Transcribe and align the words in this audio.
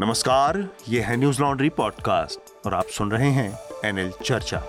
नमस्कार, 0.00 0.56
ये 0.88 1.00
है 1.00 1.16
न्यूज़ 1.16 1.40
लॉन्ड्री 1.42 1.68
पॉडकास्ट 1.68 2.66
और 2.66 2.74
आप 2.74 2.84
सुन 2.86 3.10
रहे 3.10 3.30
हैं 3.30 3.58
एनएल 3.84 4.12
चर्चा। 4.24 4.62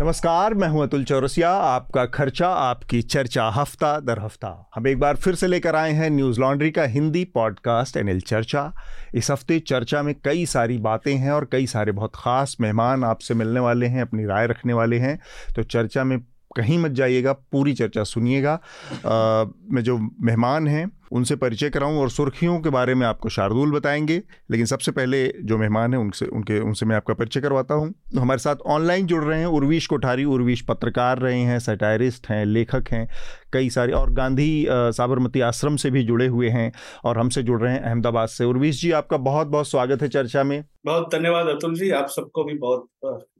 नमस्कार, 0.00 0.54
मैं 0.54 0.68
हूँ 0.68 0.82
अतुल 0.82 1.04
चौरसिया, 1.04 1.50
आपका 1.50 2.04
खर्चा, 2.06 2.48
आपकी 2.48 3.02
चर्चा 3.02 3.48
हफ़्ता 3.48 4.00
दर 4.00 4.18
हफ़्ता। 4.18 4.70
हम 4.74 4.86
एक 4.86 4.98
बार 4.98 5.16
फिर 5.16 5.34
से 5.34 5.46
लेकर 5.46 5.76
आए 5.76 5.92
हैं 5.92 6.10
न्यूज़ 6.10 6.40
लॉन्ड्री 6.40 6.70
का 6.70 6.82
हिंदी 6.82 7.24
पॉडकास्ट 7.24 7.96
एनएल 7.96 8.20
चर्चा। 8.20 8.72
इस 9.14 9.30
हफ़्ते 9.30 9.58
चर्चा 9.60 10.02
में 10.02 10.14
कई 10.24 10.46
सारी 10.46 10.78
बातें 10.78 11.14
हैं 11.16 11.30
और 11.30 11.48
कई 11.52 11.66
सारे 11.66 11.92
बहुत 11.92 12.12
खास 12.14 12.56
मेहमान 12.60 13.04
आपसे 13.04 13.34
मिलने 13.34 13.60
वाले 13.60 13.86
हैं, 13.86 14.02
अपनी 14.02 14.24
राय 14.24 14.46
रखने 14.46 14.72
वाले 14.72 14.98
हैं। 14.98 15.18
तो 15.56 15.62
चर्चा 15.62 16.04
में 16.04 16.18
कहीं 16.56 16.78
मत 16.78 16.90
जाइएगा, 16.90 17.32
पूरी 17.32 17.72
चर्चा 17.72 18.04
सुनिएगा। 18.04 18.60
में 19.06 19.82
जो 19.82 19.98
मेहमान 20.22 20.68
हैं 20.68 20.99
उनसे 21.10 21.36
परिचय 21.36 21.70
कराऊं 21.70 21.98
और 21.98 22.10
सुर्खियों 22.10 22.58
के 22.60 22.70
बारे 22.70 22.94
में 22.94 23.06
आपको 23.06 23.28
शार्दुल 23.28 23.70
बताएँगे। 23.72 24.22
लेकिन 24.50 24.66
सबसे 24.66 24.92
पहले 24.92 25.26
जो 25.44 25.58
मेहमान 25.58 25.94
हैं 25.94 26.00
उनसे 26.00 26.26
उनके 26.26 26.58
उनसे 26.60 26.86
मैं 26.86 26.96
आपका 26.96 27.14
परिचय 27.14 27.40
करवाता 27.40 27.74
हूँ। 27.74 27.90
तो 28.14 28.20
हमारे 28.20 28.38
साथ 28.38 28.56
ऑनलाइन 28.68 29.06
जुड़ 29.06 29.22
रहे 29.24 29.38
हैं 29.38 29.46
उर्वीश 29.46 29.86
कोठारी। 29.86 30.24
उर्वीश 30.24 30.60
पत्रकार 30.60 31.18
रहे 31.18 31.40
हैं 31.40 31.58
सटायरिस्ट 31.58 32.28
हैं 32.30 32.44
लेखक 32.46 32.92
हैं 32.92 33.08
कई 33.52 33.70
सारे 33.70 33.92
और 33.92 34.10
गांधी 34.12 34.66
साबरमती 34.70 35.40
आश्रम 35.40 35.76
से 35.76 35.90
भी 35.90 36.02
जुड़े 36.04 36.26
हुए 36.26 36.48
हैं 36.48 36.70
और 37.04 37.18
हमसे 37.18 37.42
जुड़ 37.42 37.60
रहे 37.60 37.72
हैं 37.72 37.80
अहमदाबाद 37.80 38.28
से। 38.28 38.44
उर्वीश 38.44 38.80
जी 38.80 38.90
आपका 38.92 39.16
बहुत 39.18 39.46
बहुत 39.46 39.68
स्वागत 39.68 40.02
है 40.02 40.08
चर्चा 40.08 40.44
में। 40.44 40.62
बहुत 40.86 41.08
धन्यवाद 41.14 41.46
अतुल 41.46 41.74
जी 41.74 41.90
आप 41.90 42.06
सबको 42.08 42.44
भी 42.44 42.54
बहुत 42.58 42.86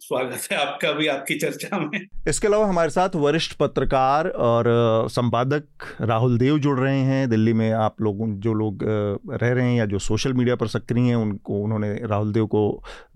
स्वागत 0.01 0.49
है 0.53 0.59
आपका 0.59 0.91
भी 0.93 1.07
आपकी 1.07 1.35
चर्चा 1.35 1.79
में। 1.79 2.01
इसके 2.29 2.47
अलावा 2.47 2.67
हमारे 2.67 2.91
साथ 2.91 3.17
वरिष्ठ 3.17 3.57
पत्रकार 3.57 4.29
और 4.29 4.65
संपादक 5.11 5.67
राहुल 6.01 6.37
देव 6.39 6.59
जुड़ 6.59 6.79
रहे 6.79 7.01
हैं 7.01 7.29
दिल्ली 7.31 7.53
में 7.61 7.71
आप 7.75 8.03
लोग 8.03 8.19
जो 8.41 8.55
लोग 8.55 8.85
रह 8.85 9.53
रहे 9.53 9.65
हैं 9.65 9.77
या 9.79 9.87
जो 9.87 9.99
सोशल 10.01 10.33
मीडिया 10.33 10.57
पर 10.57 10.67
सक्रिय 10.69 11.09
हैं 11.09 11.17
उनको 11.17 11.63
उन्होंने 11.63 11.93
राहुल 12.05 12.33
देव 12.33 12.47
को 12.47 12.63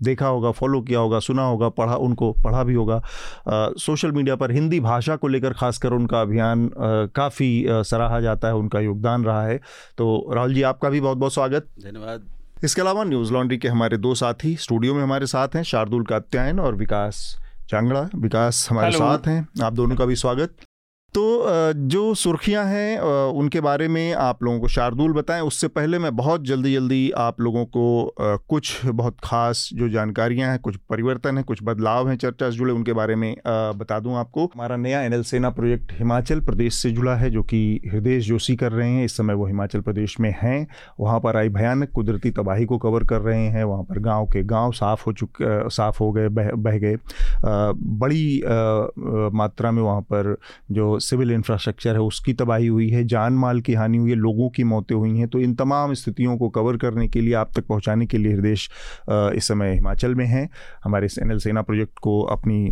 देखा 0.03 0.27
होगा 0.27 0.51
फॉलो 0.53 0.81
किया 0.81 0.99
होगा 0.99 1.19
सुना 1.21 1.45
होगा 1.45 1.69
पढ़ा 1.71 1.95
उनको 2.05 2.31
पढ़ा 2.43 2.63
भी 2.63 2.73
होगा। 2.73 3.01
सोशल 3.79 4.11
मीडिया 4.11 4.35
पर 4.35 4.51
हिंदी 4.51 4.79
भाषा 4.81 5.15
को 5.15 5.27
लेकर 5.27 5.53
खासकर 5.53 5.93
उनका 5.93 6.21
अभियान 6.21 6.69
काफ़ी 7.15 7.65
सराहा 7.67 8.19
जाता 8.21 8.47
है 8.47 8.55
उनका 8.55 8.79
योगदान 8.81 9.25
रहा 9.25 9.45
है। 9.45 9.57
तो 9.97 10.31
राहुल 10.33 10.53
जी 10.53 10.61
आपका 10.63 10.89
भी 10.89 11.01
बहुत 11.01 11.17
बहुत 11.17 11.33
स्वागत। 11.33 11.67
धन्यवाद। 11.81 12.27
इसके 12.63 12.81
अलावा 12.81 13.03
न्यूज़ 13.03 13.33
लॉन्ड्री 13.33 13.57
के 13.57 13.67
हमारे 13.67 13.97
दो 13.97 14.13
साथी 14.15 14.55
स्टूडियो 14.57 14.93
में 14.93 15.01
हमारे 15.03 15.25
साथ 15.27 15.55
हैं 15.55 15.63
शार्दुल 15.63 16.03
कात्यायन 16.05 16.59
और 16.59 16.75
विकास 16.75 17.25
चांगड़ा। 17.69 18.07
विकास 18.15 18.67
हमारे 18.71 18.91
साथ 18.91 19.27
हैं 19.27 19.47
आप 19.63 19.73
दोनों 19.73 19.95
का 19.95 20.05
भी 20.05 20.15
स्वागत। 20.15 20.64
तो 21.15 21.21
जो 21.87 22.13
सुर्खियाँ 22.13 22.63
हैं 22.65 22.99
उनके 23.33 23.59
बारे 23.61 23.87
में 23.87 24.13
आप 24.13 24.41
लोगों 24.43 24.59
को 24.59 24.67
शार्दुल 24.67 25.11
बताएँ। 25.13 25.41
उससे 25.41 25.67
पहले 25.67 25.99
मैं 25.99 26.15
बहुत 26.15 26.43
जल्दी 26.45 26.73
जल्दी 26.73 27.09
आप 27.17 27.39
लोगों 27.41 27.63
को 27.67 28.13
कुछ 28.49 28.85
बहुत 28.85 29.17
ख़ास 29.23 29.69
जो 29.73 29.87
जानकारियाँ 29.89 30.49
हैं, 30.49 30.59
कुछ 30.59 30.75
परिवर्तन 30.89 31.37
हैं, 31.37 31.43
कुछ 31.45 31.59
बदलाव 31.63 32.09
हैं 32.09 32.15
चर्चा 32.17 32.49
से 32.49 32.57
जुड़े, 32.57 32.73
उनके 32.73 32.93
बारे 32.93 33.15
में 33.15 33.35
बता 33.47 33.99
दूँ 33.99 34.15
आपको। 34.15 34.45
हमारा 34.45 34.77
नया 34.77 35.01
एनएल 35.01 35.23
सेना 35.23 35.49
प्रोजेक्ट 35.49 35.93
हिमाचल 35.99 36.39
प्रदेश 36.41 36.75
से 36.75 36.91
जुड़ा 36.91 37.15
है, 37.15 37.29
जो 37.29 37.43
कि 37.43 37.79
हृदय 37.85 38.19
जोशी 38.21 38.55
कर 38.55 38.71
रहे 38.71 38.89
हैं। 38.89 39.05
इस 39.05 39.17
समय 39.17 39.33
वो 39.33 39.47
हिमाचल 39.47 39.81
प्रदेश 39.81 40.19
में 40.19 40.33
हैं। 40.41 40.67
वहाँ 40.99 41.19
पर 41.19 41.37
आई 41.37 41.49
भयानक 41.51 41.91
कुदरती 41.91 42.31
तबाही 42.31 42.65
को 42.65 42.77
कवर 42.77 43.03
कर 43.03 43.21
रहे 43.21 43.47
हैं। 43.47 43.63
वहाँ 43.63 43.83
पर 43.83 43.99
गाँव 44.01 44.25
के 44.27 44.43
गाँव 44.45 44.71
साफ़ 44.73 45.03
हो 45.07 45.13
चुके 45.13 45.69
साफ़ 45.69 45.97
हो 45.99 46.11
गए, 46.11 46.27
बह 46.29 46.51
बह 46.57 46.77
गए। 46.77 46.97
बड़ी 47.97 48.41
मात्रा 49.37 49.71
में 49.71 49.81
वहाँ 49.83 50.01
पर 50.03 50.35
जो 50.71 50.99
सिविल 51.05 51.31
इंफ्रास्ट्रक्चर 51.31 51.93
है, 51.93 52.01
उसकी 52.01 52.33
तबाही 52.33 52.67
हुई 52.67 52.89
है, 52.89 53.03
जान 53.05 53.33
माल 53.35 53.61
की 53.61 53.73
हानि 53.73 53.97
हुई 53.97 54.09
है, 54.09 54.15
लोगों 54.17 54.49
की 54.49 54.63
मौतें 54.65 54.95
हुई 54.95 55.17
हैं 55.17 55.27
तो 55.27 55.39
इन 55.39 55.55
तमाम 55.55 55.93
स्थितियों 55.93 56.37
को 56.37 56.49
कवर 56.51 56.77
करने 56.77 57.07
के 57.07 57.21
लिए 57.21 57.33
आप 57.35 57.51
तक 57.55 57.67
पहुँचाने 57.67 58.05
के 58.05 58.17
लिए 58.17 58.33
हृदय 58.33 58.53
इस 59.37 59.47
समय 59.47 59.73
हिमाचल 59.73 60.15
में 60.15 60.25
हैं। 60.25 60.49
हमारे 60.83 61.07
एन 61.21 61.37
सेना 61.39 61.61
प्रोजेक्ट 61.61 61.99
को 61.99 62.21
अपनी 62.31 62.63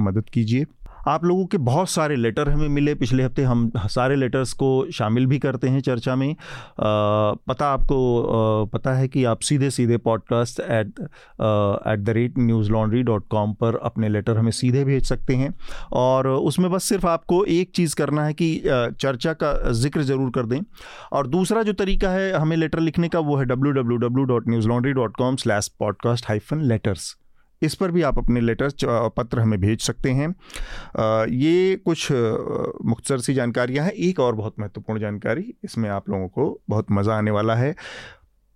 मदद 0.00 0.30
कीजिए। 0.32 0.66
आप 1.06 1.24
लोगों 1.24 1.44
के 1.46 1.58
बहुत 1.58 1.88
सारे 1.90 2.16
लेटर 2.16 2.48
हमें 2.48 2.68
मिले। 2.68 2.94
पिछले 2.94 3.22
हफ़्ते 3.22 3.42
हम 3.42 3.70
सारे 3.78 4.16
लेटर्स 4.16 4.52
को 4.52 4.68
शामिल 4.92 5.26
भी 5.26 5.38
करते 5.38 5.68
हैं 5.68 5.80
चर्चा 5.80 6.16
में। 6.16 6.30
आ, 6.30 6.36
पता 6.78 7.66
आपको 7.66 7.98
आ, 8.22 8.64
पता 8.72 8.92
है 8.94 9.08
कि 9.08 9.24
आप 9.24 9.40
सीधे 9.40 9.70
सीधे 9.70 9.96
podcast 9.98 10.60
at 10.60 11.00
at 11.00 12.00
the 12.00 12.12
rate 12.14 12.38
news 12.38 12.70
laundry 12.72 13.02
dot 13.02 13.28
com 13.28 13.52
पर 13.54 13.76
अपने 13.84 14.08
लेटर 14.08 14.38
हमें 14.38 14.50
सीधे 14.52 14.84
भेज 14.84 15.04
सकते 15.08 15.36
हैं। 15.36 15.52
और 15.94 16.28
उसमें 16.28 16.70
बस 16.70 16.84
सिर्फ़ 16.84 17.06
आपको 17.06 17.44
एक 17.44 17.70
चीज़ 17.74 17.94
करना 17.96 18.24
है 18.24 18.34
कि 18.34 18.54
चर्चा 18.66 19.32
का 19.32 19.52
ज़िक्र 19.72 20.02
ज़रूर 20.02 20.30
कर 20.30 20.46
दें। 20.46 20.60
और 21.12 21.26
दूसरा 21.26 21.62
जो 21.62 21.72
तरीका 21.74 22.10
है 22.10 22.32
हमें 22.32 22.56
लेटर 22.56 22.80
लिखने 22.80 23.08
का 23.08 23.20
वो 23.20 23.36
है 23.36 23.44
W 23.44 23.72
W 23.72 23.98
W 23.98 24.24
dot 24.24 24.48
news 24.48 24.68
laundry 24.68 24.92
dot 24.92 25.16
com 25.16 25.36
slash 25.36 25.68
podcast 25.80 26.28
hyphen 26.28 26.62
letters 26.64 27.14
इस 27.62 27.74
पर 27.74 27.90
भी 27.90 28.02
आप 28.02 28.18
अपने 28.18 28.40
लेटर 28.40 28.72
पत्र 29.16 29.40
हमें 29.40 29.60
भेज 29.60 29.80
सकते 29.80 30.10
हैं। 30.10 30.28
ये 31.28 31.76
कुछ 31.76 32.08
मुख्तर 32.12 33.18
सी 33.18 33.34
जानकारियाँ 33.34 33.84
हैं। 33.84 33.92
एक 33.92 34.20
और 34.20 34.34
बहुत 34.34 34.54
महत्वपूर्ण 34.60 35.00
जानकारी, 35.00 35.54
इसमें 35.64 35.88
आप 35.90 36.08
लोगों 36.10 36.28
को 36.28 36.60
बहुत 36.68 36.92
मज़ा 36.92 37.16
आने 37.16 37.30
वाला 37.30 37.54
है। 37.54 37.74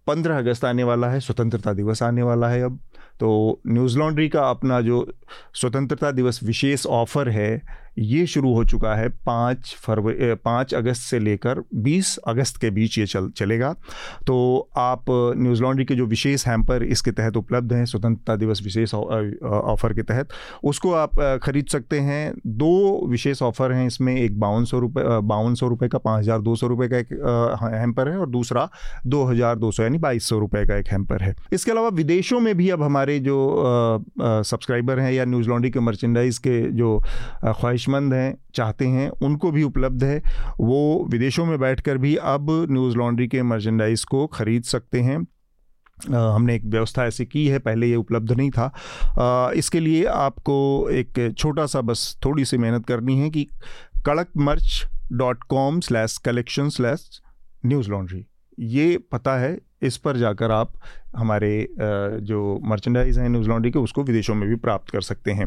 पंद्रह 0.07 0.39
अगस्त 0.39 0.65
आने 0.65 0.85
वाला 0.85 1.09
है, 1.11 1.21
स्वतंत्रता 1.21 1.73
दिवस 1.73 2.03
आने 2.03 2.23
वाला 2.23 2.49
है 2.49 2.63
अब। 2.63 2.79
तो 3.21 3.61
न्यूज़ 3.67 3.99
लॉन्ड्री 3.99 4.29
का 4.29 4.49
अपना 4.51 4.81
जो 4.81 5.07
स्वतंत्रता 5.55 6.11
दिवस 6.13 6.43
विशेष 6.45 6.87
ऑफ़र 6.89 7.29
है, 7.29 7.63
ये 7.99 8.27
शुरू 8.27 8.53
हो 8.55 8.65
चुका 8.65 8.95
है 8.95 9.09
पाँच 9.27 9.75
फरवरी 9.79 10.35
पाँच 10.37 10.73
अगस्त 10.75 11.03
से 11.03 11.19
लेकर 11.19 11.61
बीस 11.77 12.17
अगस्त 12.29 12.57
के 12.57 12.71
बीच 12.71 12.99
ये 12.99 13.07
चल, 13.07 13.29
चलेगा। 13.31 13.73
तो 14.27 14.69
आप 14.79 15.05
न्यूज़ 15.37 15.63
लॉन्ड्री 15.63 15.85
के 15.85 15.95
जो 15.95 16.07
विशेष 16.07 16.47
हैम्पर 16.47 16.83
इसके 16.85 17.11
तहत 17.11 17.37
उपलब्ध 17.37 17.73
हैं, 17.73 17.85
स्वतंत्रता 17.87 18.37
दिवस 18.37 18.63
विशेष 18.65 18.95
ऑफ़र 18.95 19.95
के 19.95 20.03
तहत, 20.03 20.29
उसको 20.65 20.93
आप 20.93 21.21
ख़रीद 21.43 21.67
सकते 21.67 22.01
हैं। 22.01 22.33
दो 22.47 23.07
विशेष 23.09 23.43
ऑफ़र 23.43 23.73
हैं 23.73 23.87
इसमें, 23.87 24.15
एक 24.15 24.39
बावन 24.41 24.65
सौ 24.65 24.79
रुपये 24.79 25.21
बावन 25.23 25.55
सौ 25.55 25.69
रुपये 25.69 25.89
का, 25.89 25.99
पाँच 25.99 26.23
हज़ार 26.23 26.41
दो 26.41 26.57
सौ 26.57 26.67
रुपये 26.67 26.89
का 26.89 26.99
एक 26.99 27.13
हैम्पर 27.75 28.09
है 28.09 28.17
और 28.19 28.29
दूसरा 28.31 28.69
दो 29.07 29.25
हज़ार 29.25 29.59
दो 29.59 29.71
सौ 29.71 29.83
यानी 29.83 29.99
बाईस 29.99 30.29
सौ 30.29 30.39
रुपये 30.39 30.65
का 30.67 30.77
एक 30.77 30.89
हैम्पर 30.89 31.23
है। 31.23 31.35
इसके 31.53 31.71
अलावा 31.71 31.89
विदेशों 31.91 32.41
में 32.41 32.55
भी 32.57 32.71
अब 32.71 32.83
हमारे 32.83 33.10
जो 33.19 34.05
सब्सक्राइबर 34.21 34.99
हैं 34.99 35.13
या 35.13 35.25
न्यूज़ 35.25 35.49
लॉन्ड्री 35.49 35.71
के 35.71 35.81
मर्चेंडाइज़ 35.81 36.39
के 36.41 36.61
जो 36.73 36.99
ख्वाहिशमंद 37.45 38.15
हैं, 38.15 38.37
चाहते 38.55 38.87
हैं, 38.87 39.09
उनको 39.09 39.51
भी 39.51 39.63
उपलब्ध 39.63 40.05
है। 40.05 40.23
वो 40.61 41.09
विदेशों 41.11 41.47
में 41.47 41.59
बैठकर 41.61 41.99
भी 41.99 42.15
अब 42.17 42.51
न्यूज़ 42.71 42.97
लॉन्ड्री 42.97 43.29
के 43.29 43.43
मर्चेंडाइज 43.43 44.05
को 44.05 44.27
ख़रीद 44.27 44.63
सकते 44.65 45.01
हैं। 45.01 45.19
हमने 46.11 46.55
एक 46.55 46.65
व्यवस्था 46.65 47.05
ऐसी 47.07 47.25
की 47.27 47.47
है, 47.47 47.59
पहले 47.59 47.87
ये 47.87 47.97
उपलब्ध 47.97 48.33
नहीं 48.33 48.51
था। 48.51 49.53
इसके 49.57 49.81
लिए 49.81 50.05
आपको 50.05 50.89
एक 50.91 51.35
छोटा 51.39 51.67
सा 51.67 51.81
बस 51.81 52.17
थोड़ी 52.25 52.45
सी 52.45 52.59
मेहनत 52.59 52.87
करनी 52.87 53.19
है 53.19 53.31
कि 53.31 53.47
Kadak 54.07 54.29
merch 54.37 54.85
dot 55.13 55.43
com 55.45 55.81
slash 55.81 56.17
collection 56.19 56.69
slash 56.69 57.21
news 57.67 57.91
laundry 57.91 58.25
ये 58.59 58.97
पता 59.13 59.37
है 59.41 59.59
इस 59.83 59.97
पर 59.97 60.17
जाकर 60.17 60.51
आप 60.51 60.73
हमारे 61.17 61.53
जो 62.23 62.59
मर्चेंडाइज 62.65 63.19
हैं 63.19 63.29
न्यूज़ 63.29 63.49
लॉन्ड्री 63.49 63.71
के 63.71 63.79
उसको 63.79 64.03
विदेशों 64.03 64.35
में 64.35 64.49
भी 64.49 64.57
प्राप्त 64.57 64.91
कर 64.91 65.01
सकते 65.03 65.33
हैं। 65.33 65.47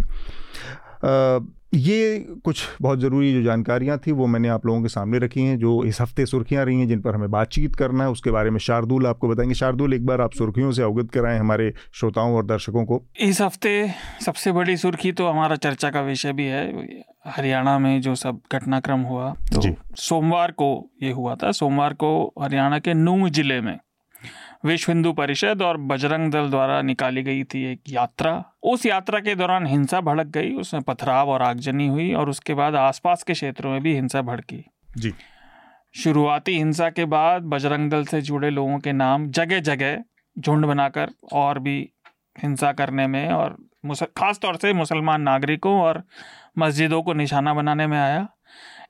ये 1.76 2.18
कुछ 2.46 2.64
बहुत 2.82 3.00
ज़रूरी 3.00 3.32
जो 3.34 3.42
जानकारियाँ 3.44 3.98
थी 3.98 4.12
वो 4.12 4.26
मैंने 4.28 4.48
आप 4.48 4.66
लोगों 4.66 4.82
के 4.82 4.88
सामने 4.88 5.20
रखी 5.20 5.42
हैं 5.42 5.58
जो 5.60 5.84
इस 5.84 6.00
हफ़्ते 6.02 6.26
सुर्खियाँ 6.26 6.66
रही 6.66 6.80
हैं 6.80 6.88
जिन 6.88 7.00
पर 7.02 7.16
हमें 7.16 7.32
बातचीत 7.32 7.76
करना 7.76 8.04
है 8.04 8.10
उसके 8.10 8.32
बारे 8.32 8.50
में 8.50 8.60
शार्दुल 8.60 9.08
आपको 9.08 9.28
बताएँगे। 9.30 9.54
शार्दुल 9.54 9.94
एक 9.94 10.06
बार 10.06 10.22
आप 10.22 10.34
सुर्खियों 10.34 10.72
से 10.72 10.84
अवगत 10.84 11.12
कराएँ 11.12 11.40
हमारे 11.40 11.74
श्रोताओं 11.94 12.36
और 12.36 12.46
दर्शकों 12.46 12.86
को। 12.86 13.02
इस 13.20 13.42
हफ़्ते 13.42 13.74
सबसे 14.26 14.52
बड़ी 14.52 14.78
सुर्खी 14.78 15.12
तो 15.12 15.28
हमारा 15.28 15.56
चर्चा 15.56 15.90
का 15.90 16.02
विषय 16.02 16.34
भी 16.34 16.46
है 16.46 17.04
हरियाणा 17.28 17.78
में 17.80 18.02
जो 18.02 18.16
सब 18.16 18.42
घटनाक्रम 18.52 19.02
हुआ 19.02 19.32
तो 19.54 19.76
सोमवार 20.00 20.52
को 20.52 20.70
ये 21.04 21.12
हुआ 21.12 21.36
था। 21.36 21.52
सोमवार 21.52 21.94
को 21.94 22.12
हरियाणा 22.42 22.80
के 22.80 22.94
नूह 22.94 23.28
ज़िले 23.30 23.60
में 23.62 23.78
विश्व 24.66 24.92
हिंदू 24.92 25.14
परिषद 25.14 25.62
और 25.62 25.78
बजरंग 25.78 26.32
दल 26.32 26.50
द्वारा 26.50 26.82
निकाली 26.82 27.24
गई 27.24 27.44
थी 27.44 27.64
एक 27.72 27.82
यात्रा। 27.90 28.44
उस 28.64 28.86
यात्रा 28.86 29.20
के 29.20 29.36
दौरान 29.36 29.66
हिंसा 29.68 30.02
भड़क 30.02 30.28
गई 30.28 30.54
उसमें 30.54 30.84
पथराव 30.84 31.30
और 31.30 31.42
आगजनी 31.42 31.88
हुई 31.88 32.14
और 32.14 32.30
उसके 32.30 32.54
बाद 32.54 32.76
आसपास 32.76 33.24
के 33.24 33.34
क्षेत्रों 33.34 33.72
में 33.72 33.82
भी 33.82 33.96
हिंसा 33.96 34.22
भड़की। 34.22 34.66
जी। 34.98 35.14
शुरुआती 35.96 36.58
हिंसा 36.58 36.90
के 36.90 37.06
बाद 37.06 37.44
बजरंग 37.44 37.92
दल 37.92 38.06
से 38.06 38.22
जुड़े 38.22 38.50
लोगों 38.50 38.80
के 38.80 38.92
नाम 38.92 39.28
जगह 39.30 39.60
जगह 39.60 40.04
झुंड 40.40 40.66
बनाकर 40.66 41.10
और 41.34 41.60
भी 41.60 41.90
हिंसा 42.44 42.72
करने 42.72 43.08
में 43.08 43.30
और 43.30 43.58
खास 44.18 44.40
तौर 44.40 44.56
से 44.56 44.74
मुसलमान 44.74 45.22
नागरिकों 45.22 45.82
और 45.82 46.04
मस्जिदों 46.58 47.04
को 47.04 47.14
निशाना 47.14 47.54
बनाने 47.54 47.88
में 47.88 47.98
आया। 47.98 48.28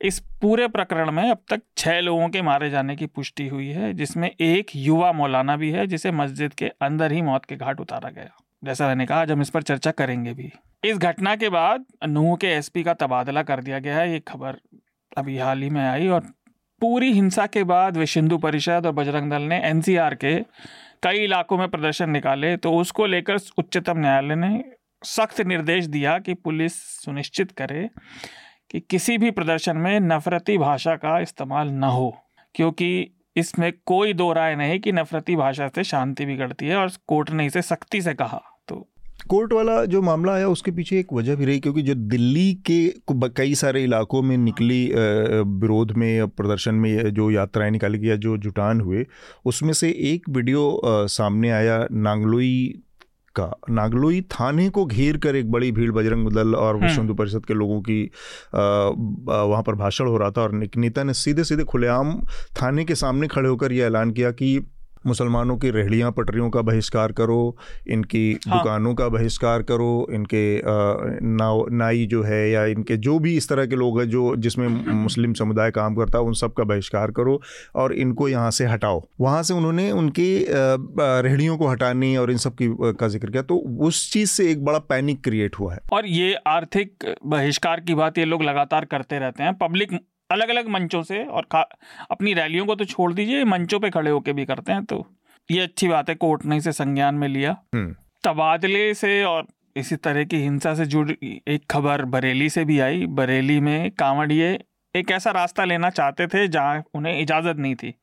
इस 0.03 0.19
पूरे 0.41 0.67
प्रकरण 0.67 1.11
में 1.11 1.29
अब 1.31 1.43
तक 1.49 1.61
छह 1.77 1.99
लोगों 1.99 2.27
के 2.29 2.41
मारे 2.41 2.69
जाने 2.69 2.95
की 2.95 3.05
पुष्टि 3.05 3.47
हुई 3.47 3.67
है, 3.67 3.93
जिसमें 3.93 4.29
एक 4.31 4.71
युवा 4.75 5.11
मौलाना 5.11 5.55
भी 5.57 5.69
है, 5.71 5.85
जिसे 5.87 6.11
मस्जिद 6.11 6.53
के 6.53 6.71
अंदर 6.81 7.11
ही 7.11 7.21
मौत 7.21 7.45
के 7.45 7.55
घाट 7.55 7.79
उतारा 7.79 8.09
गया। 8.09 8.29
जैसा 8.63 8.87
मैंने 8.87 9.05
कहा, 9.05 9.21
आज 9.21 9.31
हम 9.31 9.41
इस 9.41 9.49
पर 9.49 9.61
चर्चा 9.61 9.91
करेंगे 9.91 10.33
भी। 10.33 10.51
इस 10.83 10.97
घटना 10.97 11.35
के 11.35 11.49
बाद 11.49 11.85
नूह 12.07 12.35
के 12.35 12.47
एसपी 12.47 12.83
का 12.83 12.93
तबादला 12.93 13.43
कर 13.43 13.61
दिया 13.61 13.79
गया 13.79 13.97
है, 13.97 14.11
ये 14.11 14.19
खबर 14.19 14.59
अभी 15.17 15.37
हाल 15.37 15.61
ही 15.61 15.69
में 15.69 15.81
आई 15.81 16.07
और 16.07 16.21
पूरी 16.81 17.11
हिंसा 17.13 17.45
के 17.45 17.63
बाद 17.63 17.97
विश्व 17.97 18.19
हिंदू 18.19 18.37
परिषद 18.37 18.85
और 18.85 18.91
बजरंग 18.91 19.31
दल 19.31 19.41
ने 19.41 19.59
एनसीआर 19.65 20.15
के 20.15 20.35
कई 21.03 21.23
इलाकों 21.23 21.57
में 21.57 21.67
प्रदर्शन 21.69 22.09
निकाले 22.09 22.55
तो 22.57 22.73
उसको 22.73 23.05
लेकर 23.05 23.37
उच्चतम 23.57 23.99
न्यायालय 23.99 24.35
ने 24.35 24.63
सख्त 25.05 25.41
निर्देश 25.41 25.85
दिया 25.85 26.17
कि 26.19 26.33
पुलिस 26.33 26.75
सुनिश्चित 27.03 27.51
करे 27.51 27.89
कि 28.73 28.79
किसी 28.89 29.17
भी 29.17 29.31
प्रदर्शन 29.31 29.77
में 29.77 29.99
नफरती 29.99 30.57
भाषा 30.57 30.95
का 30.95 31.19
इस्तेमाल 31.19 31.69
न 31.69 31.83
हो, 31.83 32.15
क्योंकि 32.55 32.87
इसमें 33.35 33.71
कोई 33.85 34.13
दो 34.13 34.31
राय 34.33 34.55
नहीं 34.55 34.79
कि 34.79 34.91
नफरती 34.91 35.35
भाषा 35.35 35.67
से 35.67 35.83
शांति 35.83 36.25
बिगड़ती 36.25 36.67
है 36.67 36.75
और 36.75 36.91
कोर्ट 37.07 37.29
ने 37.31 37.45
इसे 37.45 37.61
सख्ती 37.61 38.01
से 38.01 38.13
कहा 38.13 38.41
तो 38.67 38.75
कोर्ट 39.29 39.53
वाला 39.53 39.83
जो 39.85 40.01
मामला 40.01 40.33
आया 40.33 40.47
उसके 40.47 40.71
पीछे 40.71 40.99
एक 40.99 41.13
वजह 41.13 41.35
भी 41.35 41.45
रही, 41.45 41.59
क्योंकि 41.59 41.81
जो 41.81 41.93
दिल्ली 41.95 42.53
के 42.69 42.79
कई 43.11 43.55
सारे 43.55 43.83
इलाकों 43.83 44.21
में 44.21 44.35
निकली 44.37 44.85
विरोध 45.59 45.91
में 45.91 46.27
प्रदर्शन 46.29 46.75
में 46.75 47.09
जो 47.09 47.29
यात्राएँ 47.31 47.71
निकाली 47.71 47.97
गई 47.99 48.17
जो 48.17 48.37
जुटान 48.37 48.81
हुए, 48.81 49.05
उसमें 49.45 49.73
से 49.73 49.89
एक 50.11 50.29
वीडियो 50.29 50.81
सामने 50.85 51.51
आया, 51.51 51.85
नांगलोई 51.91 52.81
का 53.35 53.51
नागलोई 53.71 54.21
थाने 54.31 54.69
को 54.69 54.85
घेर 54.87 55.17
कर 55.17 55.35
एक 55.35 55.51
बड़ी 55.51 55.71
भीड़ 55.71 55.91
बजरंग 55.91 56.31
दल 56.31 56.55
और 56.55 56.75
विश्व 56.75 56.85
हम्म। 56.85 56.99
हिंदू 56.99 57.13
परिषद 57.13 57.45
के 57.45 57.53
लोगों 57.53 57.81
की 57.81 58.01
वहाँ 58.53 59.61
पर 59.63 59.75
भाषण 59.75 60.07
हो 60.07 60.17
रहा 60.17 60.31
था 60.31 60.41
और 60.41 60.51
नेता 60.77 61.03
ने 61.03 61.13
सीधे 61.15 61.43
सीधे 61.43 61.63
खुलेआम 61.65 62.19
थाने 62.61 62.85
के 62.85 62.95
सामने 62.95 63.27
खड़े 63.27 63.49
होकर 63.49 63.71
यह 63.71 63.85
ऐलान 63.85 64.11
किया 64.11 64.31
कि 64.33 64.59
मुसलमानों 65.05 65.57
की 65.57 65.69
रेहड़ियाँ 65.71 66.11
पटरियों 66.11 66.49
का 66.49 66.61
बहिष्कार 66.63 67.11
करो 67.11 67.55
इनकी 67.89 68.23
हाँ। 68.47 68.57
दुकानों 68.57 68.93
का 68.95 69.07
बहिष्कार 69.09 69.61
करो 69.63 70.07
इनके 70.13 70.43
नाव 71.27 71.65
नाई 71.73 72.05
जो 72.05 72.21
है 72.23 72.49
या 72.49 72.65
इनके 72.67 72.97
जो 72.99 73.17
भी 73.19 73.35
इस 73.37 73.49
तरह 73.49 73.65
के 73.65 73.75
लोग 73.75 73.99
हैं 73.99 74.09
जो 74.09 74.35
जिसमें 74.37 74.67
मुस्लिम 74.93 75.33
समुदाय 75.33 75.71
काम 75.71 75.95
करता 75.95 76.17
है 76.17 76.23
उन 76.23 76.33
सब 76.35 76.53
का 76.53 76.63
बहिष्कार 76.65 77.11
करो 77.11 77.39
और 77.75 77.93
इनको 77.95 78.27
यहाँ 78.29 78.51
से 78.51 78.65
हटाओ। 78.65 79.01
वहाँ 79.21 79.43
से 79.43 79.53
उन्होंने 79.53 79.89
उनकी 79.93 80.29
रेहड़ियों 80.49 81.57
को 81.57 81.67
हटाने 81.67 82.15
और 82.17 82.31
इन 82.31 82.37
सब 82.37 82.55
की 82.55 82.67
का 82.99 83.07
ज़िक्र 83.07 83.29
किया 83.29 83.43
तो 83.43 83.57
उस 83.87 84.11
चीज़ 84.13 84.29
से 84.31 84.49
एक 84.51 84.63
बड़ा 84.65 84.79
पैनिक 84.85 85.23
क्रिएट 85.23 85.55
हुआ 85.55 85.73
है। 85.73 85.79
और 85.93 86.05
ये 86.07 86.33
आर्थिक 86.47 87.05
बहिष्कार 87.25 87.79
की 87.79 87.95
बात 87.95 88.17
ये 88.17 88.25
लोग 88.25 88.43
लगातार 88.43 88.85
करते 88.85 89.19
रहते 89.19 89.43
हैं। 89.43 89.53
पब्लिक 89.57 89.91
अलग 90.29 90.49
अलग 90.49 90.67
मंचों 90.69 91.01
से 91.03 91.23
और 91.25 91.47
अपनी 92.09 92.33
रैलियों 92.33 92.65
को 92.65 92.75
तो 92.75 92.85
छोड़ 92.85 93.11
दीजिए 93.13 93.43
मंचों 93.45 93.79
पे 93.79 93.89
खड़े 93.89 94.11
होके 94.11 94.33
भी 94.33 94.45
करते 94.45 94.71
हैं 94.71 94.83
तो 94.85 95.05
ये 95.49 95.59
अच्छी 95.61 95.87
बात 95.87 96.09
है 96.09 96.15
कोर्ट 96.17 96.45
ने 96.45 96.57
इसे 96.57 96.71
संज्ञान 96.73 97.15
में 97.15 97.27
लिया 97.27 97.55
हम्म। 97.73 97.95
तबादले 98.23 98.93
से 98.93 99.23
और 99.23 99.47
इसी 99.75 99.95
तरह 99.97 100.23
की 100.23 100.37
हिंसा 100.37 100.73
से 100.75 100.85
जुड़ी 100.85 101.41
एक 101.47 101.65
खबर 101.69 102.03
बरेली 102.07 102.49
से 102.49 102.63
भी 102.65 102.79
आई 102.81 103.05
बरेली 103.13 103.59
में 103.59 103.91
कांवड़िए 103.93 104.57
एक 104.95 105.11
ऐसा 105.11 105.31
रास्ता 105.31 105.63
लेना 105.65 105.89
चाहते 105.91 106.27
थे 106.27 106.47
जहाँ 106.47 106.83
उन्हें 106.95 107.19
इजाज़त 107.19 107.57
नहीं 107.57 107.75
थी 107.75 107.93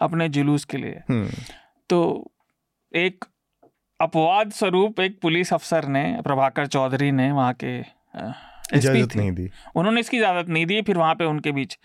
अपने 0.00 0.28
जुलूस 0.28 0.64
के 0.64 0.78
लिए 0.78 1.02
हम्म। 1.10 1.28
तो 1.90 2.00
एक 2.92 3.24
अपवाद 4.00 4.52
स्वरूप 4.52 5.00
एक 5.00 5.20
पुलिस 5.20 5.52
अफसर 5.52 5.86
ने 5.88 6.04
प्रभाकर 6.24 6.66
चौधरी 6.66 7.10
ने 7.12 7.30
वहाँ 7.32 7.54
के 7.54 7.78
इजाज़त 8.74 9.16
नहीं 9.16 9.32
दी। 9.32 9.48
उन्होंने 9.76 10.00
इसकी 10.00 10.16
इजाज़त 10.16 10.48
नहीं 10.48 10.66
दी 10.66 10.80
फिर 10.82 10.98
वहाँ 10.98 11.14
पे 11.14 11.24
उनके 11.24 11.52
बीच 11.52 11.78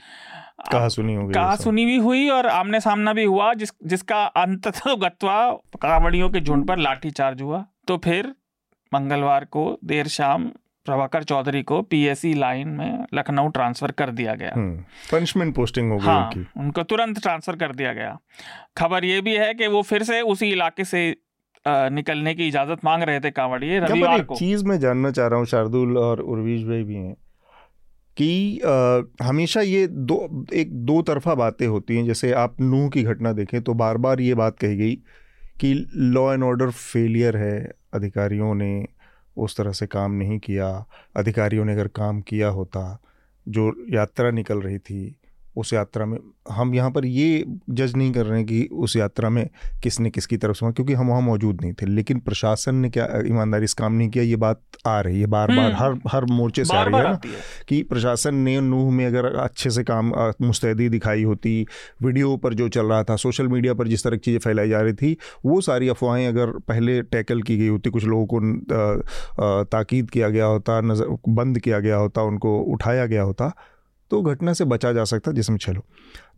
कहा 0.71 0.87
सुनी 0.89 1.13
हो 1.15 1.25
गई 1.27 1.33
कहा 1.33 1.55
सुनी 1.55 1.85
भी 1.85 1.95
हुई 1.97 2.27
और 2.29 2.47
आमने 2.47 2.79
सामना 2.79 3.13
भी 3.13 3.23
हुआ 3.23 3.53
जिस 3.53 3.71
जिसका 3.85 4.23
अंत 4.25 4.67
गत्वा 4.99 5.39
कावड़ियों 5.81 6.29
के 6.29 6.39
झुंड 6.39 6.67
पर 6.67 6.77
लाठी 6.77 7.11
चार्ज 7.11 7.41
हुआ। 7.41 7.65
तो 7.87 7.97
फिर 7.97 8.33
मंगलवार 8.91 9.45
को 9.45 9.65
देर 9.83 10.07
शाम 10.07 10.51
प्रभाकर 10.85 11.23
चौधरी 11.23 11.61
को 11.63 11.81
पीएससी 11.81 12.33
लाइन 12.33 12.67
में 12.69 13.05
लखनऊ 13.13 13.47
ट्रांसफ़र 13.47 13.91
कर 13.91 14.09
दिया 14.11 14.33
गया। 14.35 14.51
पनिशमेंट 15.11 15.55
पोस्टिंग 15.55 15.91
हो 15.91 15.97
गई 15.97 16.05
हाँ, 16.05 16.25
उनकी। 16.25 16.45
उनको 16.57 16.83
तुरंत 16.83 17.21
ट्रांसफ़र 17.21 17.55
कर 17.55 17.73
दिया 17.75 17.93
गया। 17.93 18.17
खबर 18.77 19.05
ये 19.05 19.21
भी 19.21 19.35
है 19.35 19.53
कि 19.53 19.67
वो 19.67 19.81
फिर 19.81 20.03
से 20.03 20.21
उसी 20.21 20.51
इलाके 20.51 20.85
से 20.85 21.15
निकलने 21.67 22.33
की 22.35 22.47
इजाज़त 22.47 22.85
मांग 22.85 23.03
रहे 23.03 23.19
थे 23.19 23.31
कांवड़िए 23.31 23.79
रविवार 23.79 24.23
को। 24.23 24.35
चीज़ 24.35 24.65
मैं 24.65 24.79
जानना 24.79 25.11
चाह 25.11 25.27
रहा 25.27 25.39
हूँ 25.39 25.45
शार्दुल 25.45 25.97
और 25.97 26.19
उर्वीश 26.21 26.63
भाई 26.63 26.83
भी 26.83 26.95
हैं 26.95 27.15
कि 28.17 28.59
आ, 28.59 29.25
हमेशा 29.25 29.61
ये 29.61 29.87
दो 29.87 30.45
एक 30.53 30.73
दो 30.85 31.01
तरफा 31.01 31.35
बातें 31.35 31.67
होती 31.67 31.97
हैं 31.97 32.05
जैसे 32.05 32.31
आप 32.33 32.61
नूह 32.61 32.89
की 32.89 33.03
घटना 33.03 33.33
देखें 33.33 33.61
तो 33.61 33.73
बार 33.73 33.97
बार 33.97 34.21
ये 34.21 34.33
बात 34.33 34.59
कही 34.59 34.77
गई 34.77 34.95
कि 35.59 35.73
लॉ 35.95 36.33
एंड 36.33 36.43
ऑर्डर 36.43 36.69
फेलियर 36.69 37.37
है 37.37 37.73
अधिकारियों 37.93 38.53
ने 38.55 38.85
उस 39.37 39.57
तरह 39.57 39.71
से 39.71 39.87
काम 39.87 40.11
नहीं 40.11 40.39
किया 40.39 40.85
अधिकारियों 41.15 41.65
ने 41.65 41.73
अगर 41.73 41.87
काम 41.87 42.21
किया 42.21 42.47
होता 42.47 43.01
जो 43.47 43.73
यात्रा 43.89 44.31
निकल 44.31 44.61
रही 44.61 44.77
थी 44.77 45.15
उस 45.57 45.73
यात्रा 45.73 46.05
में। 46.05 46.17
हम 46.51 46.73
यहाँ 46.75 46.91
पर 46.91 47.05
ये 47.05 47.43
जज 47.69 47.95
नहीं 47.95 48.11
कर 48.13 48.25
रहे 48.25 48.37
हैं 48.37 48.45
कि 48.47 48.63
उस 48.73 48.95
यात्रा 48.95 49.29
में 49.29 49.47
किसने 49.83 50.09
किसकी 50.09 50.37
तरफ़ 50.37 50.55
से 50.55 50.71
क्योंकि 50.71 50.93
हम 50.93 51.07
वहाँ 51.09 51.21
मौजूद 51.21 51.61
नहीं 51.61 51.73
थे। 51.73 51.85
लेकिन 51.85 52.19
प्रशासन 52.19 52.75
ने 52.75 52.89
क्या 52.89 53.07
ईमानदारी 53.27 53.67
से 53.67 53.75
काम 53.77 53.93
नहीं 53.93 54.09
किया 54.09 54.23
ये 54.23 54.35
बात 54.35 54.61
आ 54.87 54.99
रही 55.01 55.21
है 55.21 55.27
बार 55.27 55.51
बार 55.51 55.71
हम्म। 55.71 55.83
हर 55.83 55.99
हर 56.07 56.25
मोर्चे 56.31 56.65
से 56.65 56.77
आ 56.77 56.83
रही 56.83 56.95
है 56.95 57.03
ना 57.03 57.19
कि 57.69 57.81
प्रशासन 57.89 58.35
ने 58.37 58.59
नूह 58.61 58.91
में 58.91 59.05
अगर 59.05 59.25
अच्छे 59.35 59.69
से 59.69 59.83
काम 59.83 60.13
मुस्तैदी 60.41 60.89
दिखाई 60.89 61.23
होती 61.23 61.55
वीडियो 62.03 62.35
पर 62.37 62.53
जो 62.53 62.69
चल 62.69 62.85
रहा 62.85 63.03
था 63.03 63.15
सोशल 63.15 63.47
मीडिया 63.47 63.73
पर 63.73 63.87
जिस 63.87 64.03
तरह 64.03 64.17
की 64.17 64.21
चीज़ें 64.21 64.39
फैलाई 64.39 64.69
जा 64.69 64.81
रही 64.81 64.93
थी 64.93 65.15
वो 65.45 65.59
सारी 65.61 65.87
अफवाहें 65.87 66.27
अगर 66.27 66.51
पहले 66.67 67.01
टैकल 67.01 67.41
की 67.41 67.57
गई 67.57 67.67
होती 67.67 67.89
कुछ 67.89 68.05
लोगों 68.05 68.25
को 68.33 69.63
ताकीद 69.71 70.09
किया 70.09 70.29
गया 70.29 70.45
होता 70.45 70.79
नज़र 70.81 71.17
बंद 71.29 71.59
किया 71.59 71.79
गया 71.79 71.95
होता 71.97 72.23
उनको 72.23 72.59
उठाया 72.73 73.05
गया 73.05 73.21
होता 73.23 73.53
तो 74.11 74.21
घटना 74.21 74.53
से 74.53 74.65
बचा 74.65 74.91
जा 74.93 75.03
सकता 75.03 75.31
जिसमें 75.31 75.57
चलो। 75.57 75.85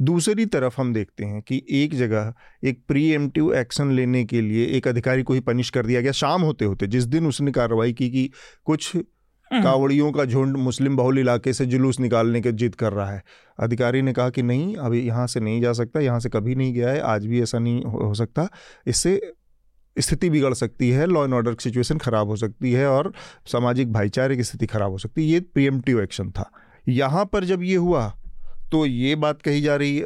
दूसरी 0.02 0.46
तरफ़ 0.46 0.80
हम 0.82 0.94
देखते 0.94 1.26
हैं 1.26 1.42
कि 1.42 1.62
एक 1.74 1.96
जगह 1.96 2.34
एक 2.64 2.82
प्री 2.88 3.08
एम्प्टिव 3.10 3.54
एक्शन 3.56 3.92
लेने 3.92 4.24
के 4.26 4.42
लिए 4.42 4.66
एक 4.68 4.88
अधिकारी 4.88 5.24
को 5.24 5.34
ही 5.34 5.40
पनिश 5.40 5.70
कर 5.70 5.86
दिया 5.86 6.02
गया 6.02 6.12
शाम 6.12 6.42
होते 6.42 6.66
होते 6.66 6.88
जिस 6.88 7.04
दिन 7.06 7.28
उसने 7.28 7.52
कार्रवाई 7.52 7.94
की 7.94 8.10
कि 8.10 8.30
कुछ 8.66 8.96
हम्म। 8.96 9.64
कावड़ियों 9.64 10.12
का 10.12 10.24
झुंड 10.26 10.58
मुस्लिम 10.58 10.96
बहुल 10.98 11.20
इलाके 11.20 11.54
से 11.54 11.66
जुलूस 11.66 12.00
निकालने 12.00 12.42
की 12.42 12.52
जिद 12.52 12.76
कर 12.76 12.94
रहा 12.94 13.12
है। 13.12 13.24
अधिकारी 13.60 14.02
ने 14.02 14.14
कहा 14.14 14.30
कि 14.30 14.44
नहीं 14.44 14.76
अभी 14.76 15.02
यहाँ 15.02 15.28
से 15.28 15.40
नहीं 15.40 15.62
जा 15.62 15.74
सकता 15.74 16.00
यहाँ 16.00 16.20
से 16.20 16.30
कभी 16.30 16.56
नहीं 16.56 16.74
गया 16.74 16.90
है 16.90 17.00
आज 17.02 17.26
भी 17.26 17.42
ऐसा 17.42 17.60
नहीं 17.60 17.84
हो 17.84 18.14
सकता। 18.14 18.48
इससे 18.88 19.34
स्थिति 19.98 20.30
बिगड़ 20.30 20.54
सकती 20.54 20.90
है 20.90 21.06
लॉ 21.06 21.24
एंड 21.24 21.34
ऑर्डर 21.34 21.54
की 21.54 21.64
सिचुएशन 21.64 21.98
खराब 21.98 22.28
हो 22.28 22.36
सकती 22.36 22.72
है 22.72 22.88
और 22.88 23.12
सामाजिक 23.46 23.94
भाईचारे 23.94 24.36
की 24.36 24.44
स्थिति 24.44 24.66
खराब 24.66 24.92
हो 24.92 24.98
सकती 24.98 25.22
है। 25.22 25.28
ये 25.28 25.40
प्रियमटिव 25.40 26.02
एक्शन 26.02 26.32
था। 26.32 26.50
यहाँ 26.88 27.26
पर 27.26 27.44
जब 27.44 27.64
ये 27.64 27.76
हुआ 27.78 28.08
तो 28.72 28.86
ये 28.86 29.16
बात 29.18 29.42
कही 29.42 29.62
जा 29.62 29.76
रही 29.76 30.00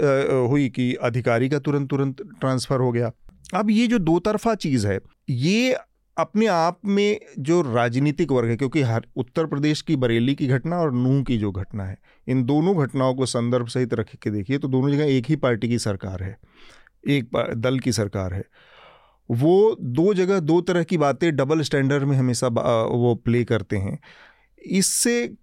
हुई 0.50 0.68
कि 0.70 0.94
अधिकारी 1.04 1.50
का 1.50 1.60
तुरंत 1.60 1.90
तुरंत 1.90 2.22
ट्रांसफ़र 2.40 2.80
हो 2.80 2.92
गया। 2.92 3.12
अब 3.54 3.70
ये 3.72 3.88
जो 3.88 4.00
दो 4.00 4.18
तरफा 4.20 4.54
चीज़ 4.56 4.88
है, 4.88 5.00
ये 5.30 5.76
अपने 6.18 6.48
आप 6.48 6.80
में 6.86 7.20
जो 7.40 7.62
राजनीतिक 7.64 8.32
वर्ग 8.32 8.50
है, 8.50 8.56
क्योंकि 8.58 8.82
हर 8.82 9.06
उत्तर 9.16 9.46
प्रदेश 9.46 9.82
की 9.82 9.96
बरेली 9.96 10.36
की 10.36 10.48
घटना 10.48 10.78
और 10.78 10.94
नूह 10.94 11.22
की 11.24 11.38
जो 11.38 11.52
घटना 11.52 11.86
है, 11.86 11.98
इन 12.28 12.44
दोनों 12.44 12.76
घटनाओं 12.78 13.14
को 13.16 13.26
संदर्भ 13.28 13.68
सहित 13.68 13.94
रख 13.94 14.16
के 14.16 14.32
देखिए 14.32 14.58
तो 14.58 14.68
दोनों 14.68 14.92
जगह 14.92 15.06
एक 15.08 15.26
ही 15.26 15.36
पार्टी 15.38 15.70
की 15.70 15.80
सरकार 15.80 16.24
है, 16.24 16.38
एक 17.04 17.30
दल 17.58 17.80
की 17.80 17.92
सरकार 17.94 18.34
है। 18.34 18.44
वो 19.30 19.76
दो 19.82 20.14
जगह 20.14 20.40
दो 20.42 20.60
तरह 20.62 20.84
की 20.84 20.98
बातें, 20.98 21.36
डबल 21.36 21.62
स्टैंडर्ड 21.62 22.04
में 22.04 22.18
हमेशा 22.18 22.48
वो 22.48 23.14
प्ले 23.16 23.44
करते 23.46 23.78
हैं। 23.78 23.98
इससे 24.62 25.34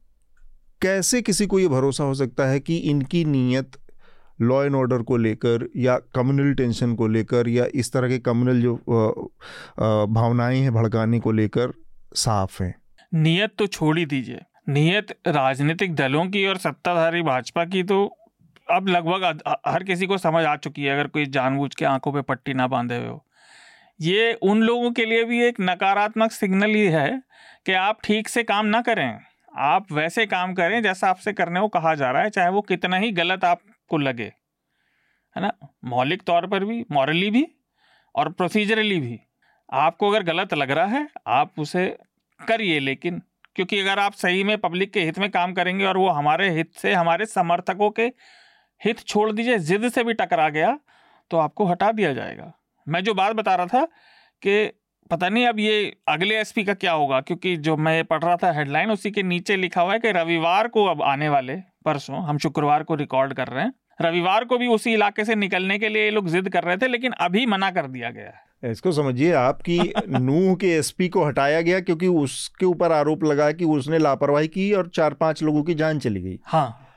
कैसे 0.81 1.21
किसी 1.23 1.47
को 1.47 1.59
ये 1.59 1.69
भरोसा 1.69 2.05
हो 2.05 2.15
सकता 2.15 2.47
है 2.49 2.61
कि 2.61 2.77
इनकी 2.91 3.25
नीयत 3.25 3.77
लॉ 4.39 4.63
एंड 4.65 4.75
ऑर्डर 4.75 5.03
को 5.03 5.17
लेकर 5.17 5.69
या 5.77 5.97
कम्युनल 6.15 6.53
टेंशन 6.55 6.95
को 6.95 7.07
लेकर 7.09 7.49
या 7.49 7.67
इस 7.75 7.93
तरह 7.93 8.09
के 8.09 8.19
कम्युनल 8.19 8.61
जो 8.63 8.75
भावनाएँ 10.11 10.61
हैं 10.61 10.75
भड़काने 10.75 11.21
को 11.21 11.33
लेकर 11.33 11.73
साफ़ 12.17 12.63
हैं? 12.63 12.75
नीयत 13.13 13.55
तो 13.59 13.67
छोड़ 13.67 13.99
ही 13.99 14.05
दीजिए। 14.07 14.41
नीयत 14.69 15.11
राजनीतिक 15.29 15.95
दलों 15.95 16.27
की 16.27 16.47
और 16.47 16.57
सत्ताधारी 16.59 17.23
भाजपा 17.23 17.65
की 17.65 17.83
तो 17.83 18.05
अब 18.69 18.89
लगभग 18.89 19.41
हर 19.67 19.85
किसी 19.85 20.07
को 20.07 20.19
समझ 20.19 20.45
आ 20.45 20.55
चुकी 20.57 20.83
है, 20.83 20.93
अगर 20.93 21.07
कोई 21.07 21.27
जानबूझ 21.27 21.75
के 21.75 21.85
आँखों 21.85 22.13
पे 22.13 22.23
पट्टी 22.23 22.55
ना 22.55 22.67
बांधे 22.67 22.97
हुए 22.97 23.07
हो। 23.07 23.25
ये 24.01 24.33
उन 24.43 24.63
लोगों 24.63 24.91
के 24.91 25.05
लिए 25.05 25.25
भी 25.25 25.43
एक 25.45 25.61
नकारात्मक 25.61 26.33
सिग्नल 26.33 26.75
ही 26.75 26.87
है 26.89 27.23
कि 27.67 27.73
आप 27.75 27.99
ठीक 28.05 28.29
से 28.29 28.43
काम 28.43 28.67
ना 28.67 28.81
करें। 28.81 29.19
आप 29.53 29.93
वैसे 29.93 30.27
काम 30.27 30.55
करें 30.55 30.83
जैसा 30.83 31.09
आपसे 31.09 31.33
करने 31.33 31.61
को 31.61 31.69
कहा 31.69 31.95
जा 31.95 32.11
रहा 32.11 32.23
है, 32.23 32.31
चाहे 32.31 32.49
वो 32.49 32.61
कितना 32.63 32.97
ही 32.97 33.11
गलत 33.13 33.45
आपको 33.45 33.99
लगे, 33.99 34.33
है 35.37 35.43
ना? 35.43 35.53
मौलिक 35.85 36.23
तौर 36.23 36.47
पर 36.47 36.65
भी 36.65 36.85
मॉरली 36.91 37.31
भी 37.31 37.47
और 38.15 38.33
प्रोसीजरली 38.33 39.01
भी। 39.01 39.19
आपको 39.73 40.11
अगर 40.11 40.23
गलत 40.23 40.55
लग 40.55 40.71
रहा 40.71 40.87
है, 40.87 41.09
आप 41.27 41.59
उसे 41.59 41.87
करिए, 42.41 42.79
लेकिन 42.81 43.23
क्योंकि 43.57 43.79
अगर 43.81 43.99
आप 43.99 44.13
सही 44.13 44.45
में 44.45 44.57
पब्लिक 44.59 44.93
के 44.93 45.01
हित 45.01 45.19
में 45.19 45.31
काम 45.31 45.53
करेंगे 45.53 45.85
और 45.85 45.97
वो 45.97 46.09
हमारे 46.09 46.51
हित 46.51 46.73
से, 46.73 46.93
हमारे 46.93 47.27
समर्थकों 47.27 47.91
के 47.91 48.07
हित 48.81 49.01
छोड़ 49.01 49.31
दीजिए, 49.33 49.59
जिद 49.59 49.89
से 49.89 50.05
भी 50.05 50.15
टकरा 50.15 50.49
गया 50.49 50.79
तो 51.31 51.37
आपको 51.37 51.65
हटा 51.67 51.91
दिया 51.93 52.13
जाएगा। 52.13 52.53
मैं 52.87 53.03
जो 53.05 53.15
बात 53.15 53.37
बता 53.37 53.55
रहा 53.55 53.67
था 53.67 53.85
कि 54.43 54.78
पता 55.11 55.29
नहीं 55.29 55.47
अब 55.47 55.59
ये 55.59 55.97
अगले 56.09 56.41
एसपी 56.41 56.65
का 56.65 56.75
क्या 56.75 56.93
होगा 56.93 57.21
क्योंकि 57.21 57.57
जो 57.57 57.77
मैं 57.77 58.05
पढ़ 58.05 58.23
रहा 58.23 58.37
था 58.37 58.53
हेडलाइन 58.53 58.91
उसी 58.91 59.11
के 59.11 59.23
नीचे 59.23 59.57
लिखा 59.57 59.83
हुआ 59.83 59.93
है 59.93 59.99
कि 59.99 60.13
रविवार 60.13 60.69
को 60.69 60.85
अब 60.85 61.03
आने 61.03 61.29
वाले 61.29 61.53
परसों 61.85 62.23
हम 62.23 62.39
शुक्रवार 62.39 62.83
को 62.83 62.95
रिकॉर्ड 62.95 63.35
कर 63.35 63.49
रहे 63.49 63.65
हैं। 63.65 63.73
रविवार 64.03 64.45
को 64.45 64.59
भी 64.59 64.67
उसी 64.67 64.93
इलाके 64.93 65.25
से 65.25 65.35
निकलने 65.35 65.79
के 65.79 65.89
लिए 65.89 66.05
ये 66.05 66.11
लोग 66.11 66.29
जिद 66.29 66.49
कर 66.49 66.65
रहे 66.65 66.77
थे 66.77 66.89
लेकिन 66.89 67.13
अभी 67.13 67.47
मना 67.47 67.71
कर 67.71 67.87
दिया 67.87 68.11
गया 68.11 68.27
है। 68.27 68.71
इसको 68.71 68.93
समझिए 68.93 69.33
आपकी 69.33 69.79
नूह 70.09 70.55
के 70.55 70.69
एसपी 70.69 71.09
को 71.09 71.25
हटाया 71.25 71.61
गया 71.61 71.81
क्योंकि 71.81 72.07
उसके 72.07 72.67
ऊपर 72.67 72.93
आरोप 72.93 73.25
लगा 73.25 73.53
कि 73.53 73.65
उसने 73.65 73.99
लापरवाही 73.99 74.49
की 74.49 74.73
और 74.73 74.89
चार 74.89 75.15
पाँच 75.15 75.43
लोगों 75.43 75.63
की 75.63 75.75
जान 75.75 75.99
चली 75.99 76.21
गई। 76.21 76.39
हाँ। 76.45 76.89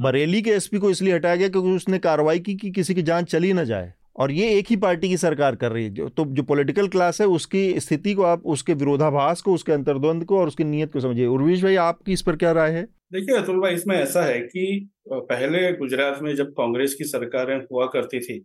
बरेली 0.00 0.42
के 0.42 0.50
एसपी 0.50 0.78
को 0.78 0.90
इसलिए 0.90 1.14
हटाया 1.14 1.36
गया 1.36 1.48
क्योंकि 1.48 1.70
उसने 1.70 1.98
कार्रवाई 1.98 2.38
की 2.38 2.54
कि 2.54 2.70
किसी 2.70 2.94
की 2.94 3.02
जान 3.02 3.24
चली 3.24 3.52
ना 3.52 3.64
जाए। 3.64 3.92
और 4.16 4.32
ये 4.32 4.48
एक 4.58 4.66
ही 4.70 4.76
पार्टी 4.76 5.08
की 5.08 5.16
सरकार 5.16 5.56
कर 5.56 5.72
रही 5.72 5.84
है। 5.84 5.90
जो 5.90 6.08
तो 6.08 6.24
जो 6.26 6.42
पॉलिटिकल 6.42 6.88
क्लास 6.88 7.20
है 7.20 7.26
उसकी 7.28 7.80
स्थिति 7.80 8.14
को 8.14 8.22
आप 8.22 8.42
उसके 8.46 8.74
विरोधाभास 8.74 9.42
को 9.42 9.54
उसके 9.54 9.72
अंतर्द्वंद 9.72 10.24
को 10.24 10.38
और 10.38 10.48
उसकी 10.48 10.64
नीयत 10.64 10.92
को 10.92 11.00
समझिए। 11.00 11.26
उर्वीश 11.26 11.62
भाई 11.62 11.76
आपकी 11.82 12.12
इस 12.12 12.22
पर 12.22 12.36
क्या 12.36 12.52
राय 12.52 12.70
है? 12.70 12.82
देखिए 13.12 13.36
अतुल 13.36 13.60
भाई 13.60 13.74
इसमें 13.74 13.96
ऐसा 13.96 14.22
है 14.22 14.38
कि 14.40 14.88
पहले 15.08 15.72
गुजरात 15.72 16.22
में 16.22 16.34
जब 16.36 16.50
कांग्रेस 16.52 16.94
की 16.94 17.04
सरकारें 17.04 17.56
हुआ 17.72 17.86
करती 17.86 18.20
थी 18.20 18.44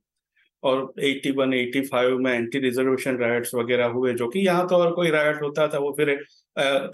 और 0.63 0.81
81, 1.01 1.53
85 1.55 2.17
में 2.19 2.31
एंटी 2.33 2.59
रिजर्वेशन 2.59 3.17
राइट्स 3.17 3.53
वगैरह 3.55 3.85
हुए 3.87 4.13
जो 4.13 4.27
कि 4.27 4.39
यहाँ 4.39 4.67
तो 4.67 4.75
और 4.75 4.91
कोई 4.91 5.09
राइट 5.09 5.41
होता 5.41 5.67
था 5.67 5.79
वो 5.79 5.93
फिर 5.97 6.17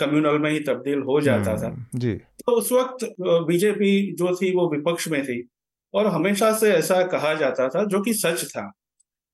कम्युनल 0.01 0.38
में 0.39 0.50
ही 0.51 0.60
तब्दील 0.60 1.00
हो 1.00 1.20
जाता 1.22 1.55
था। 1.58 1.67
हम्म, 1.67 2.00
जी। 2.00 2.13
तो 2.13 2.51
उस 2.51 2.72
वक्त 2.72 3.05
बीजेपी 3.22 3.91
जो 4.15 4.36
थी 4.36 4.55
वो 4.55 4.70
विपक्ष 4.72 5.08
में 5.08 5.24
थी। 5.24 5.41
और 5.95 6.07
हमेशा 6.07 6.51
से 6.53 6.71
ऐसा 6.73 7.01
कहा 7.03 7.33
जाता 7.33 7.67
था 7.69 7.83
जो 7.83 8.01
कि 8.01 8.13
सच 8.13 8.43
था 8.45 8.71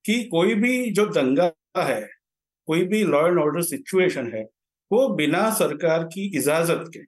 कि 0.05 0.23
कोई 0.23 0.55
भी 0.55 0.91
जो 0.91 1.05
दंगा 1.05 1.51
है 1.77 2.01
कोई 2.67 2.83
भी 2.83 3.03
लॉ 3.03 3.27
एंड 3.27 3.39
ऑर्डर 3.39 3.61
सिचुएशन 3.61 4.31
है 4.35 4.43
वो 4.91 5.07
बिना 5.09 5.49
सरकार 5.49 6.03
की 6.03 6.25
इजाज़त 6.37 6.83
के। 6.93 6.99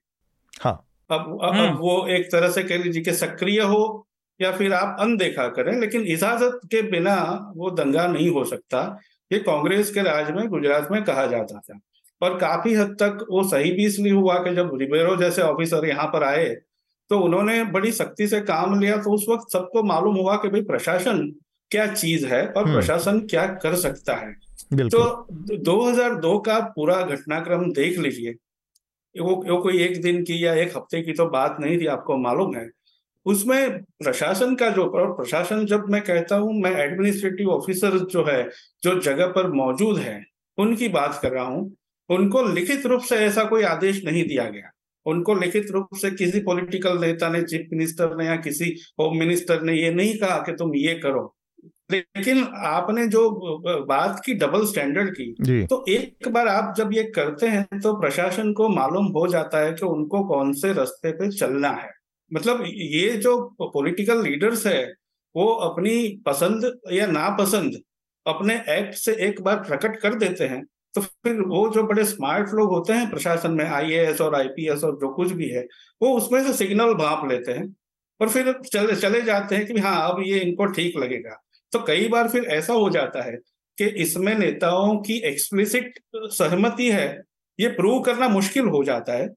हाँ। 0.61 0.73
अब 1.11 1.39
अब 1.43 1.53
हम्म। 1.55 1.73
वो 1.73 2.07
एक 2.07 2.31
तरह 2.31 2.49
से 2.49 2.63
कह 2.63 2.77
लीजिए 2.77 3.03
कि 3.03 3.13
सक्रिय 3.13 3.61
हो 3.61 4.07
या 4.39 4.51
फिर 4.51 4.73
आप 4.73 4.97
अनदेखा 4.99 5.47
करें 5.47 5.79
लेकिन 5.79 6.01
इजाज़त 6.07 6.59
के 6.65 6.81
बिना 6.81 7.15
वो 7.57 7.71
दंगा 7.71 8.07
नहीं 8.07 8.29
हो 8.29 8.43
सकता 8.45 8.99
ये 9.31 9.39
कांग्रेस 9.39 9.91
के 9.91 10.01
राज 10.01 10.31
में 10.31 10.47
गुजरात 10.47 10.87
में 10.91 11.03
कहा 11.03 11.25
जाता 11.25 11.59
था। 11.59 11.79
और 12.21 12.37
काफ़ी 12.39 12.73
हद 12.73 12.95
तक 12.99 13.25
वो 13.31 13.43
सही 13.43 13.71
भी 13.71 13.85
इसलिए 13.85 14.13
हुआ 14.13 14.37
कि 14.39 14.55
जब 14.55 14.71
रिबेरो 14.75 15.15
जैसे 15.17 15.41
ऑफिसर 15.41 15.85
यहाँ 15.85 16.07
पर 16.07 16.23
आए 16.23 16.45
तो 17.13 17.19
उन्होंने 17.19 17.63
बड़ी 17.63 17.91
सख्ती 17.91 18.27
से 18.27 18.41
काम 18.41 18.79
लिया 18.79 18.97
तो 18.97 19.11
उस 19.11 19.25
वक्त 19.29 19.51
सबको 19.53 19.83
मालूम 19.83 20.15
हुआ 20.15 20.35
कि 20.35 20.49
भाई 20.49 20.61
प्रशासन 20.61 21.33
क्या 21.71 21.87
चीज़ 21.87 22.25
है 22.25 22.47
और 22.47 22.63
हम्म। 22.63 22.75
प्रशासन 22.75 23.19
क्या 23.19 23.45
कर 23.47 23.75
सकता 23.75 24.15
है। 24.15 24.31
तो 24.73 25.27
2002 25.57 26.39
का 26.39 26.59
पूरा 26.59 27.01
घटनाक्रम 27.01 27.71
देख 27.71 27.99
लीजिए। 27.99 28.31
वो, 29.21 29.35
वो 29.35 29.61
कोई 29.61 29.77
एक 29.77 30.01
दिन 30.01 30.23
की 30.23 30.45
या 30.45 30.53
एक 30.53 30.77
हफ़्ते 30.77 31.01
की 31.01 31.13
तो 31.13 31.25
बात 31.25 31.57
नहीं 31.59 31.79
थी 31.79 31.85
आपको 31.85 32.17
मालूम 32.17 32.55
है। 32.55 32.69
उसमें 33.25 33.81
प्रशासन 33.83 34.55
का 34.55 34.69
जो 34.69 34.85
और 34.85 35.13
प्रशासन 35.13 35.65
जब 35.65 35.85
मैं 35.89 36.01
कहता 36.01 36.35
हूँ 36.35 36.61
मैं 36.61 36.75
एडमिनिस्ट्रेटिव 36.75 37.49
ऑफिसर 37.49 37.97
जो 37.97 38.25
है 38.25 38.49
जो 38.83 38.99
जगह 38.99 39.27
पर 39.27 39.51
मौजूद 39.51 39.97
है 39.97 40.25
उनकी 40.57 40.87
बात 40.87 41.19
कर 41.21 41.31
रहा 41.31 41.45
हूँ 41.45 41.75
उनको 42.09 42.43
लिखित 42.43 42.85
रूप 42.85 43.01
से 43.01 43.15
ऐसा 43.15 43.43
कोई 43.43 43.63
आदेश 43.63 44.05
नहीं 44.05 44.27
दिया 44.27 44.49
गया। 44.49 44.71
उनको 45.05 45.33
लिखित 45.33 45.71
रूप 45.71 45.95
से 45.95 46.11
किसी 46.11 46.39
पॉलिटिकल 46.39 46.99
नेता 47.01 47.29
ने 47.29 47.41
चीफ 47.43 47.67
मिनिस्टर 47.73 48.15
ने 48.17 48.25
या 48.25 48.35
किसी 48.35 48.75
होम 48.99 49.17
मिनिस्टर 49.17 49.61
ने 49.61 49.73
ये 49.73 49.93
नहीं 49.93 50.17
कहा 50.17 50.37
कि 50.39 50.51
तुम 50.51 50.75
ये 50.75 50.93
करो। 50.95 51.33
लेकिन 51.91 52.43
आपने 52.57 53.05
जो 53.07 53.29
बात 53.85 54.21
की 54.25 54.33
डबल 54.33 54.65
स्टैंडर्ड 54.65 55.09
की 55.11 55.65
तो 55.65 55.83
एक 55.89 56.27
बार 56.27 56.47
आप 56.47 56.73
जब 56.77 56.93
ये 56.93 57.03
करते 57.15 57.47
हैं 57.47 57.79
तो 57.79 57.93
प्रशासन 58.01 58.53
को 58.53 58.69
मालूम 58.69 59.05
हो 59.11 59.27
जाता 59.27 59.59
है 59.59 59.71
कि 59.73 59.85
उनको 59.85 60.23
कौन 60.27 60.53
से 60.53 60.73
रास्ते 60.73 61.11
पे 61.11 61.29
चलना 61.29 61.69
है। 61.71 61.91
मतलब 62.31 62.63
ये 62.67 63.09
जो 63.17 63.37
पॉलिटिकल 63.61 64.23
लीडर्स 64.23 64.65
है 64.67 64.83
वो 65.35 65.45
अपनी 65.61 66.21
पसंद 66.25 66.71
या 66.91 67.07
नापसंद 67.07 67.79
अपने 68.25 68.55
एक्ट 68.69 68.93
से 68.95 69.13
एक 69.27 69.41
बार 69.41 69.55
प्रकट 69.59 69.99
कर 69.99 70.15
देते 70.15 70.43
हैं 70.45 70.63
तो 70.95 71.01
फिर 71.01 71.41
वो 71.41 71.69
जो 71.69 71.83
बड़े 71.83 72.03
स्मार्ट 72.05 72.49
लोग 72.53 72.69
होते 72.69 72.93
हैं 72.93 73.09
प्रशासन 73.09 73.51
में 73.51 73.65
आईएएस 73.65 74.21
और 74.21 74.35
आईपीएस 74.35 74.83
और 74.83 74.95
जो 75.01 75.13
कुछ 75.15 75.31
भी 75.31 75.49
है, 75.49 75.65
वो 76.01 76.15
उसमें 76.17 76.43
से 76.43 76.53
सिग्नल 76.53 76.93
भाप 76.93 77.27
लेते 77.31 77.51
हैं 77.51 77.65
और 78.19 78.29
फिर 78.29 78.53
चले 78.63 78.95
चले 78.95 79.21
जाते 79.21 79.55
हैं 79.55 79.65
कि 79.67 79.79
हाँ 79.79 79.95
अब 80.11 80.21
ये 80.25 80.39
इनको 80.39 80.65
ठीक 80.65 80.97
लगेगा। 80.97 81.41
तो 81.73 81.79
कई 81.79 82.07
बार 82.07 82.29
फिर 82.29 82.43
ऐसा 82.51 82.73
हो 82.73 82.89
जाता 82.89 83.23
है 83.23 83.35
कि 83.77 83.85
इसमें 84.03 84.33
नेताओं 84.39 84.97
की 84.97 85.17
एक्सप्लिसिट 85.25 85.99
सहमति 86.15 86.89
है, 86.91 87.23
ये 87.59 87.67
प्रूव 87.69 88.01
करना 88.01 88.29
मुश्किल 88.29 88.67
हो 88.67 88.83
जाता 88.83 89.13
है, 89.13 89.27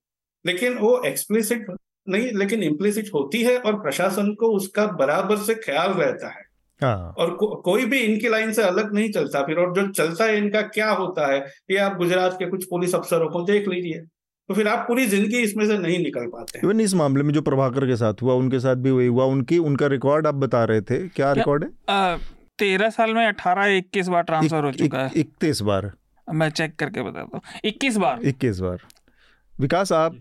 लेकिन 0.45 0.79
वो 0.79 1.01
एक्सप्लिसिट 1.07 1.67
नहीं, 2.07 2.31
लेकिन 2.33 2.63
इम्प्लिसिट 2.63 3.11
होती 3.15 3.43
है 3.43 3.57
और 3.59 3.81
प्रशासन 3.83 4.35
को 4.35 4.49
उसका 4.57 4.87
बराबर 4.99 5.37
से 5.37 5.55
ख्याल 5.55 5.93
रहता 5.93 6.29
है। 6.29 6.45
हाँ। 6.81 7.15
और 7.19 7.31
को, 7.31 7.47
कोई 7.57 7.85
भी 7.85 7.99
इनकी 7.99 8.29
लाइन 8.29 8.53
से 8.53 8.63
अलग 8.63 8.93
नहीं 8.95 9.11
चलता। 9.11 9.43
फिर 9.43 9.59
और 9.59 9.73
जो 9.75 9.87
चलता 9.89 10.25
है 10.25 10.37
इनका 10.39 10.61
क्या 10.63 10.91
होता 10.91 11.33
है? 11.33 11.39
ये 11.71 11.79
आप 11.79 11.97
गुजरात 11.97 12.37
के 12.39 12.47
कुछ 12.47 12.65
पुलिस 12.65 12.95
अफसरों 12.95 13.29
को 13.31 13.43
देख 13.45 13.69
लीजिए। 13.69 14.01
तो 14.49 14.55
फिर 14.55 14.69
आप 14.69 14.85
पूरी 14.89 15.07
ज़िंदगी 15.07 15.39
इसमें 15.39 15.65
से 15.67 15.77
नहीं 15.79 15.99
निकल 15.99 16.27
पाते। 16.27 16.59
इवन 16.59 16.81
इस 16.81 16.95
मामले 16.95 17.23
में 17.23 17.33
जो 17.35 17.43
प्रभाकर 17.43 17.87
के 17.87 17.97
साथ 17.97 18.23
हुआ 18.23 18.35
उनके 18.35 18.59
साथ 18.61 18.77
भी 18.77 18.91
वही 18.91 19.07
हुआ। 19.07 19.25
उनकी 19.27 19.59
उनका 19.61 19.87
रिकॉर्ड 19.87 20.27
आप 20.27 20.35
बता 20.35 20.65
रहे 20.65 20.81
थे। 20.81 20.99
क्या, 20.99 21.09
क्या? 21.09 21.33
रिकॉर्ड 21.33 21.65
है? 21.65 22.19
तेरह 22.59 22.91
साल 22.91 23.15
में 23.15 23.27
अठारह 23.27 23.77
इक्कीस 23.77 24.09
बार 24.09 24.23
ट्रांसफ़र 24.23 24.65
हो 24.65 24.73
चुका 24.73 24.99
है। 24.99 25.11
इकतीस 25.17 25.63
बार। 25.63 25.91
मैं 26.29 26.49
चेक 26.51 26.77
करके 26.77 27.03
बताता 27.03 27.37
हूँ। 27.37 27.61
इक्कीस 27.65 27.97
बार। 27.97 28.23
इक्कीस 28.25 28.59
बार। 28.59 28.79
विकास 29.55 29.93
आप 29.93 30.21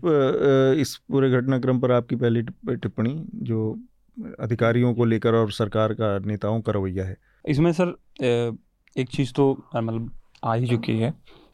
इस 0.80 0.96
पूरे 1.08 1.30
घटनाक्रम 1.30 1.80
पर 1.80 1.92
आपकी 1.92 2.16
पहली 2.16 2.42
टिप्पणी 2.42 3.14
जो 3.42 3.76
अधिकारियों 4.40 4.94
को 4.94 5.04
लेकर 5.04 5.34
और 5.34 5.50
सरकार 5.52 5.92
का 5.92 6.18
नेताओं 6.18 6.60
का 6.60 6.72
रवैया 6.72 7.04
है 7.04 7.16
इसमें 7.44 7.72
सर 7.72 7.94
एक 8.96 9.08
चीज़ 9.08 9.32
तो 9.32 9.50
मतलब 9.76 10.10
आ 10.44 10.54
ही 10.54 10.66
चुकी 10.66 10.98
है 10.98 11.12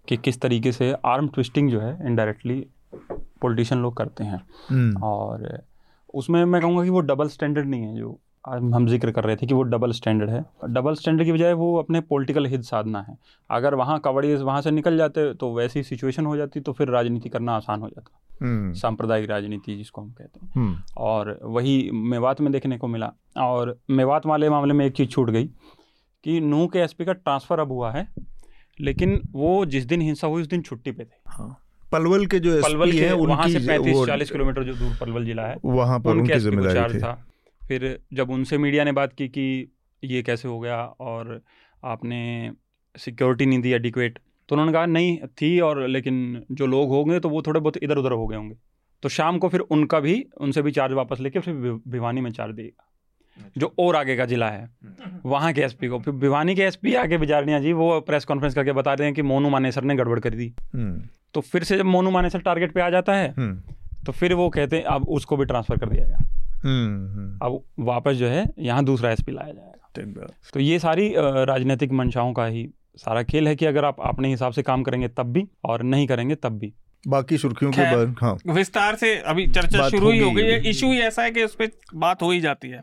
कि 0.08 0.16
किस 0.16 0.40
तरीके 0.40 0.72
से 0.72 0.92
आर्म 1.06 1.28
ट्विस्टिंग 1.28 1.70
जो 1.70 1.80
है 1.80 1.96
इनडायरेक्टली 2.06 2.64
पॉलिटिशियन 3.42 3.80
लोग 3.82 3.96
करते 3.96 4.24
हैं 4.24 4.40
हम्म। 4.68 5.02
और 5.02 5.62
उसमें 6.14 6.44
मैं 6.44 6.60
कहूँगा 6.60 6.84
कि 6.84 6.90
वो 6.90 7.00
डबल 7.00 7.28
स्टैंडर्ड 7.28 7.68
नहीं 7.68 7.82
है 7.82 7.96
जो 7.96 8.18
हम 8.44 8.86
ज़िक्र 8.86 9.10
कर 9.10 9.24
रहे 9.24 9.36
थे 9.36 9.46
कि 9.46 9.54
वो 9.54 9.62
डबल 9.62 9.92
स्टैंडर्ड 9.92 10.30
है। 10.30 10.44
डबल 10.68 10.94
स्टैंडर्ड 10.94 11.26
की 11.26 11.32
बजाय 11.32 11.52
वो 11.52 11.76
अपने 11.76 12.00
पॉलिटिकल 12.00 12.46
हित 12.46 12.62
साधना 12.62 13.00
है। 13.02 13.16
अगर 13.50 13.74
वहाँ 13.74 13.98
कवड़ी 14.00 14.34
वहाँ 14.34 14.60
से 14.62 14.70
निकल 14.70 14.96
जाते 14.96 15.32
तो 15.34 15.52
वैसी 15.54 15.82
सिचुएशन 15.82 16.26
हो 16.26 16.36
जाती 16.36 16.60
तो 16.60 16.72
फिर 16.72 16.88
राजनीति 16.88 17.28
करना 17.28 17.56
आसान 17.56 17.80
हो 17.80 17.88
जाता। 17.88 18.18
हम्म। 18.40 18.72
सांप्रदायिक 18.72 19.30
राजनीति 19.30 19.76
जिसको 19.76 20.02
हम 20.02 20.10
कहते 20.10 20.40
हैं। 20.40 20.50
हम्म। 20.54 20.76
और 20.96 21.38
वही 21.44 21.90
मेवात 21.92 22.40
में 22.40 22.52
देखने 22.52 22.78
को 22.78 22.86
मिला। 22.88 23.12
और 23.38 23.76
मेवात 23.90 24.26
वाले 24.26 24.50
मामले 24.50 24.74
में 24.74 24.84
एक 24.86 24.92
चीज़ 24.92 25.08
छूट 25.08 25.30
गई 25.30 25.44
कि 26.24 26.40
नू 26.40 26.66
के 26.66 26.78
एसपी 26.78 27.04
का 27.04 27.12
ट्रांसफ़र 27.12 27.60
अब 27.60 27.72
हुआ 27.72 27.90
है 27.92 28.06
लेकिन 28.78 29.20
वो 29.32 29.64
जिस 29.66 29.84
दिन 29.84 30.00
हिंसा 30.00 30.26
हुई 30.26 30.42
उस 30.42 30.48
दिन 30.48 30.62
छुट्टी 30.62 30.92
पे 30.92 31.04
थे। 31.04 31.20
हाँ। 31.28 31.56
पलवल 31.92 32.26
के 32.26 32.38
जो 32.38 32.60
पलवल 32.62 32.92
के 32.92 33.06
है 33.06 33.12
वहाँ 33.16 33.48
से 33.48 33.66
पैंतीस 33.66 34.06
चालीस 34.06 34.30
किलोमीटर 34.30 34.64
जो 34.64 34.74
दूर 34.74 34.96
पलवल 35.00 35.24
जिला 35.24 35.42
है 35.42 35.56
वहाँ 35.64 35.98
पर 36.00 36.10
उनकी 36.10 36.38
ज़िम्मेदारी 36.40 36.98
था। 36.98 37.12
फिर 37.72 37.98
जब 38.12 38.30
उनसे 38.30 38.58
मीडिया 38.58 38.84
ने 38.84 38.92
बात 38.92 39.12
की 39.12 39.28
कि 39.28 39.46
ये 40.02 40.22
कैसे 40.22 40.48
हो 40.48 40.58
गया 40.60 40.76
और 41.00 41.40
आपने 41.84 42.20
सिक्योरिटी 42.94 43.46
नहीं 43.46 43.60
दी 43.60 43.72
एडिक्वेट 43.72 44.18
तो 44.48 44.54
उन्होंने 44.54 44.72
कहा 44.72 44.86
नहीं 44.86 45.16
थी 45.40 45.58
और 45.60 45.86
लेकिन 45.88 46.44
जो 46.52 46.66
लोग 46.66 46.90
होंगे 46.90 47.20
तो 47.20 47.28
वो 47.28 47.42
थोड़े 47.42 47.60
बहुत 47.60 47.76
इधर 47.82 47.96
उधर 47.96 48.12
हो 48.12 48.26
गए 48.26 48.36
होंगे। 48.36 48.56
तो 49.02 49.08
शाम 49.08 49.38
को 49.38 49.48
फिर 49.48 49.60
उनका 49.60 50.00
भी 50.00 50.14
उनसे 50.40 50.62
भी 50.62 50.70
चार्ज 50.70 50.92
वापस 50.92 51.20
लेके 51.20 51.40
फिर 51.40 51.54
भिवानी 51.88 52.20
में 52.20 52.30
चार्ज 52.30 52.54
देगा 52.54 53.48
जो 53.58 53.72
और 53.78 53.96
आगे 53.96 54.16
का 54.16 54.24
जिला 54.26 54.48
है 54.50 54.68
वहाँ 55.26 55.52
के 55.52 55.60
एसपी 55.60 55.88
को। 55.88 55.98
फिर 55.98 56.14
भिवानी 56.14 56.54
के 56.54 56.62
एसपी 56.62 56.94
आगे 56.94 57.18
बिजारनिया 57.18 57.58
जी 57.58 57.72
वो 57.72 58.00
प्रेस 58.00 58.24
कॉन्फ्रेंस 58.24 58.54
करके 58.54 58.72
बता 58.72 58.94
रहे 58.94 59.06
हैं 59.06 59.14
कि 59.14 59.22
मोनू 59.22 59.50
मानेसर 59.50 59.84
ने 59.84 59.96
गड़बड़ 59.96 60.18
कर 60.20 60.34
दी 60.34 60.52
हम्म। 60.74 61.08
तो 61.34 61.40
फिर 61.42 61.64
से 61.64 61.78
जब 61.78 61.84
मोनू 61.86 62.10
मानेसर 62.10 62.40
टारगेट 62.40 62.72
पे 62.72 62.80
आ 62.80 62.90
जाता 62.90 63.14
है 63.14 63.32
हम्म। 63.38 64.04
तो 64.06 64.12
फिर 64.12 64.34
वो 64.34 64.48
कहते 64.50 64.76
हैं 64.76 64.84
अब 64.84 65.08
उसको 65.08 65.36
भी 65.36 65.44
ट्रांसफ़र 65.44 65.78
कर 65.78 65.88
दिया 65.88 66.04
गया 66.04 66.16
हम्म, 66.16 66.41
अब 66.64 67.62
वापस 67.78 68.12
जो 68.12 68.28
है 68.28 68.44
यहाँ 68.58 68.84
दूसरा 68.84 69.10
एसपी 69.10 69.32
लाया 69.32 69.52
जाएगा। 69.52 70.26
तो 70.54 70.60
ये 70.60 70.78
सारी 70.78 71.12
राजनीतिक 71.16 71.92
मंशाओं 71.92 72.32
का 72.32 72.46
ही 72.46 72.68
सारा 72.96 73.22
खेल 73.22 73.48
है 73.48 73.54
कि 73.56 73.66
अगर 73.66 73.84
आप 73.84 73.96
अपने 74.00 74.28
हिसाब 74.28 74.52
से 74.52 74.62
काम 74.62 74.82
करेंगे 74.82 75.08
तब 75.08 75.32
भी 75.32 75.44
और 75.64 75.82
नहीं 75.82 76.06
करेंगे 76.06 76.34
तब 76.34 76.58
भी। 76.58 76.72
बाकी 77.04 77.38
सुर्खियों 77.38 77.70
के 77.72 77.82
बाद 77.96 78.14
हाँ। 78.20 78.36
विस्तार 78.46 78.96
से 78.96 79.16
अभी 79.16 79.46
चर्चा 79.46 79.88
शुरू 79.88 80.10
ही 80.10 80.18
हो 80.18 80.30
गई 80.30 80.42
है। 80.42 80.68
इशू 80.70 80.92
ही 80.92 81.00
ऐसा 81.00 81.22
है 81.22 81.30
कि 81.30 81.44
उस 81.44 81.54
पर 81.54 81.70
बात 81.94 82.22
हो 82.22 82.30
ही 82.30 82.40
जाती 82.40 82.68
है। 82.68 82.82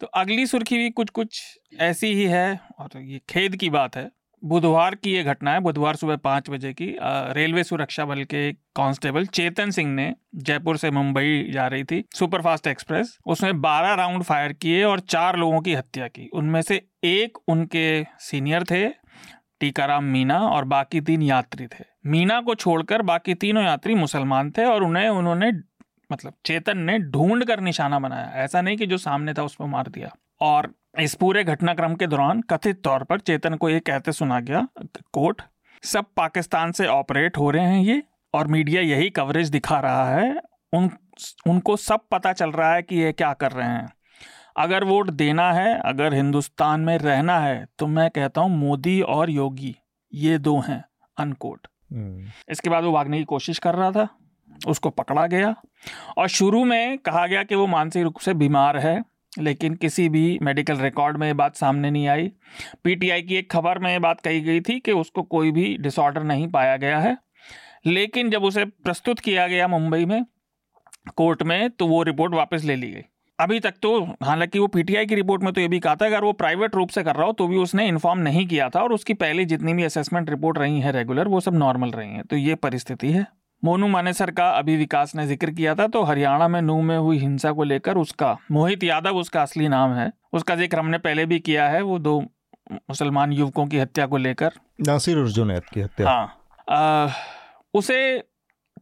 तो 0.00 0.06
अगली 0.06 0.46
सुर्खी 0.46 0.78
भी 0.78 0.90
कुछ 0.90 1.10
कुछ 1.10 1.42
ऐसी 1.80 2.12
ही 2.14 2.24
है 2.24 2.60
और 2.78 2.98
ये 2.98 3.20
खेद 3.28 3.56
की 3.56 3.70
बात 3.70 3.96
है। 3.96 4.10
बुधवार 4.44 4.94
की 4.94 5.12
ये 5.12 5.22
घटना 5.22 5.52
है, 5.52 5.60
बुधवार 5.60 5.96
सुबह 5.96 6.16
पाँच 6.16 6.50
बजे 6.50 6.72
की। 6.72 6.96
रेलवे 7.34 7.64
सुरक्षा 7.64 8.04
बल 8.04 8.24
के 8.24 8.52
कांस्टेबल 8.52 9.26
चेतन 9.26 9.70
सिंह 9.70 9.92
ने 9.94 10.14
जयपुर 10.34 10.76
से 10.76 10.90
मुंबई 10.90 11.50
जा 11.52 11.66
रही 11.66 11.84
थी, 11.84 12.04
सुपरफास्ट 12.14 12.66
एक्सप्रेस। 12.66 13.18
उसमें 13.26 13.60
बारह 13.60 13.94
राउंड 13.94 14.22
फायर 14.22 14.52
किए 14.52 14.84
और 14.84 15.00
चार 15.00 15.36
लोगों 15.36 15.60
की 15.60 15.74
हत्या 15.74 16.08
की। 16.08 16.28
उनमें 16.32 16.62
से 16.62 16.82
एक 17.04 17.38
उनके 17.48 18.06
सीनियर 18.18 18.64
थे, 18.64 18.88
टीकाराम 19.60 20.04
मीना, 20.04 20.38
और 20.38 20.64
बाकी 20.64 21.00
तीन 21.00 21.22
यात्री 21.22 21.66
थे। 21.66 21.84
मीना 22.06 22.40
को 22.40 22.54
छोड़कर 22.54 23.02
बाकी 23.02 23.34
तीनों 23.34 23.64
यात्री 23.64 23.94
मुसलमान 23.94 24.50
थे 24.50 24.64
और 24.64 24.82
उन्हें, 24.82 25.08
उन्होंने 25.08 25.52
मतलब 26.12 26.32
चेतन 26.44 26.78
ने 26.78 26.98
ढूंढ 26.98 27.44
कर 27.44 27.60
निशाना 27.60 27.98
बनाया। 27.98 28.32
ऐसा 28.34 28.60
नहीं 28.60 28.76
कि 28.76 28.86
जो 28.86 28.98
सामने 28.98 29.34
था 29.34 29.42
उस 29.42 29.54
पर 29.54 29.64
मार 29.64 29.88
दिया। 29.88 30.14
और 30.40 30.74
इस 30.94 31.14
पूरे 31.14 31.42
घटनाक्रम 31.44 31.94
के 31.94 32.06
दौरान 32.06 32.40
कथित 32.50 32.80
तौर 32.82 33.04
पर 33.04 33.20
चेतन 33.20 33.54
को 33.54 33.68
ये 33.68 33.80
कहते 33.80 34.12
सुना 34.12 34.40
गया 34.40 34.66
कोर्ट 35.12 35.42
सब 35.82 36.06
पाकिस्तान 36.16 36.72
से 36.72 36.86
ऑपरेट 36.88 37.38
हो 37.38 37.50
रहे 37.50 37.64
हैं 37.64 37.80
ये 37.80 38.02
और 38.34 38.46
मीडिया 38.48 38.82
यही 38.82 39.10
कवरेज 39.10 39.48
दिखा 39.50 39.78
रहा 39.80 40.08
है 40.10 40.40
उन 40.72 40.90
उनको 41.46 41.76
सब 41.78 42.00
पता 42.10 42.32
चल 42.32 42.50
रहा 42.52 42.74
है 42.74 42.82
कि 42.82 42.96
ये 42.96 43.12
क्या 43.12 43.32
कर 43.34 43.52
रहे 43.52 43.68
हैं 43.68 43.88
अगर 44.56 44.84
वोट 44.84 45.10
देना 45.12 45.50
है 45.52 45.78
अगर 45.80 46.14
हिंदुस्तान 46.14 46.80
में 46.80 46.96
रहना 46.98 47.38
है 47.38 47.64
तो 47.78 47.86
मैं 47.88 48.08
कहता 48.10 48.40
हूँ 48.40 48.50
मोदी 48.50 49.00
और 49.08 49.30
योगी 49.30 49.74
ये 50.12 50.38
दो 50.38 50.58
हैं 50.60 50.82
अनकोट 51.16 51.66
हम्म। 51.92 52.30
इसके 52.50 52.70
बाद 52.70 52.84
वो 52.84 52.92
भागने 52.92 53.18
की 53.18 53.24
कोशिश 53.26 53.58
कर 53.58 53.74
रहा 53.74 53.90
था 53.92 54.08
उसको 54.66 54.90
पकड़ा 54.92 55.26
गया 55.26 55.54
और 56.16 56.28
शुरू 56.30 56.64
में 56.64 56.98
कहा 57.00 57.26
गया 57.26 57.42
कि 57.42 57.54
वो 57.54 57.66
मानसिक 57.68 58.02
रूप 58.02 58.18
से 58.18 58.34
बीमार 58.34 58.76
है 58.78 59.00
लेकिन 59.32 59.74
किसी 59.74 60.08
भी 60.08 60.38
मेडिकल 60.42 60.76
रिकॉर्ड 60.76 61.16
में 61.16 61.26
ये 61.26 61.34
बात 61.34 61.56
सामने 61.56 61.90
नहीं 61.90 62.08
आई। 62.08 62.30
पीटीआई 62.84 63.22
की 63.22 63.36
एक 63.36 63.50
खबर 63.52 63.78
में 63.78 63.90
ये 63.92 63.98
बात 63.98 64.20
कही 64.20 64.40
गई 64.40 64.60
थी 64.60 64.78
कि 64.80 64.92
उसको 64.92 65.22
कोई 65.22 65.50
भी 65.50 65.76
डिसऑर्डर 65.78 66.22
नहीं 66.22 66.48
पाया 66.48 66.76
गया 66.76 66.98
है। 66.98 67.16
लेकिन 67.86 68.30
जब 68.30 68.44
उसे 68.44 68.64
प्रस्तुत 68.64 69.20
किया 69.20 69.46
गया 69.46 69.68
मुंबई 69.68 70.04
में, 70.04 70.24
कोर्ट 71.16 71.42
में 71.42 71.70
तो 71.70 71.86
वो 71.86 72.02
रिपोर्ट 72.02 72.34
वापस 72.34 72.64
ले 72.64 72.76
ली 72.76 72.90
गई। 72.90 73.02
अभी 73.38 73.60
तक 73.60 73.74
तो 73.82 74.00
हालाँकि 74.22 74.58
वो 74.58 74.66
पीटीआई 74.66 75.06
की 75.06 75.14
रिपोर्ट 75.14 75.42
में 75.42 75.52
तो 75.52 75.60
ये 75.60 75.68
भी 75.68 75.78
कहा 75.80 75.94
था, 75.94 76.06
अगर 76.06 76.24
वो 76.24 76.32
प्राइवेट 76.32 76.74
रूप 76.74 76.88
से 76.88 77.02
कर 77.02 77.16
रहा 77.16 77.26
हो 77.26 77.32
तो 77.32 77.46
भी 77.46 77.56
उसने 77.56 77.86
इन्फॉर्म 77.88 78.18
नहीं 78.18 78.46
किया 78.46 78.68
था 78.68 78.80
और 78.80 78.92
उसकी 78.92 79.14
पहले 79.14 79.44
जितनी 79.44 79.74
भी 79.74 79.84
असेसमेंट 79.84 80.30
रिपोर्ट 80.30 80.58
रही 80.58 80.80
है 80.80 80.92
रेगुलर 80.92 81.28
वो 81.28 81.40
सब 81.40 81.54
नॉर्मल 81.54 81.90
रही 81.90 82.08
हैं। 82.08 82.24
तो 82.24 82.36
ये 82.36 82.54
परिस्थिति 82.54 83.12
है। 83.12 83.26
मोनू 83.62 83.88
मानेसर 83.88 84.30
का 84.30 84.48
अभी 84.50 84.76
विकास 84.76 85.14
ने 85.14 85.26
ज़िक्र 85.26 85.50
किया 85.50 85.74
था 85.74 85.86
तो 85.86 86.02
हरियाणा 86.02 86.48
में 86.48 86.60
नू 86.62 86.80
में 86.82 86.96
हुई 86.98 87.18
हिंसा 87.18 87.52
को 87.52 87.64
लेकर 87.64 87.96
उसका 87.98 88.36
मोहित 88.50 88.84
यादव 88.84 89.16
उसका 89.16 89.42
असली 89.42 89.68
नाम 89.68 89.94
है। 89.94 90.10
उसका 90.32 90.56
ज़िक्र 90.56 90.78
हमने 90.78 90.98
पहले 90.98 91.26
भी 91.26 91.38
किया 91.40 91.68
है 91.68 91.82
वो 91.82 91.98
दो 91.98 92.20
मुसलमान 92.70 93.32
युवकों 93.32 93.66
की 93.66 93.78
हत्या 93.78 94.06
को 94.06 94.16
लेकर। 94.16 94.52
नासिर 94.80 95.18
अर्जुन 95.18 95.58
की 95.72 95.80
हत्या। 95.80 96.08
हाँ। 96.08 97.10
उसे 97.74 98.22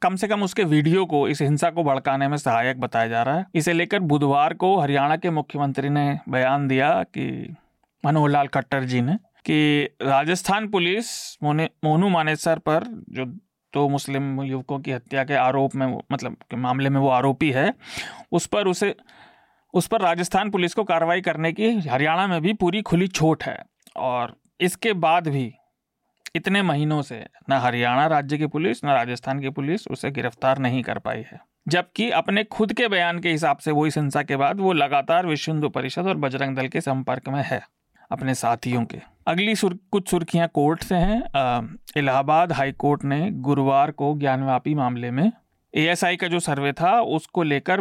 कम 0.03 0.17
से 0.17 0.29
कम 0.29 0.43
उसके 0.43 0.65
वीडियो 0.65 1.05
को 1.07 1.27
इस 1.29 1.41
हिंसा 1.43 1.71
को 1.71 1.85
भड़काने 1.85 2.29
में 2.29 2.37
सहायक 2.37 2.81
बताया 2.81 3.09
जा 3.09 3.23
रहा 3.23 3.37
है। 3.37 3.47
इसे 3.55 3.73
लेकर 3.73 4.01
बुधवार 4.03 4.55
को 4.55 4.77
हरियाणा 4.81 5.17
के 5.17 5.31
मुख्यमंत्री 5.31 5.89
ने 5.89 6.19
बयान 6.29 6.69
दिया 6.69 6.91
कि 7.09 7.57
मनोहर 8.05 8.31
लाल 8.31 8.47
खट्टर 8.47 8.85
जी 8.85 9.01
ने 9.01 9.17
कि 9.45 9.89
राजस्थान 10.03 10.69
पुलिस 10.69 11.07
मोनू 11.45 12.09
मानेसर 12.09 12.59
पर 12.59 12.85
जो 13.11 13.25
तो 13.73 13.89
मुस्लिम 13.89 14.43
युवकों 14.43 14.79
की 14.79 14.93
हत्या 14.93 15.25
के 15.25 15.35
आरोप 15.35 15.75
में 15.75 15.87
मतलब 16.13 16.37
के 16.51 16.57
मामले 16.57 16.91
में 16.91 17.01
वो 17.01 17.09
आरोपी 17.09 17.51
है। 17.51 17.73
उस 18.33 18.47
पर 18.47 18.67
उसे 18.67 18.95
उस 19.75 19.87
पर 19.87 20.01
राजस्थान 20.01 20.51
पुलिस 20.51 20.75
को 20.75 20.85
कार्रवाई 20.85 21.21
करने 21.21 21.53
की 21.53 21.71
हरियाणा 21.81 22.27
में 22.27 22.41
भी 22.43 22.53
पूरी 22.53 22.83
खुली 22.83 23.09
छूट 23.09 23.43
है। 23.43 23.63
और 23.97 24.37
इसके 24.61 24.93
बाद 24.93 25.29
भी 25.29 25.53
इतने 26.37 26.63
महीनों 26.63 27.03
से 27.03 27.25
न 27.51 27.53
हरियाणा 27.53 28.07
राज्य 28.07 28.39
की 28.39 28.47
पुलिस, 28.47 28.85
न 28.85 28.89
राजस्थान 28.89 29.41
की 29.41 29.51
पुलिस 29.51 29.87
उसे 29.89 30.11
गिरफ़्तार 30.11 30.59
नहीं 30.59 30.83
कर 30.83 30.99
पाई 30.99 31.25
है। 31.33 31.41
जबकि 31.69 32.11
अपने 32.11 32.45
खुद 32.45 32.73
के 32.73 32.89
बयान 32.89 33.19
के 33.19 33.31
हिसाब 33.31 33.59
से 33.59 33.71
वो 33.71 33.87
इस 33.87 33.97
हिंसा 33.99 34.23
के 34.23 34.37
बाद 34.37 34.61
वो 34.61 34.73
लगातार 34.73 35.27
विश्व 35.27 35.53
हिंदू 35.53 35.69
परिषद 35.69 36.07
और 36.07 36.17
बजरंग 36.17 36.57
दल 36.57 36.69
के 36.69 36.81
संपर्क 36.81 37.29
में 37.29 37.43
है, 37.47 37.61
अपने 38.11 38.35
साथियों 38.35 38.85
के। 38.85 38.99
अगली 39.29 39.55
सुर, 39.55 39.79
कुछ 39.91 40.11
सुर्खियाँ 40.11 40.49
कोर्ट 40.49 40.83
से 40.83 40.95
हैं। 40.95 41.23
इलाहाबाद 41.97 42.53
हाई 42.53 42.73
कोर्ट 42.73 43.05
ने 43.05 43.31
गुरुवार 43.31 43.91
को 43.91 44.19
ज्ञानवापी 44.19 44.75
मामले 44.75 45.11
में 45.11 45.33
एएसआई 45.75 46.17
का 46.17 46.29
जो 46.29 46.41
सर्वे 46.41 46.73
था 46.73 47.01
उसको 47.01 47.43
लेकर 47.43 47.81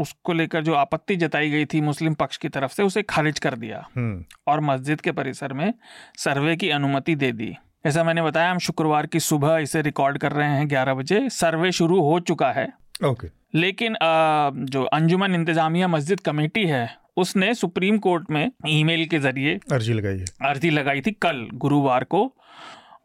उसको 0.00 0.32
लेकर 0.32 0.62
जो 0.62 0.74
आपत्ति 0.74 1.16
जताई 1.16 1.50
गई 1.50 1.64
थी 1.64 1.80
मुस्लिम 1.80 2.14
पक्ष 2.14 2.36
की 2.36 2.48
तरफ़ 2.48 2.72
से 2.72 2.82
उसे 2.82 3.02
खारिज 3.02 3.38
कर 3.38 3.54
दिया। 3.54 3.88
हम्म। 3.96 4.24
और 4.46 4.60
मस्जिद 4.60 5.00
के 5.00 5.12
परिसर 5.12 5.52
में 5.52 5.74
सर्वे 6.18 6.56
की 6.56 6.70
अनुमति 6.70 7.14
दे 7.14 7.32
दी। 7.32 7.56
जैसा 7.84 8.04
मैंने 8.04 8.22
बताया 8.22 8.50
हम 8.50 8.58
शुक्रवार 8.58 9.06
की 9.06 9.20
सुबह 9.20 9.56
इसे 9.56 9.82
रिकॉर्ड 9.82 10.18
कर 10.18 10.32
रहे 10.32 10.48
हैं 10.48 10.68
ग्यारह 10.68 10.94
बजे। 10.94 11.28
सर्वे 11.28 11.72
शुरू 11.72 12.00
हो 12.02 12.20
चुका 12.20 12.52
है। 12.52 12.72
ओके। 13.04 13.58
लेकिन 13.58 13.92
आ, 13.96 14.50
जो 14.54 14.84
अंजुमन 14.84 15.34
इंतजामिया 15.34 15.88
मस्जिद 15.88 16.20
कमेटी 16.20 16.66
है 16.66 17.05
उसने 17.16 17.54
सुप्रीम 17.54 17.98
कोर्ट 17.98 18.30
में 18.30 18.50
ईमेल 18.68 19.04
के 19.06 19.18
ज़रिए 19.18 19.58
अर्जी 19.72 19.92
लगाई 19.92 20.18
है। 20.18 20.24
अर्जी 20.42 20.70
लगाई 20.70 21.00
थी 21.00 21.10
कल 21.12 21.48
गुरुवार 21.54 22.04
को। 22.04 22.32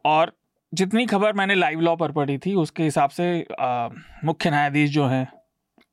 और 0.06 0.34
जितनी 0.74 1.06
खबर 1.06 1.34
मैंने 1.34 1.56
लाइव 1.56 1.80
लॉ 1.80 1.96
पर 1.96 2.12
पढ़ी 2.12 2.38
थी 2.38 2.56
उसके 2.56 2.84
हिसाब 2.84 3.10
से 3.10 3.48
आ, 3.60 3.88
मुख्य 4.26 4.50
न्यायाधीश 4.50 4.90
जो 4.90 5.06
हैं 5.06 5.28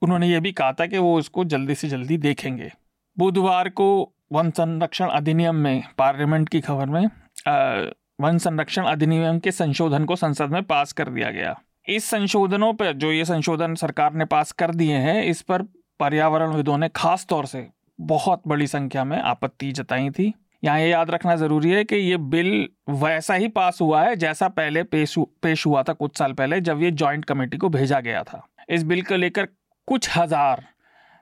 उन्होंने 0.03 0.29
ये 0.29 0.41
भी 0.41 0.53
कहा 0.53 0.73
था 0.73 0.87
कि 0.87 0.99
वो 0.99 1.19
इसको 1.19 1.45
जल्दी 1.45 1.75
से 1.75 1.89
जल्दी 1.89 2.17
देखेंगे। 2.19 2.71
बुधवार 3.19 3.69
को 3.69 4.15
वन 4.33 4.51
संरक्षण 4.51 5.09
अधिनियम 5.09 5.55
में 5.55 5.83
पार्लियामेंट 5.99 6.49
की 6.49 6.61
खबर 6.61 6.87
में 6.87 7.07
आ, 7.49 7.91
वन 8.21 8.39
संरक्षण 8.39 8.85
अधिनियम 8.85 9.39
के 9.39 9.51
संशोधन 9.51 10.05
को 10.05 10.17
संसद 10.17 10.51
में 10.51 10.63
पास 10.63 10.93
कर 10.93 11.09
दिया 11.09 11.31
गया। 11.31 11.61
इस 11.89 12.05
संशोधनों 12.05 12.73
पर 12.75 12.93
जो 12.93 13.13
ये 13.13 13.25
संशोधन 13.25 13.75
सरकार 13.75 14.15
ने 14.15 14.25
पास 14.25 14.53
कर 14.53 14.75
दिए 14.75 14.97
हैं 14.97 15.23
इस 15.25 15.43
पर 15.43 15.63
पर्यावरण 16.01 16.53
विदों 16.53 16.79
ने 16.79 16.89
खास 16.89 17.27
तौर 17.27 17.47
से 17.47 17.67
बहुत 17.99 18.43
बड़ी 18.49 18.67
संख्या 18.67 19.05
में 19.05 19.17
आपत्ति 19.19 19.71
जताई 19.73 20.11
थी। 20.11 20.33
यहाँ 20.63 20.79
ये 20.81 20.89
याद 20.89 21.11
रखना 21.11 21.35
ज़रूरी 21.37 21.71
है 21.71 21.83
कि 21.85 21.97
ये 21.97 22.17
बिल 22.17 22.69
वैसा 22.91 23.35
ही 23.35 23.49
पास 23.51 23.79
हुआ 23.81 24.03
है 24.03 24.17
जैसा 24.17 24.49
पहले 24.51 24.83
पेश 24.85 25.15
पेश 25.43 25.67
हुआ 25.67 25.83
था 25.83 25.93
कुछ 25.95 26.19
साल 26.19 26.33
पहले 26.33 26.61
जब 26.61 26.83
ये 26.83 26.91
जॉइंट 26.93 27.25
कमेटी 27.25 27.57
को 27.57 27.69
भेजा 27.69 28.01
गया 28.01 28.23
था। 28.23 28.47
इस 28.71 28.83
बिल 28.85 29.03
को 29.03 29.17
लेकर 29.17 29.49
कुछ 29.89 30.09
हज़ार 30.17 30.65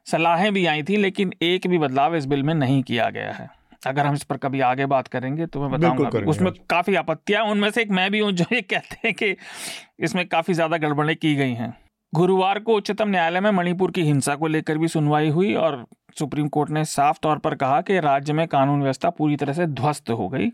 सलाहें 0.07 0.53
भी 0.53 0.65
आई 0.67 0.83
थी 0.83 0.97
लेकिन 0.97 1.33
एक 1.43 1.67
भी 1.67 1.79
बदलाव 1.79 2.17
इस 2.17 2.27
बिल 2.27 2.43
में 2.43 2.55
नहीं 2.55 2.83
किया 2.83 3.09
गया 3.11 3.33
है। 3.33 3.49
अगर 3.87 4.07
हम 4.07 4.15
इस 4.15 4.23
पर 4.25 4.37
कभी 4.37 4.61
आगे 4.63 4.87
बात 4.87 5.09
करेंगे 5.09 5.47
तो 5.47 5.61
मैं 5.61 5.71
बताऊँगा। 5.71 6.31
उसमें 6.31 6.53
काफ़ी 6.71 6.95
आपत्तियाँ 6.97 7.43
उनमें 7.45 7.71
से 7.71 7.83
एक 7.83 7.91
मैं 7.91 8.11
भी 8.11 8.21
हूँ 8.21 8.33
जो 8.33 8.45
ये 8.53 8.61
कहते 8.63 8.97
हैं 9.05 9.15
कि 9.15 9.37
इसमें 10.01 10.27
काफ़ी 10.29 10.55
ज़्यादा 10.55 10.77
गड़बड़ें 10.79 11.17
की 11.17 11.35
गई 11.35 11.53
हैं। 11.55 11.77
गुरुवार 12.13 12.59
को 12.59 12.75
उच्चतम 12.75 13.09
न्यायालय 13.09 13.41
में 13.41 13.51
मणिपुर 13.51 13.91
की 13.91 14.03
हिंसा 14.03 14.35
को 14.35 14.47
लेकर 14.47 14.79
भी 14.79 14.89
सुनवाई 14.89 15.29
हुई 15.29 15.55
और 15.55 15.85
सुप्रीम 16.19 16.49
कोर्ट 16.49 16.71
ने 16.71 16.85
साफ़ 16.85 17.19
तौर 17.23 17.39
पर 17.39 17.55
कहा 17.55 17.81
कि 17.81 17.99
राज्य 18.01 18.33
में 18.33 18.47
कानून 18.49 18.83
व्यवस्था 18.83 19.11
पूरी 19.11 19.37
तरह 19.37 19.53
से 19.53 19.67
ध्वस्त 19.67 20.11
हो 20.11 20.29
गई। 20.29 20.49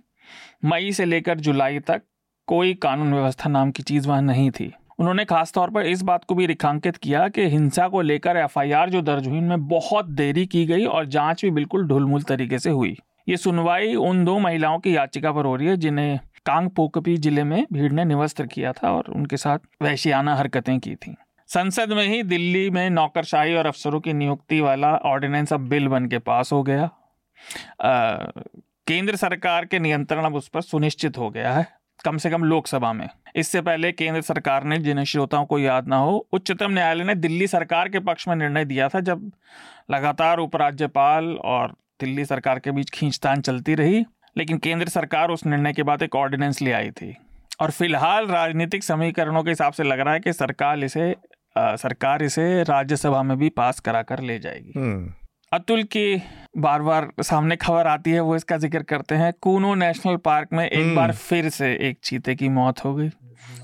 मई 0.65 0.93
से 0.93 1.05
लेकर 1.05 1.38
जुलाई 1.38 1.79
तक 1.79 2.03
कोई 2.49 2.75
कानून 2.75 3.15
व्यवस्था 3.15 3.51
नाम 3.51 3.71
की 3.71 3.83
चीज़ 3.83 4.09
वहाँ 4.09 4.23
नहीं 4.23 4.51
थी। 4.51 4.73
उन्होंने 4.99 5.25
खासतौर 5.25 5.71
पर 5.71 5.87
इस 5.87 6.03
बात 6.03 6.25
को 6.25 6.35
भी 6.35 6.47
रेखांकित 6.47 6.97
किया 6.97 7.29
कि 7.29 7.47
हिंसा 7.49 7.88
को 7.88 8.01
लेकर 8.01 8.37
एफआईआर 8.37 8.91
जो 8.91 9.03
दर्ज 9.03 9.29
हुई, 9.29 9.38
उनमें 9.38 9.67
बहुत 9.69 10.07
देरी 10.07 10.47
की 10.47 10.67
गई 10.67 10.85
और 10.85 11.07
जाँच 11.07 11.45
भी 11.45 11.51
बिल्कुल 11.51 11.87
ढुलमुल 11.87 12.23
तरीके 12.23 12.59
से 12.59 12.71
हुई। 12.71 12.97
ये 13.29 13.37
सुनवाई 13.37 13.95
उन 13.95 14.25
दो 14.25 14.38
महिलाओं 14.38 14.79
की 14.79 14.97
याचिका 14.97 15.33
पर 15.33 15.45
हो 15.45 15.57
रही 15.57 15.69
है, 15.69 15.77
जिन्हें 15.77 16.19
कांग 16.47 16.71
पोकपी 16.71 17.17
ज़िले 17.17 17.45
में 17.45 17.67
भीड़ 17.73 17.93
ने 17.93 18.05
निवस्त्र 18.05 18.47
किया 18.47 18.73
था 18.73 18.93
और 18.93 19.12
उनके 19.17 19.37
साथ 19.37 19.59
वैश्याना 19.83 20.35
हरकतें 20.35 20.79
की 20.81 20.95
थी। 20.95 21.17
संसद 21.55 21.93
में 21.93 22.07
ही 22.09 22.23
दिल्ली 22.23 22.71
में 22.71 22.88
नौकरशाही 22.91 23.55
और 23.55 23.67
अफसरों 23.67 24.01
की 24.01 24.12
नियुक्ति 24.12 24.61
वाला 24.61 24.93
ऑर्डिनेंस 25.07 25.53
अब 25.53 25.61
बिल 25.61 25.88
बन 25.88 26.07
के 26.07 26.19
पास 26.19 26.53
हो 26.53 26.62
गया। 26.62 26.85
आ, 26.85 28.15
केंद्र 28.87 29.17
सरकार 29.17 29.65
के 29.65 29.79
नियंत्रण 29.79 30.25
अब 30.25 30.35
उस 30.35 30.49
पर 30.49 30.61
सुनिश्चित 30.61 31.19
हो 31.19 31.29
गया 31.31 31.53
है 31.53 31.67
कम 32.05 32.17
से 32.17 32.31
कम 32.31 32.45
लोकसभा 32.45 32.93
में। 32.93 33.09
इससे 33.37 33.61
पहले 33.61 33.91
केंद्र 33.93 34.21
सरकार 34.21 34.65
ने 34.65 34.79
जिन 34.79 35.03
श्रोताओं 35.05 35.45
को 35.47 35.59
याद 35.59 35.88
ना 35.88 35.97
हो 35.97 36.17
उच्चतम 36.33 36.71
न्यायालय 36.71 37.05
ने 37.05 37.15
दिल्ली 37.15 37.47
सरकार 37.47 37.88
के 37.88 37.99
पक्ष 38.01 38.29
में 38.29 38.35
निर्णय 38.37 38.65
दिया 38.65 38.88
था 38.88 39.01
जब 39.01 39.31
लगातार 39.91 40.38
उपराज्यपाल 40.38 41.27
और 41.45 41.75
दिल्ली 42.01 42.25
सरकार 42.25 42.59
के 42.59 42.71
बीच 42.71 42.91
खींचतान 42.91 43.41
चलती 43.41 43.75
रही 43.75 44.05
लेकिन 44.37 44.59
केंद्र 44.59 44.88
सरकार 44.88 45.31
उस 45.31 45.47
निर्णय 45.47 45.73
के 45.73 45.83
बाद 45.83 46.03
एक 46.03 46.17
ऑर्डिनेंस 46.17 46.62
ले 46.62 46.73
आई 46.73 46.91
थी। 46.91 47.17
और 47.61 47.71
फ़िलहाल 47.71 48.27
राजनीतिक 48.27 48.85
समीकरणों 48.85 49.43
के 49.43 49.51
हिसाब 49.51 49.73
से 49.73 49.83
लग 49.83 50.01
रहा 50.01 50.15
है 50.15 50.21
कि 50.21 50.33
सरकार 50.33 50.85
इसे 50.85 51.15
आ, 51.57 51.75
सरकार 51.77 52.23
इसे 52.23 52.62
राज्यसभा 52.65 53.23
में 53.23 53.37
भी 53.38 53.49
पास 53.53 53.81
करा 53.81 54.03
कर 54.03 54.21
ले 54.21 54.38
जाएगी 54.38 54.73
हम्म। 54.77 55.12
अतुल 55.53 55.83
की 55.87 56.23
बार 56.59 56.83
बार 56.83 57.11
सामने 57.23 57.57
खबर 57.57 57.87
आती 57.87 58.11
है 58.11 58.21
वो 58.21 58.37
इसका 58.37 58.57
ज़िक्र 58.59 58.83
करते 58.85 59.15
हैं 59.15 59.33
कूनो 59.41 59.75
नेशनल 59.77 60.17
पार्क 60.25 60.53
में 60.53 60.65
एक 60.65 60.79
हम्म। 60.79 60.97
बार 60.97 61.12
फिर 61.15 61.49
से 61.51 61.73
एक 61.88 61.99
चीते 62.05 62.35
की 62.35 62.49
मौत 62.51 62.85
हो 62.85 62.95
गई 62.95 63.11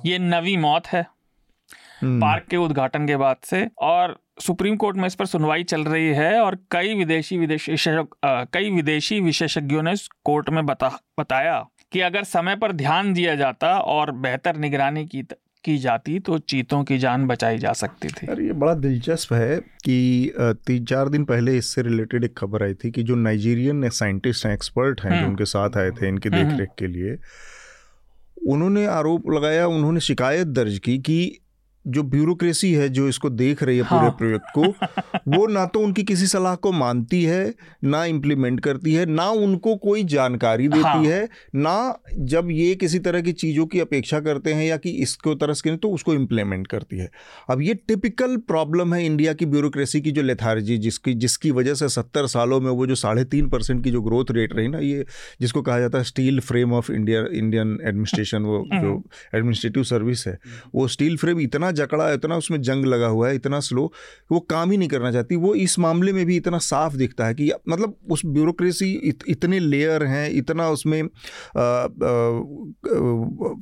ये 0.07 0.19
नवी 0.19 0.57
मौत 0.57 0.87
है 0.87 1.07
हम्म। 2.03 2.21
पार्क 2.21 2.47
के 2.51 2.57
उद्घाटन 2.57 3.07
के 3.07 3.17
बाद 3.17 3.37
से 3.45 3.69
और 3.83 4.19
सुप्रीम 4.41 4.77
कोर्ट 4.77 4.97
में 4.97 5.07
इस 5.07 5.15
पर 5.15 5.27
सुनवाई 5.27 5.65
चल 5.65 5.85
रही 5.85 6.09
है 6.15 6.41
और 6.41 6.59
कई 6.71 6.95
विदेशी 6.95 7.39
विदेशी 7.39 7.77
कई 8.53 8.71
विदेशी 8.71 9.21
विशेषज्ञों 9.21 9.83
ने 9.83 9.95
कोर्ट 10.25 10.51
में 10.51 10.65
बता 10.67 10.91
बताया 11.21 11.59
कि 11.93 12.01
अगर 12.01 12.25
समय 12.27 12.57
पर 12.57 12.73
ध्यान 12.75 13.13
दिया 13.13 13.35
जाता 13.35 13.79
और 13.81 14.11
बेहतर 14.19 14.57
निगरानी 14.57 15.07
की 15.07 15.23
की 15.69 15.77
जाती 15.79 16.19
तो 16.21 16.39
चीतों 16.47 16.83
की 16.85 16.99
जान 16.99 17.27
बचाई 17.27 17.59
जा 17.59 17.73
सकती 17.75 18.09
थी 18.11 18.27
अरे 18.27 18.45
ये 18.45 18.53
बड़ा 18.57 18.75
दिलचस्प 18.77 19.33
है 19.35 19.59
कि 19.85 19.99
तीन 20.39 20.85
चार 20.87 21.09
दिन 21.09 21.25
पहले 21.25 21.57
इससे 21.57 21.83
रिलेटेड 21.83 22.25
एक 22.25 22.37
खबर 22.39 22.63
आई 22.63 22.75
थी 22.75 22.91
कि 22.91 23.03
जो 23.03 23.15
नाइजीरियन 23.19 23.89
साइंटिस्ट 23.95 24.47
हैं 24.47 24.53
एक्सपर्ट 24.53 25.01
हैं 25.01 25.11
जो 25.11 25.17
हम्म। 25.17 25.29
उनके 25.29 25.45
साथ 25.47 25.77
आए 25.77 25.91
थे 25.93 26.09
इनके 26.09 26.29
हम्म, 26.31 26.57
देख 26.57 26.69
के 26.79 26.87
लिए 26.89 27.19
उन्होंने 28.47 28.87
आरोप 28.89 29.31
लगाया 29.31 29.67
उन्होंने 29.69 30.01
शिकायत 30.03 30.47
दर्ज 30.49 30.79
की 30.79 30.99
कि 31.01 31.19
जो 31.85 32.03
ब्यूरोक्रेसी 32.05 32.73
है 32.73 32.89
जो 32.89 33.09
इसको 33.09 33.31
देख 33.31 33.63
रही 33.63 33.77
है 33.77 33.83
हाँ। 33.83 34.01
पूरे 34.01 34.11
प्रोजेक्ट 34.19 34.51
को 34.55 35.37
वो 35.37 35.47
ना 35.47 35.65
तो 35.67 35.81
उनकी 35.81 36.03
किसी 36.03 36.27
सलाह 36.27 36.55
को 36.57 36.73
मानती 36.73 37.23
है 37.25 37.55
ना 37.85 38.05
इम्प्लीमेंट 38.07 38.61
करती 38.61 38.95
है 38.95 39.07
ना 39.07 39.29
उनको 39.39 39.75
कोई 39.79 40.05
जानकारी 40.07 40.69
देती 40.69 40.83
हाँ। 40.83 41.03
है 41.03 41.29
ना 41.57 41.77
जब 42.27 42.51
ये 42.51 42.75
किसी 42.75 42.99
तरह 42.99 43.21
की 43.21 43.33
चीज़ों 43.35 43.67
की 43.67 43.81
अपेक्षा 43.81 44.21
करते 44.21 44.53
हैं 44.53 44.65
या 44.65 44.77
कि 44.77 44.91
इसको 45.03 45.35
तरस 45.35 45.61
के 45.61 45.77
तो 45.77 45.91
उसको 45.91 46.15
इम्प्लीमेंट 46.15 46.67
करती 46.67 46.99
है 46.99 47.09
अब 47.51 47.63
ये 47.63 47.75
टिपिकल 47.89 48.37
प्रॉब्लम 48.49 48.95
है 48.95 49.05
इंडिया 49.07 49.33
की 49.33 49.47
ब्यूरोक्रेसी 49.47 50.01
की 50.01 50.11
जो 50.11 50.23
लेथार्जी 50.23 50.79
जिसकी 50.79 51.15
जिसकी 51.17 51.51
वजह 51.53 51.75
से 51.75 51.89
सत्तर 51.91 52.27
सालों 52.29 52.61
में 52.61 52.71
वो 52.73 52.87
जो 52.87 52.95
साढ़े 52.97 53.25
तीन 53.27 53.49
परसेंट 53.49 53.83
की 53.85 53.91
जो 53.91 54.03
ग्रोथ 54.03 54.31
रेट 54.33 54.53
रही 54.55 54.69
ना 54.69 54.79
ये 54.81 55.05
जिसको 55.41 55.63
कहा 55.63 55.79
जाता 55.81 55.99
है 55.99 56.05
steel 56.05 56.41
frame 56.43 56.73
of 56.73 56.93
India 56.93 57.25
Indian 57.35 57.79
administration 57.83 58.43
वो 58.45 58.65
जो 58.73 59.03
एडमिनिस्ट्रेटिव 59.35 59.83
सर्विस 59.85 60.27
है 60.27 60.39
वो 60.75 60.89
स्टील 60.89 61.17
फ्रेम 61.17 61.41
इतना 61.41 61.68
जकड़ा 61.73 62.09
है 62.09 62.15
इतना 62.15 62.37
उसमें 62.37 62.61
जंग 62.63 62.85
लगा 62.87 63.07
हुआ 63.09 63.29
है 63.29 63.35
इतना 63.35 63.61
स्लो 63.61 63.91
वो 64.33 64.41
काम 64.49 64.71
ही 64.71 64.77
नहीं 64.77 64.89
करना 64.89 65.13
चाहती 65.13 65.37
वो 65.39 65.55
इस 65.57 65.79
मामले 65.79 66.13
में 66.13 66.25
भी 66.27 66.37
इतना 66.37 66.59
साफ़ 66.61 66.97
दिखता 66.97 67.27
है 67.27 67.35
कि 67.35 67.51
मतलब 67.69 67.97
उस 68.11 68.23
ब्यूरोक्रेसी 68.27 68.93
इत, 68.93 69.25
इतने 69.29 69.59
लेयर 69.61 70.05
हैं 70.05 70.29
इतना 70.33 70.69
उसमें 70.71 71.03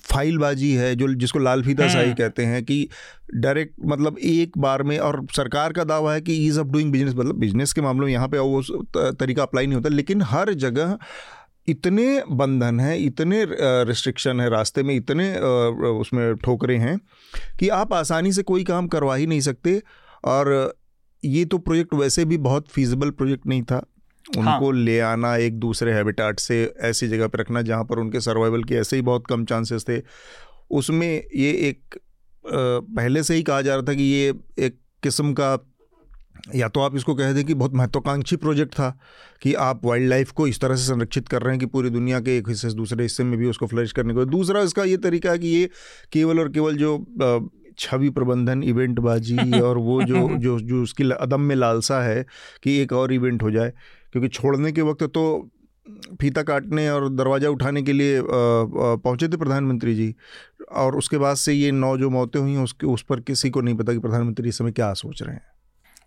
फाइलबाजी 0.07 0.73
है 0.75 0.95
जो 0.97 1.13
जिसको 1.17 1.39
लाल 1.41 1.63
फीता 1.63 1.89
शाही 1.89 2.05
हम्म। 2.05 2.17
कहते 2.17 2.45
हैं 2.45 2.65
कि 2.65 2.89
डायरेक्ट 3.37 3.75
मतलब 3.85 4.19
एक 4.25 4.59
बार 4.59 4.83
में 4.83 4.99
और 5.01 5.25
सरकार 5.37 5.73
का 5.73 5.85
दावा 5.85 6.13
है 6.15 6.21
कि 6.21 6.35
ईज 6.47 6.59
ऑफ़ 6.59 6.69
डूइंग 6.69 6.93
बिज़नेस 6.93 7.15
मतलब 7.15 7.39
बिज़नेस 7.39 7.73
के 7.73 7.81
मामले 7.81 8.07
में 8.07 8.13
यहाँ 8.13 8.29
पे 8.29 8.39
वो 8.41 8.63
तरीका 9.13 9.43
अप्लाई 9.43 9.67
नहीं 9.67 9.77
होता 9.77 9.89
लेकिन 9.91 10.23
हर 10.25 10.53
जगह 10.57 10.99
इतने 11.69 12.23
बंधन 12.33 12.81
हैं 12.81 12.97
इतने 12.97 13.45
रिस्ट्रिक्शन 13.85 14.41
है 14.41 14.49
रास्ते 14.51 14.83
में 14.83 14.95
इतने 14.95 15.31
उसमें 15.91 16.35
ठोकरे 16.37 16.77
हैं 16.77 16.99
कि 17.61 17.69
आप 17.69 17.93
आसानी 17.93 18.33
से 18.33 18.43
कोई 18.43 18.65
काम 18.65 18.87
करवा 18.87 19.15
ही 19.17 19.27
नहीं 19.27 19.41
सकते 19.41 19.83
और 20.25 20.75
ये 21.25 21.45
तो 21.45 21.59
प्रोजेक्ट 21.59 21.95
वैसे 21.95 22.25
भी 22.25 22.37
बहुत 22.39 22.69
फीजिबल 22.69 23.11
प्रोजेक्ट 23.11 23.47
नहीं 23.47 23.63
था 23.63 23.85
उनको 24.39 24.71
हाँ। 24.71 24.73
ले 24.73 24.99
आना 25.01 25.37
एक 25.37 25.59
दूसरे 25.61 25.93
हैबिटाट 25.93 26.41
से 26.41 26.75
ऐसी 26.81 27.09
जगह 27.09 27.27
पर 27.27 27.39
रखना 27.39 27.63
जहाँ 27.63 27.85
पर 27.85 27.99
उनके 27.99 28.21
सर्वाइवल 28.21 28.65
के 28.65 28.75
ऐसे 28.75 28.97
ही 28.97 29.03
बहुत 29.03 29.27
कम 29.27 29.45
चांसेस 29.45 29.85
थे 29.89 30.01
उसमें 30.71 31.09
ये 31.37 31.51
एक 31.69 31.99
पहले 32.45 33.23
से 33.23 33.35
ही 33.35 33.43
कहा 33.43 33.61
जा 33.63 33.75
रहा 33.75 33.83
था 33.83 33.95
कि 33.95 34.03
ये 34.03 34.35
एक 34.59 34.79
किस्म 35.03 35.33
का 35.33 35.55
या 36.55 36.69
तो 36.69 36.81
आप 36.81 36.97
इसको 36.97 37.15
कह 37.15 37.33
दें 37.33 37.45
कि 37.45 37.55
बहुत 37.55 37.75
महत्वाकांक्षी 37.75 38.37
प्रोजेक्ट 38.37 38.73
था 38.73 38.99
कि 39.43 39.55
आप 39.55 39.85
वाइल्ड 39.85 40.09
लाइफ 40.09 40.31
को 40.31 40.47
इस 40.47 40.61
तरह 40.61 40.77
से 40.77 40.85
संरक्षित 40.87 41.29
कर 41.29 41.43
रहे 41.43 41.51
हैं 41.51 41.61
कि 41.61 41.67
पूरी 41.67 41.91
दुनिया 41.91 42.21
के 42.21 42.39
एक 42.39 42.49
हिस्से 42.49 42.71
से 42.71 42.77
दूसरे 42.77 43.03
हिस्से 43.03 43.25
में 43.25 43.39
भी 43.39 43.47
उसको 43.47 43.67
फ्लरिश 43.67 43.93
करने 43.93 44.15
को 44.15 44.25
दूसरा 44.25 44.61
इसका 44.61 44.85
ये 44.85 44.97
तरीका 44.97 45.31
है 45.31 45.39
कि 45.39 45.49
ये 45.49 45.71
केवल 46.13 46.41
और 46.41 46.49
केवल 46.49 46.77
जो 46.77 47.07
छवि 47.79 48.11
प्रबंधन 48.11 48.63
इवेंटबाजी 48.63 49.61
और 49.61 49.79
वो 49.79 50.03
जो 50.03 50.29
जो 50.39 50.61
जो 50.61 50.83
उसकी 50.83 51.11
अदम 51.11 51.41
में 51.41 51.57
लालसा 51.57 52.03
है 52.03 52.27
कि 52.63 52.79
एक 52.79 52.93
और 52.93 53.13
इवेंट 53.13 53.43
हो 53.43 53.51
जाए। 53.51 53.73
क्योंकि 54.13 54.29
छोड़ने 54.29 54.73
के 54.73 54.83
वक्त 54.83 55.03
तो 55.03 55.51
फीता 56.21 56.43
काटने 56.43 56.91
और 56.91 57.09
दरवाज़ा 57.09 57.49
उठाने 57.49 57.83
के 57.83 57.93
लिए 57.93 58.23
पहुँचे 58.25 59.29
थे 59.29 59.37
प्रधानमंत्री 59.37 59.95
जी 59.95 60.15
और 60.73 60.97
उसके 60.97 61.19
बाद 61.19 61.37
से 61.37 61.53
ये 61.53 61.71
नौ 61.73 61.97
जो 61.99 62.11
मौतें 62.11 62.41
हुई 62.41 62.53
हैं 62.53 62.65
उसके 62.65 62.87
उस 62.87 63.03
पर 63.03 63.21
किसी 63.21 63.51
को 63.51 63.61
नहीं 63.61 63.75
पता 63.75 63.93
कि 63.93 63.99
प्रधानमंत्री 63.99 64.49
इस 64.49 64.59
समय 64.59 64.73
क्या 64.73 64.95
सोच 64.95 65.23
रहे 65.23 65.35
हैं। 65.35 65.56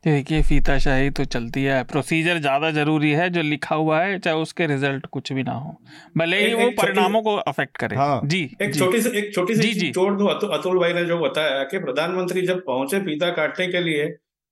देखिए 0.04 0.42
फीताशाही 0.42 1.10
तो 1.10 1.24
चलती 1.26 1.64
है। 1.64 1.84
प्रोसीजर 1.84 2.38
ज़्यादा 2.38 2.70
ज़रूरी 2.72 3.12
है 3.12 3.30
जो 3.30 3.42
लिखा 3.42 3.76
हुआ 3.76 4.00
है 4.02 4.20
चाहे 4.20 4.36
उसके 4.38 4.68
रिज़ल्ट 4.68 5.06
कुछ 5.06 5.32
भी 5.34 5.44
ना 5.44 5.52
हो। 5.52 5.76
भले 6.18 6.38
ही 6.38 6.54
वो 6.54 6.70
परिणामों 6.72 7.22
को 7.22 7.36
अफेक्ट 7.36 7.78
करे। 7.78 7.96
हाँ, 7.96 8.22
जी 8.26 8.40
एक 8.62 8.76
छोटी 8.76 9.02
सी 9.02 9.10
एक 9.10 9.34
छोटी 9.36 9.56
सी 9.56 9.74
जी 9.74 9.90
जोड़ 9.90 10.14
दो 10.14 10.26
अतुल 10.26 10.80
भाई 10.80 10.94
ने 10.94 11.06
जो 11.06 11.18
बताया 11.20 11.64
कि 11.64 11.80
प्रधानमंत्री 11.80 12.42
जब 12.42 12.64
पहुँचे 12.66 13.00
फीता 13.00 13.30
काटने 13.32 13.68
के 13.68 13.82
लिए 13.82 14.08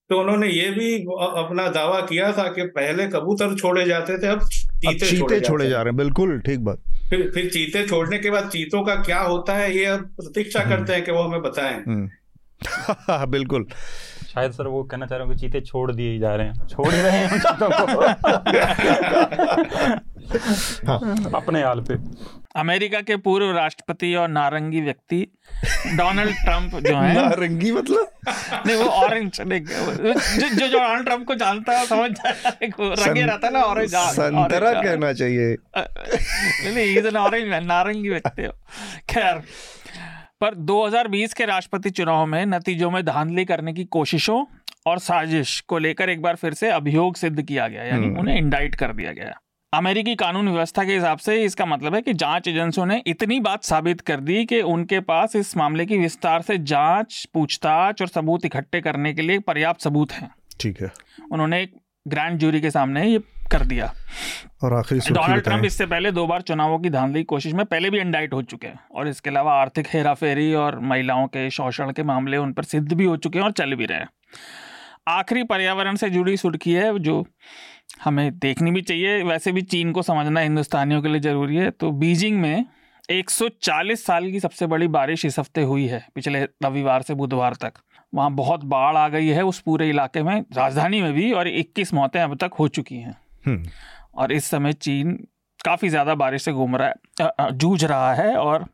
तो 0.10 0.20
उन्होंने 0.20 0.48
ये 0.48 0.70
भी 0.70 0.94
अपना 1.20 1.68
दावा 1.68 2.00
किया 2.02 2.32
था 2.32 2.48
कि 2.48 2.64
पहले 2.76 3.08
कबूतर 3.08 3.56
छोड़े 3.56 3.86
जाते 3.86 4.18
थे 4.18 4.28
अब 4.28 4.44
चीते, 4.48 4.88
अब 4.88 4.94
चीते 4.94 5.18
छोड़े, 5.18 5.40
छोड़े 5.40 5.70
जा 5.70 5.82
रहे 5.82 5.92
हैं। 5.92 5.98
बिल्कुल 5.98 6.40
ठीक 6.40 6.60
बात। 6.60 6.82
फिर 7.10 7.32
फिर 7.34 7.50
चीते 7.50 7.86
छोड़ने 7.88 8.20
के 8.20 8.30
बाद 8.30 8.50
चीतों 8.50 8.84
का 8.84 8.96
क्या 8.96 9.20
होता 9.22 9.56
है 9.56 9.76
ये 9.78 9.86
अब 9.86 10.04
प्रतीक्षा 10.18 10.60
हम्म। 10.60 10.76
करते 10.76 10.94
हैं 10.94 11.04
कि 11.04 11.12
वो 11.12 11.22
हमें 11.22 11.42
बताएँ। 11.42 11.76
हम्म। 11.76 12.10
बिल्कुल। 13.32 13.68
शायद 14.28 14.52
सर 14.52 14.68
वो 14.68 14.84
कहना 14.84 15.06
चाह 15.06 15.18
रहे 15.18 15.28
हो 15.28 15.34
कि 15.34 15.40
चीते 15.40 15.62
छोड़ 15.62 15.92
दिए 15.92 16.18
जा 16.20 16.36
रहे 16.36 16.48
हैं। 16.48 16.68
छोड़ 16.68 16.94
ही 16.94 17.02
रहे 17.02 17.18
हैं 17.18 17.40
चीतों 17.40 17.70
को। 17.70 18.02
हाँ। 20.88 21.32
अपने 21.36 21.62
हाल 21.64 21.82
पे। 21.82 21.96
अमेरिका 22.60 23.00
के 23.02 23.16
पूर्व 23.18 23.52
राष्ट्रपति 23.56 24.14
और 24.16 24.28
नारंगी 24.28 24.82
व्यक्ति 24.82 25.28
डोनाल्ड 25.96 26.36
ट्रंप 26.36 26.76
जो 26.86 26.96
है। 26.98 27.14
नारंगी 27.14 27.72
मतलब? 27.72 28.08
नहीं 28.66 28.76
वो 28.76 28.86
ऑरेंज 28.86 29.42
जो 29.42 30.50
जो 30.50 30.68
डोनाल्ड 30.68 31.06
ट्रंप 31.06 31.26
को 31.28 31.36
जानता 31.36 31.78
है 31.78 31.86
समझ 31.86 32.12
रंगे 32.22 33.22
रहता 33.22 33.48
है 33.48 33.54
ना 33.54 33.62
ऑरेंज 33.62 33.96
संतरा 33.96 34.74
कहना 34.74 35.14
चाहिए। 35.14 35.56
नहीं 35.78 36.74
नहीं 36.76 37.16
ऑरेंज 37.18 37.54
नारंगी 37.66 38.10
व्यक्ति 38.10 38.48
खैर 39.10 39.42
पर 40.42 40.56
2020 40.56 41.34
के 41.34 41.46
राष्ट्रपति 41.46 41.90
चुनाव 41.90 42.26
में 42.26 42.46
नतीजों 42.46 42.92
में 42.92 43.06
धांधली 43.06 43.46
करने 43.46 43.74
की 43.74 43.84
कोशिशों 43.86 44.46
और 44.88 45.00
साजिश 45.00 45.60
को 45.60 45.78
लेकर 45.78 46.10
एक 46.10 46.22
बार 46.22 46.36
फिर 46.36 46.54
से 46.54 46.70
अभियोग 46.70 47.16
सिद्ध 47.16 47.42
किया 47.42 47.68
गया 47.68 47.84
यानी 47.84 48.08
हम्म। 48.08 48.20
उन्हें 48.20 48.38
इंडाइट 48.38 48.76
कर 48.76 48.94
दिया 48.94 49.12
गया। 49.12 49.34
अमेरिकी 49.74 50.16
कानून 50.16 50.50
व्यवस्था 50.50 50.84
के 50.84 50.94
हिसाब 50.94 51.18
से 51.18 51.44
इसका 51.44 51.66
मतलब 51.66 51.96
है 51.96 52.02
कि 52.02 52.14
जाँच 52.14 52.48
एजेंसियों 52.48 52.86
ने 52.86 53.02
इतनी 53.08 53.40
बात 53.40 53.64
साबित 53.64 54.02
कर 54.02 54.20
दी 54.20 54.46
कि 54.46 54.62
उनके 54.62 55.00
पास 55.00 55.36
इस 55.36 55.58
मामले 55.58 55.86
की 55.86 55.98
विस्तार 55.98 56.42
से 56.42 56.58
जाँच 56.58 57.28
पूछताछ 57.34 58.02
और 58.02 58.08
सबूत 58.08 58.46
इकट्ठे 58.46 58.82
करने 58.82 59.14
के 59.14 59.22
लिए 59.22 59.40
पर्याप्त 59.40 59.82
सबूत 59.82 60.12
हैं। 60.12 60.30
ठीक 60.60 60.82
है। 60.82 60.92
उन्होंने 61.32 61.62
एक 61.62 61.74
ग्रैंड 62.08 62.40
जूरी 62.40 62.62
के 62.62 62.72
सामने 62.72 63.08
ये 63.08 63.20
कर 63.48 63.66
दिया। 63.66 63.92
और 64.64 64.74
आखिरी 64.74 65.00
डोनाल्ड 65.10 65.44
ट्रंप 65.44 65.66
इससे 65.66 65.86
पहले 65.86 66.12
दो 66.12 66.26
बार 66.28 66.42
चुनावों 66.42 66.80
की 66.80 66.90
धांधली 66.90 67.24
कोशिश 67.24 67.54
में 67.54 67.66
पहले 67.66 67.90
भी 67.90 68.00
इंडाइट 68.00 68.34
हो 68.34 68.42
चुके 68.44 68.68
हैं 68.68 68.80
और 68.92 69.08
इसके 69.08 69.30
अलावा 69.30 69.54
आर्थिक 69.54 69.88
हेराफेरी 69.88 70.54
और 70.56 70.80
महिलाओं 70.80 71.28
के 71.28 71.50
शोषण 71.50 71.92
के 71.92 72.04
मामले 72.04 72.38
उन 72.38 72.54
पर 72.54 72.64
सिद्ध 72.64 72.94
भी 72.94 73.06
हो 73.06 73.18
चुके 73.18 73.40
हैं 73.40 73.46
और 73.46 73.52
चल 73.52 73.76
भी 73.76 73.86
रहे 73.86 74.00
हैं। 74.00 74.10
आखिरी 75.08 75.44
पर्यावरण 75.44 75.96
से 75.96 76.10
जुड़ी 76.10 76.38
सुर्खी 76.38 76.74
है 76.74 76.98
जो 77.00 77.26
हमें 78.04 78.38
देखनी 78.40 78.72
भी 78.72 78.82
चाहिए। 78.82 79.22
वैसे 79.24 79.52
भी 79.52 79.62
चीन 79.64 79.92
को 79.92 80.02
समझना 80.02 80.40
हिंदुस्तानियों 80.40 81.02
के 81.02 81.08
लिए 81.08 81.20
ज़रूरी 81.20 81.56
है। 81.56 81.70
तो 81.72 81.92
बीजिंग 81.92 82.40
में 82.42 82.66
140 83.10 84.06
साल 84.06 84.32
की 84.32 84.40
सबसे 84.40 84.68
बड़ी 84.68 84.88
बारिश 84.88 85.26
इस 85.26 85.40
हफ़्ते 85.40 85.62
हुई 85.64 85.86
है 85.88 86.06
पिछले 86.16 86.44
रविवार 86.66 87.02
से 87.02 87.14
बुधवार 87.14 87.54
तक। 87.54 87.74
वहाँ 88.14 88.32
बहुत 88.32 88.64
बाढ़ 88.66 88.98
आ 88.98 89.08
गई 89.08 89.28
है 89.28 89.44
उस 89.44 89.60
पूरे 89.60 89.90
इलाके 89.90 90.24
में 90.24 90.40
राजधानी 90.54 91.02
में 91.02 91.14
भी 91.14 91.32
और 91.32 91.48
21 91.50 91.94
मौतें 91.94 92.20
अब 92.22 92.36
तक 92.38 92.54
हो 92.54 92.68
चुकी 92.68 92.96
हैं। 92.96 93.16
और 94.16 94.32
इस 94.32 94.46
समय 94.46 94.74
चीन 94.74 95.18
काफ़ी 95.66 95.90
ज़्यादा 95.90 96.16
बारिश 96.16 96.42
से 96.42 96.52
घूम 96.52 96.76
रहा 96.76 96.88
है 96.88 97.52
जूझ 97.52 97.84
रहा 97.86 98.14
है 98.14 98.36
और 98.36 98.66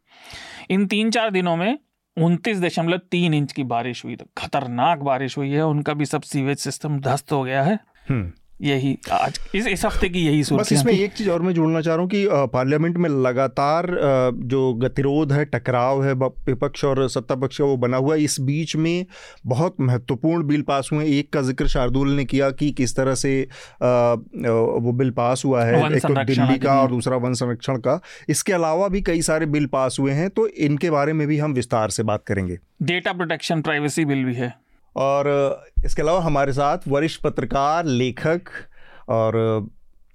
इन 0.70 0.86
तीन 0.88 1.12
चार 1.12 1.30
दिनों 1.32 1.56
में 1.56 1.78
उनतीस 2.18 2.60
दशमलव 2.60 2.98
तीन 3.12 3.34
इंच 3.34 3.52
की 3.52 3.64
बारिश 3.64 4.04
हुई 4.06 4.16
तो 4.16 4.26
खतरनाक 4.38 5.00
बारिश 5.00 5.38
हुई 5.38 5.50
है, 5.50 5.62
उनका 5.62 5.94
भी 5.94 6.06
सब 6.06 6.22
सीवेज 6.22 6.58
सिस्टम 6.58 7.00
ध्वस्त 7.00 7.32
हो 7.32 7.44
गया 7.44 7.64
है 7.64 7.80
हम्म। 8.10 8.32
यही 8.62 8.98
आज 9.12 9.40
इस 9.56 9.68
इस 9.68 9.86
हफ़्ते 9.86 10.10
की 10.10 10.20
यही 10.20 10.44
बस 10.54 10.72
इसमें 10.74 10.92
एक 10.94 11.14
चीज़ 11.14 11.30
और 11.30 11.42
मैं 11.42 11.54
जोड़ना 11.54 11.82
चाह 11.82 11.96
रहा 11.96 12.02
हूँ 12.02 12.10
कि 12.10 12.28
पार्लियामेंट 12.54 12.98
में 12.98 13.10
लगातार 13.24 13.88
जो 14.46 14.74
गतिरोध 14.74 15.34
है 15.34 15.44
टकराव 15.46 16.04
है 16.06 16.14
विपक्ष 16.14 16.86
और 16.86 17.08
सत्ता 17.10 17.36
पक्ष 17.36 17.58
का 17.58 17.66
वो 17.66 17.78
बना 17.78 17.98
हुआ 17.98 18.16
है 18.16 18.24
इस 18.24 18.40
बीच 18.42 18.76
में 18.76 19.06
बहुत 19.46 19.76
महत्वपूर्ण 19.82 20.48
बिल 20.48 20.62
पास 20.62 20.90
हुए 20.94 21.06
एक 21.20 21.32
का 21.34 21.42
ज़िक्र 21.42 21.68
शार्दुल 21.68 22.12
ने 22.12 22.26
किया 22.26 22.50
कि 22.52 22.72
किस 22.72 22.96
तरह 22.96 23.16
से 23.16 23.42
वो 23.82 24.92
बिल 24.94 25.12
पास 25.12 25.46
हुआ 25.46 25.64
है 25.66 25.94
एक 25.96 26.06
तो 26.06 26.24
दिल्ली 26.24 26.58
का 26.60 26.82
और 26.82 26.90
दूसरा 26.90 27.18
वन 27.18 27.34
संरक्षण 27.34 27.78
का। 27.78 28.00
इसके 28.30 28.54
अलावा 28.54 28.88
भी 28.88 29.02
कई 29.02 29.22
सारे 29.22 29.46
बिल 29.48 29.66
पास 29.68 29.98
हुए 30.00 30.12
हैं 30.12 30.30
तो 30.30 30.48
इनके 30.48 30.92
बारे 30.92 31.14
में 31.14 31.28
भी 31.28 31.38
हम 31.38 31.54
विस्तार 31.54 31.90
से 31.90 32.04
बात 32.04 32.24
करेंगे। 32.28 32.58
डेटा 32.84 33.14
प्रोटेक्शन 33.14 33.62
प्राइवेसी 33.62 34.06
बिल 34.06 34.24
भी 34.26 34.34
है। 34.36 34.54
और 34.96 35.64
इसके 35.86 36.02
अलावा 36.02 36.22
हमारे 36.22 36.54
साथ 36.54 36.78
वरिष्ठ 36.88 37.22
पत्रकार 37.22 37.86
लेखक 37.86 38.42
और 39.10 39.68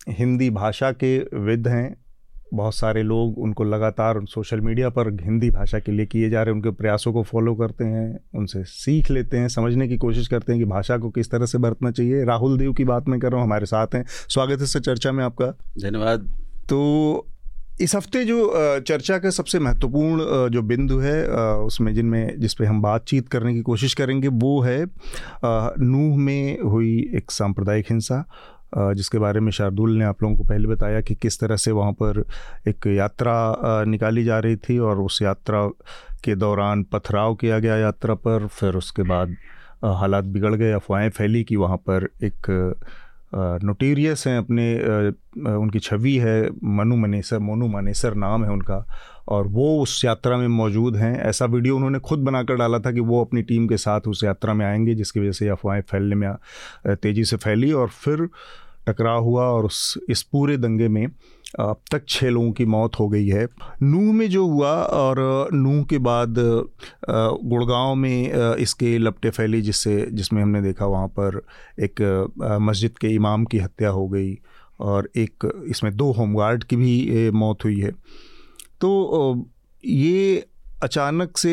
हिंदी 0.09 0.51
भाषा 0.51 0.93
के 0.93 1.19
विद 1.19 1.69
हैं। 1.69 1.97
बहुत 2.55 2.75
सारे 2.75 3.03
लोग 3.03 3.38
उनको 3.38 3.64
लगातार 3.64 4.21
सोशल 4.25 4.61
मीडिया 4.61 4.88
पर 4.88 5.12
हिंदी 5.23 5.51
भाषा 5.51 5.79
के 5.79 5.93
लिए 5.93 6.07
किए 6.07 6.31
जा 6.31 6.43
रहे 6.43 6.55
उनके 6.55 6.71
प्रयासों 6.71 7.12
को 7.12 7.23
फॉलो 7.23 7.55
करते 7.55 7.85
हैं 7.85 8.21
उनसे 8.35 8.64
सीख 8.64 9.11
लेते 9.11 9.37
हैं 9.37 9.49
समझने 9.49 9.88
की 9.88 9.97
कोशिश 9.97 10.29
करते 10.29 10.53
हैं 10.53 10.61
कि 10.61 10.64
भाषा 10.64 10.99
को 10.99 11.11
किस 11.11 11.31
तरह 11.31 11.47
से 11.47 11.59
बरतना 11.59 11.91
चाहिए। 11.91 12.25
राहुल 12.25 12.59
देव 12.59 12.73
की 12.73 12.85
बात 12.85 13.09
मैं 13.09 13.21
कर 13.21 13.29
रहा 13.29 13.41
हूँ 13.41 13.47
हमारे 13.47 13.67
साथ 13.67 13.87
हैं। 13.95 14.05
स्वागत 14.09 14.59
है 14.59 14.64
इस 14.64 14.77
चर्चा 14.77 15.12
में 15.12 15.25
आपका। 15.25 15.47
धन्यवाद। 15.83 16.21
तो 16.69 17.27
इस 17.81 17.95
हफ़्ते 17.95 18.25
जो 18.25 18.38
चर्चा 18.81 19.17
का 19.19 19.31
सबसे 19.31 19.59
महत्वपूर्ण 19.59 20.49
जो 20.51 20.62
बिंदु 20.62 20.99
है 20.99 21.27
उसमें 21.59 21.93
जिनमें, 21.95 22.41
जिस 22.41 22.55
पे 22.55 22.67
हम 22.67 22.81
बातचीत 22.83 23.29
करने 23.29 23.55
की 23.55 23.61
कोशिश 23.62 23.95
करेंगे, 23.95 24.29
वो 24.29 24.61
है 24.61 24.85
नूह 25.45 26.17
में 26.19 26.61
हुई 26.62 26.99
एक 27.17 27.31
सांप्रदायिक 27.31 27.87
हिंसा 27.91 28.25
जिसके 28.95 29.19
बारे 29.19 29.41
में 29.41 29.51
शार्दुल 29.53 29.97
ने 29.99 30.05
आप 30.05 30.23
लोगों 30.23 30.37
को 30.37 30.45
पहले 30.45 30.69
बताया 30.69 31.01
कि 31.01 31.14
किस 31.14 31.38
तरह 31.41 31.57
से 31.57 31.71
वहाँ 31.73 31.93
पर 31.93 32.25
एक 32.69 32.87
यात्रा 32.87 33.85
निकाली 33.85 34.25
जा 34.25 34.38
रही 34.38 34.57
थी 34.59 34.79
और 34.79 35.01
उस 35.01 35.23
यात्रा 35.23 35.67
के 36.25 36.35
दौरान 36.35 36.83
पथराव 36.83 37.35
किया 37.35 37.59
गया 37.59 37.77
यात्रा 37.77 38.14
पर, 38.14 38.47
फिर 38.47 38.77
उसके 38.77 39.03
बाद 39.03 39.37
हालात 39.85 40.25
बिगड़ 40.25 40.55
गए, 40.55 40.73
अफवाहें 40.73 41.11
फैली 41.11 41.45
कि 41.45 41.57
वहाँ 41.57 41.77
पर 41.77 42.09
एक 42.23 42.75
नोटीरियस 43.35 44.27
हैं 44.27 44.38
अपने 44.38 44.75
उनकी 45.57 45.79
छवि 45.79 46.17
है, 46.17 46.51
मनु 46.64 46.97
मनेसर, 46.97 47.38
मोनू 47.38 47.69
मनेसर 47.69 48.14
नाम 48.14 48.45
है 48.45 48.51
उनका, 48.51 48.87
और 49.29 49.47
वो 49.47 49.83
उस 49.83 50.05
यात्रा 50.05 50.37
में 50.37 50.49
मौजूद 50.49 50.97
हैं। 50.97 51.21
ऐसा 51.21 51.45
वीडियो 51.45 51.77
उन्होंने 51.77 51.99
खुद 51.99 52.19
बनाकर 52.19 52.55
डाला 52.55 52.79
था 52.79 52.93
कि 52.93 53.01
वो 53.01 53.25
अपनी 53.25 53.43
टीम 53.43 53.67
के 53.67 53.77
साथ 53.77 54.09
उस 54.09 54.25
यात्रा 54.25 54.55
में 54.55 54.67
आएँगे, 54.67 54.95
जिसकी 54.95 55.21
वजह 55.21 55.33
से 55.33 55.49
अफवाहें 55.49 55.83
फैलने 55.83 56.17
में 56.17 56.33
तेज़ी 56.87 57.25
से 57.25 57.37
फैली, 57.37 57.73
और 57.73 57.88
फिर 57.88 58.29
टकराव 58.87 59.25
हुआ, 59.25 59.45
और 59.45 59.64
उस, 59.64 59.99
इस 60.09 60.23
पूरे 60.23 60.57
दंगे 60.57 60.88
में 60.88 61.07
अब 61.50 61.80
तक 61.90 62.02
छः 62.08 62.28
लोगों 62.30 62.50
की 62.52 62.64
मौत 62.66 62.98
हो 63.00 63.08
गई 63.08 63.26
है। 63.28 63.46
नूह 63.82 64.12
में 64.14 64.28
जो 64.30 64.46
हुआ 64.46 64.72
और 64.72 65.48
नूह 65.52 65.82
के 65.84 65.98
बाद 65.98 66.34
गुड़गांव 67.08 67.94
में 67.94 68.56
इसके 68.56 68.96
लपटे 68.98 69.30
फैली 69.30 69.61
जिससे, 69.62 70.06
जिसमें 70.12 70.42
हमने 70.42 70.62
देखा 70.62 70.87
वहाँ 70.87 71.08
पर 71.18 71.40
एक 71.80 72.02
मस्जिद 72.61 72.98
के 72.98 73.08
इमाम 73.08 73.44
की 73.44 73.58
हत्या 73.58 73.90
हो 73.90 74.06
गई 74.08 74.38
और 74.80 75.08
एक, 75.16 75.64
इसमें 75.68 75.96
दो 75.96 76.11
होमगार्ड 76.12 76.64
की 76.64 76.76
भी 76.76 77.30
मौत 77.30 77.64
हुई 77.64 77.80
है। 77.80 77.90
तो 78.80 79.48
ये 79.84 80.46
अचानक 80.82 81.37
से 81.37 81.52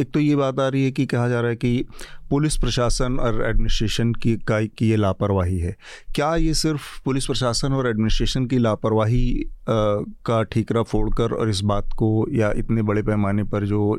एक 0.00 0.10
तो 0.14 0.20
ये 0.20 0.36
बात 0.36 0.60
आ 0.60 0.68
रही 0.68 0.84
है 0.84 0.90
कि 0.90 1.06
कहा 1.06 1.28
जा 1.28 1.40
रहा 1.40 1.50
है 1.50 1.56
कि 1.56 1.84
पुलिस 2.30 2.56
प्रशासन 2.56 3.18
और 3.20 3.42
एडमिनिस्ट्रेशन 3.44 4.12
की 4.14 4.36
का, 4.38 4.60
की 4.62 4.88
ये 4.90 4.96
लापरवाही 4.96 5.58
है। 5.58 5.74
क्या 6.14 6.34
ये 6.36 6.54
सिर्फ़ 6.54 6.82
पुलिस 7.04 7.26
प्रशासन 7.26 7.72
और 7.72 7.88
एडमिनिस्ट्रेशन 7.88 8.46
की 8.46 8.58
लापरवाही 8.58 9.24
का 9.68 10.42
ठीकरा 10.44 10.82
फोड़कर 10.82 11.32
और 11.32 11.50
इस 11.50 11.60
बात 11.64 11.92
को 11.92 12.26
या 12.32 12.52
इतने 12.56 12.82
बड़े 12.82 13.02
पैमाने 13.02 13.44
पर 13.44 13.66
जो 13.66 13.98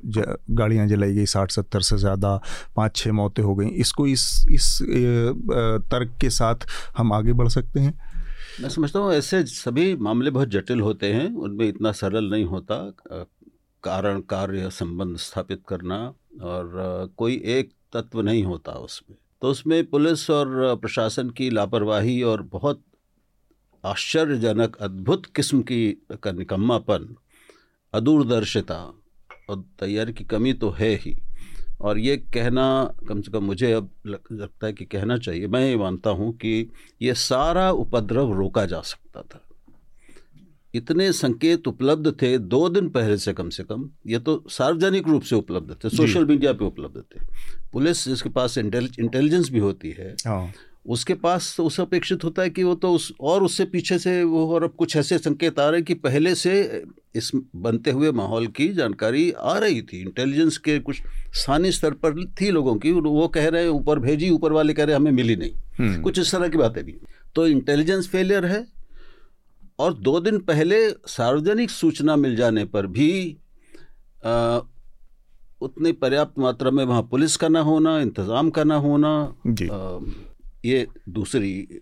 गाड़ियाँ 0.52 0.88
जलाई 0.88 1.14
गई 1.14 1.26
साठ 1.28 1.52
सत्तर 1.52 1.82
से 1.82 1.98
ज़्यादा 1.98 2.36
पाँच 2.76 2.96
छः 2.96 3.12
मौतें 3.12 3.44
हो 3.44 3.56
गई, 3.56 3.68
इसको 3.68 4.08
इस 4.08 4.46
इस 4.52 4.78
तर्क 5.92 6.18
के 6.22 6.30
साथ 6.32 6.68
हम 6.98 7.14
आगे 7.14 7.34
बढ़ 7.34 7.48
सकते 7.50 7.80
हैं? 7.80 7.94
मैं 8.62 8.70
समझता 8.70 9.00
हूँ, 9.00 9.12
ऐसे 9.14 9.44
सभी 9.46 9.96
मामले 9.98 10.32
बहुत 10.32 10.50
जटिल 10.50 10.82
होते 10.82 11.14
हैं, 11.14 11.30
उनमें 11.36 11.68
इतना 11.68 11.92
सरल 11.94 12.30
नहीं 12.32 12.46
होता 12.46 12.76
कारण, 13.84 14.20
कार्य 14.22 14.70
संबंध 14.72 15.18
स्थापित 15.18 15.62
करना 15.68 15.98
और 16.44 17.14
कोई 17.18 17.42
एक 17.50 17.72
तत्व 17.94 18.22
नहीं 18.22 18.44
होता 18.44 18.72
उसमें। 18.72 19.18
तो 19.42 19.48
उसमें 19.48 19.86
पुलिस 19.86 20.30
और 20.30 20.76
प्रशासन 20.76 21.30
की 21.30 21.50
लापरवाही 21.50 22.22
और 22.22 22.42
बहुत 22.42 22.84
आश्चर्यजनक 23.86 24.76
अद्भुत 24.76 25.26
किस्म 25.26 25.62
की 25.62 25.98
का 26.24 26.32
निकम्मापन, 26.32 27.16
अदूरदर्शिता 27.94 28.94
और 29.50 29.64
तैयारी 29.80 30.14
की 30.14 30.24
कमी 30.24 30.54
तो 30.54 30.70
है 30.70 30.96
ही। 30.96 31.16
और 31.82 31.98
ये 31.98 32.18
कहना, 32.18 32.94
कम 33.10 33.22
से 33.22 33.32
कम 33.32 33.44
मुझे 33.44 33.72
अब 33.74 33.90
लगता 34.06 34.68
है 34.68 34.74
कि 34.74 34.86
कहना 34.86 35.18
चाहिए। 35.18 35.48
मैं 35.48 35.66
ये 35.70 35.78
मानता 35.78 36.10
हूँ 36.10 36.32
कि 36.38 36.72
ये 37.02 37.14
सारा 37.14 37.72
उपद्रव 37.72 38.34
रोका 38.34 38.66
जा 38.66 38.82
सकता 38.82 39.22
था। 39.22 39.48
इतने 40.74 41.12
संकेत 41.14 41.68
उपलब्ध 41.68 42.12
थे 42.22 42.38
दो 42.38 42.68
दिन 42.70 42.90
पहले 42.90 43.18
से 43.18 43.34
कम 43.34 43.50
से 43.50 43.64
कम 43.64 43.90
ये 44.08 44.20
तो 44.20 44.44
सार्वजनिक 44.50 45.08
रूप 45.08 45.22
से 45.22 45.36
उपलब्ध 45.36 45.76
थे 45.84 45.90
सोशल 45.90 46.26
मीडिया 46.26 46.54
पे 46.54 46.66
उपलब्ध 46.66 47.02
थे। 47.02 47.26
पुलिस 47.74 48.08
जिसके 48.08 48.30
पास 48.30 48.58
इंटेलिजेंस 48.58 49.50
भी 49.50 49.60
होती 49.60 49.92
है 49.92 50.16
हाँ। 50.28 50.52
उसके 50.86 51.14
पास 51.14 51.54
तो 51.58 51.64
उस 51.64 51.80
अपेक्षित 51.80 52.24
होता 52.24 52.42
है 52.42 52.50
कि 52.50 52.64
वो 52.64 52.74
तो 52.76 52.92
उस 52.94 53.12
और 53.22 53.44
उससे 53.44 53.66
पीछे 53.66 53.98
से 54.00 54.24
वो 54.24 54.48
और 54.54 54.64
अब 54.64 54.74
कुछ 54.78 54.96
ऐसे 54.98 55.18
संकेत 55.18 55.60
आ 55.60 55.68
रहे 55.70 55.80
हैं 55.80 55.86
कि 55.86 55.94
पहले 55.94 56.34
से 56.36 56.84
इस 57.16 57.32
बनते 57.56 57.92
हुए 57.92 58.12
माहौल 58.12 58.48
की 58.48 58.68
जानकारी 58.74 59.32
आ 59.32 59.58
रही 59.58 59.82
थी। 59.82 60.02
इंटेलिजेंस 60.02 60.58
के 60.58 60.80
कुछ 60.80 61.02
स्थानीय 61.34 61.72
स्तर 61.72 61.92
पर 62.04 62.26
थी 62.42 62.50
लोगों 62.52 62.76
की 62.76 62.92
वो 62.92 63.28
कह 63.28 63.48
रहे 63.50 63.64
हैं 63.64 63.70
ऊपर 63.70 64.00
भेजी 64.00 64.30
ऊपर 64.30 64.52
वाले 64.52 64.74
कह 64.74 64.84
रहे 64.84 64.96
हैं 64.96 65.02
हमें 65.02 65.12
मिली 65.12 65.36
नहीं। 65.36 65.52
हम्म। 65.80 66.02
कुछ 66.02 66.20
इस 66.20 66.32
तरह 66.32 66.48
की 66.48 66.58
बातें 66.58 66.84
भी। 66.84 66.96
तो 67.36 67.48
इंटेलिजेंस 67.48 68.08
फेलियर 68.08 68.46
है 68.46 68.66
और 69.82 69.94
दो 70.00 70.20
दिन 70.20 70.40
पहले 70.44 70.78
सार्वजनिक 71.10 71.70
सूचना 71.72 72.16
मिल 72.16 72.36
जाने 72.36 72.66
पर 72.66 72.88
भी 72.90 73.12
आ, 74.26 74.60
उतनी 75.62 75.92
पर्याप्त 75.94 76.40
मात्रा 76.40 76.72
में 76.72 76.84
वहाँ 76.86 77.04
पुलिस 77.12 77.38
का 77.38 77.48
ना 77.50 77.60
होना 77.62 78.00
इंतज़ाम 78.00 78.50
का 78.50 78.64
ना 78.64 78.76
होना 78.80 79.14
जी। 79.48 79.68
आ, 79.68 80.00
ये 80.66 80.88
दूसरी 81.10 81.82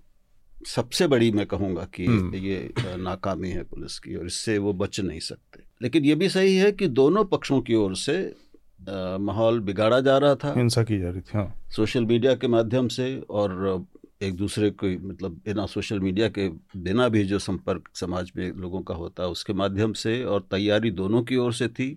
सबसे 0.67 1.07
बड़ी 1.07 1.31
मैं 1.31 1.45
कहूँगा 1.45 1.83
कि 1.93 2.05
हम्म। 2.05 2.35
ये 2.35 2.71
नाकामी 2.97 3.49
है 3.49 3.63
पुलिस 3.65 3.97
की 3.99 4.15
और 4.15 4.25
इससे 4.25 4.57
वो 4.57 4.73
बच 4.75 4.99
नहीं 4.99 5.19
सकते 5.21 5.63
लेकिन 5.81 6.05
ये 6.05 6.15
भी 6.15 6.29
सही 6.29 6.55
है 6.55 6.71
कि 6.71 6.87
दोनों 6.93 7.23
पक्षों 7.25 7.61
की 7.61 7.75
ओर 7.75 7.95
से 7.97 8.17
माहौल 9.21 9.59
बिगाड़ा 9.59 9.99
जा 9.99 10.17
रहा 10.17 10.35
था 10.35 10.53
हिंसा 10.53 10.83
की 10.83 10.99
जा 10.99 11.09
रही 11.09 11.21
थी 11.21 11.37
हाँ 11.37 11.53
सोशल 11.75 12.05
मीडिया 12.05 12.33
के 12.35 12.47
माध्यम 12.47 12.87
से 12.87 13.07
और 13.29 13.85
एक 14.21 14.35
दूसरे 14.35 14.69
को 14.69 14.87
मतलब 15.07 15.31
बिना 15.45 15.65
सोशल 15.65 15.99
मीडिया 15.99 16.27
के 16.29 16.47
बिना 16.77 17.07
भी 17.09 17.23
जो 17.23 17.37
संपर्क 17.39 17.83
समाज 17.95 18.31
में 18.37 18.51
लोगों 18.51 18.81
का 18.81 18.93
होता 18.93 19.23
है 19.23 19.29
उसके 19.29 19.53
माध्यम 19.53 19.93
से 19.93 20.23
और 20.23 20.41
तैयारी 20.51 20.91
दोनों 20.91 21.21
की 21.23 21.35
ओर 21.35 21.53
से 21.53 21.67
थी। 21.67 21.91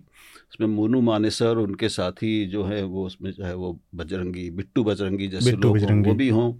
उसमें 0.49 0.67
मोनू 0.67 1.01
मानेसर 1.01 1.57
उनके 1.57 1.89
साथी 1.89 2.45
जो 2.45 2.63
है 2.63 2.81
वो 2.83 3.05
उसमें 3.05 3.31
जो 3.31 3.43
है 3.43 3.53
वो 3.55 3.77
बजरंगी 3.95 4.49
बिट्टू 4.51 4.83
बजरंगी 4.83 5.27
जैसे 5.27 5.51
लोग 5.51 5.75
बजरंगी। 5.75 6.09
वो 6.09 6.15
भी 6.15 6.29
हों। 6.29 6.53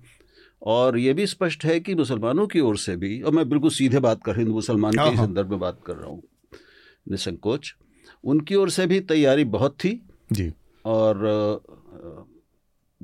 और 0.62 0.98
ये 0.98 1.14
भी 1.14 1.28
स्पष्ट 1.28 1.66
है 1.66 1.80
कि 1.80 1.96
मुसलमानों 1.96 2.48
की 2.48 2.60
ओर 2.60 2.78
से 2.78 2.96
भी 2.96 3.22
और 3.22 3.32
मैं 3.32 3.48
बिल्कुल 3.50 3.70
सीधे 3.70 4.00
बात 4.00 4.24
कर 4.24 4.38
हिंदू 4.38 4.54
मुसलमान 4.54 4.94
के 4.94 5.00
हाँ, 5.00 5.12
हाँ। 5.12 5.26
संदर्भ 5.26 5.50
में 5.50 5.60
बात 5.60 5.80
कर 5.86 5.96
रहा 5.96 6.10
हूँ 6.10 6.22
निसंकोच। 7.12 7.74
उनकी 8.24 8.56
ओर 8.56 8.70
से 8.70 8.88
भी 8.88 9.00
तैयारी 9.00 9.44
बहुत 9.56 9.78
थी। 9.84 10.00
जी। 10.32 10.52
और 10.86 11.18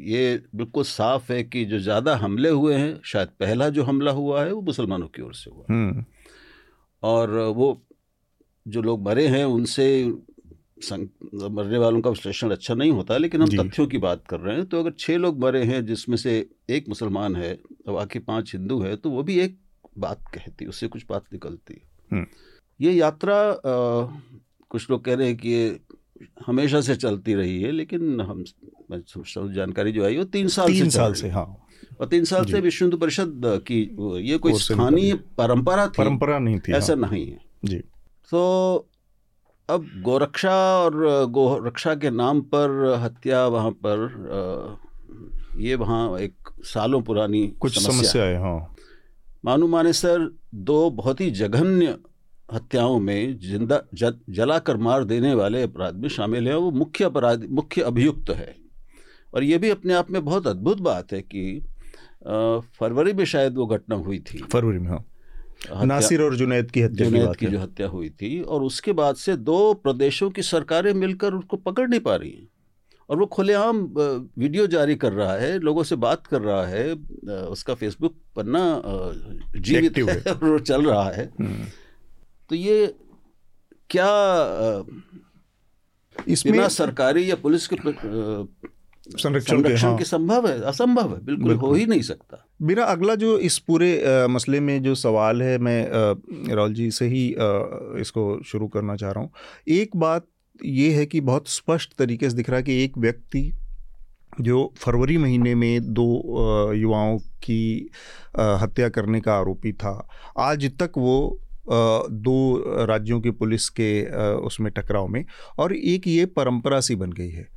ये 0.01 0.41
बिल्कुल 0.55 0.83
साफ़ 0.85 1.31
है 1.31 1.43
कि 1.43 1.63
जो 1.65 1.79
ज़्यादा 1.79 2.15
हमले 2.15 2.49
हुए 2.51 2.75
हैं 2.75 2.99
शायद 3.05 3.29
पहला 3.39 3.69
जो 3.69 3.83
हमला 3.83 4.11
हुआ 4.13 4.43
है 4.43 4.51
वो 4.53 4.61
मुसलमानों 4.61 5.07
की 5.07 5.21
ओर 5.21 5.33
से 5.33 5.51
हुआ 5.51 5.65
हम्म। 5.69 6.03
और 7.03 7.37
वो 7.55 7.69
जो 8.65 8.81
लोग 8.81 9.01
मरे 9.01 9.27
हैं 9.27 9.43
उनसे 9.45 9.87
मरने 10.81 11.77
वालों 11.77 12.01
का 12.01 12.09
विश्लेषण 12.09 12.51
अच्छा 12.51 12.73
नहीं 12.73 12.91
होता 12.91 13.17
लेकिन 13.17 13.41
हम 13.41 13.49
तथ्यों 13.59 13.87
की 13.87 13.97
बात 13.97 14.23
कर 14.27 14.39
रहे 14.39 14.55
हैं 14.55 14.65
तो 14.65 14.79
अगर 14.79 14.91
छः 14.99 15.17
लोग 15.17 15.39
मरे 15.39 15.63
हैं 15.63 15.85
जिसमें 15.85 16.17
से 16.17 16.33
एक 16.69 16.89
मुसलमान 16.89 17.35
है 17.35 17.53
और 17.87 17.93
बाकी 17.93 18.19
पाँच 18.21 18.53
हिंदू 18.53 18.79
है 18.81 18.95
तो 18.95 19.09
वो 19.09 19.23
भी 19.23 19.39
एक 19.39 19.57
बात 19.97 20.23
कहती 20.33 20.65
उससे 20.65 20.87
कुछ 20.87 21.05
बात 21.09 21.25
निकलती 21.33 21.81
हम्म। 22.11 22.25
ये 22.79 22.91
यात्रा 22.91 23.35
आ, 23.35 24.07
कुछ 24.71 24.89
लोग 24.89 25.03
कह 25.05 25.15
रहे 25.15 25.27
हैं 25.27 25.37
कि 25.37 25.49
ये 25.49 25.79
हमेशा 26.47 26.81
से 26.81 26.95
चलती 26.95 27.33
रही 27.33 27.61
है 27.61 27.71
लेकिन 27.71 28.21
हम 28.21 28.43
मैं 28.89 29.01
समझता 29.07 29.41
हूँ 29.41 29.53
जानकारी 29.53 29.91
जो 29.91 30.05
आई 30.05 30.17
वो 30.17 30.23
तीन 30.33 30.47
साल 30.49 30.67
तीन 30.67 30.89
से 30.89 30.97
साल 30.97 31.13
से 31.13 31.29
हाँ। 31.29 31.45
और 31.99 32.07
तीन 32.07 32.23
साल 32.25 32.45
से 32.45 32.59
विश्व 32.61 32.85
हिंदू 32.85 32.97
परिषद 32.97 33.41
की 33.67 33.79
ये 34.29 34.37
कोई 34.37 34.53
स्थानीय 34.55 35.13
परंपरा 35.37 35.87
थी? 35.87 35.97
परंपरा 35.97 36.39
नहीं 36.39 36.59
थी 36.59 36.73
ऐसा 36.73 36.93
हाँ। 36.93 37.01
नहीं 37.01 37.25
है। 37.27 37.39
जी। 37.65 37.77
तो 38.31 38.87
अब 39.69 39.85
गोरक्षा 40.03 40.55
और 40.77 41.25
गोरक्षा 41.31 41.93
के 41.95 42.09
नाम 42.11 42.41
पर 42.53 42.99
हत्या 43.03 43.45
वहाँ 43.47 43.71
पर 43.85 44.77
ये 45.59 45.75
वहाँ 45.75 46.19
एक 46.19 46.49
सालों 46.65 47.01
पुरानी 47.01 47.47
कुछ 47.59 47.79
समस्या। 47.83 48.23
है 48.23 48.39
हाँ। 48.41 48.75
मानू 49.45 49.67
माने 49.67 49.93
सर 49.93 50.29
दो 50.55 50.89
बहुत 50.91 51.21
ही 51.21 51.29
जघन्य 51.31 51.97
हत्याओं 52.49 52.99
में 52.99 53.37
ज़िंदा 53.39 53.81
जलाकर 53.95 54.77
मार 54.77 55.03
देने 55.03 55.33
वाले 55.33 55.61
अपराध 55.63 55.95
में 55.95 56.09
शामिल 56.09 56.47
है। 56.47 56.55
वो 56.57 56.71
मुख्य 56.73 57.05
अपराध 57.05 57.45
मुख्य 57.51 57.81
अभियुक्त 57.81 58.29
है। 58.29 58.55
और 59.33 59.43
ये 59.43 59.57
भी 59.57 59.69
अपने 59.69 59.93
आप 59.93 60.11
में 60.11 60.25
बहुत 60.25 60.47
अद्भुत 60.47 60.79
बात 60.79 61.13
है 61.13 61.21
कि 61.21 61.61
फरवरी 62.79 63.13
में 63.13 63.25
शायद 63.25 63.55
वो 63.55 63.65
घटना 63.65 63.95
हुई 63.95 64.19
थी। 64.19 64.37
फरवरी 64.37 64.79
में 64.79 64.89
हाँ। 64.89 65.05
नासिर 65.85 66.21
और 66.21 66.35
जुनैद 66.35 66.71
की 66.71 66.81
हत्या 66.81 67.09
जुनैद 67.09 67.35
की, 67.35 67.45
की 67.45 67.51
जो 67.51 67.59
हत्या 67.59 67.87
हुई 67.87 68.09
थी 68.09 68.41
और 68.41 68.63
उसके 68.63 68.93
बाद 68.93 69.15
से 69.15 69.35
दो 69.37 69.73
प्रदेशों 69.73 70.29
की 70.29 70.41
सरकारें 70.41 70.93
मिलकर 70.93 71.33
उसको 71.33 71.57
पकड़ 71.57 71.87
नहीं 71.87 71.99
पा 71.99 72.15
रही 72.15 72.31
हैं। 72.31 72.47
और 73.09 73.17
वो 73.17 73.25
खुलेआम 73.25 73.77
वीडियो 74.37 74.67
जारी 74.67 74.95
कर 74.95 75.13
रहा 75.13 75.33
है 75.33 75.59
लोगों 75.59 75.83
से 75.83 75.95
बात 75.95 76.27
कर 76.27 76.41
रहा 76.41 76.65
है 76.65 76.93
उसका 77.29 77.73
फेसबुक 77.73 78.15
पन्ना 78.35 78.81
जीवित 79.59 79.97
है। 79.97 80.33
और 80.33 80.61
चल 80.61 80.85
रहा 80.85 81.11
है। 81.11 81.31
हम्म। 81.39 81.65
तो 82.49 82.55
ये 82.55 82.95
क्या 83.89 84.07
इसमें 86.27 86.69
सरकारी 86.69 87.31
या 87.31 87.35
पुलिस 87.35 87.69
के 87.73 87.75
संरक्षण 89.17 89.61
के 89.61 89.73
हाँ। 89.73 89.97
के 89.97 90.03
संभव 90.03 90.47
है 90.47 90.59
असंभव 90.61 91.13
है 91.13 91.19
बिल्कुल, 91.25 91.47
बिल्कुल। 91.47 91.69
हो 91.69 91.75
ही 91.75 91.85
नहीं 91.85 92.01
सकता। 92.01 92.45
मेरा 92.61 92.85
अगला 92.85 93.15
जो 93.15 93.37
इस 93.39 93.57
पूरे 93.59 93.91
आ, 94.05 94.27
मसले 94.27 94.59
में 94.59 94.81
जो 94.83 94.95
सवाल 94.95 95.41
है 95.41 95.57
मैं 95.57 95.87
राहुल 96.55 96.73
जी 96.73 96.89
से 96.91 97.07
ही 97.07 97.33
आ, 97.33 97.47
इसको 98.01 98.41
शुरू 98.43 98.67
करना 98.67 98.95
चाह 98.95 99.11
रहा 99.11 99.23
हूँ। 99.23 99.31
एक 99.67 99.95
बात 99.95 100.27
ये 100.65 100.91
है 100.93 101.05
कि 101.05 101.21
बहुत 101.21 101.49
स्पष्ट 101.49 101.93
तरीके 101.97 102.29
से 102.29 102.35
दिख 102.35 102.49
रहा 102.49 102.57
है 102.57 102.63
कि 102.63 102.83
एक 102.83 102.97
व्यक्ति 102.97 103.51
जो 104.41 104.71
फरवरी 104.77 105.17
महीने 105.17 105.53
में 105.55 105.93
दो 105.93 106.73
युवाओं 106.73 107.17
की 107.43 107.89
हत्या 108.39 108.89
करने 108.89 109.21
का 109.21 109.33
आरोपी 109.33 109.71
था 109.73 110.07
आज 110.37 110.71
तक 110.79 110.97
वो 110.97 111.39
दो 111.69 112.35
राज्यों 112.85 113.19
की 113.21 113.31
पुलिस 113.31 113.69
के 113.69 113.89
उसमें 114.45 114.71
टकराव 114.71 115.07
में 115.07 115.23
और 115.59 115.75
एक 115.75 116.07
ये 116.07 116.25
परंपरा 116.25 116.79
सी 116.79 116.95
बन 116.95 117.11
गई 117.11 117.29
है। 117.29 117.47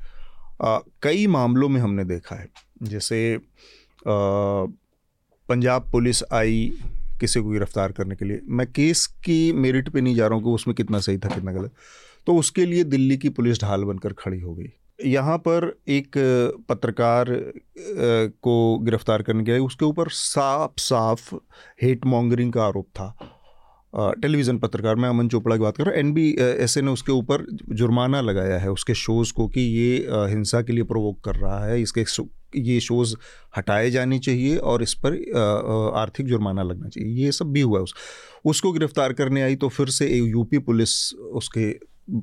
कई 0.64 1.26
मामलों 1.26 1.68
में 1.68 1.80
हमने 1.80 2.04
देखा 2.04 2.36
है। 2.36 2.48
जैसे 2.82 3.38
पंजाब 5.48 5.88
पुलिस 5.92 6.22
आई 6.32 6.72
किसी 7.20 7.40
को 7.40 7.50
गिरफ़्तार 7.50 7.92
करने 7.92 8.16
के 8.16 8.24
लिए। 8.24 8.40
मैं 8.48 8.66
केस 8.66 9.06
की 9.24 9.52
मेरिट 9.52 9.88
पे 9.88 10.00
नहीं 10.00 10.14
जा 10.14 10.26
रहा 10.26 10.36
हूँ 10.36 10.44
कि 10.44 10.50
उसमें 10.50 10.74
कितना 10.74 10.98
सही 11.00 11.18
था, 11.18 11.28
कितना 11.28 11.52
गलत। 11.52 11.72
तो 12.26 12.36
उसके 12.36 12.66
लिए 12.66 12.84
दिल्ली 12.84 13.16
की 13.16 13.28
पुलिस 13.30 13.60
ढाल 13.62 13.84
बनकर 13.84 14.12
खड़ी 14.12 14.40
हो 14.40 14.54
गई। 14.54 14.72
यहाँ 15.00 15.36
पर 15.38 15.64
एक 15.88 16.16
पत्रकार 16.68 17.26
को 18.42 18.78
गिरफ़्तार 18.78 19.22
करने 19.22 19.44
के 19.44 19.50
लिए, 19.50 19.60
उसके 19.60 19.84
ऊपर 19.84 20.08
साफ़ 20.10 20.80
साफ़ 20.80 21.34
हेट 21.82 22.06
मॉन्गरिंग 22.06 22.52
का 22.52 22.64
आरोप 22.64 22.86
था। 22.94 23.14
टेलीविज़न 23.92 24.58
पत्रकार, 24.58 24.96
मैं 24.96 25.08
अमन 25.08 25.28
चोपड़ा 25.28 25.56
की 25.56 25.62
बात 25.62 25.76
कर 25.76 25.84
रहा 25.84 25.90
हूँ। 25.90 26.00
एन 26.00 26.12
बी 26.12 26.28
एस 26.40 26.76
ने 26.78 26.90
उसके 26.90 27.12
ऊपर 27.12 27.46
जुर्माना 27.70 28.20
लगाया 28.20 28.58
है 28.58 28.70
उसके 28.70 28.94
शोज़ 28.96 29.32
को 29.32 29.48
कि 29.48 29.60
ये 29.60 29.96
हिंसा 30.30 30.62
के 30.62 30.72
लिए 30.72 30.84
प्रोवोक 30.84 31.20
कर 31.24 31.36
रहा 31.36 31.64
है। 31.64 31.80
इसके 31.82 32.04
ये 32.56 32.78
शोज़ 32.80 33.14
हटाए 33.56 33.90
जाने 33.90 34.18
चाहिए 34.18 34.56
और 34.56 34.82
इस 34.82 34.94
पर 35.04 35.12
आर्थिक 35.96 36.26
जुर्माना 36.26 36.62
लगना 36.62 36.88
चाहिए। 36.88 37.24
ये 37.24 37.32
सब 37.32 37.52
भी 37.52 37.60
हुआ 37.60 37.78
है 37.78 37.82
उस, 37.82 37.94
उसको 38.44 38.72
गिरफ़्तार 38.72 39.12
करने 39.12 39.42
आई 39.42 39.56
तो 39.56 39.68
फिर 39.68 39.88
से 39.90 40.08
यूपी 40.10 40.58
पुलिस 40.60 41.14
उसके 41.14 41.70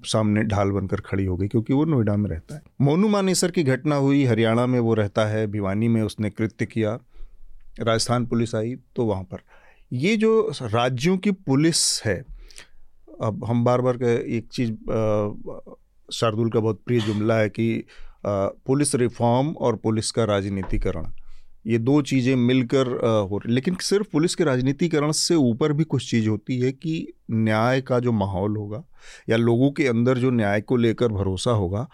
सामने 0.05 0.43
ढाल 0.43 0.71
बनकर 0.71 1.01
खड़ी 1.01 1.25
हो 1.25 1.37
गई 1.37 1.47
क्योंकि 1.47 1.73
वो 1.73 1.85
नोएडा 1.85 2.15
में 2.17 2.29
रहता 2.29 2.55
है। 2.55 2.61
मोनू 2.81 3.07
मानेसर 3.07 3.51
की 3.51 3.63
घटना 3.65 3.95
हुई, 3.97 4.23
हरियाणा 4.25 4.65
में 4.65 4.79
वो 4.79 4.93
रहता 4.93 5.25
है, 5.25 5.45
भिवानी 5.47 5.87
में 5.87 6.01
उसने 6.01 6.29
कृत्य 6.29 6.65
किया। 6.65 6.97
राजस्थान 7.79 8.25
पुलिस 8.25 8.55
आई 8.55 8.75
तो 8.95 9.05
वहाँ 9.05 9.23
पर। 9.23 9.37
ये 9.91 10.15
जो 10.17 10.51
राज्यों 10.63 11.17
की 11.17 11.31
पुलिस 11.31 11.79
है, 12.05 12.17
अब 13.21 13.43
हम 13.45 13.63
बार 13.63 13.81
बार 13.81 14.03
एक 14.03 14.47
चीज़ 14.53 14.71
शार्दुल 16.09 16.49
का 16.49 16.59
बहुत 16.59 16.81
प्रिय 16.85 16.99
जुमला 17.01 17.37
है 17.37 17.49
कि 17.49 17.83
पुलिस 18.25 18.93
रिफॉर्म 18.95 19.49
और 19.51 19.75
पुलिस 19.75 20.11
का 20.11 20.23
राजनीतिकरण, 20.23 21.07
ये 21.67 21.77
दो 21.77 22.01
चीज़ें 22.01 22.35
मिलकर 22.35 22.87
हो 23.31 23.37
रही, 23.37 23.53
लेकिन 23.53 23.75
सिर्फ़ 23.81 24.07
पुलिस 24.11 24.35
के 24.35 24.43
राजनीतिकरण 24.43 25.11
से 25.11 25.35
ऊपर 25.35 25.73
भी 25.73 25.83
कुछ 25.83 26.09
चीज़ 26.11 26.29
होती 26.29 26.59
है 26.59 26.71
कि 26.71 27.13
न्याय 27.31 27.81
का 27.81 27.99
जो 27.99 28.11
माहौल 28.11 28.57
होगा 28.57 28.83
या 29.29 29.37
लोगों 29.37 29.71
के 29.71 29.87
अंदर 29.87 30.17
जो 30.17 30.31
न्याय 30.31 30.61
को 30.61 30.77
लेकर 30.77 31.07
भरोसा 31.11 31.51
होगा 31.51 31.87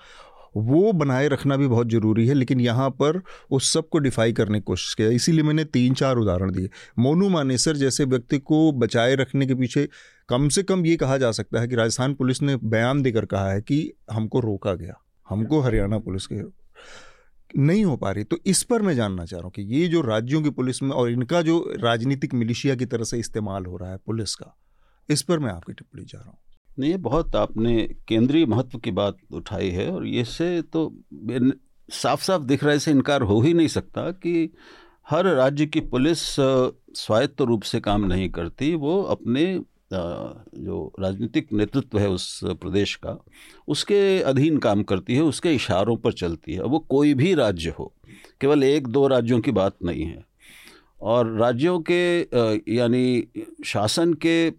वो 0.56 0.92
बनाए 0.94 1.28
रखना 1.28 1.58
भी 1.58 1.68
बहुत 1.68 1.90
ज़रूरी 1.90 2.28
है, 2.28 2.34
लेकिन 2.34 2.60
यहाँ 2.62 2.90
पर 2.92 3.22
उस 3.52 3.72
सबको 3.74 4.00
डिफाई 4.00 4.34
करने 4.34 4.60
की 4.60 4.64
कोशिश 4.64 4.94
किया 4.94 5.10
इसीलिए 5.12 5.44
मैंने 5.44 5.64
तीन 5.66 5.94
चार 5.94 6.18
उदाहरण 6.18 6.52
दिए। 6.52 6.70
मोनू 7.00 7.30
मानेसर 7.30 7.76
जैसे 7.78 8.06
व्यक्ति 8.06 8.40
को 8.40 8.72
बचाए 8.74 9.16
रखने 9.16 9.46
के 9.46 9.56
पीछे 9.56 9.88
कम 10.30 10.48
से 10.50 10.64
कम 10.64 10.86
ये 10.86 10.96
कहा 10.98 11.18
जा 11.18 11.32
सकता 11.34 11.62
है 11.62 11.68
कि 11.68 11.76
राजस्थान 11.76 12.14
पुलिस 12.14 12.42
ने 12.42 12.56
बयान 12.58 13.02
देकर 13.02 13.26
कहा 13.28 13.52
है 13.52 13.62
कि 13.62 13.92
हमको 14.12 14.40
रोका 14.42 14.74
गया, 14.76 15.00
हमको 15.28 15.60
हरियाणा 15.62 16.00
पुलिस 16.00 16.28
के 16.28 16.42
नहीं 17.52 17.84
हो 17.86 17.96
पा 17.98 18.12
रही। 18.12 18.24
तो 18.24 18.38
इस 18.48 18.64
पर 18.64 18.82
मैं 18.82 18.96
जानना 18.96 19.26
चाह 19.26 19.40
रहा 19.40 19.46
हूँ 19.46 19.52
कि 19.56 19.62
ये 19.74 19.88
जो 19.88 20.02
राज्यों 20.04 20.42
की 20.42 20.50
पुलिस 20.52 20.82
में 20.84 20.90
और 20.92 21.10
इनका 21.10 21.42
जो 21.42 21.60
राजनीतिक 21.80 22.34
मिलिशिया 22.34 22.76
की 22.76 22.86
तरह 22.86 23.04
से 23.04 23.20
इस्तेमाल 23.20 23.66
हो 23.66 23.78
रहा 23.78 23.92
है 23.92 23.98
पुलिस 23.98 24.36
का, 24.36 24.56
इस 25.10 25.22
पर 25.22 25.40
मैं 25.40 25.52
आपकी 25.52 25.74
टिप्पणी 25.74 26.06
चाह 26.06 26.22
रहा 26.22 26.30
हूँ। 26.30 26.38
नहीं 26.80 26.98
बहुत 26.98 27.36
आपने 27.36 27.82
केंद्रीय 28.08 28.46
महत्व 28.46 28.78
की 28.78 28.92
बात 28.92 29.18
उठाई 29.32 29.70
है 29.70 29.90
और 29.92 30.06
ये 30.08 30.24
से 30.24 30.62
तो 30.62 30.94
साफ़ 31.90 32.24
साफ़ 32.24 32.44
दिख 32.44 32.64
रहा 32.64 32.72
है 32.72 32.78
इसे 32.78 32.92
इनकार 32.92 33.22
हो 33.22 33.40
ही 33.42 33.54
नहीं 33.54 33.68
सकता 33.68 34.10
कि 34.12 34.50
हर 35.10 35.26
राज्य 35.26 35.66
की 35.66 35.80
पुलिस 35.80 36.20
स्वायत्त 36.96 37.42
रूप 37.42 37.64
से 37.64 37.80
काम 37.80 38.06
नहीं 38.06 38.30
करती। 38.30 38.74
वो 38.76 39.02
अपने 39.04 39.46
जो 39.94 40.94
राजनीतिक 41.00 41.54
नेतृत्व 41.54 42.00
है 42.00 42.10
उस 42.10 42.40
प्रदेश 42.44 42.96
का, 42.96 43.18
उसके 43.68 44.22
अधीन 44.22 44.58
काम 44.58 44.84
करती 44.84 45.16
है, 45.16 45.22
उसके 45.22 45.54
इशारों 45.56 45.96
पर 45.98 46.14
चलती 46.14 46.54
है। 46.54 46.64
वो 46.64 46.80
कोई 46.80 47.14
भी 47.14 47.34
राज्य 47.34 47.74
हो, 47.80 47.92
केवल 48.42 48.64
एक 48.64 48.88
दो 48.88 49.08
राज्यों 49.08 49.40
की 49.40 49.52
बात 49.52 49.76
नहीं 49.84 50.06
है। 50.06 50.24
और 51.02 51.32
राज्यों 51.38 51.80
के 51.92 52.20
यानी 52.76 53.28
शासन 53.66 54.14
के 54.14 54.50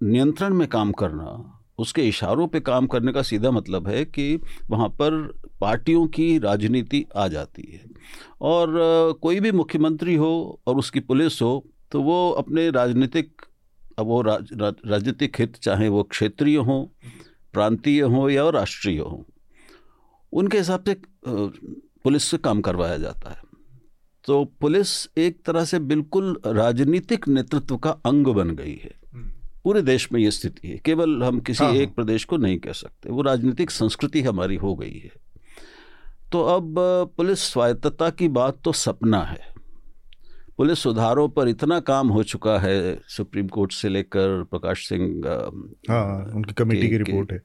नियंत्रण 0.00 0.54
में 0.54 0.68
काम 0.68 0.92
करना 0.92 1.53
उसके 1.78 2.02
इशारों 2.08 2.46
पे 2.46 2.60
काम 2.60 2.86
करने 2.86 3.12
का 3.12 3.22
सीधा 3.22 3.50
मतलब 3.50 3.88
है 3.88 4.04
कि 4.04 4.38
वहाँ 4.70 4.88
पर 4.90 5.16
पार्टियों 5.60 6.06
की 6.08 6.38
राजनीति 6.38 7.04
आ 7.16 7.26
जाती 7.28 7.68
है। 7.72 7.80
और 8.42 8.72
कोई 9.22 9.40
भी 9.40 9.52
मुख्यमंत्री 9.52 10.14
हो 10.14 10.60
और 10.66 10.78
उसकी 10.78 11.00
पुलिस 11.02 11.40
हो 11.42 11.64
तो 11.92 12.02
वो 12.02 12.30
अपने 12.30 12.70
राजनीतिक 12.70 13.42
अब 13.98 14.06
वो 14.06 14.20
राज, 14.22 14.48
राज, 14.52 14.74
राजनीतिक 14.86 15.40
हित 15.40 15.56
चाहे 15.56 15.88
वो 15.88 16.02
क्षेत्रीय 16.02 16.56
हों 16.58 16.84
प्रांतीय 17.54 18.02
हों 18.02 18.28
या 18.30 18.48
राष्ट्रीय 18.50 18.98
हों 18.98 19.22
उनके 20.32 20.58
हिसाब 20.58 20.84
से 20.84 20.96
पुलिस 21.26 22.24
से 22.24 22.38
काम 22.38 22.60
करवाया 22.60 22.96
जाता 22.98 23.30
है। 23.30 23.42
तो 24.24 24.44
पुलिस 24.60 24.88
एक 25.18 25.42
तरह 25.46 25.64
से 25.64 25.78
बिल्कुल 25.80 26.40
राजनीतिक 26.46 27.28
नेतृत्व 27.28 27.76
का 27.76 27.90
अंग 28.06 28.26
बन 28.26 28.50
गई 28.50 28.74
है। 28.74 28.94
पूरे 29.64 29.82
देश 29.82 30.12
में 30.12 30.20
ये 30.20 30.30
स्थिति 30.30 30.68
है। 30.68 30.78
केवल 30.78 31.22
हम 31.22 31.40
किसी 31.40 31.64
हाँ, 31.64 31.72
एक 31.72 31.88
हाँ। 31.88 31.94
प्रदेश 31.94 32.24
को 32.24 32.36
नहीं 32.36 32.58
कह 32.58 32.72
सकते। 32.72 33.10
वो 33.10 33.22
राजनीतिक 33.22 33.70
संस्कृति 33.70 34.22
हमारी 34.22 34.56
हो 34.56 34.74
गई 34.74 34.98
है। 34.98 35.10
तो 36.32 36.42
अब 36.42 36.74
पुलिस 37.16 37.40
स्वायत्तता 37.40 38.10
की 38.10 38.28
बात 38.28 38.58
तो 38.64 38.72
सपना 38.72 39.22
है। 39.22 39.54
पुलिस 40.56 40.78
सुधारों 40.78 41.28
पर 41.28 41.48
इतना 41.48 41.80
काम 41.80 42.08
हो 42.08 42.22
चुका 42.22 42.58
है 42.58 43.00
सुप्रीम 43.08 43.48
कोर्ट 43.48 43.72
से 43.72 43.88
लेकर 43.88 44.42
प्रकाश 44.42 44.88
सिंह 44.88 45.22
हाँ, 45.90 46.32
उनकी 46.34 46.52
कमेटी 46.52 46.88
की 46.88 46.96
रिपोर्ट 46.96 47.32
है। 47.32 47.42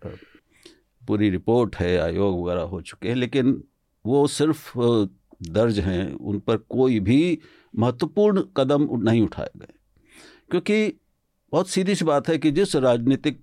पूरी 1.08 1.30
रिपोर्ट 1.30 1.76
है 1.76 1.98
आयोग 1.98 2.44
वगैरह 2.44 2.62
हो 2.62 2.82
चुके 2.82 3.08
हैं 3.10 3.16
लेकिन 3.16 3.64
वो 4.06 4.28
सिर्फ़ 4.28 4.74
दर्ज 5.50 5.80
हैं 5.80 6.14
उन 6.14 6.40
पर 6.40 6.58
कोई 6.58 7.00
भी 7.00 7.40
महत्वपूर्ण 7.78 8.44
कदम 8.58 8.90
नहीं 8.92 9.22
उठाए 9.22 9.50
गए। 9.58 9.74
क्योंकि 10.52 11.00
बहुत 11.52 11.70
सीधी 11.70 11.96
सी 11.96 12.06
बात 12.06 12.28
है 12.30 12.38
कि 12.38 12.52
जिस 12.52 12.76
राजनीतिक 12.76 13.40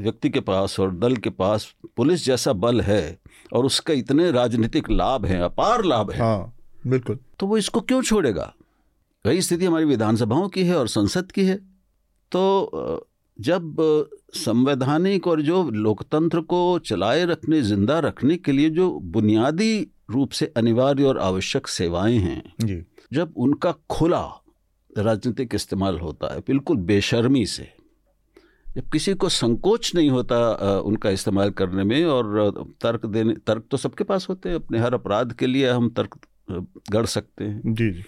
व्यक्ति 0.00 0.30
के 0.30 0.40
पास 0.40 0.78
और 0.80 0.94
दल 0.94 1.16
के 1.16 1.30
पास 1.30 1.74
पुलिस 1.96 2.24
जैसा 2.24 2.52
बल 2.52 2.80
है 2.80 3.18
और 3.52 3.66
उसका 3.66 3.94
इतने 3.94 4.30
राजनीतिक 4.30 4.90
लाभ 4.90 5.26
हैं 5.26 5.40
अपार 5.40 5.84
लाभ 5.84 6.10
है 6.10 6.20
हाँ, 6.20 6.52
बिल्कुल। 6.86 7.18
तो 7.38 7.46
वो 7.46 7.56
इसको 7.58 7.80
क्यों 7.80 8.02
छोड़ेगा? 8.02 8.52
वही 9.24 9.42
स्थिति 9.42 9.64
हमारी 9.64 9.84
विधानसभाओं 9.84 10.48
की 10.48 10.64
है 10.64 10.76
और 10.78 10.88
संसद 10.88 11.32
की 11.32 11.44
है। 11.44 11.56
तो 12.32 13.06
जब 13.38 13.76
संवैधानिक 14.34 15.26
और 15.26 15.42
जो 15.42 15.62
लोकतंत्र 15.70 16.40
को 16.40 16.78
चलाए 16.78 17.24
रखने 17.24 17.60
ज़िंदा 17.62 17.98
रखने 17.98 18.36
के 18.36 18.52
लिए 18.52 18.70
जो 18.70 18.90
बुनियादी 19.16 19.86
रूप 20.10 20.30
से 20.30 20.52
अनिवार्य 20.56 21.04
और 21.04 21.18
आवश्यक 21.18 21.68
सेवाएँ 21.68 22.18
हैं 22.18 22.42
जी। 22.60 22.82
जब 23.12 23.34
उनका 23.36 23.74
खुला 23.90 24.24
राजनीतिक 24.98 25.54
इस्तेमाल 25.54 25.98
होता 25.98 26.32
है 26.34 26.40
बिल्कुल 26.46 26.76
बेशर्मी 26.86 27.44
से। 27.46 27.68
जब 28.66 28.88
किसी 28.92 29.14
को 29.14 29.28
संकोच 29.28 29.94
नहीं 29.94 30.10
होता 30.10 30.38
उनका 30.80 31.10
इस्तेमाल 31.10 31.50
करने 31.50 31.84
में 31.84 32.04
और 32.06 32.50
तर्क 32.82 33.06
देने 33.06 33.34
तर्क 33.46 33.64
तो 33.70 33.76
सबके 33.76 34.04
पास 34.04 34.28
होते 34.28 34.48
हैं 34.48 34.56
अपने 34.56 34.78
हर 34.78 34.94
अपराध 34.94 35.32
के 35.32 35.46
लिए 35.46 35.70
हम 35.70 35.88
तर्क 35.90 36.18
गढ़ 36.90 37.06
सकते 37.06 37.44
हैं। 37.44 37.74
जी 37.74 37.90
जी। 37.90 38.04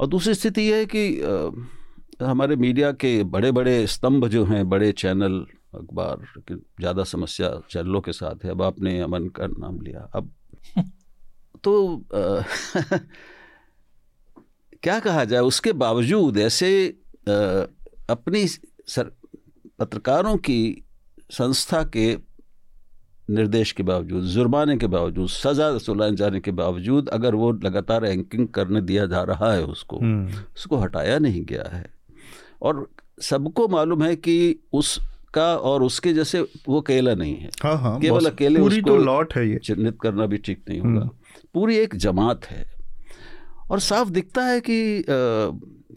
और 0.00 0.06
दूसरी 0.06 0.34
स्थिति 0.34 0.62
यह 0.62 0.76
है 0.76 0.86
कि 0.86 2.24
हमारे 2.24 2.56
मीडिया 2.56 2.90
के 2.92 3.22
बड़े 3.26 3.52
बड़े 3.52 3.86
स्तंभ 3.86 4.26
जो 4.28 4.44
हैं 4.44 4.68
बड़े 4.68 4.90
चैनल 4.94 5.38
अखबार 5.74 6.24
की 6.38 6.54
ज़्यादा 6.54 7.04
समस्या 7.04 7.50
चैनलों 7.70 8.00
के 8.00 8.12
साथ 8.12 8.44
है 8.44 8.50
अब 8.50 8.62
आपने 8.62 8.98
अमन 9.00 9.28
का 9.28 9.46
नाम 9.48 9.80
लिया। 9.80 10.10
अब 10.14 10.30
तो 11.64 11.72
आ, 12.14 12.42
क्या 14.82 15.00
कहा 15.00 15.24
जाए? 15.24 15.40
उसके 15.40 15.72
बावजूद 15.72 16.38
ऐसे 16.38 16.96
आ, 17.28 17.32
अपनी 18.10 18.46
सर 18.88 19.10
पत्रकारों 19.78 20.36
की 20.36 20.84
संस्था 21.30 21.82
के 21.82 22.16
निर्देश 23.30 23.72
के 23.72 23.82
बावजूद 23.82 24.24
जुर्माने 24.24 24.76
के 24.76 24.86
बावजूद 24.86 25.28
सजा 25.28 25.78
सुलाए 25.78 26.14
जाने 26.14 26.40
के 26.40 26.50
बावजूद 26.50 27.08
अगर 27.08 27.34
वो 27.34 27.52
लगातार 27.52 28.02
रैंकिंग 28.02 28.48
करने 28.48 28.80
दिया 28.80 29.06
जा 29.06 29.22
रहा 29.22 29.52
है 29.52 29.64
उसको 29.64 29.98
हम्म। 29.98 30.26
उसको 30.56 30.76
हटाया 30.76 31.18
नहीं 31.18 31.44
गया 31.44 31.76
है। 31.76 31.90
और 32.62 32.90
सबको 33.20 33.68
मालूम 33.68 34.02
है 34.02 34.16
कि 34.16 34.60
उसका 34.72 35.56
और 35.56 35.82
उसके 35.82 36.12
जैसे 36.12 36.40
वो 36.40 36.80
अकेला 36.80 37.14
नहीं 37.14 37.36
है। 37.36 37.50
हाँ 37.62 37.78
हाँ, 37.78 38.00
केवल 38.00 38.26
अकेले 38.26 38.60
पूरी 38.60 38.82
तो 38.82 38.96
लॉट 38.96 39.34
है 39.34 39.48
ये। 39.48 39.58
चिन्हित 39.58 39.98
करना 40.02 40.26
भी 40.26 40.38
ठीक 40.38 40.64
नहीं 40.68 40.80
होगा। 40.80 41.00
हम्म। 41.00 41.10
पूरी 41.54 41.76
एक 41.76 41.96
जमात 41.96 42.44
है। 42.44 42.77
और 43.70 43.80
साफ़ 43.80 44.10
दिखता 44.10 44.44
है 44.44 44.60
कि 44.60 45.00
आ, 45.00 45.04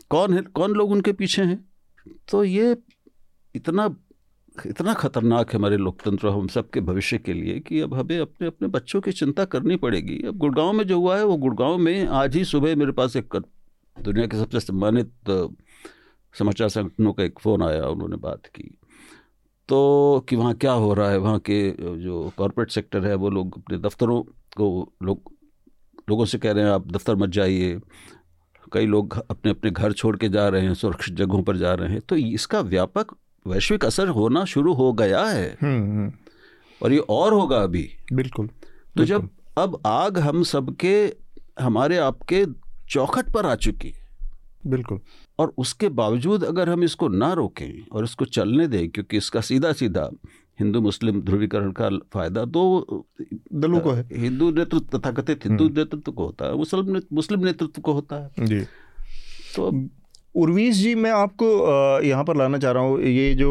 कौन 0.10 0.34
है 0.34 0.42
कौन 0.54 0.72
लोग 0.72 0.92
उनके 0.92 1.12
पीछे 1.14 1.42
हैं। 1.42 1.64
तो 2.32 2.44
ये 2.44 2.76
इतना 3.56 3.96
इतना 4.66 4.94
खतरनाक 4.94 5.54
है 5.54 5.60
हमारे 5.60 5.78
लोकतंत्र 5.78 6.28
हम 6.28 6.48
सबके 6.48 6.82
भविष्य 6.82 7.18
के 7.18 7.34
लिए 7.34 7.60
कि 7.60 7.80
अब 7.80 7.94
हमें 7.94 8.20
अपने 8.20 8.48
अपने 8.48 8.68
बच्चों 8.68 9.02
की 9.02 9.12
चिंता 9.12 9.46
करनी 9.46 9.76
पड़ेगी। 9.76 10.22
अब 10.28 10.38
गुड़गांव 10.38 10.74
में 10.74 10.86
जो 10.88 10.98
हुआ 11.00 11.18
है 11.18 11.26
वो 11.26 11.38
गुड़गांव 11.38 11.78
में 11.78 12.08
आज 12.08 12.36
ही 12.36 12.44
सुबह 12.46 12.76
मेरे 12.76 12.92
पास 12.92 13.16
एक 13.16 13.36
दुनिया 13.98 14.26
के 14.28 14.38
सबसे 14.38 14.60
सम्मानित 14.60 15.12
समाचार 16.36 16.70
संगठनों 16.70 17.14
का 17.14 17.24
एक 17.24 17.40
फ़ोन 17.40 17.64
आया 17.64 17.88
उन्होंने 17.88 18.18
बात 18.18 18.46
की। 18.46 18.70
तो 19.70 20.26
कि 20.30 20.36
वहाँ 20.36 20.54
क्या 20.56 20.72
हो 20.74 20.94
रहा 20.94 21.10
है 21.10 21.18
वहाँ 21.18 21.40
के 21.40 21.70
जो 21.98 22.32
कॉरपोरेट 22.38 22.72
सेक्टर 22.72 23.06
है 23.06 23.16
वो 23.16 23.30
लोग 23.30 23.58
अपने 23.58 23.78
दफ्तरों 23.80 24.22
को 24.58 24.94
लोग 25.04 25.31
लोगों 26.12 26.26
से 26.26 26.38
कह 26.38 26.52
रहे 26.52 26.64
हैं 26.64 26.72
आप 26.72 26.88
दफ्तर 26.92 27.16
मत 27.16 27.30
जाइए। 27.30 27.80
कई 28.74 28.86
लोग 28.86 29.18
अपने 29.32 29.52
अपने 29.52 29.72
घर 29.72 29.92
छोड़ 29.92 30.16
के 30.18 30.30
जा 30.30 30.48
रहे 30.48 30.62
हैं 30.62 30.74
सुरक्षित 30.74 31.16
जगहों 31.16 31.44
पर 31.44 31.58
जा 31.58 31.74
रहे 31.74 31.90
हैं। 31.90 32.02
तो 32.02 32.16
इसका 32.16 32.60
व्यापक 32.62 33.16
वैश्विक 33.46 33.86
असर 33.86 34.08
होना 34.08 34.46
शुरू 34.46 34.74
हो 34.74 34.94
गया 34.94 35.24
है। 35.26 35.58
हम्म, 35.62 35.92
हम्म। 35.92 36.12
और 36.84 36.94
ये 36.94 37.00
और 37.10 37.34
होगा 37.34 37.58
अभी। 37.58 37.90
बिल्कुल 38.14 38.50
तो 38.98 39.06
जब 39.06 39.30
अब 39.58 39.82
आग 39.86 40.20
हम 40.20 40.44
सबके 40.44 40.96
हमारे 41.60 41.98
आपके 41.98 42.46
चौखट 42.90 43.32
पर 43.32 43.46
आ 43.46 43.56
चुकी 43.56 43.94
बिल्कुल। 44.68 45.00
और 45.40 45.54
उसके 45.58 45.90
बावजूद 45.90 46.44
अगर 46.44 46.70
हम 46.70 46.84
इसको 46.84 47.08
ना 47.08 47.34
रोकें 47.34 47.86
और 47.92 48.04
इसको 48.04 48.26
चलने 48.26 48.68
दें 48.68 48.90
क्योंकि 48.90 49.18
इसका 49.18 49.42
सीधा 49.42 49.72
सीधा 49.74 50.10
हिंदू 50.62 50.82
मुस्लिम 50.82 51.22
ध्रुवीकरण 51.22 51.72
का 51.74 51.90
फ़ायदा 52.14 52.46
तो 52.48 53.06
दलों 53.56 53.80
को 53.80 53.92
है। 53.92 54.08
हिंदू 54.18 54.50
नेतृत्व 54.52 54.98
तथाकथित 54.98 55.46
हिंदू 55.46 55.64
हम्म। 55.64 55.78
नेतृत्व 55.78 56.12
को 56.12 56.26
होता 56.26 56.46
है 56.46 56.58
मुस्लिम 56.58 57.02
मुस्लिम 57.14 57.46
नेतृत्व 57.46 57.82
को 57.82 57.94
होता 57.94 58.16
है। 58.18 58.46
जी। 58.46 58.62
तो 59.56 59.72
उर्वीश 60.36 60.76
जी 60.76 60.94
मैं 60.96 61.12
आपको 61.12 61.48
यहाँ 62.04 62.24
पर 62.24 62.38
लाना 62.38 62.58
चाह 62.58 62.72
रहा 62.72 62.84
हूँ 62.84 63.02
ये 63.02 63.34
जो 63.36 63.50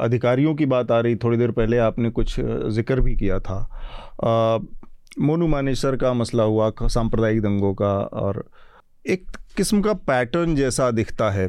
अधिकारियों 0.00 0.54
की 0.54 0.66
बात 0.66 0.90
आ 0.90 0.98
रही 1.00 1.16
थोड़ी 1.16 1.36
देर 1.38 1.50
पहले 1.52 1.78
आपने 1.80 2.10
कुछ 2.10 2.34
ज़िक्र 2.40 3.00
भी 3.00 3.14
किया 3.16 3.38
था। 3.40 3.58
मोनू 5.20 5.46
मानेसर 5.48 5.96
का 5.96 6.12
मसला 6.14 6.42
हुआ 6.44 6.70
सांप्रदायिक 6.88 7.40
दंगों 7.42 7.72
का 7.74 7.92
और 8.18 8.44
एक 9.06 9.36
किस्म 9.56 9.80
का 9.82 9.92
पैटर्न 10.06 10.54
जैसा 10.56 10.90
दिखता 10.90 11.30
है। 11.30 11.48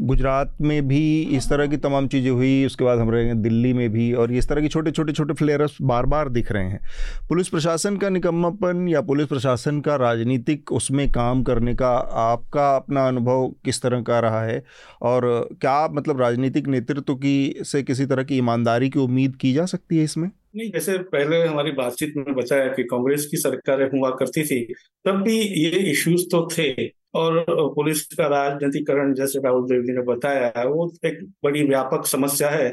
गुजरात 0.00 0.56
में 0.60 0.86
भी 0.88 1.22
इस 1.36 1.48
तरह 1.50 1.66
की 1.66 1.76
तमाम 1.76 2.06
चीज़ें 2.08 2.30
हुई, 2.30 2.64
उसके 2.66 2.84
बाद 2.84 2.98
हम 2.98 3.10
रहेंगे 3.10 3.34
दिल्ली 3.42 3.72
में 3.72 3.88
भी 3.90 4.12
और 4.12 4.32
इस 4.32 4.48
तरह 4.48 4.60
के 4.60 4.68
छोटे 4.68 4.90
छोटे 4.90 5.12
छोटे 5.12 5.34
फ्लेयर्स 5.34 5.76
बार 5.82 6.06
बार 6.06 6.28
दिख 6.28 6.52
रहे 6.52 6.64
हैं। 6.64 6.80
पुलिस 7.28 7.48
प्रशासन 7.48 7.96
का 7.96 8.08
निकम्मापन 8.08 8.86
या 8.88 9.00
पुलिस 9.00 9.26
प्रशासन 9.26 9.80
का 9.80 9.96
राजनीतिक 9.96 10.72
उसमें 10.72 11.08
काम 11.12 11.42
करने 11.42 11.74
का 11.74 11.90
आपका 12.22 12.74
अपना 12.76 13.06
अनुभव 13.08 13.48
किस 13.64 13.82
तरह 13.82 14.02
का 14.02 14.18
रहा 14.20 14.42
है? 14.42 14.62
और 15.02 15.48
क्या 15.60 15.88
मतलब 15.88 16.20
राजनीतिक 16.20 16.68
नेतृत्व 16.68 17.14
की 17.14 17.54
से 17.62 17.82
किसी 17.82 18.06
तरह 18.06 18.22
की 18.22 18.36
ईमानदारी 18.38 18.90
की 18.90 18.98
उम्मीद 18.98 19.36
की 19.36 19.52
जा 19.52 19.64
सकती 19.66 19.98
है 19.98 20.04
इसमें? 20.04 20.30
नहीं, 20.56 20.70
जैसे 20.70 20.98
पहले 20.98 21.42
हमारी 21.42 21.72
बातचीत 21.72 22.14
में 22.16 22.34
बताया 22.34 22.68
कि 22.68 22.82
कांग्रेस 22.82 23.26
की 23.26 23.36
सरकारें 23.36 23.86
हुआ 23.90 24.10
करती 24.10 24.42
थी, 24.42 24.64
तब 25.04 25.22
भी 25.22 25.38
ये 25.38 25.70
इश्यूज़ 25.90 26.24
तो 26.24 26.48
थे। 26.52 26.97
और 27.14 27.44
पुलिस 27.74 28.02
का 28.12 28.26
राजनीतिकरण 28.26 29.14
जैसे 29.14 29.38
राहुल 29.38 29.62
देव 29.62 29.82
जी 29.82 29.92
ने 29.92 30.02
बताया 30.02 30.64
वो 30.64 30.90
एक 31.06 31.18
बड़ी 31.44 31.62
व्यापक 31.62 32.06
समस्या 32.06 32.50
है। 32.50 32.68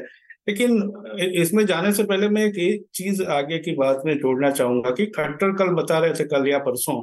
लेकिन 0.48 0.72
इसमें 1.34 1.64
जाने 1.66 1.92
से 1.92 2.04
पहले 2.04 2.28
मैं 2.28 2.44
एक 2.44 2.84
चीज़ 2.94 3.22
आगे 3.22 3.58
की 3.58 3.72
बात 3.76 4.02
में 4.06 4.14
जोड़ना 4.18 4.50
चाहूँगा 4.50 4.90
कि 4.90 5.06
खट्टर 5.06 5.52
कल 5.52 5.72
बता 5.74 5.98
रहे 5.98 6.12
थे 6.12 6.24
कल 6.24 6.48
या 6.48 6.58
परसों 6.58 7.00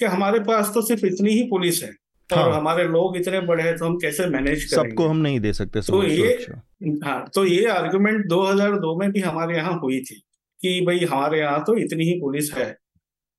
कि 0.00 0.04
हमारे 0.04 0.38
पास 0.40 0.70
तो 0.74 0.82
सिर्फ़ 0.82 1.06
इतनी 1.06 1.30
ही 1.30 1.42
पुलिस 1.42 1.82
है 1.82 1.90
हाँ। 2.30 2.44
और 2.44 2.52
हमारे 2.52 2.84
लोग 2.84 3.16
इतने 3.16 3.40
बड़े 3.40 3.62
हैं 3.62 3.76
तो 3.76 3.84
हम 3.84 3.96
कैसे 3.96 4.26
मैनेज 4.26 4.64
करेंगे? 4.64 4.90
सबको 4.90 5.06
हम 5.08 5.16
नहीं 5.16 5.40
दे 5.40 5.52
सकते 5.52 5.80
तो 5.80 6.02
ये 6.04 6.32
हाँ 7.04 7.24
तो 7.34 7.44
ये 7.44 7.64
आर्गुमेंट 7.70 8.26
2002 8.26 8.98
में 9.00 9.10
भी 9.12 9.20
हमारे 9.20 9.56
यहाँ 9.56 9.78
हुई 9.82 10.00
थी 10.00 10.22
कि 10.60 10.80
भाई 10.86 10.98
हमारे 11.04 11.38
यहाँ 11.38 11.62
तो 11.66 11.76
इतनी 11.76 12.04
ही 12.04 12.18
पुलिस 12.20 12.52
है। 12.54 12.66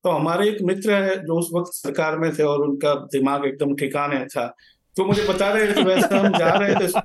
तो 0.04 0.10
हमारे 0.10 0.48
एक 0.48 0.60
मित्र 0.62 0.92
है 0.94 1.16
जो 1.24 1.38
उस 1.38 1.50
वक्त 1.54 1.72
सरकार 1.74 2.18
में 2.18 2.30
थे 2.34 2.42
और 2.42 2.62
उनका 2.62 2.94
दिमाग 3.12 3.44
एकदम 3.46 3.74
ठिकाने 3.76 4.24
था। 4.26 4.46
तो 4.96 5.04
मुझे 5.04 5.26
बता 5.26 5.50
रहे 5.52 5.72
थे 5.74 5.82
वैसे 5.84 6.16
हम 6.16 6.38
जा 6.38 6.54
रहे 6.54 6.74
थे 6.76 7.00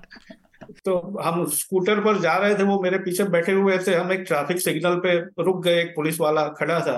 तो 0.86 0.98
हम 1.22 1.46
स्कूटर 1.50 2.00
पर 2.02 2.20
जा 2.20 2.36
रहे 2.38 2.56
थे, 2.56 2.64
वो 2.64 2.80
मेरे 2.82 2.98
पीछे 3.00 3.24
बैठे 3.26 3.52
हुए 3.52 3.78
थे। 3.78 3.94
हम 3.96 4.12
एक 4.12 4.24
ट्रैफ़िक 4.28 4.60
सिग्नल 4.60 4.96
पे 5.00 5.14
रुक 5.44 5.64
गए, 5.64 5.82
एक 5.82 5.94
पुलिस 5.96 6.20
वाला 6.20 6.48
खड़ा 6.60 6.80
था। 6.80 6.96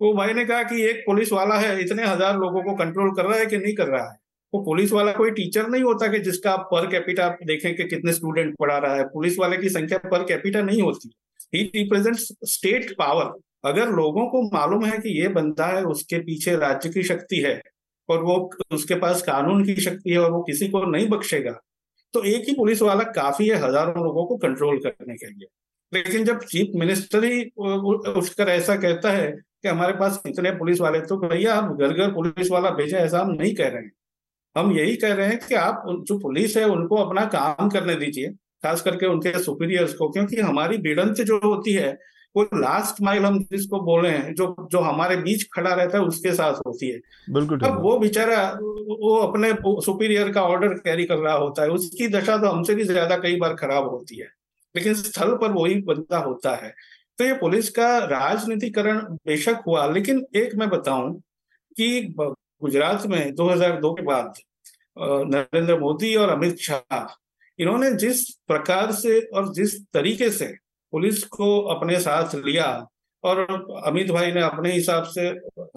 वो 0.00 0.12
भाई 0.14 0.34
ने 0.34 0.44
कहा 0.44 0.62
कि 0.62 0.82
एक 0.84 1.02
पुलिस 1.06 1.32
वाला 1.32 1.58
है, 1.58 1.80
इतने 1.80 2.04
हज़ार 2.04 2.38
लोगों 2.38 2.62
को 2.62 2.74
कंट्रोल 2.74 3.10
कर 3.10 3.24
रहा 3.24 3.38
है 3.38 3.46
कि 3.46 3.58
नहीं 3.58 3.74
कर 3.74 3.86
रहा 3.86 4.10
है? 4.10 4.16
वो 4.52 4.62
पुलिस 4.64 4.92
वाला 4.92 5.12
कोई 5.12 5.30
टीचर 5.30 5.68
नहीं 5.68 5.82
होता 5.82 6.08
कि 6.08 6.18
जिसका 6.20 6.52
आप 6.52 6.68
पर 6.72 6.86
कैपिटा 6.86 7.28
देखें 7.44 7.74
कि 7.76 7.84
कितने 7.84 8.12
स्टूडेंट 8.12 8.54
पढ़ा 8.60 8.78
रहा 8.78 8.94
है। 8.94 9.04
पुलिस 9.04 9.38
वाले 9.38 9.56
की 9.56 9.68
संख्या 9.68 9.98
पर 10.06 10.24
कैपिटा 10.24 10.62
नहीं 10.62 10.82
होती। 10.82 11.10
ही 11.54 11.62
रिप्रेजेंट 11.74 12.16
स्टेट 12.46 12.94
पावर 12.98 13.32
अगर 13.66 13.90
लोगों 13.92 14.26
को 14.26 14.42
मालूम 14.48 14.84
है 14.84 14.98
कि 14.98 15.20
ये 15.20 15.28
बंदा 15.30 15.66
है, 15.66 15.82
उसके 15.84 16.18
पीछे 16.20 16.56
राज्य 16.56 16.88
की 16.90 17.02
शक्ति 17.04 17.40
है 17.40 17.60
और 18.08 18.22
वो 18.22 18.34
उसके 18.72 18.94
पास 18.96 19.22
कानून 19.22 19.64
की 19.64 19.74
शक्ति 19.82 20.10
है 20.10 20.18
और 20.18 20.30
वो 20.32 20.42
किसी 20.42 20.68
को 20.68 20.84
नहीं 20.86 21.08
बख्शेगा 21.08 21.52
तो 22.14 22.22
एक 22.26 22.48
ही 22.48 22.54
पुलिस 22.54 22.82
वाला 22.82 23.02
काफ़ी 23.14 23.48
है 23.48 23.56
हज़ारों 23.58 24.04
लोगों 24.04 24.24
को 24.26 24.36
कंट्रोल 24.38 24.78
करने 24.80 25.14
के 25.14 25.26
लिए। 25.26 25.48
लेकिन 25.92 26.24
जब 26.24 26.38
चीफ 26.44 26.70
मिनिस्टर 26.76 27.24
ही 27.24 27.42
उठकर 27.56 28.48
ऐसा 28.50 28.76
कहता 28.76 29.10
है 29.10 29.30
कि 29.30 29.68
हमारे 29.68 29.92
पास 29.92 30.20
इतने 30.26 30.50
पुलिस 30.54 30.80
वाले 30.80 31.00
तो 31.02 31.16
भैया 31.18 31.54
आप 31.54 31.76
घर 31.76 31.92
घर 31.92 32.12
पुलिस 32.14 32.50
वाला 32.50 32.70
भेजा 32.72 32.98
ऐसा 32.98 33.20
हम 33.20 33.30
नहीं 33.32 33.54
कह 33.54 33.68
रहे 33.68 33.82
हैं। 33.82 33.92
हम 34.56 34.72
यही 34.72 34.96
कह 34.96 35.14
रहे 35.14 35.26
हैं 35.26 35.38
कि 35.38 35.54
आप 35.56 35.82
जो 36.08 36.18
पुलिस 36.18 36.56
है, 36.56 36.64
उनको 36.66 36.96
अपना 36.96 37.24
काम 37.28 37.68
करने 37.68 37.94
दीजिए, 37.96 38.28
खास 38.64 38.82
करके 38.82 39.06
उनके 39.06 39.38
सुपीरियर्स 39.40 39.94
को, 39.94 40.08
क्योंकि 40.10 40.36
हमारी 40.38 40.78
भिड़ंत 40.78 41.20
जो 41.22 41.38
होती 41.44 41.72
है 41.72 41.92
वो 42.36 42.42
लास्ट 42.54 43.00
माइल 43.02 43.24
हम 43.24 43.38
जिसको 43.42 43.80
बोले 43.82 44.08
हैं 44.08 44.34
जो 44.34 44.54
जो 44.72 44.80
हमारे 44.80 45.16
बीच 45.18 45.46
खड़ा 45.52 45.74
रहता 45.74 45.98
है 45.98 46.04
उसके 46.04 46.32
साथ 46.34 46.60
होती 46.66 46.88
है। 46.88 46.98
बिल्कुल 47.30 47.60
अब 47.60 47.80
वो 47.82 47.98
बेचारा 47.98 48.42
वो 49.00 49.16
अपने 49.18 49.52
सुपीरियर 49.84 50.32
का 50.32 50.42
ऑर्डर 50.44 50.74
कैरी 50.80 51.04
कर 51.04 51.18
रहा 51.18 51.34
होता 51.34 51.62
है 51.62 51.68
उसकी 51.70 52.08
दशा 52.08 52.36
तो 52.38 52.48
हमसे 52.48 52.74
भी 52.74 52.84
ज़्यादा 52.84 53.16
कई 53.18 53.36
बार 53.36 53.54
खराब 53.54 53.88
होती 53.88 54.20
है 54.20 54.28
लेकिन 54.74 54.94
स्थल 54.94 55.34
पर 55.36 55.52
वही 55.52 55.74
बंदा 55.82 56.18
होता 56.18 56.54
है। 56.56 56.74
तो 57.18 57.24
ये 57.24 57.32
पुलिस 57.34 57.68
का 57.70 57.86
राजनीतिकरण 58.06 58.98
बेशक 59.26 59.62
हुआ 59.66 59.86
लेकिन 59.86 60.24
एक 60.36 60.54
मैं 60.54 60.68
बताऊँ 60.70 61.12
कि 61.76 62.14
गुजरात 62.18 63.06
में 63.06 63.34
2002 63.34 63.92
के 63.94 64.02
बाद 64.02 64.32
नरेंद्र 64.96 65.78
मोदी 65.80 66.14
और 66.16 66.28
अमित 66.28 66.58
शाह 66.60 67.14
इन्होंने 67.58 67.90
जिस 67.96 68.22
प्रकार 68.46 68.92
से 68.92 69.20
और 69.30 69.52
जिस 69.54 69.80
तरीके 69.86 70.30
से 70.30 70.46
पुलिस 70.92 71.22
को 71.24 71.60
अपने 71.74 71.98
साथ 72.00 72.34
लिया 72.36 72.66
और 73.24 73.38
अमित 73.86 74.10
भाई 74.10 74.32
ने 74.32 74.40
अपने 74.40 74.72
हिसाब 74.72 75.04
से 75.04 75.26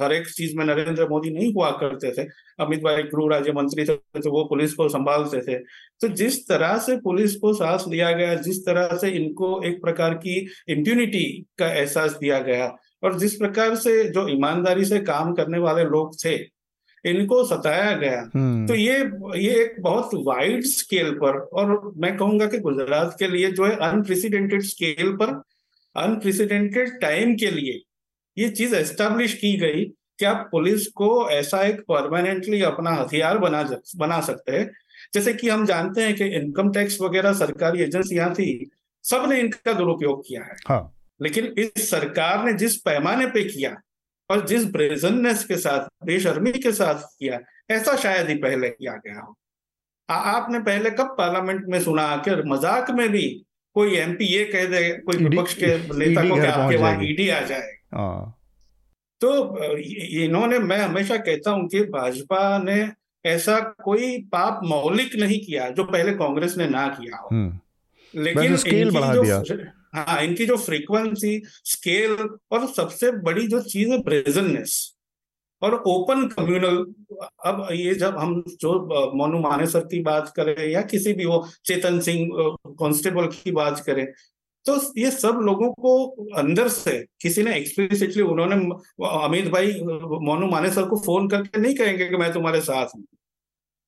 हर 0.01 0.13
एक 0.13 0.27
चीज़ 0.27 0.55
में 0.57 0.63
नरेंद्र 0.65 1.07
मोदी 1.09 1.29
नहीं 1.29 1.53
हुआ 1.53 1.69
करते 1.79 2.11
थे। 2.11 2.27
अमित 2.59 2.83
भाई 2.83 3.03
गृह 3.03 3.29
राज्य 3.31 3.51
मंत्री 3.51 3.85
थे 3.85 3.95
तो 3.95 4.31
वो 4.31 4.43
पुलिस 4.43 4.73
को 4.73 4.87
संभालते 4.89 5.41
थे। 5.41 5.57
तो 6.01 6.07
जिस 6.07 6.37
तरह 6.49 6.77
से 6.77 6.97
पुलिस 6.97 7.35
को 7.35 7.53
साथ 7.53 7.87
लिया 7.87 8.11
गया, 8.11 8.35
जिस 8.35 8.65
तरह 8.65 8.95
से 8.97 9.09
इनको 9.11 9.61
एक 9.63 9.81
प्रकार 9.81 10.13
की 10.15 10.37
इम्प्यूनिटी 10.69 11.25
का 11.59 11.71
एहसास 11.73 12.17
दिया 12.17 12.39
गया, 12.39 12.67
और 13.03 13.17
जिस 13.19 13.35
प्रकार 13.35 13.75
से 13.75 14.03
जो 14.09 14.27
ईमानदारी 14.27 14.85
से 14.85 14.99
काम 15.01 15.33
करने 15.33 15.59
वाले 15.59 15.83
लोग 15.85 16.15
थे 16.25 16.37
इनको 17.05 17.43
सताया 17.45 17.91
गया 17.97 18.19
हम्म। 18.35 18.65
तो 18.67 18.75
ये 18.75 18.97
ये 19.37 19.53
एक 19.61 19.75
बहुत 19.81 20.09
वाइड 20.25 20.65
स्केल 20.65 21.11
पर 21.13 21.37
और 21.53 21.91
मैं 21.97 22.15
कहूँगा 22.17 22.47
कि 22.47 22.57
गुजरात 22.59 23.15
के 23.19 23.27
लिए 23.27 23.51
जो 23.51 23.65
है 23.65 23.75
अनप्रेसिडेंटेड 23.83 24.61
स्केल 24.63 25.11
पर 25.15 25.41
अनप्रेसिडेंटेड 25.95 26.99
टाइम 27.01 27.35
के 27.35 27.51
लिए 27.51 27.81
ये 28.37 28.49
चीज़ 28.49 28.75
एस्टेब्लिश 28.75 29.33
की 29.33 29.55
गई 29.57 29.85
कि 30.19 30.25
आप 30.25 30.47
पुलिस 30.51 30.87
को 30.87 31.09
ऐसा 31.29 31.61
एक 31.61 31.79
परमानेंटली 31.81 32.61
अपना 32.61 32.91
हथियार 32.91 33.37
बना 33.37 33.63
बना 33.95 34.19
सकते 34.21 34.51
हैं 34.51 34.69
जैसे 35.13 35.33
कि 35.33 35.49
हम 35.49 35.65
जानते 35.65 36.03
हैं 36.03 36.15
कि 36.15 36.25
इनकम 36.35 36.71
टैक्स 36.71 37.01
वगैरह 37.01 37.33
सरकारी 37.33 37.81
एजेंसियाँ 37.81 38.33
थी 38.33 38.49
सबने 39.05 39.39
इनका 39.39 39.73
दुरुपयोग 39.73 40.21
किया 40.27 40.43
है 40.43 40.55
हाँ। 40.67 40.81
लेकिन 41.19 41.45
इस 41.57 41.89
सरकार 41.89 42.45
ने 42.45 42.53
जिस 42.53 42.75
पैमाने 42.81 43.25
पे 43.27 43.43
किया 43.43 43.75
और 44.31 44.45
जिस 44.45 44.65
ब्रेजननेस 44.65 45.45
के 45.45 45.57
साथ 45.57 46.05
बेशर्मी 46.05 46.51
के 46.51 46.71
साथ 46.71 46.95
किया 46.95 47.39
ऐसा 47.71 47.95
शायद 47.95 48.29
ही 48.29 48.35
पहले 48.35 48.69
किया 48.69 48.93
गया 48.93 49.19
हो। 49.19 49.37
आ, 50.09 50.15
आपने 50.15 50.59
पहले 50.59 50.89
कब 50.89 51.15
पार्लियामेंट 51.17 51.65
में 51.67 51.81
सुना 51.83 52.17
कि 52.17 52.31
मज़ाक 52.49 52.91
में 52.91 53.09
भी 53.09 53.45
कोई 53.73 53.95
एमपी 53.95 54.25
ये 54.25 54.45
कह 54.45 54.65
दे 54.65 54.91
कोई 54.91 55.17
विपक्ष 55.17 55.53
के 55.53 55.97
नेता 55.97 56.29
को 56.29 56.35
आपके 56.51 56.75
वहाँ 56.75 57.03
ईडी 57.03 57.29
आ 57.29 57.41
जाए 57.41 57.75
हाँ। 57.93 58.35
तो 59.21 59.67
इन्होंने 60.23 60.59
मैं 60.59 60.77
हमेशा 60.77 61.17
कहता 61.17 61.51
हूँ 61.51 61.67
कि 61.67 61.81
भाजपा 61.81 62.57
ने 62.57 62.91
ऐसा 63.25 63.59
कोई 63.59 64.17
पाप 64.21 64.61
मौलिक 64.63 65.15
नहीं 65.15 65.39
किया 65.39 65.69
जो 65.69 65.83
पहले 65.83 66.11
कांग्रेस 66.11 66.57
ने 66.57 66.67
ना 66.67 66.87
किया 66.87 67.17
हो। 67.17 67.29
हम्म। 67.31 67.59
लेकिन 68.21 68.55
स्केल 68.55 68.91
बढ़ा 68.91 69.15
दिया। 69.15 69.43
हाँ 69.93 70.21
इनकी 70.23 70.45
जो 70.45 70.57
फ्रीक्वेंसी 70.57 71.41
स्केल 71.65 72.11
और 72.51 72.67
सबसे 72.73 73.11
बड़ी 73.21 73.47
जो 73.47 73.61
चीज़ 73.63 73.91
है 73.91 73.97
ब्रेजननेस 74.03 74.75
और 75.61 75.75
ओपन 75.87 76.27
कम्युनल 76.27 76.77
अब 77.45 77.67
ये 77.73 77.95
जब 77.95 78.17
हम 78.17 78.41
जो 78.61 78.73
मोनू 79.17 79.39
मानेसर 79.39 79.79
की 79.85 80.01
बात 80.01 80.31
करें 80.35 80.55
या 80.69 80.81
किसी 80.83 81.13
भी 81.13 81.25
वो 81.25 81.45
चेतन 81.65 81.99
सिंह 81.99 82.29
कांस्टेबल 82.79 83.27
की 83.35 83.51
बात 83.51 83.79
करें 83.85 84.05
तो 84.65 84.75
ये 84.97 85.11
सब 85.11 85.39
लोगों 85.43 85.71
को 85.73 85.93
अंदर 86.37 86.67
से 86.69 86.97
किसी 87.21 87.43
ने 87.43 87.55
एक्सप्लिसिटली 87.57 88.23
उन्होंने 88.23 88.55
अमित 89.25 89.47
भाई 89.49 89.71
मोनू 90.23 90.47
मानेसर 90.47 90.85
को 90.89 90.97
फ़ोन 90.99 91.27
करके 91.29 91.61
नहीं 91.61 91.75
कहेंगे 91.75 92.07
कि 92.09 92.17
मैं 92.17 92.31
तुम्हारे 92.33 92.61
साथ 92.61 92.95
हूँ। 92.95 93.03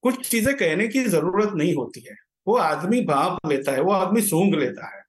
कुछ 0.04 0.30
चीज़ें 0.32 0.56
कहने 0.58 0.88
की 0.88 1.04
ज़रूरत 1.06 1.54
नहीं 1.56 1.74
होती 1.76 2.02
है। 2.10 2.16
वो 2.48 2.56
आदमी 2.60 3.02
भाप 3.06 3.48
लेता 3.48 3.72
है, 3.72 3.82
वो 3.82 3.92
आदमी 3.94 4.22
सूंघ 4.22 4.56
लेता 4.56 4.88
है। 4.96 5.01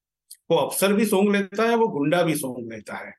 वो 0.53 0.57
अफसर 0.59 0.93
भी 0.93 1.07
सूंघ 1.07 1.31
लेता 1.33 1.65
है 1.65 1.77
वो 1.77 1.89
गुंडा 1.89 2.23
भी 2.23 2.35
सूंघ 2.37 2.57
लेता 2.73 2.97
है। 2.97 3.13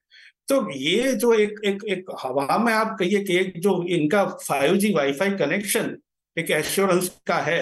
तो 0.47 0.55
ये 0.71 1.11
जो 1.15 1.33
एक 1.33 1.59
एक 1.65 1.83
एक 1.89 2.11
हवा 2.23 2.57
में 2.57 2.73
आप 2.73 2.95
कहिए 2.99 3.19
कि 3.19 3.37
एक 3.37 3.53
जो 3.61 3.81
इनका 3.91 4.25
फाइव 4.25 4.75
जी 4.75 4.93
वाईफाई 4.93 5.31
कनेक्शन 5.37 5.95
एक 6.37 6.51
एश्योरेंस 6.51 7.09
का 7.27 7.35
है 7.41 7.61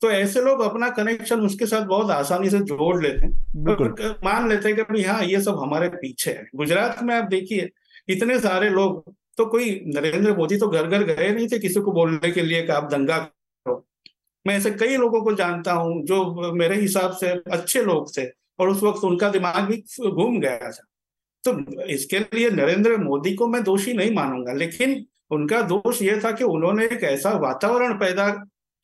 तो 0.00 0.10
ऐसे 0.10 0.40
लोग 0.40 0.60
अपना 0.60 0.88
कनेक्शन 0.90 1.40
उसके 1.40 1.66
साथ 1.66 1.84
बहुत 1.86 2.10
आसानी 2.10 2.50
से 2.50 2.58
जोड़ 2.60 3.02
लेते 3.02 3.26
हैं। 3.26 3.32
तो 3.66 4.10
मान 4.24 4.48
लेते 4.48 4.68
हैं 4.68 4.84
कि 4.84 5.02
हाँ 5.02 5.22
ये 5.24 5.40
सब 5.40 5.58
हमारे 5.58 5.88
पीछे 5.90 6.30
है। 6.30 6.46
गुजरात 6.56 7.02
में 7.02 7.14
आप 7.14 7.28
देखिए 7.30 7.68
इतने 8.08 8.38
सारे 8.40 8.70
लोग 8.70 9.12
तो 9.38 9.46
कोई 9.46 9.80
नरेंद्र 9.86 10.36
मोदी 10.36 10.56
तो 10.56 10.68
घर 10.68 10.86
घर 10.86 11.02
गए 11.04 11.28
नहीं 11.30 11.46
थे 11.48 11.58
किसी 11.58 11.80
को 11.80 11.92
बोलने 11.92 12.30
के 12.30 12.42
लिए 12.42 12.62
कि 12.62 12.72
आप 12.72 12.88
दंगा 12.90 13.18
करो। 13.18 13.84
मैं 14.46 14.56
ऐसे 14.56 14.70
कई 14.72 14.96
लोगों 14.96 15.22
को 15.22 15.34
जानता 15.34 15.72
हूँ 15.72 16.04
जो 16.06 16.52
मेरे 16.54 16.80
हिसाब 16.80 17.12
से 17.12 17.30
अच्छे 17.52 17.82
लोग 17.82 18.16
थे। 18.18 18.24
और 18.62 18.70
उस 18.70 18.82
वक्त 18.82 19.04
उनका 19.04 19.28
दिमाग 19.30 19.62
भी 19.64 19.76
घूम 20.10 20.40
गया 20.40 20.70
था। 20.70 20.86
तो 21.44 21.52
इसके 21.86 22.18
लिए 22.18 22.50
नरेंद्र 22.52 22.96
मोदी 22.98 23.34
को 23.34 23.46
मैं 23.48 23.62
दोषी 23.64 23.92
नहीं 23.92 24.14
मानूँगा 24.14 24.52
लेकिन 24.54 25.04
उनका 25.30 25.60
दोष 25.68 26.02
ये 26.02 26.18
था 26.24 26.30
कि 26.32 26.44
उन्होंने 26.46 26.84
एक 26.86 27.02
ऐसा 27.06 27.30
वातावरण 27.40 27.92
पैदा 27.98 28.28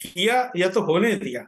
किया 0.00 0.36
या 0.56 0.68
तो 0.68 0.80
होने 0.82 1.12
दिया 1.16 1.42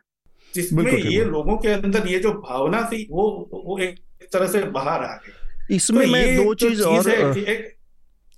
जिसमें 0.55 0.85
ये 0.85 1.25
लोगों 1.25 1.57
के 1.57 1.69
अंदर 1.71 2.09
ये 2.09 2.19
जो 2.19 2.33
भावना 2.41 2.83
थी 2.93 3.07
वो 3.11 3.25
वो 3.53 3.79
एक 3.79 3.99
तरह 4.33 4.47
से 4.47 4.63
बाहर 4.71 5.05
आ 5.05 5.15
गई। 5.17 5.77
इसमें 5.77 6.05
तो 6.07 6.13
मैं 6.13 6.37
दो 6.37 6.55
चीज़ 6.55 6.83
और 6.83 7.09
एक, 7.39 7.77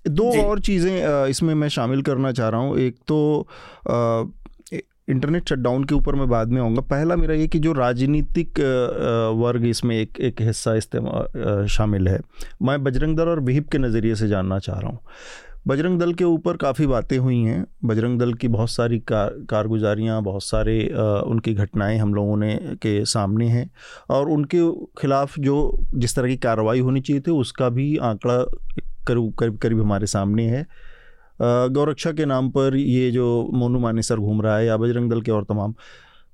दो 0.05 0.31
और 0.43 0.61
चीज़ें 0.61 1.27
इसमें 1.29 1.55
मैं 1.55 1.69
शामिल 1.69 2.03
करना 2.03 2.33
चाह 2.33 2.49
रहा 2.49 2.61
हूँ। 2.61 2.79
एक 2.79 2.97
तो 3.09 3.19
इंटरनेट 5.13 5.49
शटडाउन 5.49 5.85
के 5.85 5.95
ऊपर 5.95 6.15
मैं 6.15 6.29
बाद 6.29 6.49
में 6.49 6.61
आऊँगा। 6.61 6.81
पहला 6.91 7.17
मेरा 7.17 7.35
ये 7.35 7.47
कि 7.49 7.59
जो 7.59 7.73
राजनीतिक 7.73 8.61
वर्ग 9.39 9.65
इसमें 9.67 9.97
एक 9.97 10.21
एक 10.21 10.43
हिस्सा 10.43 10.75
इस्तेमाल 10.75 11.67
शामिल 11.71 12.09
है। 12.09 12.21
मैं 12.63 12.83
बजरंग 12.85 13.17
दल 13.17 13.29
और 13.29 13.41
विहिप 13.41 13.69
के 13.69 13.79
नज़रिए 13.79 14.15
से 14.15 14.29
जानना 14.29 14.59
चाह 14.59 14.79
रहा 14.79 14.91
हूँ। 14.91 14.99
बजरंग 15.69 15.99
दल 16.01 16.13
के 16.13 16.25
ऊपर 16.25 16.57
काफ़ी 16.57 16.87
बातें 16.87 17.17
हुई 17.19 17.39
हैं। 17.39 17.65
बजरंग 17.85 18.19
दल 18.19 18.33
की 18.35 18.49
बहुत 18.49 18.71
सारी 18.71 18.99
कार 19.01 19.35
कारगुजारियाँ 19.51 20.23
बहुत 20.23 20.45
सारे 20.45 20.75
आ, 20.89 21.03
उनकी 21.03 21.55
घटनाएँ 21.55 21.99
हम 21.99 22.15
लोगों 22.15 22.37
ने 22.37 22.55
के 22.83 23.05
सामने 23.05 23.49
हैं। 23.49 23.71
और 24.11 24.31
उनके 24.31 24.71
खिलाफ 25.01 25.39
जो 25.39 25.57
जिस 25.95 26.17
तरह 26.17 26.29
की 26.29 26.37
कार्रवाई 26.37 26.81
होनी 26.81 27.01
चाहिए 27.01 27.21
थी 27.21 27.31
उसका 27.31 27.69
भी 27.69 27.97
आंकड़ा 28.03 28.39
करीब 29.07 29.33
करीब 29.39 29.57
करीब 29.59 29.81
हमारे 29.81 30.07
सामने 30.07 30.47
है। 30.47 30.67
गौरक्षा 31.43 32.13
के 32.13 32.25
नाम 32.25 32.49
पर 32.51 32.77
ये 32.77 33.11
जो 33.11 33.51
मोनू 33.55 33.79
मानेसर 33.79 34.17
घूम 34.17 34.43
रहा 34.43 34.57
है 34.57 34.67
या 34.67 34.77
बजरंग 34.77 35.11
दल 35.11 35.21
के 35.21 35.31
और 35.31 35.45
तमाम। 35.45 35.75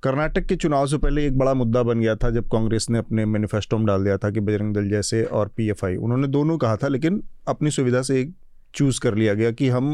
कर्नाटक 0.03 0.45
के 0.45 0.55
चुनाव 0.55 0.85
से 0.87 0.97
पहले 0.97 1.25
एक 1.27 1.37
बड़ा 1.37 1.53
मुद्दा 1.53 1.83
बन 1.83 1.99
गया 1.99 2.15
था, 2.15 2.29
जब 2.29 2.47
कांग्रेस 2.47 2.87
ने 2.89 2.99
अपने 2.99 3.25
मैनिफेस्टो 3.25 3.77
में 3.77 3.85
डाल 3.87 4.03
दिया 4.03 4.17
था 4.17 4.29
कि 4.29 4.39
बजरंग 4.39 4.73
दल 4.73 4.89
जैसे 4.89 5.23
और 5.23 5.47
पीएफआई। 5.57 5.95
उन्होंने 5.95 6.27
दोनों 6.27 6.57
कहा 6.57 6.75
था, 6.75 6.87
लेकिन 6.87 7.21
अपनी 7.47 7.71
सुविधा 7.71 8.01
से 8.01 8.19
एक 8.21 8.33
चूज़ 8.73 8.99
कर 9.01 9.15
लिया 9.15 9.33
गया 9.33 9.51
कि 9.51 9.69
हम 9.69 9.93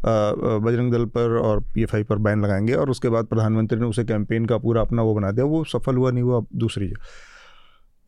बजरंग 0.00 0.92
दल 0.92 1.04
पर 1.06 1.36
और 1.38 1.60
पीएफआई 1.74 2.02
पर 2.02 2.18
बैन 2.18 2.44
लगाएँगे 2.44 2.74
और 2.74 2.90
उसके 2.90 3.08
बाद 3.08 3.26
प्रधानमंत्री 3.26 3.78
ने 3.78 3.86
उसे 3.86 4.04
कैंपेन 4.04 4.46
का 4.46 4.58
पूरा 4.58 4.80
अपना 4.80 5.02
वो 5.02 5.14
बना 5.14 5.30
दिया। 5.30 5.46
वो 5.46 5.62
सफल 5.64 5.96
हुआ, 5.96 6.10
नहीं 6.10 6.22
हुआ 6.22 6.42
दूसरी 6.56 6.92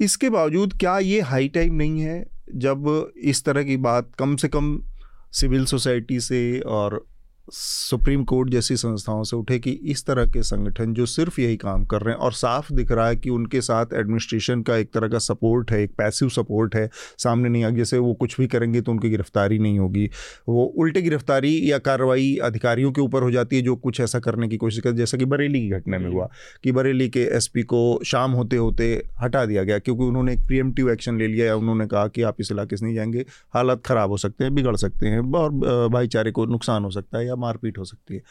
इसके 0.00 0.30
बावजूद 0.30 0.72
क्या 0.72 0.98
ये 0.98 1.20
हाई 1.20 1.48
टाइम 1.48 1.74
नहीं 1.74 2.00
है, 2.00 2.24
जब 2.54 3.12
इस 3.16 3.44
तरह 3.44 3.62
की 3.62 3.76
बात 3.76 4.10
कम 4.18 4.36
से 4.36 4.48
कम 4.48 4.78
सिविल 5.40 5.64
सोसाइटी 5.66 6.20
से 6.20 6.40
और 6.60 7.04
सुप्रीम 7.52 8.24
कोर्ट 8.24 8.50
जैसी 8.50 8.76
संस्थाओं 8.76 9.22
से 9.22 9.36
उठे 9.36 9.58
कि 9.58 9.70
इस 9.70 10.06
तरह 10.06 10.24
के 10.24 10.42
संगठन 10.42 10.94
जो 10.94 11.06
सिर्फ़ 11.06 11.40
यही 11.40 11.56
काम 11.56 11.84
कर 11.84 12.00
रहे 12.00 12.14
हैं 12.14 12.20
और 12.20 12.32
साफ़ 12.32 12.72
दिख 12.72 12.92
रहा 12.92 13.08
है 13.08 13.16
कि 13.16 13.30
उनके 13.30 13.60
साथ 13.60 13.86
एडमिनिस्ट्रेशन 13.94 14.62
का 14.62 14.76
एक 14.76 14.92
तरह 14.92 15.08
का 15.08 15.18
सपोर्ट 15.18 15.72
है 15.72 15.82
एक 15.82 15.90
पैसिव 15.90 16.28
सपोर्ट 16.28 16.76
है 16.76 16.90
सामने 17.18 17.48
नहीं 17.48 17.64
आ 17.64 17.70
जैसे 17.70 17.98
वो 17.98 18.14
कुछ 18.14 18.40
भी 18.40 18.46
करेंगे 18.46 18.80
तो 18.80 18.92
उनकी 18.92 19.10
गिरफ्तारी 19.10 19.58
नहीं 19.58 19.78
होगी। 19.78 20.10
वो 20.48 20.64
उल्टे 20.64 21.02
गिरफ्तारी 21.02 21.72
या 21.72 21.78
कार्रवाई 21.78 22.38
अधिकारियों 22.42 22.92
के 22.92 23.00
ऊपर 23.00 23.22
हो 23.22 23.30
जाती 23.30 23.56
है 23.56 23.62
जो 23.62 23.76
कुछ 23.76 24.00
ऐसा 24.00 24.18
करने 24.18 24.48
की 24.48 24.56
कोशिश 24.56 24.80
कर 24.80 24.92
जैसा 24.92 25.18
कि 25.18 25.24
बरेली 25.24 25.60
की 25.60 25.68
घटना 25.68 25.98
में 25.98 26.10
हुआ 26.10 26.28
कि 26.64 26.72
बरेली 26.72 27.08
के 27.08 27.20
एसपी 27.20 27.62
को 27.62 28.00
शाम 28.04 28.32
होते 28.32 28.56
होते 28.56 29.02
हटा 29.20 29.46
दिया 29.46 29.62
गया 29.62 29.78
क्योंकि 29.78 30.04
उन्होंने 30.04 30.32
एक 30.32 30.46
प्रियमटिव 30.46 30.90
एक्शन 30.90 31.18
ले 31.18 31.26
लिया 31.26 31.46
या 31.46 31.56
उन्होंने 31.56 31.86
कहा 31.86 32.08
कि 32.08 32.22
आप 32.22 32.36
इस 32.40 32.52
इलाके 32.52 32.76
से 32.76 32.86
नहीं 32.86 32.94
जाएँगे 32.94 33.24
हालात 33.54 33.82
ख़राब 33.86 34.10
हो 34.10 34.16
सकते 34.16 34.44
हैं 34.44 34.54
बिगड़ 34.54 34.76
सकते 34.76 35.06
हैं 35.06 35.32
और 35.32 35.50
भाईचारे 35.88 36.30
को 36.30 36.46
नुकसान 36.46 36.84
हो 36.84 36.90
सकता 36.90 37.18
है 37.18 37.26
या 37.26 37.35
मारपीट 37.36 37.78
हो 37.78 37.84
सकती 37.84 38.14
है। 38.14 38.22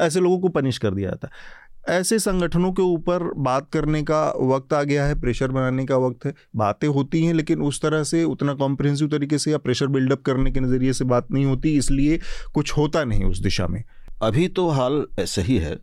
ऐसे 0.00 0.20
लोगों 0.20 0.38
को 0.38 0.48
पनिश 0.48 0.78
कर 0.78 0.94
दिया 0.94 1.10
जाता 1.10 1.28
है। 1.28 1.62
ऐसे 1.88 2.18
संगठनों 2.18 2.72
के 2.72 2.82
ऊपर 2.82 3.22
बात 3.36 3.68
करने 3.72 4.02
का 4.02 4.22
वक्त 4.40 4.72
आ 4.72 4.82
गया 4.82 5.06
है 5.06 5.20
प्रेशर 5.20 5.48
बनाने 5.48 5.84
का 5.86 5.96
वक्त 5.96 6.26
है। 6.26 6.34
बातें 6.56 6.88
होती 6.88 7.24
हैं 7.24 7.34
लेकिन 7.34 7.62
उस 7.62 7.80
तरह 7.82 8.02
से 8.02 8.24
उतना 8.24 8.54
कॉम्प्रहेंसिव 8.54 9.08
तरीके 9.08 9.38
से 9.38 9.50
या 9.50 9.58
प्रेशर 9.58 9.86
बिल्डअप 9.86 10.22
करने 10.22 10.50
के 10.50 10.60
नज़रिए 10.60 10.92
से 10.92 11.04
बात 11.04 11.30
नहीं 11.32 11.44
होती 11.44 11.76
इसलिए 11.76 12.20
कुछ 12.54 12.76
होता 12.76 13.04
नहीं 13.04 13.24
उस 13.24 13.38
दिशा 13.38 13.66
में। 13.66 13.84
अभी 14.22 14.48
तो 14.48 14.68
हाल 14.68 15.06
ऐसे 15.18 15.42
ही 15.42 15.58
है 15.58 15.78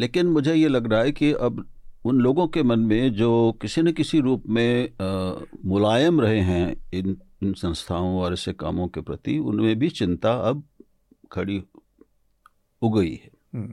लेकिन 0.00 0.26
मुझे 0.26 0.54
ये 0.54 0.68
लग 0.68 0.92
रहा 0.92 1.00
है 1.00 1.12
कि 1.12 1.32
अब 1.32 1.64
उन 2.04 2.18
लोगों 2.20 2.48
के 2.48 2.62
मन 2.62 2.78
में 2.78 3.12
जो 3.12 3.58
किसी 3.62 3.82
न 3.82 3.92
किसी 3.92 4.20
रूप 4.20 4.42
में 4.48 4.84
आ, 4.84 5.32
मुलायम 5.64 6.20
रहे 6.20 6.40
हैं 6.40 6.76
इन 6.94 7.16
इन 7.42 7.52
संस्थाओं 7.52 8.18
और 8.20 8.32
ऐसे 8.32 8.52
कामों 8.52 8.88
के 8.88 9.00
प्रति 9.00 9.38
उनमें 9.38 9.78
भी 9.78 9.88
चिंता 9.88 10.32
अब 10.32 10.62
खड़ी 11.32 11.62
हो 12.84 12.90
गई 12.90 13.12
है। 13.12 13.30
हम्म। 13.54 13.72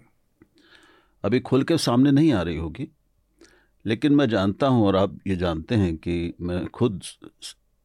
अभी 1.24 1.40
खुल 1.40 1.64
के 1.64 1.78
सामने 1.78 2.12
नहीं 2.12 2.32
आ 2.34 2.42
रही 2.42 2.58
होगी 2.58 2.88
लेकिन 3.86 4.16
मैं 4.16 4.28
जानता 4.30 4.68
हूँ 4.68 4.86
और 4.88 4.96
आप 4.96 5.18
ये 5.28 5.36
जानते 5.36 5.76
हैं 5.76 5.96
कि 5.98 6.34
मैं 6.42 6.66
खुद 6.68 7.02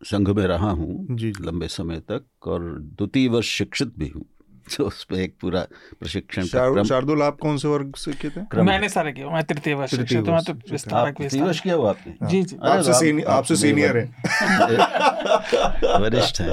संघ 0.00 0.28
में 0.30 0.46
रहा 0.46 0.70
हूँ 0.70 1.16
जी 1.16 1.32
लंबे 1.40 1.68
समय 1.68 2.00
तक 2.00 2.48
और 2.48 2.62
द्वितीय 2.80 3.28
वर्ष 3.28 3.48
शिक्षित 3.48 3.92
भी 3.98 4.08
हूँ। 4.08 4.24
तो 4.76 4.84
उस 4.84 5.02
पर 5.04 5.16
एक 5.16 5.34
पूरा 5.40 5.60
प्रशिक्षण 6.00 6.44
शार्दुल 6.84 7.22
आप 7.22 7.38
कौन 7.42 7.56
से 7.56 7.68
वर्ग 7.68 7.96
से 7.96 8.12
किए 8.12 8.30
थे 8.30 8.62
मैंने 8.62 8.88
सारे 8.88 9.12
किया 9.12 9.30
मैं 9.30 9.42
तृतीय 9.44 9.74
वर्ष 9.74 9.94
तृतीय 9.94 10.20
वर्ष 10.20 10.46
तो 10.46 10.52
विस्तारक 10.70 11.18
तृतीय 11.18 11.42
वर्ष 11.42 11.60
किया 11.60 11.74
हुआ 11.74 11.90
आपने? 11.90 12.28
जी 12.28 12.42
जी। 12.42 12.56
आपसे 12.62 13.22
आपसे 13.22 13.56
सीनियर 13.56 13.96
है। 13.96 14.06
वरिष्ठ 16.00 16.40
है। 16.40 16.50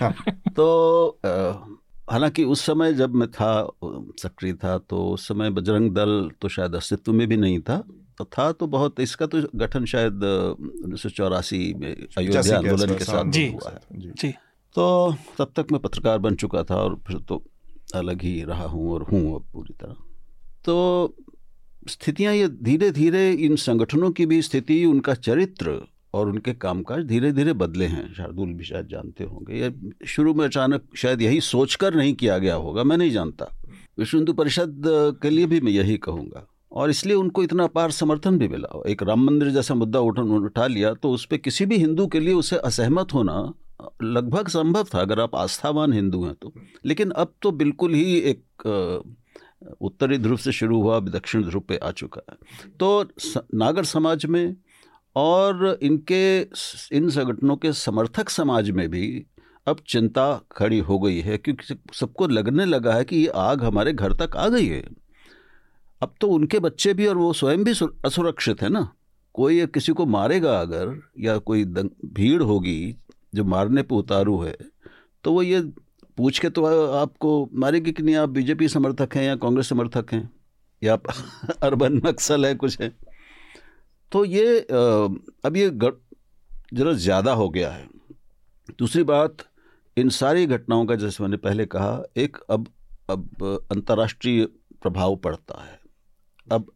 हाँ। 0.00 0.14
तो 0.56 0.66
हालाँकि 2.08 2.44
उस 2.44 2.60
समय 2.66 2.92
जब 2.94 3.14
मैं 3.14 3.30
था 3.30 3.52
सक्रिय 4.22 4.52
था 4.54 4.76
तो 4.78 5.02
उस 5.10 5.26
समय 5.28 5.50
बजरंग 5.50 5.90
दल 5.94 6.30
तो 6.40 6.48
शायद 6.48 6.74
अस्तित्व 6.74 7.12
में 7.12 7.26
भी 7.28 7.36
नहीं 7.36 7.60
था। 7.60 7.82
तो 8.18 8.24
था 8.24 8.50
तो 8.52 8.66
बहुत 8.66 9.00
इसका 9.00 9.26
तो 9.26 9.42
गठन 9.54 9.84
शायद 9.84 10.24
उन्नीस 10.24 11.02
सौ 11.02 11.08
चौरासी 11.08 11.58
में 11.74 11.90
अयोध्या 12.18 12.56
आंदोलन 12.58 12.94
के 12.94 13.04
साथ 13.04 13.30
जी, 13.30 13.46
हुआ 13.48 13.70
है। 13.70 14.00
जी, 14.00 14.12
जी। 14.18 14.30
तो 14.76 15.14
तब 15.38 15.52
तक 15.56 15.72
मैं 15.72 15.80
पत्रकार 15.80 16.18
बन 16.18 16.34
चुका 16.34 16.62
था 16.62 16.76
और 16.76 16.98
फिर 17.06 17.18
तो 17.18 17.42
अलग 17.94 18.22
ही 18.22 18.42
रहा 18.42 18.64
हूँ 18.64 18.92
और 18.92 19.02
हूँ 19.02 19.34
अब 19.34 19.44
पूरी 19.52 19.74
तरह। 19.74 19.96
तो 20.64 21.14
स्थितियाँ 21.88 22.34
ये 22.34 22.48
धीरे 22.48 22.90
धीरे 22.90 23.30
इन 23.32 23.56
संगठनों 23.56 24.10
की 24.10 24.26
भी 24.26 24.40
स्थिति 24.42 24.84
उनका 24.84 25.14
चरित्र 25.14 25.80
और 26.16 26.28
उनके 26.28 26.52
कामकाज 26.56 27.04
धीरे 27.04 27.32
धीरे 27.32 27.52
बदले 27.54 27.86
हैं। 27.86 28.12
शार्दुल 28.14 28.52
भी 28.52 28.64
शायद 28.64 28.88
जानते 28.88 29.24
होंगे। 29.24 29.58
या 29.58 29.70
शुरू 30.06 30.34
में 30.34 30.44
अचानक 30.44 30.88
शायद 30.96 31.22
यही 31.22 31.40
सोचकर 31.42 31.94
नहीं 31.94 32.14
किया 32.14 32.38
गया 32.38 32.54
होगा, 32.56 32.84
मैं 32.84 32.96
नहीं 32.96 33.10
जानता। 33.10 33.52
विश्व 33.98 34.16
हिंदू 34.16 34.32
परिषद 34.32 34.82
के 35.22 35.30
लिए 35.30 35.46
भी 35.46 35.60
मैं 35.60 35.72
यही 35.72 35.96
कहूँगा। 35.98 36.46
और 36.72 36.90
इसलिए 36.90 37.14
उनको 37.16 37.42
इतना 37.42 37.64
अपार 37.64 37.90
समर्थन 37.90 38.38
भी 38.38 38.48
मिला। 38.48 38.82
एक 38.88 39.02
राम 39.02 39.24
मंदिर 39.26 39.50
जैसा 39.50 39.74
मुद्दा 39.74 40.00
उठा 40.02 40.22
उठा 40.36 40.66
लिया 40.66 40.92
तो 40.94 41.10
उस 41.10 41.24
पर 41.24 41.36
किसी 41.38 41.66
भी 41.66 41.76
हिंदू 41.76 42.06
के 42.06 42.20
लिए 42.20 42.34
उसे 42.34 42.56
असहमत 42.58 43.14
होना 43.14 43.52
लगभग 44.04 44.48
संभव 44.48 44.84
था, 44.84 45.00
अगर 45.00 45.20
आप 45.20 45.34
आस्थावान 45.36 45.92
हिंदू 45.92 46.24
हैं 46.24 46.34
तो। 46.34 46.52
लेकिन 46.84 47.10
अब 47.12 47.32
तो 47.42 47.50
बिल्कुल 47.52 47.94
ही 47.94 48.16
एक 48.20 48.42
उत्तरी 49.80 50.18
ध्रुव 50.18 50.36
से 50.36 50.52
शुरू 50.52 50.80
हुआ, 50.82 50.96
अब 50.96 51.08
दक्षिण 51.08 51.42
ध्रुव 51.44 51.62
पे 51.68 51.76
आ 51.76 51.90
चुका 51.92 52.22
है। 52.30 52.36
तो 52.80 53.04
नागर 53.54 53.84
समाज 53.84 54.26
में 54.26 54.56
और 55.16 55.78
इनके 55.82 56.40
इन 56.92 57.08
संगठनों 57.10 57.56
के 57.56 57.72
समर्थक 57.72 58.28
समाज 58.28 58.70
में 58.70 58.88
भी 58.90 59.26
अब 59.66 59.76
चिंता 59.88 60.40
खड़ी 60.52 60.78
हो 60.78 60.98
गई 60.98 61.20
है, 61.20 61.38
क्योंकि 61.38 61.76
सबको 61.94 62.26
लगने 62.28 62.64
लगा 62.64 62.94
है 62.94 63.04
कि 63.04 63.16
ये 63.16 63.26
आग 63.36 63.64
हमारे 63.64 63.92
घर 63.92 64.12
तक 64.12 64.36
आ 64.36 64.48
गई 64.48 64.66
है। 64.66 64.82
अब 66.02 66.14
तो 66.20 66.28
उनके 66.28 66.58
बच्चे 66.58 66.94
भी 66.94 67.06
और 67.06 67.16
वो 67.16 67.32
स्वयं 67.32 67.64
भी 67.64 67.72
असुरक्षित 68.04 68.62
है 68.62 68.68
ना। 68.68 68.88
कोई 69.34 69.66
किसी 69.66 69.92
को 69.92 70.06
मारेगा 70.06 70.60
अगर, 70.60 71.00
या 71.20 71.38
कोई 71.38 71.64
भीड़ 71.64 72.42
होगी, 72.42 72.96
जो 73.34 73.44
मारने 73.44 73.82
पे 73.82 73.94
उतारू 73.94 74.38
है 74.42 74.56
तो 75.24 75.32
वो 75.32 75.42
ये 75.42 75.60
पूछ 76.16 76.38
के 76.38 76.50
तो 76.50 76.64
आपको 76.92 77.50
मारेगी 77.54 77.92
कि 77.92 78.02
नहीं? 78.02 78.14
आप 78.16 78.28
बीजेपी 78.28 78.68
समर्थक 78.68 79.16
हैं 79.16 79.24
या 79.24 79.36
कांग्रेस 79.36 79.68
समर्थक 79.68 80.12
हैं? 80.12 80.30
या 80.82 80.94
अर्बन 81.62 82.00
नक्सल 82.06 82.46
है, 82.46 82.54
कुछ 82.54 82.80
है? 82.80 83.05
तो 84.12 84.24
ये 84.24 84.58
अब 84.60 85.56
ये 85.56 85.70
ज़रा 85.70 86.92
ज़्यादा 86.94 87.32
हो 87.32 87.48
गया 87.48 87.70
है। 87.70 87.88
दूसरी 88.78 89.02
बात 89.04 89.36
इन 89.96 90.08
सारी 90.10 90.46
घटनाओं 90.46 90.86
का 90.86 90.94
जैसे 90.96 91.22
मैंने 91.22 91.36
पहले 91.38 91.66
कहा 91.66 92.02
एक 92.16 92.36
अब 92.50 92.68
अब 93.10 93.66
अंतर्राष्ट्रीय 93.72 94.44
प्रभाव 94.82 95.16
पड़ता 95.16 95.62
है। 95.62 95.78
अब 96.46 96.72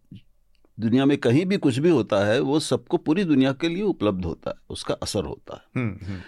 दुनिया 0.78 1.04
में 1.06 1.16
कहीं 1.18 1.44
भी 1.46 1.56
कुछ 1.58 1.78
भी 1.78 1.90
होता 1.90 2.24
है 2.26 2.38
वो 2.40 2.60
सबको 2.60 2.96
पूरी 2.98 3.24
दुनिया 3.24 3.52
के 3.52 3.68
लिए 3.68 3.82
उपलब्ध 3.82 4.24
होता 4.24 4.50
है 4.50 4.56
उसका 4.70 4.94
असर 4.94 5.24
होता 5.24 5.54
है। 5.56 5.82
हम्म, 5.82 6.06
हम्म। 6.06 6.20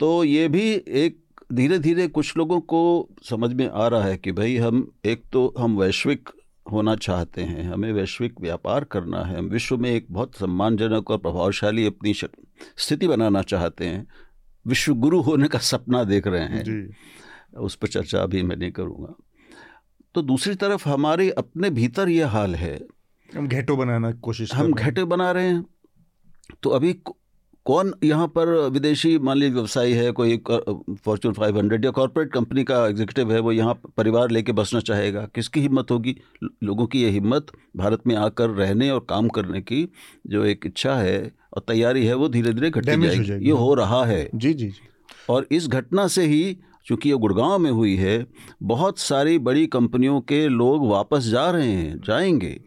तो 0.00 0.12
ये 0.24 0.48
भी 0.48 0.70
एक 0.98 1.18
धीरे 1.52 1.78
धीरे 1.78 2.06
कुछ 2.08 2.36
लोगों 2.36 2.60
को 2.62 3.08
समझ 3.24 3.52
में 3.52 3.68
आ 3.68 3.86
रहा 3.88 4.04
है 4.04 4.16
कि 4.16 4.32
भाई 4.32 4.56
हम 4.56 4.90
एक 5.04 5.24
तो 5.32 5.52
हम 5.58 5.76
वैश्विक 5.78 6.28
होना 6.70 6.94
चाहते 6.96 7.42
हैं 7.42 7.62
हमें 7.64 7.92
वैश्विक 7.92 8.40
व्यापार 8.40 8.84
करना 8.84 9.22
है 9.22 9.38
हम 9.38 9.44
विश्व 9.44 9.76
में 9.78 9.90
एक 9.90 10.06
बहुत 10.10 10.34
सम्मानजनक 10.34 11.10
और 11.10 11.18
प्रभावशाली 11.18 11.86
अपनी 11.86 12.14
स्थिति 12.14 13.08
बनाना 13.08 13.42
चाहते 13.42 13.84
हैं। 13.84 14.06
विश्व 14.66 14.94
गुरु 14.94 15.20
होने 15.20 15.48
का 15.48 15.58
सपना 15.58 16.04
देख 16.04 16.26
रहे 16.26 16.44
हैं। 16.44 16.62
जी। 16.64 17.58
उस 17.58 17.74
पर 17.74 17.88
चर्चा 17.88 18.22
अभी 18.22 18.42
मैं 18.42 18.56
नहीं 18.56 18.72
करूँगा। 18.72 19.14
तो 20.14 20.22
दूसरी 20.22 20.54
तरफ़ 20.54 20.88
हमारे 20.88 21.30
अपने 21.30 21.70
भीतर 21.70 22.08
ये 22.08 22.24
हाल 22.24 22.54
है। 22.54 22.80
हम 23.36 23.48
घेटो 23.48 23.76
बनाना 23.76 24.12
कोशिश 24.12 24.54
हम 24.54 24.72
घेटे 24.72 25.04
बना 25.04 25.30
रहे 25.32 25.48
हैं। 25.48 25.64
तो 26.62 26.70
अभी 26.70 26.92
कौन 27.64 27.92
यहाँ 28.04 28.26
पर 28.28 28.48
विदेशी 28.68 29.18
मान 29.18 29.36
लीजिए 29.36 29.54
व्यवसायी 29.54 29.92
है 29.92 30.10
कोई 30.10 30.36
फॉर्चून 31.04 31.34
500 31.34 31.84
या 31.84 31.90
कॉरपोरेट 31.90 32.32
कंपनी 32.32 32.64
का 32.64 32.86
एग्जीक्यूटिव 32.86 33.32
है 33.32 33.40
वो 33.40 33.52
यहाँ 33.52 33.74
परिवार 33.96 34.30
लेके 34.30 34.52
बसना 34.52 34.80
चाहेगा 34.80 35.28
किसकी 35.34 35.60
हिम्मत 35.60 35.90
होगी? 35.90 36.16
लोगों 36.64 36.86
की 36.86 37.02
ये 37.02 37.10
हिम्मत 37.10 37.46
भारत 37.76 38.00
में 38.06 38.16
आकर 38.16 38.50
रहने 38.50 38.90
और 38.90 39.06
काम 39.10 39.28
करने 39.28 39.60
की 39.60 39.92
जो 40.26 40.44
एक 40.44 40.66
इच्छा 40.66 40.94
है 40.94 41.32
और 41.54 41.64
तैयारी 41.68 42.06
है 42.06 42.14
वो 42.14 42.28
धीरे 42.28 42.52
धीरे 42.52 42.70
घटती 42.70 43.02
जाएगी। 43.02 43.46
ये 43.46 43.52
हो 43.52 43.74
रहा 43.74 44.04
है। 44.04 44.30
जी 44.34 44.54
जी 44.54 44.68
जी। 44.68 44.88
और 45.28 45.46
इस 45.50 45.68
घटना 45.68 46.06
से 46.08 46.26
ही 46.26 46.56
चूँकि 46.86 47.08
ये 47.08 47.16
गुड़गांव 47.16 47.58
में 47.58 47.70
हुई 47.70 47.96
है 47.96 48.26
बहुत 48.62 48.98
सारी 48.98 49.38
बड़ी 49.38 49.66
कंपनियों 49.66 50.20
के 50.20 50.48
लोग 50.48 50.88
वापस 50.88 51.22
जा 51.22 51.50
रहे 51.50 51.72
हैं 51.72 52.00
जाएँगे। 52.00 52.60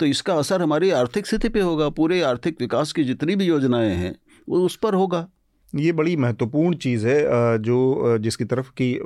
तो 0.00 0.06
इसका 0.06 0.34
असर 0.34 0.62
हमारी 0.62 0.90
आर्थिक 0.90 1.26
स्थिति 1.26 1.48
पे 1.48 1.60
होगा 1.60 1.88
पूरे 1.88 2.22
आर्थिक 2.22 2.56
विकास 2.60 2.92
की 2.92 3.04
जितनी 3.04 3.36
भी 3.36 3.44
योजनाएँ 3.44 3.94
हैं 3.94 4.14
वो 4.48 4.64
उस 4.66 4.76
पर 4.76 4.94
होगा। 4.94 5.26
ये 5.72 5.92
बड़ी 5.92 6.16
महत्वपूर्ण 6.16 6.76
चीज़ 6.76 7.06
है 7.06 7.58
जो 7.60 8.18
जिसकी 8.18 8.44
तरफ़ 8.44 8.70
की 8.80 8.96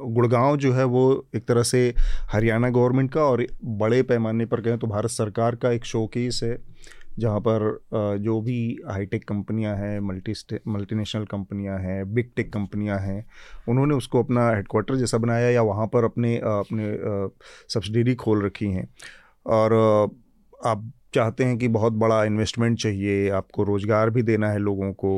गुड़गांव 0.00 0.56
जो 0.56 0.72
है 0.72 0.84
वो 0.86 1.02
एक 1.36 1.44
तरह 1.46 1.62
से 1.62 1.82
हरियाणा 2.32 2.68
गवर्नमेंट 2.70 3.12
का 3.12 3.22
और 3.22 3.46
बड़े 3.64 4.02
पैमाने 4.02 4.46
पर 4.46 4.60
कहें 4.60 4.78
तो 4.78 4.86
भारत 4.86 5.10
सरकार 5.10 5.56
का 5.56 5.70
एक 5.70 5.84
शोकेस 5.84 6.40
है, 6.44 6.56
जहाँ 7.18 7.40
पर 7.40 8.18
जो 8.20 8.40
भी 8.40 8.78
हाईटेक 8.88 9.24
कंपनियाँ 9.28 9.74
हैं 9.76 9.98
मल्टी 10.00 10.34
मल्टीनेशनल 10.68 11.24
कंपनियाँ 11.24 11.78
हैं 11.78 12.12
बिग 12.14 12.30
टेक 12.36 12.52
कंपनियाँ 12.52 12.98
हैं, 12.98 13.24
उन्होंने 13.68 13.94
उसको 13.94 14.22
अपना 14.22 14.48
हेडक्वार्टर 14.50 14.96
जैसा 14.96 15.18
बनाया 15.18 15.50
या 15.50 15.62
वहाँ 15.64 15.86
पर 15.86 16.04
अपने 16.04 16.36
अपने 16.38 16.88
सब्सिडरी 17.74 18.14
खोल 18.14 18.44
रखी 18.46 18.70
हैं। 18.70 18.88
और 19.46 19.74
आप 20.66 20.90
चाहते 21.14 21.44
हैं 21.44 21.56
कि 21.58 21.68
बहुत 21.70 21.92
बड़ा 21.94 22.22
इन्वेस्टमेंट 22.24 22.78
चाहिए, 22.78 23.28
आपको 23.30 23.64
रोज़गार 23.64 24.10
भी 24.10 24.22
देना 24.22 24.50
है 24.50 24.58
लोगों 24.60 24.92
को 24.94 25.12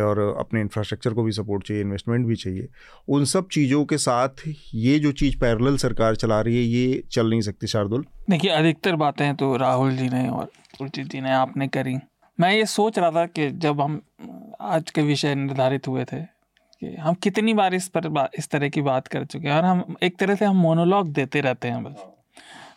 और 0.00 0.18
अपने 0.38 0.60
इंफ्रास्ट्रक्चर 0.60 1.14
को 1.14 1.22
भी 1.22 1.32
सपोर्ट 1.32 1.66
चाहिए 1.66 1.82
इन्वेस्टमेंट 1.82 2.26
भी 2.26 2.36
चाहिए। 2.36 2.68
उन 3.08 3.24
सब 3.26 3.48
चीज़ों 3.48 3.84
के 3.84 3.98
साथ 3.98 4.42
ये 4.74 4.98
जो 4.98 5.12
चीज़ 5.14 5.38
पैरेलल 5.40 5.76
सरकार 5.78 6.16
चला 6.16 6.40
रही 6.40 6.56
है, 6.56 6.62
ये 6.62 7.02
चल 7.12 7.30
नहीं 7.30 7.40
सकती 7.40 7.66
शार्दुल। 7.66 8.04
देखिए, 8.30 8.50
अधिकतर 8.50 8.96
बातें 8.96 9.34
तो 9.36 9.56
राहुल 9.56 9.96
जी 9.96 10.08
ने 10.08 10.28
और 10.28 10.50
सुरजीत 10.76 11.06
जी 11.06 11.20
ने 11.20 11.32
आपने 11.32 11.68
करी। 11.68 11.96
मैं 12.38 12.52
ये 12.52 12.66
सोच 12.66 12.98
रहा 12.98 13.10
था 13.10 13.24
कि 13.26 13.50
जब 13.50 13.80
हम 13.80 14.00
आज 14.60 14.90
के 14.90 15.02
विषय 15.02 15.34
निर्धारित 15.34 15.88
हुए 15.88 16.04
थे 16.04 16.20
कि 16.20 16.94
हम 16.96 17.14
कितनी 17.14 17.54
बार 17.54 17.74
इस 17.74 17.88
पर 17.88 18.28
इस 18.38 18.48
तरह 18.50 18.68
की 18.68 18.82
बात 18.82 19.08
कर 19.08 19.24
चुके 19.24 19.48
हैं 19.48 19.56
और 19.56 19.64
हम 19.64 19.96
एक 20.02 20.18
तरह 20.18 20.34
से 20.34 20.44
हम 20.44 20.56
मोनोलॉग 20.58 21.12
देते 21.12 21.40
रहते 21.40 21.68
हैं 21.68 21.82
बस। 21.84 22.04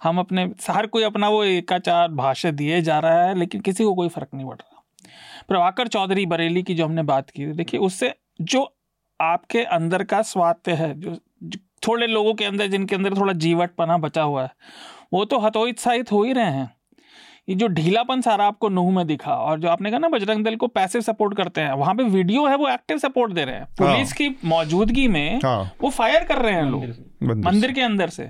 हम 0.05 0.19
अपने 0.19 0.43
हर 0.69 0.87
कोई 0.87 1.03
अपना 1.03 1.29
वो 1.29 1.43
एकाचार 1.43 2.07
भाष्य 2.13 2.51
दिए 2.51 2.81
जा 2.81 2.99
रहा 2.99 3.23
है 3.23 3.37
लेकिन 3.39 3.61
किसी 3.61 3.83
को 3.83 3.93
कोई 3.93 4.09
फ़र्क 4.09 4.27
नहीं 4.33 4.45
पड़ 4.45 4.55
रहा। 4.55 4.83
प्रभाकर 5.47 5.87
चौधरी 5.87 6.25
बरेली 6.25 6.63
की 6.63 6.73
जो 6.75 6.85
हमने 6.85 7.03
बात 7.03 7.29
की 7.29 7.45
देखिए 7.53 7.79
उससे 7.79 8.13
जो 8.41 8.63
आपके 9.19 9.63
अंदर 9.63 10.03
का 10.03 10.21
स्वास्थ्य 10.21 10.73
है 10.73 10.93
जो, 10.99 11.15
थोड़े 11.87 12.07
लोगों 12.07 12.33
के 12.33 12.45
अंदर 12.45 12.67
जिनके 12.67 12.95
अंदर 12.95 13.17
थोड़ा 13.17 13.33
जीवटपना 13.35 13.97
बचा 13.97 14.21
हुआ 14.21 14.43
है 14.43 14.49
वो 15.13 15.25
तो 15.25 15.39
हतोत्साहित 15.39 16.11
हो 16.11 16.23
ही 16.23 16.33
रहे 16.33 16.51
हैं। 16.51 16.71
ये 17.49 17.55
जो 17.55 17.67
ढीलापन 17.67 18.21
सारा 18.21 18.45
आपको 18.45 18.69
नूह 18.69 18.91
में 18.91 19.05
दिखा 19.07 19.35
और 19.35 19.59
जो 19.59 19.67
आपने 19.67 19.89
कहा 19.89 19.99
ना 19.99 20.07
बजरंग 20.09 20.43
दल 20.45 20.55
को 20.55 20.67
पैसिव 20.69 21.01
सपोर्ट 21.01 21.35
करते 21.37 21.61
हैं 21.61 21.73
वहाँ 21.73 21.93
पे 21.95 22.03
वीडियो 22.03 22.45
है 22.47 22.55
वो 22.55 22.69
एक्टिव 22.69 22.97
सपोर्ट 22.97 23.33
दे 23.33 23.43
रहे 23.45 23.55
हैं। 23.55 23.65
पुलिस 23.77 24.09
हाँ। 24.09 24.15
की 24.17 24.35
मौजूदगी 24.45 25.07
में 25.07 25.39
हाँ। 25.45 25.71
वो 25.81 25.89
फायर 25.89 26.23
कर 26.23 26.37
रहे 26.37 26.53
हैं 26.53 26.63
लोग 26.63 27.43
मंदिर 27.45 27.71
के 27.71 27.81
अंदर 27.81 28.09
से। 28.09 28.29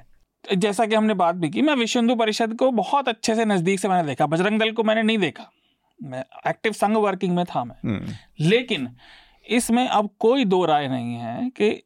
जैसा 0.53 0.85
कि 0.85 0.95
हमने 0.95 1.13
बात 1.13 1.35
भी 1.35 1.49
की 1.49 1.61
मैं 1.61 1.75
विश्व 1.75 1.99
हिंदू 1.99 2.15
परिषद 2.15 2.55
को 2.55 2.71
बहुत 2.71 3.09
अच्छे 3.09 3.35
से 3.35 3.45
नज़दीक 3.45 3.79
से 3.79 3.87
मैंने 3.87 4.07
देखा 4.07 4.25
बजरंग 4.25 4.59
दल 4.59 4.71
को 4.71 4.83
मैंने 4.83 5.03
नहीं 5.03 5.17
देखा। 5.17 5.51
मैं 6.03 6.25
एक्टिव 6.47 6.71
संघ 6.71 6.97
वर्किंग 6.97 7.35
में 7.35 7.45
था 7.45 7.63
मैं। 7.63 7.75
हम्म। 7.89 8.13
लेकिन 8.39 8.95
इसमें 9.49 9.87
अब 9.87 10.09
कोई 10.19 10.45
दो 10.45 10.65
राय 10.65 10.87
नहीं 10.87 11.15
है 11.15 11.49
कि 11.49 11.83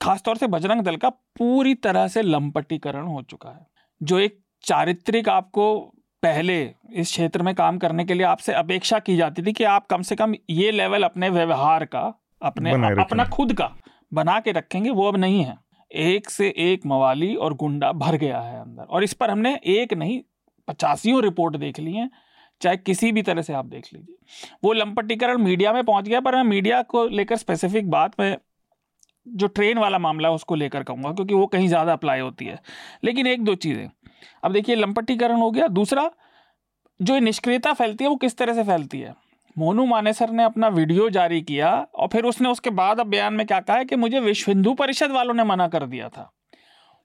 खासतौर 0.00 0.36
से 0.36 0.46
बजरंग 0.46 0.80
दल 0.80 0.96
का 0.96 1.08
पूरी 1.08 1.74
तरह 1.74 2.08
से 2.08 2.22
लंपटीकरण 2.22 3.06
हो 3.06 3.22
चुका 3.22 3.50
है। 3.50 3.66
जो 4.02 4.18
एक 4.18 4.40
चारित्रिक 4.62 5.28
आपको 5.28 5.94
पहले 6.22 6.74
इस 6.92 7.08
क्षेत्र 7.08 7.42
में 7.42 7.54
काम 7.54 7.78
करने 7.78 8.04
के 8.04 8.14
लिए 8.14 8.22
आपसे 8.22 8.52
अपेक्षा 8.52 8.98
की 8.98 9.16
जाती 9.16 9.42
थी 9.42 9.52
कि 9.52 9.64
आप 9.64 9.86
कम 9.86 10.02
से 10.02 10.16
कम 10.16 10.34
ये 10.50 10.70
लेवल 10.70 11.02
अपने 11.02 11.28
व्यवहार 11.28 11.84
का 11.84 12.22
अपने 12.42 12.70
अपना 13.02 13.24
खुद 13.24 13.52
का 13.52 13.76
बना 14.14 14.40
के 14.40 14.52
रखेंगे 14.52 14.90
वो 14.90 15.08
अब 15.08 15.16
नहीं 15.16 15.44
है। 15.44 15.69
एक 15.90 16.30
से 16.30 16.48
एक 16.56 16.86
मवाली 16.86 17.34
और 17.34 17.54
गुंडा 17.54 17.92
भर 17.92 18.16
गया 18.16 18.40
है 18.40 18.60
अंदर। 18.60 18.82
और 18.82 19.04
इस 19.04 19.12
पर 19.12 19.30
हमने 19.30 19.54
एक 19.66 19.94
नहीं, 19.94 20.20
पचासियों 20.68 21.22
रिपोर्ट 21.22 21.56
देख 21.56 21.78
ली 21.80 21.92
हैं, 21.92 22.10
चाहे 22.60 22.76
किसी 22.76 23.12
भी 23.12 23.22
तरह 23.22 23.42
से 23.42 23.52
आप 23.52 23.64
देख 23.64 23.88
लीजिए। 23.94 24.16
वो 24.64 24.72
लंपटीकरण 24.72 25.38
मीडिया 25.38 25.72
में 25.72 25.84
पहुँच 25.84 26.08
गया, 26.08 26.20
पर 26.20 26.36
मैं 26.36 26.42
मीडिया 26.42 26.82
को 26.82 27.06
लेकर 27.08 27.36
स्पेसिफिक 27.36 27.90
बात 27.90 28.20
में 28.20 28.36
जो 29.28 29.46
ट्रेन 29.46 29.78
वाला 29.78 29.98
मामला 29.98 30.28
है 30.28 30.34
उसको 30.34 30.54
लेकर 30.54 30.82
कहूँगा, 30.82 31.12
क्योंकि 31.12 31.34
वो 31.34 31.46
कहीं 31.46 31.68
ज़्यादा 31.68 31.92
अप्लाई 31.92 32.20
होती 32.20 32.44
है। 32.44 32.58
लेकिन 33.04 33.26
एक 33.26 33.44
दो 33.44 33.54
चीज़ें। 33.54 33.88
अब 34.44 34.52
देखिए, 34.52 34.74
लंपटीकरण 34.76 35.36
हो 35.36 35.50
गया। 35.50 35.66
दूसरा, 35.66 36.10
जो 37.00 37.18
निष्क्रियता 37.18 37.72
फैलती 37.72 38.04
है, 38.04 38.10
वो 38.10 38.16
किस 38.16 38.36
तरह 38.36 38.54
से 38.54 38.64
फैलती 38.64 39.00
है? 39.00 39.14
मोनू 39.58 39.86
मानेसर 39.86 40.30
ने 40.30 40.42
अपना 40.42 40.68
वीडियो 40.68 41.10
जारी 41.10 41.42
किया 41.42 41.86
और 41.94 42.08
फिर 42.08 42.24
उसने 42.24 42.48
उसके 42.48 42.70
बाद 42.70 43.00
अब 43.00 43.06
बयान 43.06 43.34
में 43.34 43.46
क्या 43.46 43.60
कहा 43.60 43.76
है 43.76 43.84
कि 43.84 43.96
मुझे 43.96 44.20
विश्व 44.20 44.50
हिंदू 44.52 44.74
परिषद 44.74 45.10
वालों 45.10 45.34
ने 45.34 45.44
मना 45.44 45.68
कर 45.68 45.86
दिया 45.86 46.08
था। 46.08 46.32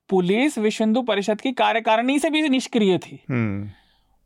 पुलिस 0.09 0.57
विश्व 0.57 0.83
हिंदू 0.83 1.01
परिषद 1.01 1.41
की 1.41 1.51
कार्यकारिणी 1.51 2.19
से 2.19 2.29
भी 2.29 2.49
निष्क्रिय 2.49 2.97
थी। 2.97 3.23
हम्म। 3.29 3.69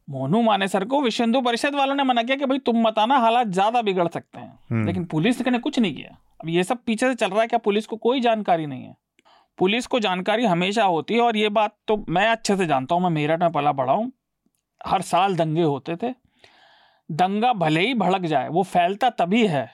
मोनू 0.10 0.42
मानेसर 0.42 0.86
को 0.86 1.02
विश्व 1.02 1.24
हिंदू 1.24 1.42
परिषद 1.42 1.76
वालों 1.76 1.96
ने 1.96 2.04
मना 2.04 2.24
किया 2.24 2.38
कि 2.38 2.46
भाई 2.46 2.60
तुम 2.60 2.88
मत 2.88 3.00
आना 3.00 3.18
हालात 3.18 3.48
ज़्यादा 3.48 3.82
बिगड़ 3.82 4.08
सकते 4.08 4.40
हैं। 4.40 4.60
हम्म। 4.72 4.86
लेकिन 4.86 5.06
पुलिस 5.06 5.48
ने 5.48 5.60
कुछ 5.60 5.80
नहीं 5.80 5.96
किया। 5.96 6.18
अब 6.44 6.50
ये 6.50 6.64
सब 6.64 6.78
पीछे 6.86 7.08
से 7.08 7.16
चल 7.16 7.30
रहा 7.30 7.42
है 7.42 7.48
क्या 7.48 7.60
पुलिस 7.60 7.86
को 7.86 7.96
कोई 7.96 8.20
जानकारी 8.20 8.66
नहीं 8.66 8.84
है? 8.84 8.96
पुलिस 9.58 9.88
को 9.88 10.00
जानकारी 10.00 10.46
हमेशा 10.46 10.84
होती 10.84 11.14
है 11.14 11.22
और 11.22 11.38
ये 11.38 11.50
बात 11.50 11.76
तो 11.88 12.06
मैं 12.10 12.28
अच्छे 12.28 12.56
से 12.56 12.66
जानता 12.66 12.96
हूँ 12.96 13.04
मैं 13.04 13.10
मेरठ 13.10 13.40
में 13.40 13.52
पला 13.52 13.72
बढ़ा 13.72 13.94
हूँ। 13.94 14.12
हर 14.88 15.02
साल 15.02 15.36
दंगे 15.36 15.62
होते 15.62 15.96
थे। 15.96 16.29
दंगा 17.10 17.52
भले 17.56 17.82
ही 17.82 17.94
भड़क 17.96 18.26
जाए 18.26 18.48
वो 18.50 18.64
फैलता 18.64 19.10
तभी 19.10 19.46
है। 19.48 19.70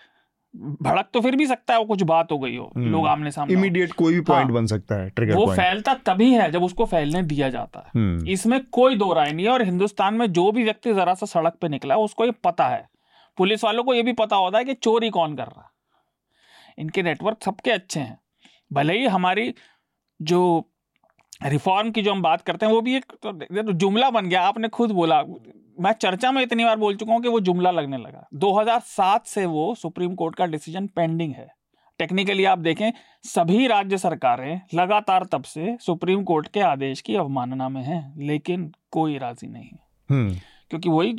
भड़क 0.54 1.10
तो 1.14 1.22
फिर 1.22 1.36
भी 1.36 1.46
सकता 1.46 1.74
है 1.74 1.80
वो 1.80 1.86
कुछ 1.86 2.02
बात 2.04 2.32
हो 2.32 2.38
गई 2.40 2.56
हो 2.56 2.72
हम्म। 2.76 2.92
लोग 2.92 3.08
आमने 3.08 3.32
सामने 3.32 3.54
इमीडिएट 3.54 3.94
कोई 3.94 4.14
भी 4.14 4.22
पॉइंट 4.22 4.46
हाँ, 4.46 4.54
बन 4.54 4.66
सकता 4.66 4.96
है 4.96 5.10
ट्रिगर 5.10 5.36
वो 5.36 5.46
फैलता 5.56 5.94
तभी 6.06 6.32
है 6.34 6.50
जब 6.52 6.64
उसको 6.64 6.86
फैलने 6.86 7.22
दिया 7.24 7.50
जाता 7.50 7.80
है। 7.80 7.92
हम्म। 7.96 8.28
इसमें 8.28 8.60
कोई 8.72 8.96
दो 8.96 9.12
राय 9.14 9.32
नहीं 9.32 9.46
है 9.46 9.52
और 9.52 9.64
हिंदुस्तान 9.64 10.14
में 10.14 10.32
जो 10.34 10.52
भी 10.52 10.64
व्यक्ति 10.64 10.94
जरा 10.94 11.14
सा 11.14 11.26
सड़क 11.26 11.58
पे 11.62 11.70
निकला 11.70 11.96
उसको 11.98 12.26
ये 12.26 12.32
पता 12.44 12.68
है। 12.68 12.88
पुलिस 13.38 13.64
वालों 13.64 13.84
को 13.84 13.94
ये 13.94 14.04
भी 14.04 14.14
पता 14.14 14.36
होता 14.36 14.58
है 14.58 14.66
कि 14.66 14.74
चोरी 14.74 15.10
कौन 15.10 15.36
कर 15.36 15.44
रहा 15.44 15.72
इनके 16.78 17.04
नेटवर्क 17.04 17.44
सबके 17.44 17.72
अच्छे 17.72 18.00
हैं। 18.00 18.18
भले 18.74 18.98
ही 19.00 19.06
हमारी 19.08 19.54
जो 20.20 20.40
रिफॉर्म 21.44 21.92
की 21.92 22.02
जो 22.02 22.12
हम 22.12 22.22
बात 22.22 22.42
करते 22.42 22.66
हैं 22.66 22.74
वो 22.74 22.82
भी 22.82 22.96
एक 22.96 23.12
तो 23.24 23.72
जुमला 23.74 24.10
बन 24.10 24.30
गया 24.30 24.42
आपने 24.42 24.68
खुद 24.70 24.92
बोला। 24.92 25.22
मैं 25.78 25.92
चर्चा 25.92 26.32
में 26.32 26.42
इतनी 26.44 26.66
बार 26.66 26.76
बोल 26.78 26.96
चुका 26.96 27.14
हूँ 27.14 27.22
कि 27.22 27.28
वो 27.28 27.40
जुमला 27.40 27.72
लगने 27.72 27.98
लगा। 27.98 28.28
2007 28.34 29.26
से 29.28 29.46
वो 29.46 29.74
सुप्रीम 29.76 30.16
कोर्ट 30.16 30.36
का 30.36 30.46
डिसीज़न 30.46 30.88
पेंडिंग 30.88 31.34
है। 31.34 31.48
टेक्निकली 32.00 32.46
आप 32.46 32.60
देखें 32.60 32.92
सभी 33.24 33.68
राज्य 33.68 33.98
सरकारें 33.98 34.62
लगातार 34.74 35.26
तब 35.32 35.44
से 35.44 35.78
सुप्रीम 35.82 36.24
कोर्ट 36.24 36.48
के 36.48 36.60
आदेश 36.60 37.02
की 37.02 37.16
अवमानना 37.16 37.70
में 37.70 37.82
हैं 37.82 38.02
लेकिन 38.18 38.72
कोई 38.92 39.18
राज़ी 39.18 39.48
नहीं 39.48 39.70
हम्म। 40.10 40.36
क्योंकि 40.70 40.90
वही 40.90 41.16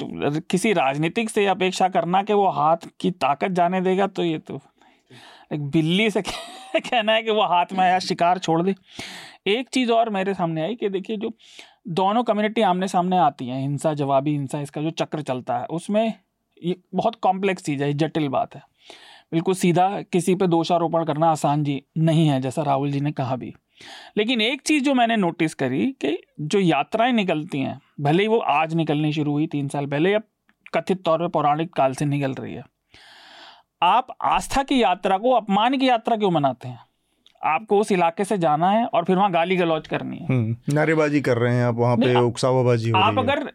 किसी 0.51 0.73
राजनीतिक 0.73 1.31
से 1.31 1.47
अपेक्षा 1.47 1.89
करना 1.89 2.23
कि 2.23 2.33
वो 2.33 2.49
हाथ 2.51 2.89
की 3.01 3.11
ताकत 3.11 3.51
जाने 3.51 3.81
देगा 3.81 4.07
तो 4.07 4.25
ये 4.25 4.39
तो 4.39 4.61
एक 5.53 5.69
बिल्ली 5.71 6.11
से 6.11 6.23
कहना 6.77 7.13
है 7.13 7.23
कि 7.23 7.31
वो 7.31 7.43
हाथ 7.43 7.73
में 7.73 7.81
आया 7.81 7.99
शिकार 7.99 8.39
छोड़ 8.39 8.63
दे। 8.63 8.75
एक 9.47 9.69
चीज़ 9.69 9.93
और 9.93 10.11
मेरे 10.11 10.35
सामने 10.35 10.63
आई 10.63 10.75
कि 10.75 10.89
देखिए 10.89 11.17
जो 11.17 11.31
दोनों 11.87 12.23
कम्युनिटी 12.25 12.63
आमने 12.63 12.89
सामने 12.89 13.19
आती 13.19 13.47
हैं, 13.47 13.61
हिंसा, 13.61 13.95
जवाबी 13.95 14.31
हिंसा, 14.31 14.61
इसका 14.61 14.83
जो 14.83 14.91
चक्र 14.91 15.23
चलता 15.23 15.59
है, 15.59 15.67
उसमें 15.67 16.13
ये 16.63 16.77
बहुत 16.95 17.15
कॉम्प्लेक्स 17.15 17.63
चीज़ 17.63 17.85
है 17.85 17.93
जटिल 17.93 18.29
बात 18.29 18.55
है। 18.55 18.63
बिल्कुल 19.33 19.55
सीधा 19.55 19.89
किसी 20.03 20.35
पे 20.35 20.47
दोषारोपण 20.47 21.05
करना 21.05 21.31
आसान 21.31 21.65
जी 21.65 21.83
नहीं 21.99 22.27
है, 22.29 22.41
जैसा 22.41 22.63
राहुल 22.63 22.91
जी 22.91 23.01
ने 23.01 23.13
कहा 23.13 23.37
भी। 23.37 23.55
लेकिन 24.17 24.41
एक 24.41 24.63
चीज़ 24.63 24.85
जो 24.85 24.95
मैंने 24.95 25.17
नोटिस 25.17 25.55
करी 25.55 25.87
कि 26.01 26.19
जो 26.41 26.61
यात्राएँ 26.61 27.13
निकलती 27.13 27.61
हैं, 27.61 27.81
भले 28.01 28.23
ही 28.23 28.29
वो 28.29 28.39
आज 28.39 28.75
निकलनी 28.75 29.13
शुरू 29.13 29.33
हुई, 29.33 29.47
तीन 29.47 29.69
साल 29.69 29.87
पहले, 29.87 30.13
या 30.13 30.21
कथित 30.75 31.03
तौर 31.03 31.19
पर 31.19 31.29
पौराणिक 31.29 31.73
काल 31.75 31.95
से 31.95 32.05
निकल 32.05 32.35
रही 32.35 32.55
है, 32.55 32.65
आप 33.83 34.17
आस्था 34.23 34.63
की 34.63 34.83
यात्रा 34.83 35.19
को, 35.19 35.33
अपमान 35.33 35.79
की 35.79 35.89
यात्रा 35.89 36.17
क्यों 36.17 36.31
मनाते 36.31 36.69
हैं? 36.69 36.86
आपको 37.45 37.79
उस 37.79 37.93
इलाके 37.93 38.25
से 38.25 38.39
जाना 38.39 38.71
है 38.71 38.87
और 38.87 39.05
फिर 39.05 39.17
वहाँ 39.17 39.33
गाली 39.33 39.57
गलौज 39.57 39.87
करनी 39.89 40.17
है। 40.17 40.27
हम्म, 40.27 40.75
नारेबाजी 40.75 41.21
कर 41.21 41.39
रहे 41.39 41.55
हैं 41.55 41.65
आप 41.65 41.75
वहाँ 41.75 41.97
पे 41.97 42.21
उकसावाबाजी 42.21 42.91
हो 42.91 42.99
आप 42.99 43.19
अगर 43.19 43.53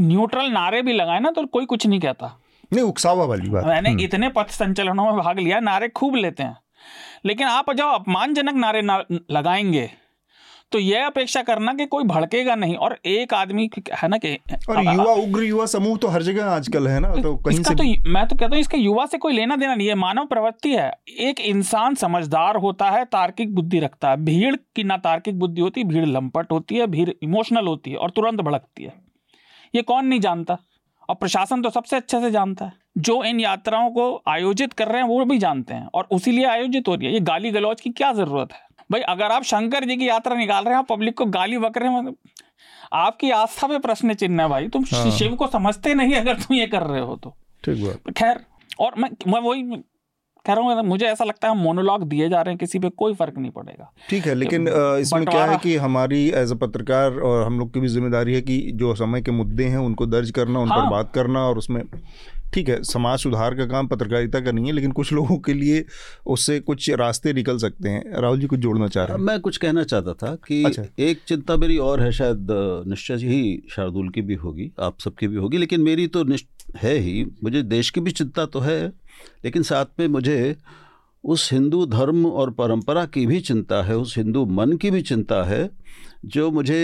न्यूट्रल 0.00 0.50
नारे 0.50 0.82
भी 0.82 0.92
लगाए 0.92 1.20
ना 1.20 1.30
तो 1.30 1.46
कोई 1.46 1.66
कुछ 1.66 1.86
नहीं 1.86 2.00
कहता। 2.00 2.38
नहीं 2.72 2.82
उकसावा 2.82 3.24
वाली 3.24 3.48
बात। 3.48 3.64
मैंने 3.64 3.90
हम्म। 3.90 4.00
इतने 4.00 4.28
पथ 4.28 4.48
संचलनों 4.48 5.04
में 5.04 5.16
भाग 5.16 5.38
लिया 5.38 5.60
नारे 5.60 5.88
खूब 5.88 6.14
लेते 6.14 6.42
हैं। 6.42 6.56
लेकिन 7.26 7.46
आप 7.46 7.72
जब 7.72 7.84
अपमानजनक 7.84 8.54
नारे 8.54 8.82
ना 8.82 9.04
लगाएँगे 9.30 9.90
तो 10.72 10.78
यह 10.78 11.06
अपेक्षा 11.06 11.42
करना 11.42 11.72
कि 11.74 11.84
कोई 11.86 12.04
भड़केगा 12.04 12.54
नहीं। 12.54 12.74
और 12.76 12.96
एक 13.06 13.34
आदमी 13.34 13.68
है 13.92 14.08
ना 14.08 14.16
कि 14.16 14.34
और 14.68 14.82
युवा 14.84 15.12
उग्र 15.14 15.42
युवा 15.42 15.66
समूह 15.66 15.96
तो 15.96 16.08
हर 16.08 16.22
जगह 16.22 16.46
आजकल 16.46 16.88
है 16.88 16.98
ना 17.00 17.14
तो 17.16 17.34
कहीं 17.38 17.62
से 17.62 17.74
तो 17.74 17.84
मैं 18.10 18.26
तो 18.28 18.36
कहता 18.36 18.46
हूँ 18.46 18.60
इसका 18.60 18.78
युवा 18.78 19.06
से 19.06 19.18
कोई 19.18 19.32
लेना 19.32 19.56
देना 19.56 19.74
नहीं 19.74 19.88
है। 19.88 19.94
मानव 19.96 20.26
प्रवृत्ति 20.26 20.74
है। 20.74 20.90
एक 21.20 21.40
इंसान 21.42 21.94
समझदार 21.94 22.56
होता 22.56 22.90
है 22.90 23.04
तार्किक 23.06 23.54
बुद्धि 23.54 23.80
रखता 23.80 24.10
है। 24.10 24.16
भीड़ 24.24 24.54
की 24.76 24.84
ना 24.84 24.96
तार्किक 24.98 25.38
बुद्धि 25.38 25.60
होती 25.60 25.84
भीड़ 25.84 26.04
लंपट 26.06 26.52
होती 26.52 26.76
है 26.76 26.86
भीड़ 26.88 27.08
इमोशनल 27.22 27.66
होती 27.66 27.90
है 27.90 27.96
और 27.96 28.10
तुरंत 28.10 28.40
भड़कती 28.40 28.84
है। 28.84 28.92
ये 29.74 29.82
कौन 29.82 30.06
नहीं 30.06 30.20
जानता? 30.20 30.58
और 31.08 31.14
प्रशासन 31.14 31.62
तो 31.62 31.70
सबसे 31.70 31.96
अच्छे 31.96 32.20
से 32.20 32.30
जानता 32.30 32.64
है। 32.64 32.72
जो 32.98 33.22
इन 33.24 33.40
यात्राओं 33.40 33.90
को 33.90 34.22
आयोजित 34.28 34.72
कर 34.72 34.88
रहे 34.88 35.02
हैं 35.02 35.08
वो 35.08 35.24
भी 35.24 35.38
जानते 35.38 35.74
हैं 35.74 35.88
और 35.94 36.08
उसी 36.12 36.32
लिए 36.32 36.46
आयोजित 36.48 36.88
हो 36.88 36.94
रही 36.94 37.06
है। 37.06 37.12
ये 37.12 37.20
गाली 37.22 37.50
गलौज 37.50 37.80
की 37.80 37.90
क्या 37.92 38.12
ज़रूरत 38.14 38.52
है? 38.52 38.65
भाई 38.90 39.00
अगर 39.08 39.32
आप 39.32 39.42
शंकर 39.44 39.84
जी 39.84 39.96
की 39.96 40.08
यात्रा 40.08 40.36
निकाल 40.36 40.64
रहे 40.64 40.74
हैं 40.74 40.84
पब्लिक 40.84 41.16
को 41.18 41.24
गाली 41.32 41.58
बक 41.58 41.78
रहे 41.78 41.88
हैं 41.88 41.98
मतलब 41.98 42.16
आपकी 42.94 43.30
आस्था 43.32 43.66
पे 43.66 43.78
प्रश्न 43.78 44.14
चिन्ह 44.14 44.42
है 44.42 44.48
भाई 44.48 44.68
तुम 44.68 44.84
हाँ। 44.92 45.10
शिव 45.10 45.34
को 45.34 45.46
समझते 45.48 45.94
नहीं 45.94 46.14
अगर 46.14 46.34
तुम 46.36 46.56
ये 46.56 46.66
कर 46.66 46.82
रहे 46.82 47.00
हो 47.00 47.16
तो 47.16 47.34
ठीक 47.64 47.84
बात 47.84 48.12
खैर 48.18 48.40
और 48.80 48.94
मैं 48.98 49.10
मैं 49.26 49.40
वही 49.40 49.82
कह 50.44 50.54
रहा 50.54 50.64
हूँ 50.64 50.82
मुझे 50.84 51.06
ऐसा 51.06 51.24
लगता 51.24 51.48
है 51.48 51.56
मोनोलॉग 51.56 52.02
दिए 52.08 52.28
जा 52.28 52.40
रहे 52.40 52.52
हैं 52.52 52.58
किसी 52.58 52.78
पे 52.78 52.88
कोई 52.96 53.14
फ़र्क 53.14 53.38
नहीं 53.38 53.50
पड़ेगा 53.50 53.90
ठीक 54.10 54.26
है 54.26 54.34
लेकिन 54.34 54.68
इसमें 55.00 55.24
क्या 55.26 55.44
है 55.44 55.56
कि 55.58 55.76
हमारी 55.76 56.20
एज 56.34 56.52
अ 56.52 56.54
पत्रकार 56.56 57.18
और 57.22 57.44
हम 57.46 57.58
लोग 57.58 57.72
की 57.74 57.80
भी 57.80 57.88
ज़िम्मेदारी 57.88 58.34
है 58.34 58.40
कि 58.42 58.58
जो 58.74 58.94
समय 58.94 59.22
के 59.22 59.30
मुद्दे 59.32 59.64
हैं 59.64 59.78
उनको 59.80 60.06
दर्ज 60.06 60.30
करना 60.30 60.60
उन 60.60 60.68
हाँ। 60.68 60.78
पर 60.78 60.90
बात 60.90 61.12
करना 61.14 61.40
और 61.40 61.58
उसमें 61.58 61.82
ठीक 62.54 62.68
है 62.68 62.82
समाज 62.84 63.18
सुधार 63.18 63.54
का 63.54 63.64
काम 63.66 63.86
पत्रकारिता 63.86 64.40
का 64.40 64.52
नहीं 64.52 64.66
है 64.66 64.72
लेकिन 64.72 64.92
कुछ 64.92 65.12
लोगों 65.12 65.36
के 65.38 65.54
लिए 65.54 65.84
उससे 66.26 66.58
कुछ 66.60 66.88
रास्ते 66.90 67.32
निकल 67.32 67.58
सकते 67.58 67.88
हैं। 67.88 68.20
राहुल 68.20 68.40
जी 68.40 68.46
कुछ 68.46 68.60
जोड़ना 68.60 68.88
चाह 68.88 69.04
रहे 69.04 69.16
हैं? 69.16 69.24
मैं 69.24 69.38
कुछ 69.40 69.56
कहना 69.56 69.84
चाहता 69.84 70.12
था 70.12 70.34
कि 70.46 70.62
अच्छा। 70.64 70.82
एक 70.98 71.20
चिंता 71.28 71.56
मेरी 71.56 71.76
और 71.78 72.02
है 72.02 72.12
शायद 72.12 72.46
निश्चय 72.86 73.14
ही 73.14 73.62
शार्दुल 73.70 74.08
की 74.08 74.22
भी 74.22 74.34
होगी 74.34 74.70
आप 74.80 75.00
सबकी 75.00 75.28
भी 75.28 75.36
होगी 75.36 75.58
लेकिन 75.58 75.80
मेरी 75.80 76.06
तो 76.06 76.24
है 76.76 76.96
ही। 76.98 77.24
मुझे 77.44 77.62
देश 77.62 77.90
की 77.90 78.00
भी 78.00 78.10
चिंता 78.10 78.46
तो 78.46 78.60
है 78.60 78.86
लेकिन 79.44 79.62
साथ 79.62 80.00
में 80.00 80.06
मुझे 80.08 80.56
उस 81.24 81.52
हिंदू 81.52 81.84
धर्म 81.86 82.26
और 82.26 82.50
परंपरा 82.50 83.04
की 83.04 83.26
भी 83.26 83.40
चिंता 83.40 83.82
है 83.82 83.96
उस 83.96 84.16
हिंदू 84.18 84.44
मन 84.46 84.76
की 84.76 84.90
भी 84.90 85.02
चिंता 85.02 85.42
है 85.44 85.70
जो 86.24 86.50
मुझे 86.50 86.78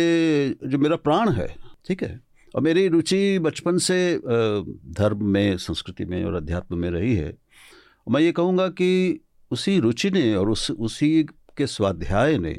जो 0.67 0.79
मेरा 0.79 0.97
प्राण 0.97 1.29
है 1.29 1.55
ठीक 1.89 2.03
है? 2.03 2.21
और 2.55 2.63
मेरी 2.63 2.87
रुचि 2.89 3.39
बचपन 3.39 3.79
से 3.79 3.99
धर्म 4.93 5.25
में 5.25 5.57
संस्कृति 5.59 6.05
में 6.05 6.25
और 6.25 6.35
अध्यात्म 6.35 6.79
में 6.79 6.91
रही 6.91 7.15
है। 7.15 7.33
मैं 8.07 8.21
ये 8.21 8.33
कहूँगा 8.33 8.69
कि 8.71 9.21
उसी 9.51 9.79
रुचि 9.81 10.11
ने 10.11 10.35
और 10.35 10.51
उस 10.51 10.71
उसी 10.71 11.23
के 11.57 11.67
स्वाध्याय 11.67 12.39
ने 12.39 12.55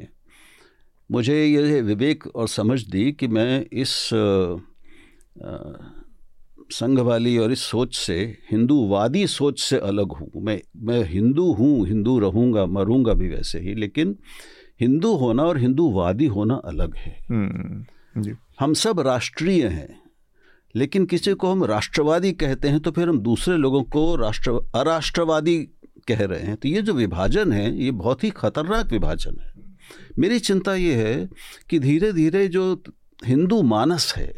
मुझे 1.10 1.46
ये 1.46 1.82
विवेक 1.82 2.28
और 2.28 2.48
समझ 2.48 2.82
दी 2.88 3.12
कि 3.12 3.28
मैं 3.28 3.66
इस 3.74 4.10
संघ 6.72 7.00
वाली 7.00 7.38
और 7.38 7.52
इस 7.52 7.62
सोच 7.62 7.96
से 7.96 8.16
हिंदूवादी 8.52 9.26
सोच 9.28 9.60
से 9.60 9.78
अलग 9.80 10.12
हूँ। 10.12 10.30
मैं 10.36 10.60
मैं 10.78 11.04
हिंदू 11.04 11.52
हूँ 11.54 11.88
हिंदू 11.88 12.18
रहूँगा 12.20 12.66
मरूँगा 12.68 13.14
भी 13.14 13.28
वैसे 13.30 13.60
ही 13.60 13.74
लेकिन 13.76 14.16
हिंदू 14.82 15.14
होना 15.16 15.44
और 15.44 15.58
हिंदूवादी 15.58 16.26
होना 16.28 16.56
अलग 16.66 16.96
है। 16.96 17.18
हम्म, 17.30 17.84
हम 18.60 18.74
सब 18.74 19.00
राष्ट्रीय 19.00 19.68
हैं 19.68 20.02
लेकिन 20.76 21.06
किसी 21.06 21.34
को 21.34 21.52
हम 21.52 21.64
राष्ट्रवादी 21.64 22.32
कहते 22.32 22.68
हैं 22.68 22.80
तो 22.80 22.92
फिर 22.92 23.10
हम 23.10 23.20
दूसरे 23.20 23.58
लोगों 23.58 23.84
को 23.84 24.16
राष्ट्र 24.16 24.52
अराष्ट्रवादी 24.76 25.58
कह 26.08 26.26
रहे 26.26 26.40
हैं। 26.40 26.56
तो 26.56 26.68
ये 26.70 26.82
जो 26.82 26.94
विभाजन 26.94 27.52
है 27.52 27.84
ये 27.84 27.92
बहुत 27.92 28.24
ही 28.24 28.30
खतरनाक 28.30 28.92
विभाजन 28.92 29.40
है। 29.40 29.54
मेरी 30.20 30.40
चिंता 30.40 30.76
ये 30.76 30.96
है 30.96 31.30
कि 31.70 31.80
धीरे 31.80 32.12
धीरे 32.14 32.48
जो 32.48 32.84
हिंदू 33.26 33.62
मानस 33.62 34.14
है 34.18 34.34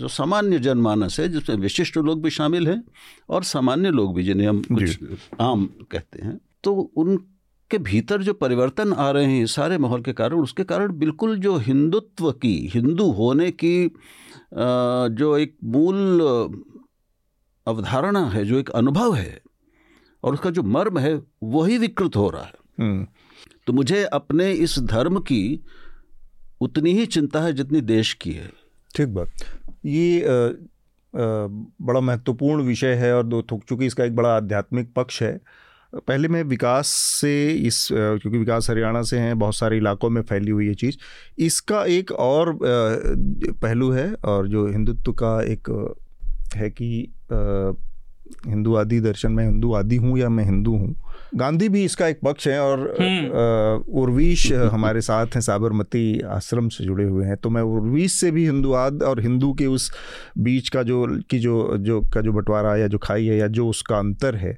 जो 0.00 0.08
सामान्य 0.08 0.58
जनमानस 0.58 1.20
है 1.20 1.28
जिसमें 1.28 1.56
विशिष्ट 1.56 1.96
लोग 1.96 2.22
भी 2.22 2.30
शामिल 2.30 2.68
हैं 2.68 2.82
और 3.28 3.44
सामान्य 3.44 3.90
लोग 3.90 4.14
भी 4.14 4.22
जिन्हें 4.22 4.48
हम 4.48 4.62
कुछ 4.72 4.98
आम 5.40 5.66
कहते 5.90 6.22
हैं 6.22 6.38
तो 6.64 6.74
उन 6.74 7.16
के 7.70 7.78
भीतर 7.78 8.22
जो 8.22 8.32
परिवर्तन 8.34 8.92
आ 8.92 9.10
रहे 9.10 9.24
हैं 9.24 9.46
सारे 9.46 9.78
माहौल 9.78 10.02
के 10.02 10.12
कारण 10.12 10.36
उसके 10.36 10.64
कारण 10.64 10.92
बिल्कुल 10.98 11.38
जो 11.38 11.56
हिंदुत्व 11.56 12.30
की 12.32 12.54
हिंदू 12.74 13.10
होने 13.10 13.50
की 13.50 13.90
जो 14.54 15.36
एक 15.38 15.56
मूल 15.64 16.20
अवधारणा 17.66 18.24
है 18.26 18.44
जो 18.44 18.58
एक 18.58 18.70
अनुभव 18.70 19.14
है 19.14 19.40
और 20.24 20.34
उसका 20.34 20.50
जो 20.50 20.62
मर्म 20.62 20.98
है 20.98 21.22
वही 21.42 21.78
विकृत 21.78 22.16
हो 22.16 22.30
रहा 22.30 22.42
है। 22.42 22.52
हम्म। 22.80 23.06
तो 23.66 23.72
मुझे 23.72 24.04
अपने 24.04 24.52
इस 24.52 24.78
धर्म 24.78 25.18
की 25.20 25.64
उतनी 26.60 26.92
ही 26.92 27.06
चिंता 27.06 27.40
है 27.40 27.52
जितनी 27.52 27.80
देश 27.80 28.12
की 28.14 28.32
है। 28.32 28.50
ठीक 28.96 29.08
बात। 29.08 29.30
ये 29.86 30.20
आ, 30.20 30.28
आ, 30.28 31.46
बड़ा 31.82 32.00
महत्वपूर्ण 32.00 32.62
विषय 32.62 32.94
है 32.94 33.14
और 33.16 33.26
दो 33.26 33.42
चूँकि 33.42 33.86
इसका 33.86 34.04
एक 34.04 34.16
बड़ा 34.16 34.36
आध्यात्मिक 34.36 34.92
पक्ष 34.94 35.22
है 35.22 35.40
पहले 35.98 36.28
मैं 36.28 36.42
विकास 36.44 36.86
से 37.20 37.32
इस 37.50 37.88
क्योंकि 37.92 38.38
विकास 38.38 38.70
हरियाणा 38.70 39.02
से 39.02 39.18
हैं 39.18 39.38
बहुत 39.38 39.56
सारे 39.56 39.76
इलाकों 39.76 40.10
में 40.10 40.22
फैली 40.22 40.50
हुई 40.50 40.66
ये 40.68 40.74
चीज़। 40.74 40.96
इसका 41.38 41.84
एक 41.84 42.12
और 42.12 42.58
पहलू 42.62 43.90
है 43.90 44.12
और 44.24 44.48
जो 44.48 44.66
हिंदुत्व 44.66 45.12
का 45.12 45.40
एक 45.42 45.70
है 46.54 46.70
कि 46.70 47.08
हिंदू 48.48 48.74
आदि 48.74 49.00
दर्शन 49.00 49.32
में 49.32 49.44
हिंदू 49.44 49.72
आदि 49.72 49.96
हूँ 49.96 50.18
या 50.18 50.28
मैं 50.28 50.44
हिंदू 50.44 50.76
हूँ? 50.76 50.94
गांधी 51.34 51.68
भी 51.68 51.84
इसका 51.84 52.06
एक 52.08 52.20
पक्ष 52.24 52.46
है 52.48 52.58
और 52.60 52.80
हम्म। 53.00 54.00
उर्वीश 54.00 54.52
हमारे 54.52 55.00
साथ 55.00 55.34
हैं 55.34 55.40
साबरमती 55.40 56.20
आश्रम 56.20 56.68
से 56.68 56.84
जुड़े 56.84 57.04
हुए 57.04 57.24
हैं। 57.24 57.36
तो 57.36 57.50
मैं 57.50 57.62
उर्वीश 57.62 58.12
से 58.12 58.30
भी 58.30 58.44
हिंदुवाद 58.44 59.02
और 59.02 59.20
हिंदू 59.20 59.52
के 59.52 59.66
उस 59.66 59.90
बीच 60.38 60.68
का 60.68 60.82
जो 60.82 61.06
की 61.30 61.38
जो 61.38 61.76
जो 61.78 62.00
का 62.14 62.20
जो 62.20 62.32
बंटवारा 62.32 62.76
या 62.76 62.86
जो 62.86 62.98
खाई 62.98 63.26
है 63.26 63.36
या 63.38 63.46
जो 63.48 63.68
उसका 63.68 63.98
अंतर 63.98 64.36
है 64.36 64.56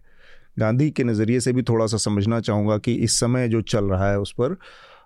गांधी 0.59 0.91
के 0.91 1.05
नज़रिए 1.05 1.41
से 1.41 1.53
भी 1.53 1.63
थोड़ा 1.63 1.87
सा 1.87 1.97
समझना 1.97 2.41
चाहूँगा 2.41 2.79
कि 2.79 2.95
इस 2.95 3.19
समय 3.21 3.49
जो 3.49 3.61
चल 3.63 3.85
रहा 3.85 4.11
है 4.11 4.19
उस 4.21 4.33
पर 4.33 4.57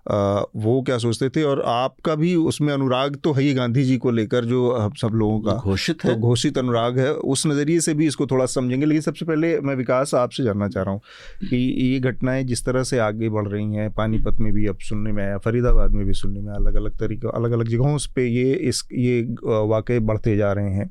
वो 0.06 0.80
क्या 0.82 0.96
सोचते 0.98 1.28
थे? 1.28 1.42
और 1.42 1.62
आपका 1.62 2.14
भी 2.14 2.34
उसमें 2.36 2.72
अनुराग 2.74 3.16
तो 3.24 3.32
है 3.32 3.42
ही 3.42 3.52
गांधी 3.54 3.82
जी 3.84 3.96
को 3.96 4.10
लेकर 4.10 4.44
जो 4.44 4.70
हम 4.72 4.92
सब 5.00 5.10
लोगों 5.14 5.40
का। 5.40 5.52
घोषित 5.60 6.04
है 6.04 6.10
तो 6.10 6.14
है। 6.14 6.20
घोषित 6.20 6.58
अनुराग 6.58 6.98
है। 6.98 7.12
उस 7.12 7.46
नज़रिए 7.46 7.80
से 7.80 7.94
भी 7.94 8.06
इसको 8.06 8.26
थोड़ा 8.26 8.46
समझेंगे। 8.46 8.86
लेकिन 8.86 9.02
सबसे 9.02 9.24
पहले 9.24 9.58
मैं 9.60 9.74
विकास 9.76 10.14
आपसे 10.14 10.44
जानना 10.44 10.68
चाह 10.68 10.82
रहा 10.82 10.92
हूँ 10.92 11.00
कि 11.42 11.56
ये 11.56 12.00
घटनाएँ 12.00 12.44
जिस 12.44 12.64
तरह 12.64 12.82
से 12.82 12.98
आगे 12.98 13.28
बढ़ 13.28 13.48
रही 13.48 13.74
हैं 13.74 13.90
पानीपत 13.92 14.40
में 14.40 14.52
भी 14.52 14.66
अब 14.66 14.78
सुनने 14.80 15.12
में 15.12 15.22
आया 15.24 15.38
फरीदाबाद 15.38 15.90
में 15.90 16.04
भी 16.06 16.12
सुनने 16.14 16.40
में 16.40 16.52
अलग 16.52 16.74
अलग 16.74 16.98
तरीके 16.98 17.28
अलग 17.36 17.52
अलग 17.52 17.68
जगहों 17.68 17.96
पर 18.16 18.20
ये 18.22 18.52
इस 18.68 18.82
ये 18.92 19.20
वाकई 19.44 19.98
बढ़ते 20.00 20.36
जा 20.36 20.52
रहे 20.52 20.72
हैं। 20.72 20.90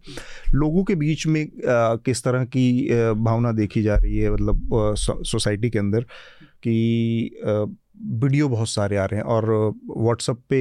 लोगों 0.53 0.84
के 0.84 0.95
बीच 0.95 1.28
में 1.28 1.45
किस 1.66 2.24
तरह 2.24 2.43
की 2.45 2.64
भावना 3.18 3.51
देखी 3.51 3.82
जा 3.84 3.95
रही 3.95 4.18
है 4.18 4.32
मतलब 4.34 4.93
सोसाइटी 4.97 5.70
के 5.70 5.80
अंदर 5.80 6.05
कि 6.64 7.76
वीडियो 8.02 8.47
बहुत 8.49 8.70
सारे 8.70 8.97
आ 8.97 9.06
रहे 9.06 9.20
हैं 9.20 9.26
और 9.28 9.45
व्हाट्सअप 9.97 10.41
पे 10.49 10.60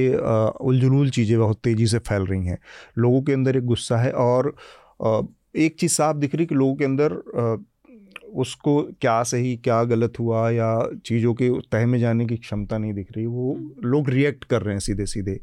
उलझुलूल 0.65 1.09
चीज़ें 1.09 1.37
बहुत 1.39 1.59
तेज़ी 1.63 1.87
से 1.87 1.99
फैल 1.99 2.25
रही 2.25 2.45
हैं। 2.45 2.57
लोगों 2.97 3.21
के 3.21 3.33
अंदर 3.33 3.57
एक 3.57 3.65
गुस्सा 3.65 3.97
है 3.97 4.11
और 4.11 4.55
एक 5.55 5.75
चीज़ 5.79 5.93
साफ़ 5.93 6.17
दिख 6.17 6.35
रही 6.35 6.45
कि 6.45 6.55
लोगों 6.55 6.75
के 6.75 6.85
अंदर 6.85 7.13
उसको 8.35 8.81
क्या 9.01 9.21
सही 9.23 9.55
क्या 9.57 9.83
गलत 9.83 10.19
हुआ 10.19 10.49
या 10.49 10.69
चीज़ों 11.05 11.33
के 11.33 11.49
तह 11.71 11.85
में 11.85 11.99
जाने 11.99 12.25
की 12.25 12.37
क्षमता 12.37 12.77
नहीं 12.77 12.93
दिख 12.93 13.07
रही 13.11 13.25
वो 13.25 13.55
लोग 13.83 14.09
रिएक्ट 14.09 14.43
कर 14.43 14.61
रहे 14.61 14.73
हैं 14.73 14.79
सीधे 14.79 15.05
सीधे 15.05 15.39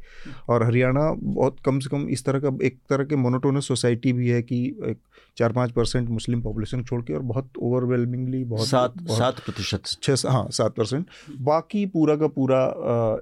और 0.48 0.64
हरियाणा 0.64 1.10
बहुत 1.18 1.56
कम 1.64 1.78
से 1.78 1.90
कम 1.90 2.08
इस 2.08 2.24
तरह 2.24 2.40
का 2.40 2.56
एक 2.66 2.78
तरह 2.90 3.04
के 3.04 3.16
मोनोटोनस 3.16 3.68
सोसाइटी 3.68 4.12
भी 4.12 4.28
है 4.28 4.42
कि 4.42 4.64
एक 4.86 4.98
चार 5.36 5.52
पाँच 5.52 5.70
परसेंट 5.70 6.08
मुस्लिम 6.08 6.40
पॉपुलेशन 6.42 6.82
छोड़ 6.82 7.00
के 7.02 7.14
और 7.14 7.20
बहुत 7.22 7.58
ओवरवेलमिंगली 7.58 8.42
बहुत 8.44 8.66
सात 8.68 8.94
सात 9.10 9.38
प्रतिशत। 9.38 9.82
छः 10.02 10.28
हाँ 10.28 10.46
सात 10.50 10.74
परसेंट। 10.76 11.06
बाकी 11.40 11.84
पूरा 11.86 12.16
का 12.16 12.26
पूरा 12.26 12.62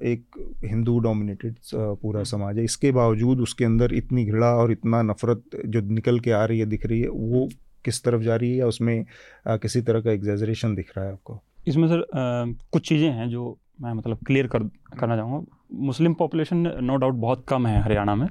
एक 0.02 0.24
हिंदू 0.64 0.98
डोमिनेटेड 0.98 1.56
पूरा 1.74 2.22
समाज 2.22 2.58
है। 2.58 2.64
इसके 2.64 2.92
बावजूद 2.92 3.40
उसके 3.40 3.64
अंदर 3.64 3.94
इतनी 3.94 4.24
घृणा 4.24 4.50
और 4.54 4.72
इतना 4.72 5.02
नफरत 5.02 5.42
जो 5.66 5.80
निकल 5.90 6.20
के 6.20 6.30
आ 6.30 6.44
रही 6.44 6.58
है 6.58 6.66
दिख 6.66 6.86
रही 6.86 7.00
है 7.00 7.08
वो 7.08 7.48
किस 7.86 8.02
तरफ़ 8.04 8.22
जा 8.22 8.36
रही 8.36 8.50
है 8.50 8.56
या 8.56 8.66
उसमें 8.66 9.04
आ, 9.46 9.56
किसी 9.56 9.80
तरह 9.82 10.00
का 10.00 10.10
एग्जेजरेशन 10.12 10.74
दिख 10.74 10.96
रहा 10.96 11.06
है 11.06 11.12
आपको? 11.12 11.40
इसमें 11.68 11.88
सर 11.88 12.00
आ, 12.00 12.52
कुछ 12.72 12.88
चीज़ें 12.88 13.10
हैं 13.10 13.28
जो 13.28 13.56
मैं 13.80 13.92
मतलब 13.92 14.18
क्लियर 14.26 14.46
कर 14.46 14.62
करना 14.98 15.16
चाहूँगा। 15.16 15.56
मुस्लिम 15.86 16.14
पॉपुलेशन 16.14 16.56
नो 16.82 16.96
डाउट 16.96 17.14
बहुत 17.14 17.44
कम 17.48 17.66
है 17.66 17.80
हरियाणा 17.82 18.14
में 18.14 18.28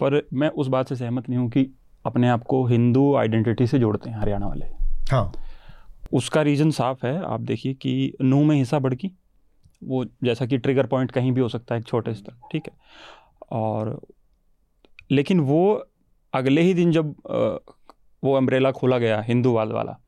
पर 0.00 0.20
मैं 0.32 0.48
उस 0.50 0.68
बात 0.68 0.88
से 0.88 0.96
सहमत 0.96 1.28
नहीं 1.28 1.38
हूँ 1.38 1.48
कि 1.50 1.66
अपने 2.04 2.28
आप 2.28 2.42
को 2.42 2.64
हिंदू 2.66 3.14
आइडेंटिटी 3.14 3.66
से 3.66 3.78
जोड़ते 3.78 4.10
हैं 4.10 4.18
हरियाणा 4.18 4.46
वाले। 4.46 4.66
हाँ। 5.10 5.32
उसका 6.12 6.42
रीज़न 6.42 6.70
साफ़ 6.70 7.06
है 7.06 7.14
आप 7.24 7.40
देखिए 7.40 7.74
कि 7.74 8.12
नू 8.22 8.42
में 8.44 8.56
हिस्सा 8.56 8.78
बढ़की 8.78 9.10
वो 9.84 10.04
जैसा 10.24 10.46
कि 10.46 10.58
ट्रिगर 10.58 10.86
पॉइंट 10.86 11.10
कहीं 11.10 11.32
भी 11.32 11.40
हो 11.40 11.48
सकता 11.48 11.74
है 11.74 11.80
एक 11.80 11.86
छोटे 11.86 12.14
स्तर 12.14 12.32
ठीक 12.52 12.68
है? 12.68 12.72
और 13.50 14.00
लेकिन 15.10 15.40
वो 15.40 15.62
अगले 16.34 16.62
ही 16.62 16.74
दिन 16.74 16.92
जब 16.92 17.14
वो 18.24 18.34
अम्ब्रेला 18.34 18.70
खोला 18.70 18.98
गया 18.98 19.20
हिंदूवाद 19.20 19.68
वाला 19.68 19.98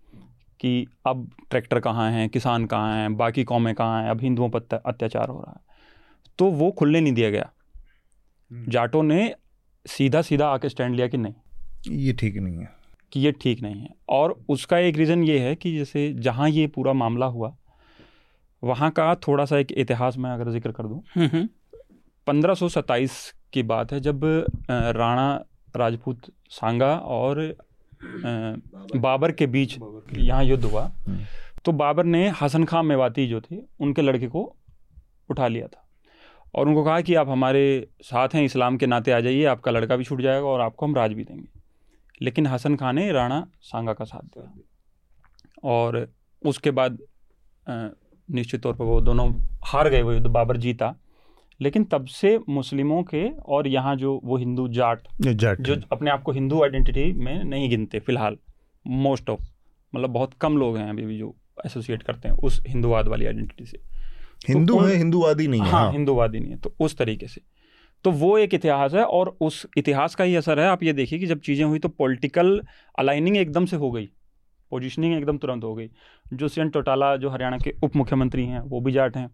कि 0.61 0.87
अब 1.07 1.31
ट्रैक्टर 1.51 1.81
कहाँ 1.81 2.11
हैं 2.13 2.29
किसान 2.29 2.67
कहाँ 2.67 2.97
हैं 2.97 3.17
बाकी 3.17 3.45
कौमें 3.45 3.75
कहाँ 3.75 4.03
हैं 4.03 4.11
अब 4.11 4.21
हिंदुओं 4.21 4.49
पर 4.51 4.83
अत्याचार 4.87 5.29
हो 5.29 5.41
रहा 5.41 5.53
है। 5.53 5.77
तो 6.39 6.47
वो 6.47 6.71
खुलने 6.71 7.01
नहीं 7.01 7.13
दिया 7.13 7.31
गया। 7.31 7.51
हम्म। 8.51 8.71
जाटों 8.71 9.03
ने 9.03 9.35
सीधा 9.87 10.23
सीधा 10.23 10.49
आके 10.49 10.69
स्टैंड 10.69 10.95
लिया 10.95 11.09
कि 11.09 11.17
नहीं? 11.17 11.35
ये 11.89 12.13
ठीक 12.13 12.37
नहीं 12.37 12.59
है। 12.59 12.71
कि 13.13 13.21
ये 13.21 13.33
ठीक 13.33 13.63
नहीं 13.63 13.81
है। 13.81 13.89
और 14.09 14.41
उसका 14.49 14.79
एक 14.79 14.97
रीज़न 14.97 15.23
ये 15.23 15.39
है 15.39 15.55
कि 15.55 15.79
जैसे 15.79 16.13
जहाँ 16.13 16.49
ये 16.49 16.67
पूरा 16.67 16.93
मामला 16.93 17.27
हुआ 17.27 17.57
वहाँ 18.65 18.91
का 18.91 19.15
थोड़ा 19.15 19.45
सा 19.45 19.59
एक 19.59 19.73
इतिहास 19.73 20.17
में 20.17 20.31
अगर 20.31 20.51
ज़िक्र 20.51 20.73
कर 20.73 20.83
दूँ। 20.83 21.03
हम्म, 21.15 21.27
हम्म। 21.27 21.49
पंद्रह 22.27 22.55
सौ 22.55 22.69
सत्ताईस 22.69 23.35
की 23.53 23.63
बात 23.63 23.93
है 23.93 24.01
जब 24.01 24.21
राणा 24.71 25.45
राजपूत 25.77 26.21
सांगा 26.51 26.97
और 26.97 27.57
बाबर 28.97 29.33
के 29.33 29.47
बीच 29.47 29.79
यहाँ 30.13 30.45
युद्ध 30.45 30.65
हुआ। 30.65 30.91
हम्म। 31.07 31.25
तो 31.65 31.73
बाबर 31.73 32.05
ने 32.05 32.29
हसन 32.43 32.65
खां 32.65 32.83
मेवाती 32.83 33.27
जो 33.27 33.41
थे 33.41 33.57
उनके 33.81 34.03
लड़के 34.03 34.29
को 34.29 34.57
उठा 35.31 35.49
लिया 35.49 35.67
था। 35.67 35.85
और 36.55 36.69
उनको 36.69 36.85
कहा 36.85 37.01
कि 37.01 37.15
आप 37.15 37.29
हमारे 37.29 37.89
साथ 38.03 38.29
हैं 38.35 38.43
इस्लाम 38.45 38.77
के 38.77 38.87
नाते 38.87 39.13
आ 39.13 39.21
जाइए 39.21 39.45
आपका 39.45 39.71
लड़का 39.71 39.97
भी 39.97 40.05
छूट 40.05 40.21
जाएगा 40.21 40.47
और 40.47 40.61
आपको 40.61 40.87
हम 40.87 40.95
राज 40.95 41.13
भी 41.13 41.25
देंगे। 41.25 41.49
लेकिन 42.23 42.47
हसन 42.47 42.77
खां 42.77 42.93
ने 42.93 43.13
राणा 43.13 43.47
सांगा 43.63 43.93
का 43.93 44.05
साथ 44.05 44.21
दिया। 44.21 44.53
और 45.65 46.13
उसके 46.47 46.71
बाद 46.71 46.99
निश्चित 47.69 48.63
तौर 48.63 48.75
पर 48.75 48.85
वो 48.85 49.01
दोनों 49.01 49.33
हार 49.65 49.89
गए 49.89 50.03
वो 50.03 50.13
युद्ध 50.13 50.27
बाबर 50.27 50.57
जीता। 50.57 50.95
लेकिन 51.61 51.85
तब 51.85 52.07
से 52.07 52.39
मुस्लिमों 52.49 53.03
के 53.03 53.29
और 53.29 53.69
यहाँ 53.69 53.95
जो 53.97 54.21
वो 54.25 54.37
हिंदू 54.37 54.67
जाट 54.69 55.09
जाट 55.23 55.61
जो 55.61 55.77
अपने 55.93 56.11
आप 56.11 56.23
को 56.23 56.33
हिंदू 56.33 56.63
आइडेंटिटी 56.63 57.13
में 57.13 57.45
नहीं 57.45 57.69
गिनते 57.71 57.99
फ़िलहाल 57.99 58.37
मोस्ट 58.87 59.31
ऑफ़ 59.31 59.41
मतलब 59.93 60.11
बहुत 60.11 60.35
कम 60.41 60.57
लोग 60.57 60.77
हैं 60.77 60.89
अभी 60.91 61.07
भी 61.07 61.19
जो 61.19 61.35
एसोसिएट 61.67 62.03
करते 62.03 62.29
हैं 62.29 62.37
उस 62.37 62.63
हिंदूवाद 62.69 63.09
वाली 63.09 63.27
आइडेंटिटी 63.27 63.67
से। 63.67 63.79
हिंदू 64.49 64.75
तो 64.75 64.81
है 64.81 64.97
हिंदूवादी 64.97 65.47
नहीं 65.49 65.61
है 65.61 65.71
हाँ, 65.71 65.81
हाँ। 65.81 65.93
हिंदूवादी 65.93 66.41
नहीं 66.41 66.51
है 66.51 66.59
तो 66.59 66.75
उस 66.81 66.97
तरीके 66.99 67.27
से। 67.27 67.41
तो 68.05 68.11
वो 68.11 68.37
एक 68.39 68.55
इतिहास 68.55 68.95
है 68.95 69.05
और 69.05 69.37
उस 69.41 69.67
इतिहास 69.77 70.15
का 70.15 70.25
ही 70.25 70.35
असर 70.37 70.61
है। 70.61 70.67
आप 70.67 70.83
ये 70.83 70.93
देखिए 70.93 71.19
कि 71.19 71.27
जब 71.27 71.41
चीज़ें 71.41 71.65
हुई 71.65 71.79
तो 71.79 71.89
पॉलिटिकल 71.89 72.61
अलाइनिंग 72.99 73.37
एकदम 73.37 73.67
से 73.67 73.77
हो 73.77 73.91
गई 73.91 74.09
पोजिशनिंग 74.73 75.17
एकदम 75.17 75.39
तुरंत 75.39 75.65
हो 75.65 75.75
गई। 75.75 75.89
जो 76.35 76.49
सी 76.49 76.69
टोटाला 76.69 77.17
जो 77.17 77.31
हरियाणा 77.31 77.59
के 77.59 77.75
उप 77.85 77.97
मुख्यमंत्री 77.97 78.45
हैं 78.45 78.61
वो 78.61 78.81
भी 78.81 78.93
जाट 78.93 79.17
हैं। 79.17 79.29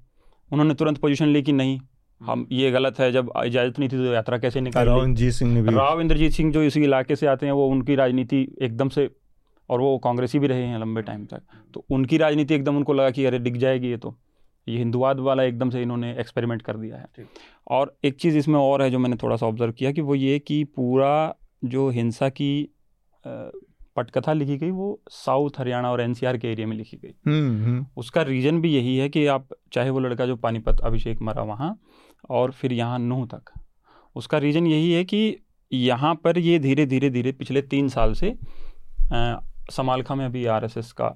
उन्होंने 0.51 0.75
तुरंत 0.75 0.99
पोजीशन 0.99 1.27
ली 1.27 1.43
कि 1.43 1.53
नहीं 1.53 1.79
हम 2.21 2.47
ये 2.53 2.71
गलत 2.71 2.99
है 2.99 3.11
जब 3.13 3.33
इजाज़त 3.37 3.79
नहीं 3.79 3.89
थी 3.89 3.97
तो 3.97 4.13
यात्रा 4.13 4.39
कैसे 4.39 4.61
निकाली? 4.61 4.87
राव 4.87 5.05
इंद्रजीत 5.05 5.33
सिंह 5.33 5.53
ने 5.55 5.63
भी। 5.63 5.75
राव 5.75 6.01
इंद्रजीत 6.01 6.33
सिंह 6.33 6.53
जो 6.53 6.63
इसी 6.63 6.83
इलाके 6.83 7.17
से 7.17 7.27
आते 7.27 7.47
हैं 7.47 7.53
वो 7.53 7.67
उनकी 7.69 7.95
राजनीति 7.95 8.47
एकदम 8.63 8.89
से 8.89 9.09
और 9.69 9.81
वो 9.81 9.97
कांग्रेसी 9.99 10.39
भी 10.39 10.47
रहे 10.47 10.63
हैं 10.63 10.79
लंबे 10.81 11.03
टाइम 11.03 11.25
तक 11.25 11.43
तो 11.75 11.85
उनकी 11.91 12.17
राजनीति 12.19 12.55
एकदम 12.55 12.77
उनको 12.77 12.93
लगा 12.93 13.11
कि 13.11 13.25
अरे 13.25 13.39
दिख 13.39 13.57
जाएगी 13.57 13.91
ये 13.91 13.97
तो। 13.97 14.15
ये 14.67 14.77
हिंदुवाद 14.79 15.19
वाला 15.21 15.43
एकदम 15.43 15.71
से 15.71 15.83
इन्होंने 15.83 16.11
एक्सपेरिमेंट 16.21 16.63
कर 16.63 16.77
दिया 16.77 16.97
है। 16.97 17.27
और 17.69 17.95
एक 18.05 18.15
चीज़ 18.15 18.39
इसमें 18.39 18.59
और 18.61 18.83
है 18.83 18.91
जो 18.91 18.99
मैंने 18.99 19.17
थोड़ा 19.17 19.37
सा 19.37 19.47
ऑब्ज़र्व 19.47 19.73
किया 19.73 19.93
कि 19.93 20.01
वो 20.01 20.15
ये 20.15 20.39
कि 20.39 20.63
पूरा 20.77 21.35
जो 21.65 21.89
हिंसा 21.91 22.29
की 22.29 22.69
पटकथा 23.25 24.33
लिखी 24.33 24.57
गई 24.57 24.71
वो 24.71 25.01
साउथ 25.11 25.59
हरियाणा 25.59 25.91
और 25.91 26.01
एनसीआर 26.01 26.37
के 26.37 26.49
एरिया 26.49 26.67
में 26.67 26.77
लिखी 26.77 26.97
गई। 26.97 27.15
हम्म, 27.27 27.65
हम्म। 27.65 27.87
उसका 27.97 28.23
रीज़न 28.23 28.61
भी 28.61 28.75
यही 28.75 28.97
है 28.97 29.09
कि 29.09 29.27
आप 29.27 29.49
चाहे 29.73 29.91
वो 29.91 30.01
लड़का 30.01 30.27
जो 30.27 30.37
पानीपत 30.37 30.81
अभिषेक 30.81 31.23
मरा 31.23 31.43
वहाँ 31.43 31.71
और 32.31 32.51
फिर 32.53 32.73
यहाँ 32.73 32.99
नूह 32.99 33.25
तक। 33.27 33.53
उसका 34.17 34.39
रीज़न 34.39 34.67
यही 34.67 34.93
है 34.93 35.05
कि 35.05 35.37
यहाँ 35.73 36.15
पर 36.15 36.39
ये 36.39 36.59
धीरे 36.59 36.87
धीरे 36.87 37.11
धीरे 37.11 37.33
पिछले 37.33 37.63
तीन 37.65 37.89
साल 37.89 38.13
से 38.15 38.35
समालखा 39.73 40.15
में 40.15 40.25
अभी 40.25 40.45
आरएसएस 40.47 40.93
का 40.93 41.07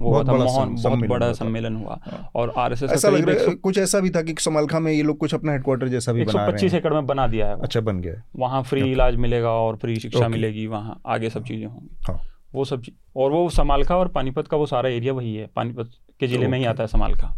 वो 0.00 0.10
बहुत 0.10 0.26
बड़ा 0.26 0.44
मोहन 0.44 0.74
बहुत 0.74 1.08
बड़ा 1.08 1.32
सम्मेलन 1.32 1.76
हुआ। 1.76 1.98
हाँ। 2.02 2.30
और 2.34 2.52
ऐसा 2.72 3.08
लग 3.08 3.28
रहा 3.28 3.36
है 3.40 3.54
कुछ 3.56 3.78
ऐसा 3.78 4.00
भी 4.00 4.10
था 4.10 4.22
कि 4.22 4.34
समालखा 4.40 4.80
में 4.80 4.90
ये 4.92 5.02
लोग 5.02 5.18
कुछ 5.18 5.34
अपना 5.34 5.52
हेडक्वार्टर 5.52 5.88
जैसा 5.88 6.12
भी 6.12 6.24
बना 6.24 6.44
हैं। 6.44 6.70
एकड़ 6.74 6.92
में 6.94 7.06
बना 7.06 7.26
दिया 7.26 7.46
है 7.46 7.60
अच्छा 7.60 7.80
बन 7.80 8.00
गया 8.00 8.22
वहाँ 8.36 8.62
फ्री 8.62 8.90
इलाज 8.92 9.16
मिलेगा 9.16 9.50
और 9.52 9.76
फ्री 9.76 9.96
शिक्षा 9.96 10.28
मिलेगी 10.28 10.66
वहाँ 10.66 11.00
आगे 11.06 11.30
सब 11.30 11.44
चीज़ें 11.44 11.66
होंगी। 11.66 11.96
हाँ। 12.08 12.20
वो 12.54 12.64
सब 12.64 12.82
और 13.16 13.30
वो 13.32 13.48
समालखा 13.50 13.96
और 13.96 14.08
पानीपत 14.08 14.48
का 14.48 14.56
वो 14.56 14.66
सारा 14.66 14.88
एरिया 14.88 15.12
वही 15.12 15.34
है 15.34 15.46
पानीपत 15.56 15.90
के 16.20 16.26
ज़िले 16.26 16.46
में 16.46 16.58
ही 16.58 16.64
आता 16.64 16.82
है 16.82 16.86
समालखा। 16.88 17.34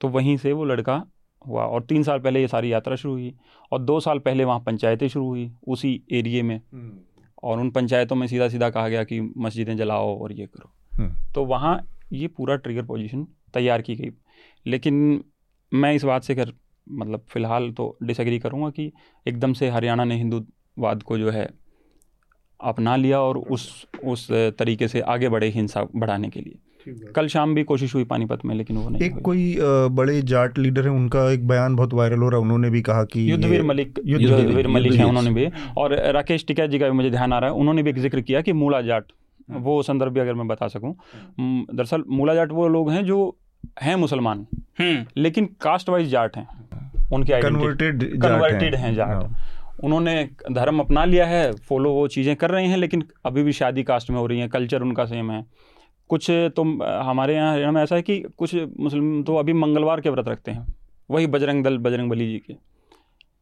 तो 0.00 0.08
वहीं 0.08 0.36
से 0.36 0.52
वो 0.52 0.64
लड़का 0.64 1.02
हुआ 1.42 1.64
और 1.64 1.82
तीन 1.82 2.02
साल 2.02 2.18
पहले 2.18 2.40
ये 2.40 2.48
सारी 2.48 2.72
यात्रा 2.72 2.96
शुरू 2.96 3.12
हुई 3.12 3.34
और 3.72 3.80
दो 3.80 3.98
साल 4.00 4.18
पहले 4.20 4.44
वहाँ 4.44 4.60
पंचायतें 4.60 5.06
शुरू 5.08 5.26
हुई 5.26 5.50
उसी 5.68 6.00
एरिए 6.12 6.42
में 6.42 6.56
हम्म। 6.56 6.98
और 7.42 7.60
उन 7.60 7.70
पंचायतों 7.70 8.16
में 8.16 8.26
सीधा 8.26 8.48
सीधा 8.48 8.70
कहा 8.70 8.88
गया 8.88 9.04
कि 9.04 9.20
मस्जिदें 9.38 9.76
जलाओ 9.76 10.16
और 10.18 10.32
ये 10.32 10.46
करो 10.46 10.72
हम्म। 10.92 11.32
तो 11.34 11.44
वहाँ 11.44 11.78
ये 12.12 12.26
पूरा 12.28 12.56
ट्रिगर 12.56 12.84
पोजीशन 12.84 13.26
तैयार 13.54 13.82
की 13.82 13.94
गई 13.96 14.10
लेकिन 14.66 15.22
मैं 15.72 15.92
इस 15.94 16.04
बात 16.04 16.22
से 16.22 16.34
कर 16.34 16.52
मतलब 16.86 17.24
फ़िलहाल 17.28 17.70
तो 17.72 17.96
डिसएग्री 18.02 18.38
करूँगा 18.38 18.70
कि 18.70 18.90
एकदम 19.26 19.52
से 19.52 19.68
हरियाणा 19.70 20.04
ने 20.04 20.16
हिंदूवाद 20.16 21.02
को 21.02 21.18
जो 21.18 21.30
है 21.30 21.48
अपना 22.60 22.96
लिया 22.96 23.20
और 23.20 23.38
उस 23.38 23.86
उस 24.04 24.30
तरीके 24.58 24.88
से 24.88 25.00
आगे 25.12 25.28
बढ़े 25.28 25.48
हिंसा 25.48 25.82
बढ़ाने 25.94 26.28
के 26.28 26.40
लिए 26.40 26.58
कल 26.88 27.26
शाम 27.28 27.54
भी 27.54 27.62
कोशिश 27.64 27.94
हुई 27.94 28.04
पानीपत 28.04 28.44
में 28.44 28.54
लेकिन 28.54 28.76
वो 28.76 28.88
नहीं 28.88 29.02
एक 29.02 29.18
कोई 29.20 29.56
बड़े 29.92 30.20
जाट 30.24 30.58
लीडर 30.58 30.84
है 30.84 30.90
उनका 30.92 31.30
एक 31.32 31.46
बयान 31.48 31.76
बहुत 31.76 31.94
वायरल 31.94 32.18
हो 32.18 32.28
रहा 32.28 32.38
है 32.38 32.44
उन्होंने 32.44 32.70
भी 32.70 32.82
कहा 32.82 33.04
कि 33.06 33.30
युद्धवीर 33.30 33.62
मलिक 33.64 34.00
युद्धवीर 34.06 34.68
मलिक 34.68 34.92
हैं 34.92 35.04
उन्होंने 35.04 35.30
भी। 35.30 35.48
और 35.76 35.94
राकेश 36.14 36.44
टिकैत 36.46 36.70
जी 36.70 36.78
का 36.78 36.88
भी 36.88 36.96
मुझे 36.96 37.10
ध्यान 37.10 37.32
आ 37.32 37.38
रहा 37.38 37.50
है 37.50 37.56
उन्होंने 37.56 37.82
भी 37.82 37.90
एक 37.90 37.98
ज़िक्र 37.98 38.20
किया 38.20 38.40
कि 38.40 38.52
मूला 38.54 38.80
जाट 38.82 39.12
हाँ। 39.50 39.58
वो 39.60 39.82
संदर्भ 39.82 40.12
भी 40.12 40.20
अगर 40.20 40.34
मैं 40.34 40.46
बता 40.48 40.68
सकूँ। 40.68 40.94
दरअसल 41.40 42.04
मूला 42.10 42.34
जाट 42.34 42.52
वो 42.52 42.68
लोग 42.68 42.90
हैं 42.90 43.04
जो 43.04 43.18
हैं 43.82 43.96
मुसलमान 43.96 44.46
हम्म। 44.78 45.04
लेकिन 45.16 45.48
कास्ट 45.60 45.88
वाइज 45.88 46.08
जाट 46.10 46.36
हैं 46.36 46.46
उनके 47.12 47.40
कन्वर्टेड 47.42 48.04
कन्वर्टेड 48.22 48.74
हैं। 48.74 48.94
जाट। 48.94 49.08
हाँ। 49.08 49.36
उन्होंने 49.84 50.14
धर्म 50.52 50.78
अपना 50.80 51.04
लिया 51.04 51.26
है 51.26 51.50
फॉलो 51.68 51.92
वो 51.92 52.06
चीज़ें 52.08 52.34
कर 52.36 52.50
रहे 52.50 52.66
हैं 52.66 52.76
लेकिन 52.76 53.02
अभी 53.26 53.42
भी 53.42 53.52
शादी 53.52 53.82
कास्ट 53.84 54.10
में 54.10 54.18
हो 54.18 54.26
रही 54.26 54.40
है 54.40 54.48
कल्चर 54.48 54.82
उनका 54.82 55.04
सेम 55.04 55.30
है। 55.30 55.44
कुछ 56.12 56.30
तो 56.56 56.62
हमारे 57.02 57.34
यहाँ 57.34 57.52
हरियाणा 57.52 57.72
में 57.72 57.82
ऐसा 57.82 57.96
है 57.96 58.02
कि 58.02 58.18
कुछ 58.38 58.54
मुस्लिम 58.54 59.22
तो 59.22 59.36
अभी 59.36 59.52
मंगलवार 59.54 60.00
के 60.00 60.10
व्रत 60.10 60.28
रखते 60.28 60.50
हैं। 60.50 60.66
वही 61.10 61.26
बजरंग 61.28 61.64
दल 61.64 61.78
बजरंग 61.80 62.10
बली 62.10 62.26
जी 62.26 62.38
के 62.40 62.54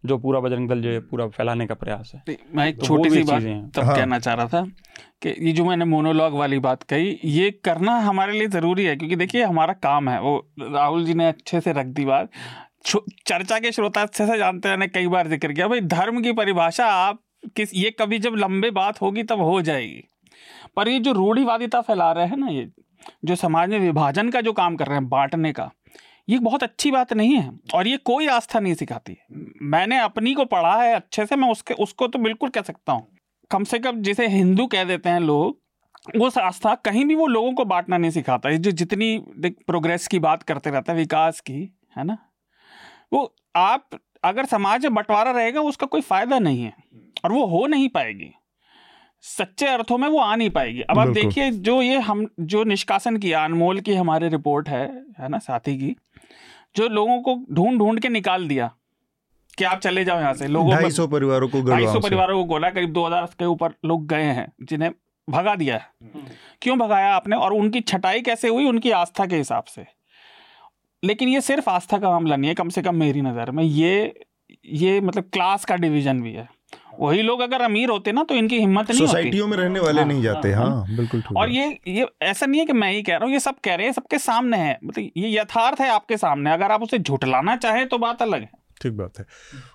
जो 0.04 0.16
पूरा 0.18 0.40
बजरंग 0.40 0.68
दल 0.68 0.82
जो 0.82 0.90
है 0.90 1.00
पूरा 1.02 1.26
फैलाने 1.28 1.66
का 1.66 1.74
प्रयास 1.76 2.12
है। 2.14 2.36
मैं 2.54 2.66
एक 2.68 2.78
तो 2.78 2.86
छोटी 2.86 3.10
सी 3.10 3.22
बात 3.22 3.42
तब 3.74 3.84
हाँ। 3.84 3.96
कहना 3.96 4.18
चाह 4.18 4.34
रहा 4.34 4.46
था 4.48 4.62
कि 5.22 5.34
ये 5.40 5.52
जो 5.52 5.64
मैंने 5.64 5.84
मोनोलॉग 5.86 6.34
वाली 6.34 6.58
बात 6.60 6.82
कही 6.84 7.18
ये 7.26 7.50
करना 7.64 7.98
हमारे 8.00 8.32
लिए 8.32 8.48
ज़रूरी 8.48 8.84
है 8.84 8.94
क्योंकि 8.96 9.16
देखिए 9.16 9.42
हमारा 9.44 9.72
काम 9.82 10.08
है। 10.08 10.20
वो 10.20 10.36
राहुल 10.60 11.04
जी 11.04 11.14
ने 11.14 11.26
अच्छे 11.28 11.60
से 11.60 11.72
रख 11.72 11.86
दी 11.88 12.04
बात। 12.04 12.30
चर्चा 12.86 13.58
के 13.58 13.72
श्रोता 13.72 14.02
अच्छे 14.02 14.26
से 14.26 14.38
जानते 14.38 14.68
हैं 14.68 14.88
कई 14.90 15.06
बार 15.08 15.28
ज़िक्र 15.28 15.52
किया 15.52 15.68
भाई 15.68 15.80
धर्म 15.88 16.22
की 16.22 16.32
परिभाषा 16.34 16.86
आप 16.86 17.20
किस 17.56 17.74
ये 17.74 17.90
कभी 17.98 18.18
जब 18.20 18.34
लंबे 18.36 18.70
बात 18.72 19.00
होगी 19.02 19.22
तब 19.24 19.40
हो 19.42 19.60
जाएगी। 19.62 20.02
पर 20.76 20.88
ये 20.88 20.98
जो 20.98 21.12
रूढ़ीवादिता 21.12 21.80
फैला 21.80 22.10
रहे 22.12 22.26
हैं 22.26 22.36
ना 22.36 22.48
ये, 22.48 22.70
जो 23.24 23.36
समाज 23.36 23.70
में 23.70 23.78
विभाजन 23.78 24.30
का 24.30 24.40
जो 24.40 24.52
काम 24.52 24.76
कर 24.76 24.86
रहे 24.86 24.98
हैं, 24.98 25.08
बांटने 25.08 25.52
का, 25.52 25.70
ये 26.28 26.38
बहुत 26.38 26.62
अच्छी 26.62 26.90
बात 26.90 27.12
नहीं 27.12 27.36
है 27.36 27.50
और 27.74 27.86
ये 27.88 27.96
कोई 27.96 28.26
आस्था 28.26 28.60
नहीं 28.60 28.74
सिखाती। 28.74 29.16
मैंने 29.62 29.98
अपनी 29.98 30.34
को 30.34 30.44
पढ़ा 30.44 30.74
है 30.82 30.94
अच्छे 30.94 31.26
से, 31.26 31.36
मैं 31.36 31.48
उसके, 31.48 31.74
उसको 31.74 32.06
तो 32.06 32.18
बिल्कुल 32.18 32.50
कह 32.50 32.62
सकता 32.62 32.92
हूँ। 32.92 33.06
कम 33.50 33.64
से 33.64 33.78
कम 33.78 34.00
जिसे 34.00 34.26
हिंदू 34.28 34.66
कह 34.66 34.84
देते 34.84 35.08
हैं 35.08 35.20
लोग, 35.20 35.58
वो 36.16 36.30
आस्था 36.40 36.74
कहीं 36.74 37.04
भी 37.04 37.14
वो 37.14 37.26
लोगों 37.26 37.52
को 37.52 37.64
बांटना 37.64 37.98
नहीं 37.98 38.10
सिखाता। 38.10 38.50
जो 38.50 38.70
जितनी 38.70 39.18
प्रोग्रेस 39.66 40.06
की 40.08 40.18
बात 40.18 40.42
करते 40.42 40.70
रहता 40.70 40.92
है, 40.92 40.98
विकास 40.98 41.40
की, 41.40 41.60
है 41.96 42.04
ना? 42.04 42.18
वो 43.12 43.34
आप, 43.56 43.88
अगर 44.24 44.44
समाज 44.44 44.86
में 44.86 44.94
बंटवारा 44.94 45.30
रहेगा, 45.30 45.60
उसका 45.60 45.86
कोई 45.86 46.00
फ़ायदा 46.00 46.38
नहीं 46.38 46.62
है 46.62 46.72
और 47.24 47.32
वो 47.32 47.44
हो 47.46 47.66
नहीं 47.66 47.88
पाएगी। 47.88 48.32
सच्चे 49.24 49.66
अर्थों 49.66 49.98
में 49.98 50.08
वो 50.08 50.18
आ 50.18 50.34
नहीं 50.36 50.50
पाएगी। 50.50 50.80
अब 50.82 50.98
आप 50.98 51.08
देखिए 51.10 51.50
जो 51.50 51.80
ये 51.82 51.98
हम 52.00 52.26
जो 52.42 52.62
निष्कासन 52.64 53.16
किया 53.16 53.44
अनमोल 53.44 53.80
की 53.80 53.94
हमारी 53.94 54.28
रिपोर्ट 54.28 54.68
है 54.68 54.84
है 55.18 55.28
ना 55.28 55.38
साथी 55.40 55.76
की 55.78 55.94
जो 56.76 56.88
लोगों 56.90 57.20
को 57.22 57.34
ढूंढ 57.52 57.78
ढूंढ 57.78 58.00
के 58.00 58.08
निकाल 58.08 58.46
दिया 58.48 58.70
कि 59.58 59.64
आप 59.64 59.80
चले 59.80 60.04
जाओ 60.04 60.20
यहाँ 60.20 60.34
से 60.34 60.46
लोगों 60.48 60.72
ढाई 60.72 60.90
सौ 60.90 61.06
परिवारों 61.08 61.48
को 61.48 61.62
ढाई 61.62 61.86
सौ। 61.86 62.00
परिवारों 62.00 62.38
को 62.38 62.44
गोला 62.44 62.70
करीब 62.70 62.92
दो 62.92 63.06
हज़ार 63.06 63.26
के 63.38 63.44
ऊपर 63.46 63.74
लोग 63.84 64.06
गए 64.08 64.30
हैं 64.32 64.46
जिन्हें 64.62 64.90
भगा 65.28 65.54
दिया 65.54 65.76
है। 65.76 66.24
क्यों 66.62 66.78
भगाया 66.78 67.14
आपने? 67.14 67.36
और 67.36 67.52
उनकी 67.52 67.80
छटाई 67.82 68.20
कैसे 68.20 68.48
हुई? 68.48 68.64
उनकी 68.66 68.90
आस्था 68.92 69.26
के 69.26 69.36
हिसाब 69.36 69.64
से। 69.64 69.84
लेकिन 71.02 71.28
ये 71.28 71.40
सिर्फ़ 71.40 71.68
आस्था 71.70 71.98
का 71.98 72.10
मामला 72.10 72.36
नहीं 72.36 72.48
है 72.48 72.54
कम 72.54 72.68
से 72.68 72.82
कम 72.82 72.94
मेरी 72.96 73.22
नज़र 73.22 73.50
में। 73.50 73.62
ये 73.64 74.24
ये 74.66 75.00
मतलब 75.00 75.28
क्लास 75.32 75.64
का 75.64 75.76
डिवीज़न 75.76 76.22
भी 76.22 76.32
है। 76.32 76.48
वही 77.00 77.22
लोग 77.22 77.40
अगर 77.40 77.62
अमीर 77.62 77.90
होते 77.90 78.12
ना 78.12 78.22
तो 78.22 78.34
इनकी 78.34 78.58
हिम्मत 78.58 78.90
नहीं 78.90 79.06
सोसाइटियों 79.06 79.46
में 79.46 79.56
रहने 79.56 79.80
वाले 79.80 80.00
हाँ, 80.00 80.08
नहीं 80.08 80.22
जाते 80.22 80.52
हाँ, 80.52 80.66
हाँ 80.66 80.96
बिल्कुल 80.96 81.22
और 81.36 81.50
ये 81.50 81.78
ये 81.88 82.06
ऐसा 82.22 82.46
नहीं 82.46 82.60
है 82.60 82.66
कि 82.66 82.72
मैं 82.72 82.92
ही 82.92 83.02
कह 83.02 83.16
रहा 83.16 83.24
हूँ 83.24 83.32
ये 83.32 83.40
सब 83.40 83.60
कह 83.64 83.74
रहे 83.74 83.86
हैं 83.86 83.92
सबके 83.92 84.18
सामने 84.18 84.56
है। 84.56 84.78
मतलब 84.84 85.10
ये 85.16 85.30
यथार्थ 85.38 85.80
है 85.80 85.88
आपके 85.90 86.16
सामने 86.16 86.52
अगर 86.52 86.72
आप 86.72 86.82
उसे 86.82 86.98
झुटलाना 86.98 87.56
चाहें 87.56 87.86
तो 87.88 87.98
बात 87.98 88.22
अलग 88.22 88.40
है। 88.40 88.50
ठीक 88.82 88.92
बात 88.96 89.18
है। 89.18 89.26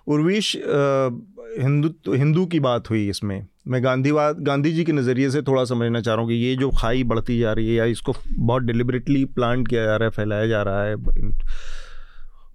उर्वीश 0.07 0.55
हिंदू 0.55 2.13
हिंदू 2.13 2.45
की 2.45 2.59
बात 2.59 2.89
हुई 2.89 3.07
इसमें। 3.09 3.45
मैं 3.67 3.83
गांधीवाद 3.83 4.39
गांधी 4.39 4.71
जी 4.71 4.83
के 4.83 4.91
नज़रिए 4.91 5.29
से 5.29 5.41
थोड़ा 5.41 5.63
समझना 5.65 6.01
चाह 6.01 6.13
रहा 6.15 6.21
हूँ 6.21 6.29
कि 6.29 6.35
ये 6.35 6.55
जो 6.55 6.69
खाई 6.77 7.03
बढ़ती 7.03 7.39
जा 7.39 7.53
रही 7.53 7.67
है 7.67 7.73
या 7.73 7.85
इसको 7.93 8.15
बहुत 8.29 8.63
डिलिबरेटली 8.63 9.23
प्लान 9.25 9.65
किया 9.65 9.83
जा 9.85 9.95
रहा 9.95 10.05
है 10.05 10.11
फैलाया 10.11 10.47
जा 10.47 10.61
रहा 10.61 10.83
है 10.83 10.95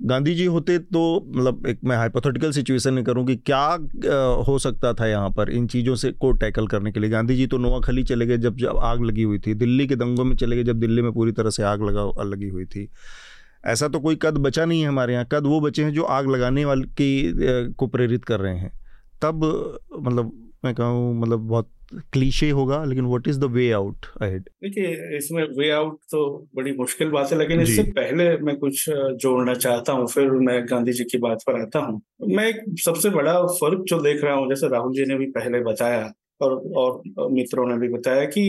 गांधी 0.01 0.35
जी 0.35 0.45
होते 0.45 0.79
तो 0.79 1.01
मतलब 1.27 1.67
एक 1.67 1.81
मैं 1.85 1.97
हाइपोथेटिकल 1.97 2.53
सिचुएशन 2.53 2.95
में 2.95 3.03
करूँ 3.05 3.25
कि 3.27 3.37
क्या 3.37 3.63
हो 4.47 4.59
सकता 4.59 4.93
था 4.95 5.07
यहाँ 5.07 5.31
पर 5.31 5.51
इन 5.51 5.67
चीज़ों 5.67 5.95
से 5.95 6.11
को 6.13 6.31
टैकल 6.35 6.67
करने 6.67 6.93
के 6.93 7.01
लिए। 7.01 7.11
गांधी 7.11 7.37
जी 7.37 7.47
तो 7.47 7.59
नोआखली 7.59 8.03
चले 8.05 8.27
गए 8.27 8.39
जब 8.39 8.57
जब 8.57 8.79
आग 8.79 9.05
लगी 9.05 9.23
हुई 9.23 9.39
थी। 9.39 9.55
दिल्ली 9.55 9.87
के 9.87 9.97
दंगों 9.97 10.25
में 10.25 10.37
चले 10.37 10.57
गए 10.57 10.65
जब 10.65 10.81
दिल्ली 10.81 11.03
में 11.03 11.13
पूरी 11.13 11.33
तरह 11.33 11.51
से 11.51 11.63
आग 11.63 11.83
लगा, 11.83 12.23
लगी 12.25 12.49
हुई 12.49 12.65
थी। 12.65 12.89
ऐसा 13.67 13.89
तो 13.89 14.01
कोई 14.01 14.17
कद 14.23 14.39
बचा 14.39 14.65
नहीं 14.65 14.81
है 14.83 14.89
हमारे 14.89 15.13
यहाँ। 15.13 15.27
कद 15.33 15.47
वो 15.47 15.61
बचे 15.61 15.85
हैं 15.85 15.93
जो 15.93 16.03
आग 16.05 16.31
लगाने 16.31 16.65
वाले, 16.65 16.83
की 16.83 17.73
को 17.73 17.87
प्रेरित 17.87 18.25
कर 18.25 18.41
रहे 18.41 18.57
हैं। 18.59 18.73
तब 19.23 19.45
मतलब 19.99 20.33
मैं 20.65 20.75
कहूँ 20.75 21.15
मतलब 21.21 21.41
बहुत 21.41 21.71
क्लीशे 22.13 22.49
होगा 22.51 22.83
लेकिन 22.85 23.05
what 23.05 23.29
is 23.29 23.39
the 23.41 23.45
way 23.53 23.71
out 23.73 24.07
ahead 24.23 24.49
देखिए 24.63 25.17
इसमें 25.17 25.43
वे 25.59 25.71
आउट 25.71 25.99
तो 26.11 26.21
बड़ी 26.57 26.73
मुश्किल 26.73 27.09
बात 27.11 27.33
है 27.33 27.39
लेकिन 27.39 27.61
इससे 27.61 27.83
पहले 27.93 28.37
मैं 28.39 28.57
कुछ 28.57 28.85
जोड़ना 28.91 29.55
चाहता 29.57 29.93
हूँ 29.93 30.07
फिर 30.07 30.31
मैं 30.49 30.63
गांधी 30.71 30.93
जी 30.93 31.05
की 31.05 31.19
बात 31.19 31.43
पर 31.47 31.61
आता 31.61 31.79
हूँ। 31.79 32.01
मैं 32.29 32.53
सबसे 32.85 33.11
बड़ा 33.11 33.35
फ़र्क 33.55 33.85
जो 33.89 34.01
देख 34.01 34.25
रहा 34.25 34.35
हूँ 34.35 34.49
जैसे 34.49 34.69
राहुल 34.69 34.95
जी 34.95 35.07
ने 35.07 35.17
भी 35.17 35.27
पहले 35.31 35.61
बताया 35.63 36.13
और 36.43 36.55
और 36.77 37.03
मित्रों 37.31 37.67
ने 37.69 37.79
भी 37.79 37.89
बताया 37.89 38.25
कि 38.27 38.43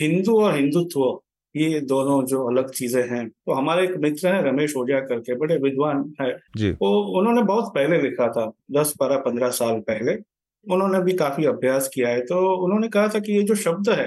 हिंदू 0.00 0.40
और 0.40 0.54
हिंदुत्व 0.56 1.20
ये 1.54 1.80
दोनों 1.80 2.22
जो 2.26 2.44
अलग 2.48 2.70
चीज़ें 2.70 3.02
हैं 3.10 3.28
तो 3.28 3.52
हमारे 3.52 3.84
एक 3.84 3.96
मित्र 3.98 4.28
हैं 4.28 4.42
रमेश 4.42 4.76
ओझा 4.76 5.00
करके 5.00 5.34
बड़े 5.36 5.56
विद्वान 5.58 6.04
है। 6.20 6.30
वो 6.74 6.90
उन्होंने 7.18 7.42
बहुत 7.42 7.72
पहले 7.74 8.00
लिखा 8.02 8.28
था 8.28 8.50
दस 8.72 8.94
बारह 9.00 9.16
पंद्रह 9.18 9.50
साल 9.56 9.80
पहले 9.88 10.16
उन्होंने 10.64 11.00
भी 11.00 11.12
काफ़ी 11.12 11.44
अभ्यास 11.44 11.88
किया 11.94 12.08
है। 12.08 12.20
तो 12.20 12.64
उन्होंने 12.64 12.88
कहा 12.88 13.08
था 13.08 13.18
कि 13.18 13.32
ये 13.32 13.42
जो 13.42 13.54
शब्द 13.54 13.90
है, 13.90 14.06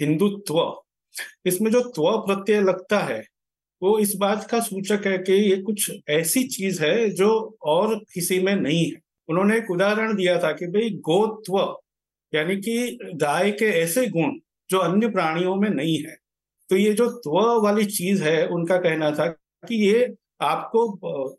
हिंदुत्व, 0.00 0.82
इसमें 1.46 1.70
जो 1.70 1.80
त्व 1.80 2.16
प्रत्यय 2.18 2.60
लगता 2.60 2.98
है, 2.98 3.22
वो 3.82 3.98
इस 3.98 4.14
बात 4.16 4.46
का 4.50 4.60
सूचक 4.60 5.06
है 5.06 5.18
कि 5.18 5.32
ये 5.32 5.56
कुछ 5.62 5.90
ऐसी 6.08 6.42
चीज़ 6.44 6.82
है 6.84 7.10
जो 7.10 7.58
और 7.62 7.94
किसी 8.14 8.40
में 8.40 8.54
नहीं 8.56 8.84
है। 8.86 9.00
उन्होंने 9.28 9.56
एक 9.56 9.70
उदाहरण 9.70 10.14
दिया 10.16 10.38
था 10.42 10.52
कि 10.52 10.66
भाई 10.66 10.90
गोत्व, 10.90 11.58
यानी 12.32 12.56
कि 12.56 12.98
गाय 13.14 13.50
के 13.50 13.64
ऐसे 13.64 14.06
गुण 14.06 14.32
जो 14.70 14.78
अन्य 14.78 15.08
प्राणियों 15.08 15.54
में 15.56 15.70
नहीं 15.70 15.98
है। 15.98 16.16
तो 16.70 16.76
ये 16.76 16.92
जो 16.92 17.08
त्व 17.10 17.64
वाली 17.64 17.84
चीज़ 17.86 18.22
है, 18.24 18.46
उनका 18.46 18.76
कहना 18.76 19.10
था 19.10 19.26
कि 19.28 19.88
ये 19.88 20.14
आपको 20.40 20.88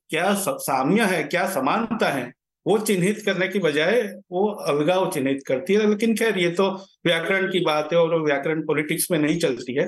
क्या 0.10 0.34
साम्य 0.34 1.04
है, 1.04 1.24
क्या 1.24 1.50
समानता 1.50 2.10
है? 2.10 2.32
वो 2.66 2.78
चिन्हित 2.80 3.22
करने 3.26 3.48
की 3.48 3.60
बजाय 3.60 4.02
वो 4.32 4.48
अलगाव 4.68 5.10
चिन्हित 5.12 5.44
करती 5.48 5.74
है। 5.74 5.90
लेकिन 5.90 6.16
खैर 6.16 6.38
ये 6.38 6.50
तो 6.52 6.70
व्याकरण 7.06 7.52
की 7.52 7.60
बात 7.60 7.90
है 7.94 8.00
और 8.00 8.22
व्याकरण 8.24 8.62
पॉलिटिक्स 8.62 9.10
में 9.12 9.18
नहीं 9.20 9.40
चलती 9.40 9.74
है। 9.74 9.86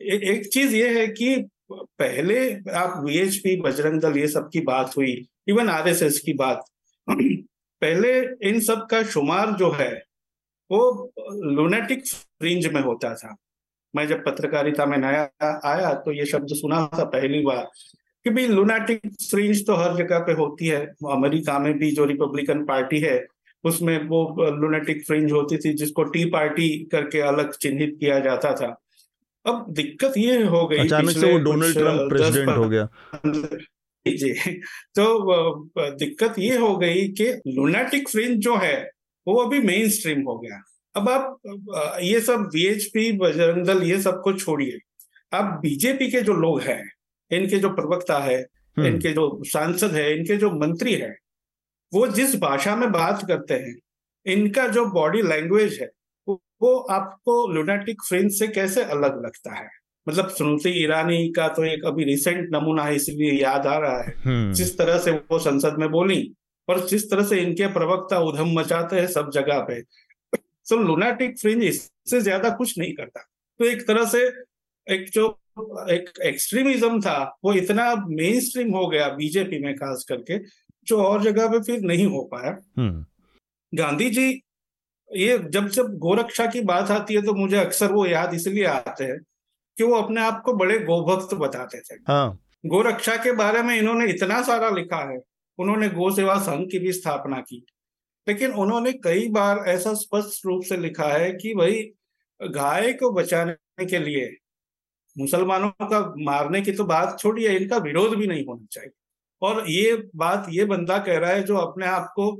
ए, 0.00 0.20
एक 0.24 0.46
चीज़ 0.52 0.74
ये 0.76 0.88
है 1.00 1.06
कि 1.08 1.36
पहले 1.72 2.38
आप 2.72 3.02
वीएचपी 3.04 3.56
बजरंग 3.60 4.00
दल 4.00 4.18
ये 4.18 4.28
सब 4.28 4.50
की 4.52 4.60
बात 4.60 4.96
हुई 4.96 5.12
इवन 5.48 5.68
आरएसएस 5.68 6.18
की 6.18 6.32
बात। 6.32 6.64
पहले 7.82 8.10
इन 8.48 8.60
सब 8.60 8.86
का 8.90 9.02
शुमार 9.02 9.50
जो 9.52 9.70
है 9.70 9.92
वो 10.70 11.12
लुनेटिक 11.52 12.06
फ्रिंज 12.08 12.66
में 12.66 12.80
होता 12.80 13.14
था। 13.14 13.36
मैं 13.94 14.06
जब 14.08 14.24
पत्रकारिता 14.24 14.86
में 14.86 14.96
नया 14.98 15.60
आया 15.64 15.92
तो 15.94 16.12
ये 16.12 16.26
शब्द 16.26 16.48
सुना 16.50 16.86
था 16.98 17.04
पहली 17.04 17.40
बार। 17.40 17.68
कि 18.26 18.30
भाई 18.30 18.46
लुनाटिक 18.48 19.00
फ्रिंज 19.22 19.66
तो 19.66 19.74
हर 19.74 19.96
जगह 19.96 20.18
पे 20.18 20.32
होती 20.34 20.66
है। 20.66 20.80
अमेरिका 21.10 21.58
में 21.58 21.72
भी 21.78 21.90
जो 21.90 22.04
रिपब्लिकन 22.04 22.64
पार्टी 22.66 22.98
है 23.00 23.18
उसमें 23.64 23.98
वो 24.08 24.50
लुनाटिक 24.56 25.04
फ्रिंज 25.06 25.32
होती 25.32 25.56
थी 25.56 25.72
जिसको 25.74 26.04
टी 26.06 26.24
पार्टी 26.30 26.68
करके 26.92 27.20
अलग 27.22 27.52
चिन्हित 27.54 27.96
किया 28.00 28.18
जाता 28.20 28.52
था। 28.52 28.68
अब 29.44 29.66
दिक्कत 29.70 30.16
ये 30.18 30.42
हो 30.44 30.66
गई 30.66 30.78
अचानक 30.78 31.10
से 31.10 31.32
वो 31.32 31.38
डोनाल्ड 31.38 31.78
ट्रंप 31.78 32.08
प्रेसिडेंट 32.10 32.50
हो 32.50 32.68
गया। 32.68 32.88
जी 34.06 34.32
तो 34.96 35.70
दिक्कत 35.78 36.38
ये 36.38 36.56
हो 36.56 36.76
गई 36.76 37.06
कि 37.20 37.30
लुनाटिक 37.48 38.08
फ्रिंज 38.08 38.38
जो 38.38 38.56
है 38.56 38.76
वो 39.26 39.36
अभी 39.44 39.60
मेन 39.62 39.88
स्ट्रीम 39.90 40.22
हो 40.22 40.38
गया। 40.38 40.60
अब 40.94 41.08
आप 41.08 42.00
ये 42.02 42.20
सब 42.22 42.50
वीएचपी 42.54 43.10
बजरंग 43.18 43.64
दल 43.66 43.82
ये 43.82 44.00
सबको 44.02 44.32
छोड़िए। 44.34 44.78
अब 45.32 45.58
बीजेपी 45.62 46.10
के 46.10 46.20
जो 46.22 46.32
लोग 46.34 46.60
हैं 46.62 46.82
इनके 47.30 47.58
जो 47.58 47.68
प्रवक्ता 47.70 48.18
है 48.18 48.38
हम्म। 48.76 48.86
इनके 48.86 49.12
जो 49.12 49.28
सांसद 49.46 49.94
है 49.94 50.12
इनके 50.12 50.36
जो 50.36 50.50
मंत्री 50.56 50.94
है 50.94 51.14
वो 51.92 52.06
जिस 52.10 52.34
भाषा 52.40 52.76
में 52.76 52.90
बात 52.92 53.24
करते 53.28 53.54
हैं 53.56 53.74
इनका 54.26 54.66
जो 54.68 54.84
बॉडी 54.90 55.22
लैंग्वेज 55.22 55.78
है 55.80 55.90
वो 56.28 56.76
आपको 56.90 57.34
लुनेटिक 57.52 58.02
फ्रेंच 58.02 58.32
से 58.32 58.46
कैसे 58.48 58.82
अलग 58.84 59.24
लगता 59.24 59.54
है 59.54 59.68
मतलब 60.06 60.28
स्मृति 60.28 60.70
ईरानी 60.82 61.28
का 61.28 61.48
तो 61.48 61.64
एक 61.64 61.84
अभी 61.84 62.04
रिसेंट 62.04 62.48
नमूना 62.52 62.82
है 62.84 62.94
इसलिए 62.96 63.32
याद 63.32 63.66
आ 63.66 63.76
रहा 63.78 64.02
है 64.02 64.14
हम्म। 64.24 64.52
जिस 64.52 64.76
तरह 64.78 64.98
से 64.98 65.10
वो 65.30 65.38
संसद 65.38 65.76
में 65.78 65.88
बोली 65.90 66.20
और 66.68 66.86
जिस 66.86 67.10
तरह 67.10 67.24
से 67.24 67.40
इनके 67.40 67.66
प्रवक्ता 67.72 68.18
उधम 68.20 68.52
मचाते 68.58 69.00
हैं 69.00 69.06
सब 69.06 69.30
जगह 69.30 69.60
पे 69.60 69.80
सब 70.66 70.84
लुनाटिक 70.86 71.38
फ्रिंज 71.38 71.62
इससे 71.64 72.20
ज़्यादा 72.20 72.50
कुछ 72.50 72.78
नहीं 72.78 72.92
करता 72.94 73.20
तो 73.60 73.64
एक 73.64 73.86
तरह 73.86 74.04
से 74.06 74.22
एक 74.86 75.08
जो 75.10 75.28
एक 75.90 76.10
एक्सट्रीमिज्म 76.24 77.00
था 77.00 77.18
वो 77.44 77.52
इतना 77.54 77.94
मेन 78.08 78.40
स्ट्रीम 78.40 78.74
हो 78.74 78.86
गया 78.86 79.08
बीजेपी 79.10 79.58
में 79.58 79.74
खास 79.74 80.04
करके 80.08 80.38
जो 80.86 81.02
और 81.02 81.22
जगह 81.22 81.48
पे 81.48 81.60
फिर 81.62 81.80
नहीं 81.82 82.06
हो 82.06 82.22
पाया 82.32 82.50
हम्म। 82.78 83.04
गांधी 83.72 84.10
जी 84.10 84.28
ये 85.10 85.38
जब 85.50 85.68
जब 85.68 85.96
गोरक्षा 85.98 86.46
की 86.46 86.60
बात 86.62 86.90
आती 86.90 87.14
है 87.14 87.22
तो 87.22 87.34
मुझे 87.34 87.56
अक्सर 87.56 87.92
वो 87.92 88.06
याद 88.06 88.34
इसलिए 88.34 88.64
आते 88.66 89.04
हैं 89.04 89.18
कि 89.76 89.84
वो 89.84 89.96
अपने 89.96 90.20
आप 90.20 90.42
को 90.44 90.52
बड़े 90.54 90.78
गोभक्त 90.80 91.34
बताते 91.36 91.80
थे 91.80 91.94
हाँ। 92.08 92.38
गोरक्षा 92.64 93.16
के 93.16 93.32
बारे 93.34 93.62
में 93.62 93.74
इन्होंने 93.76 94.06
इतना 94.10 94.42
सारा 94.42 94.70
लिखा 94.70 95.02
है 95.10 95.18
उन्होंने 95.58 95.88
गो 95.90 96.10
सेवा 96.10 96.38
संघ 96.40 96.66
की 96.70 96.78
भी 96.78 96.92
स्थापना 96.92 97.40
की 97.40 97.64
लेकिन 98.26 98.52
उन्होंने 98.54 98.92
कई 98.94 99.28
बार 99.28 99.58
ऐसा 99.68 99.92
स्पष्ट 99.94 100.46
रूप 100.46 100.62
से 100.64 100.76
लिखा 100.76 101.06
है 101.08 101.30
कि 101.32 101.54
भाई 101.54 101.82
गाय 102.40 102.92
को 102.92 103.10
बचाने 103.12 103.86
के 103.86 103.98
लिए 103.98 104.26
मुसलमानों 105.16 105.70
का 105.70 106.00
मारने 106.18 106.60
की 106.60 106.72
तो 106.72 106.84
बात 106.84 107.16
छोड़िए 107.20 107.56
इनका 107.56 107.76
विरोध 107.78 108.14
भी 108.16 108.26
नहीं 108.26 108.44
होना 108.46 108.66
चाहिए। 108.72 108.90
और 109.42 109.64
ये 109.70 109.94
बात, 110.16 110.46
ये 110.50 110.64
बंदा 110.64 110.98
कह 110.98 111.18
रहा 111.18 111.30
है 111.30 111.42
जो 111.42 111.56
अपने 111.56 111.86
आप 111.86 112.12
को 112.16 112.30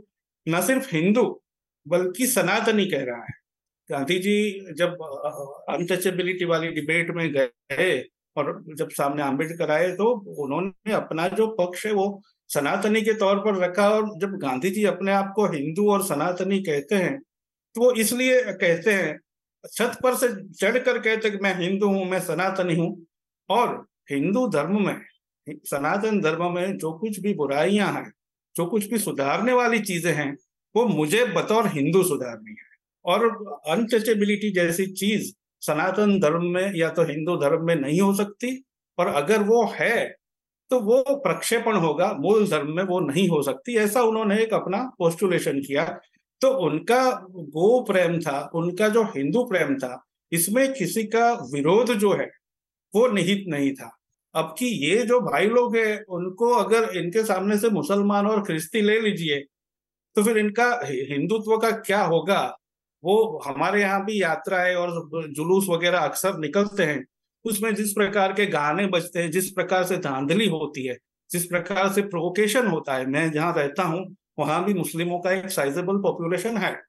न 0.46 0.60
सिर्फ़ 0.62 0.94
हिंदू 0.94 1.22
बल्कि 1.86 2.26
सनातनी 2.26 2.86
कह 2.86 3.04
रहा 3.04 3.22
है। 3.22 3.34
गांधी 3.90 4.18
जी 4.18 4.74
जब 4.74 4.96
अनटचेबिलिटी 5.70 6.44
वाली 6.44 6.68
डिबेट 6.68 7.10
में 7.10 7.32
गए 7.32 8.04
और 8.36 8.64
जब 8.74 8.88
सामने 8.90 9.22
आम्बेडकर 9.22 9.70
आए 9.70 9.90
तो 9.92 10.10
उन्होंने 10.44 10.92
अपना 10.92 11.28
जो 11.28 11.46
पक्ष 11.56 11.86
है 11.86 11.92
वो 11.92 12.06
सनातनी 12.50 13.02
के 13.02 13.12
तौर 13.12 13.38
पर 13.38 13.56
रखा 13.56 13.88
और 13.88 14.08
जब 14.20 14.36
गांधी 14.38 14.70
जी 14.70 14.84
अपने 14.84 15.12
आप 15.12 15.32
को 15.36 15.46
हिंदू 15.46 15.90
और 15.92 16.04
सनातनी 16.04 16.58
कहते 16.62 16.94
हैं 16.94 17.18
तो 17.74 17.80
वो 17.80 17.92
इसलिए 17.92 18.42
कहते 18.44 18.92
हैं 18.92 19.18
छत 19.68 19.98
पर 20.02 20.14
से 20.14 20.28
चढ़ 20.52 20.78
कर 20.78 20.98
कहते 20.98 21.30
कि 21.30 21.38
मैं 21.38 21.54
हिंदू 21.58 21.86
हूँ, 21.88 22.04
मैं 22.04 22.20
सनातनी 22.20 22.74
हूँ। 22.74 23.06
और 23.50 23.86
हिंदू 24.10 24.46
धर्म 24.48 24.86
में, 24.86 25.00
सनातन 25.46 26.20
धर्म 26.20 26.52
में 26.52 26.76
जो 26.78 26.92
कुछ 26.98 27.20
भी 27.20 27.34
बुराइयाँ 27.34 27.92
हैं, 27.92 28.10
जो 28.56 28.66
कुछ 28.66 28.86
भी 28.90 28.98
सुधारने 28.98 29.52
वाली 29.52 29.78
चीज़ें 29.80 30.12
हैं, 30.12 30.32
वो 30.74 30.84
मुझे 30.86 31.24
बतौर 31.34 31.66
हिंदू 31.68 32.02
सुधारनी 32.02 32.50
है। 32.50 32.64
और 33.04 33.26
अनटचेबिलिटी 33.68 34.52
जैसी 34.52 34.86
चीज़ 34.94 35.32
सनातन 35.62 36.18
धर्म 36.20 36.44
में 36.44 36.72
या 36.76 36.88
तो 36.90 37.02
हिंदू 37.04 37.36
धर्म 37.36 37.66
में 37.66 37.74
नहीं 37.76 38.00
हो 38.00 38.12
सकती 38.14 38.62
और 38.98 39.06
अगर 39.14 39.42
वो 39.42 39.64
है 39.74 40.06
तो 40.70 40.78
वो 40.80 41.02
प्रक्षेपण 41.16 41.76
होगा, 41.76 42.12
मूल 42.12 42.46
धर्म 42.48 42.70
में 42.76 42.82
वो 42.84 42.98
नहीं 43.00 43.28
हो 43.28 43.42
सकती। 43.42 43.76
ऐसा 43.76 44.02
उन्होंने 44.02 44.38
एक 44.42 44.54
अपना 44.54 44.78
पोस्टुलेशन 44.98 45.60
किया 45.60 45.84
तो 46.42 46.48
उनका 46.66 47.02
गो 47.26 47.80
प्रेम 47.84 48.18
था, 48.20 48.50
उनका 48.54 48.88
जो 48.88 49.02
हिंदू 49.06 49.44
प्रेम 49.44 49.74
था, 49.76 50.02
इसमें 50.32 50.72
किसी 50.74 51.04
का 51.06 51.32
विरोध 51.52 51.92
जो 51.94 52.12
है, 52.12 52.30
वो 52.94 53.06
निहित 53.08 53.44
नहीं 53.48 53.72
था। 53.74 53.90
अब 54.34 54.54
कि 54.58 54.66
ये 54.86 55.02
जो 55.06 55.20
भाई 55.22 55.46
लोग 55.48 55.76
हैं, 55.76 56.04
उनको 56.06 56.50
अगर 56.54 56.96
इनके 56.98 57.22
सामने 57.24 57.58
से 57.58 57.68
मुसलमान 57.70 58.26
और 58.26 58.42
ख्रिस्ती 58.44 58.80
ले 58.80 59.00
लीजिए 59.00 59.44
तो 60.16 60.22
फिर 60.22 60.38
इनका 60.38 60.68
हिंदुत्व 60.84 61.56
का 61.56 61.70
क्या 61.78 62.02
होगा? 62.02 62.42
वो 63.04 63.42
हमारे 63.46 63.80
यहाँ 63.80 64.04
भी 64.04 64.20
यात्राएँ 64.22 64.74
और 64.74 64.90
जुलूस 65.30 65.66
वगैरह 65.68 65.98
अक्सर 66.00 66.38
निकलते 66.38 66.82
हैं। 66.82 67.04
उसमें 67.44 67.74
जिस 67.74 67.92
प्रकार 67.92 68.32
के 68.32 68.46
गाने 68.46 68.86
बजते 68.86 69.22
हैं, 69.22 69.30
जिस 69.30 69.50
प्रकार 69.50 69.84
से 69.84 69.96
धांधली 69.98 70.48
होती 70.48 70.86
है, 70.86 70.96
जिस 71.30 71.44
प्रकार 71.46 71.92
से 71.92 72.02
प्रोवोकेशन 72.04 72.66
होता 72.66 72.94
है, 72.94 73.06
मैं 73.06 73.30
जहाँ 73.32 73.52
रहता 73.54 73.82
हूँ 73.82 74.04
वहाँ 74.38 74.64
भी 74.64 74.74
मुस्लिमों 74.74 75.18
का 75.18 75.32
एक 75.32 75.50
साइजेबल 75.50 75.96
पॉपुलेशन 75.96 76.56
है। 76.56 76.82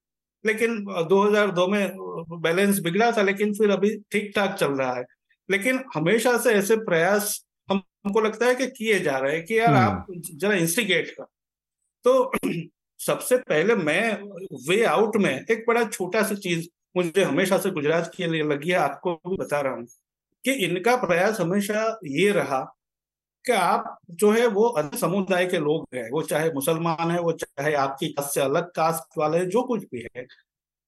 लेकिन 0.45 0.85
2002 1.09 1.67
में 1.67 1.91
बैलेंस 2.41 2.79
बिगड़ा 2.79 3.11
था 3.11 3.21
लेकिन 3.21 3.53
फिर 3.53 3.71
अभी 3.71 3.97
ठीक 4.11 4.31
ठाक 4.35 4.57
चल 4.59 4.71
रहा 4.71 4.93
है। 4.93 5.03
लेकिन 5.51 5.83
हमेशा 5.95 6.37
से 6.37 6.51
ऐसे 6.51 6.75
प्रयास 6.75 7.45
हम 7.71 7.81
हमको 8.05 8.19
लगता 8.19 8.45
है 8.45 8.55
कि 8.55 8.67
किए 8.67 8.99
जा 8.99 9.17
रहे 9.17 9.35
हैं 9.35 9.45
कि 9.45 9.59
यार 9.59 9.73
आप 9.73 10.05
हम्म। 10.09 10.21
जरा 10.37 10.53
इंस्टिगेट 10.53 11.09
कर। 11.09 11.25
तो 12.05 12.31
सबसे 12.99 13.37
पहले 13.37 13.75
मैं 13.75 14.13
वे 14.69 14.83
आउट 14.85 15.17
में 15.17 15.45
एक 15.51 15.65
बड़ा 15.67 15.83
छोटा 15.83 16.23
सा 16.23 16.35
चीज़ 16.35 16.67
मुझे 16.97 17.23
हमेशा 17.23 17.57
से 17.57 17.71
गुजरात 17.71 18.11
के 18.17 18.27
लिए 18.27 18.43
लगी 18.43 18.69
है 18.69 18.77
आपको 18.77 19.13
भी 19.15 19.37
बता 19.37 19.61
रहा 19.61 19.73
हूँ 19.73 19.85
कि 20.45 20.51
इनका 20.51 20.95
प्रयास 20.95 21.39
हमेशा 21.39 21.99
ये 22.05 22.31
रहा 22.31 22.76
कि 23.47 23.53
आप 23.53 23.97
जो 24.11 24.31
है 24.31 24.45
वो 24.47 24.73
समुदाय 24.95 25.45
के 25.45 25.57
लोग 25.59 25.87
हैं, 25.95 26.09
वो 26.11 26.21
चाहे 26.21 26.51
मुसलमान 26.53 27.11
है, 27.11 27.19
वो 27.19 27.31
चाहे 27.33 27.73
आपकी 27.75 28.07
कास्ट 28.09 28.33
से 28.33 28.41
अलग 28.41 28.71
कास्ट 28.71 29.17
वाले 29.17 29.45
जो 29.45 29.63
कुछ 29.63 29.83
भी 29.93 30.05
है, 30.15 30.25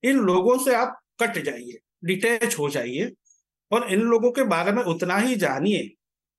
इन 0.03 0.17
लोगों 0.19 0.57
से 0.57 0.75
आप 0.75 0.99
कट 1.21 1.43
जाइए 1.43 1.79
डिटेच 2.05 2.57
हो 2.59 2.69
जाइए 2.69 3.11
और 3.71 3.91
इन 3.93 4.01
लोगों 4.01 4.31
के 4.31 4.43
बारे 4.45 4.71
में 4.71 4.83
उतना 4.83 5.17
ही 5.17 5.35
जानिए 5.35 5.89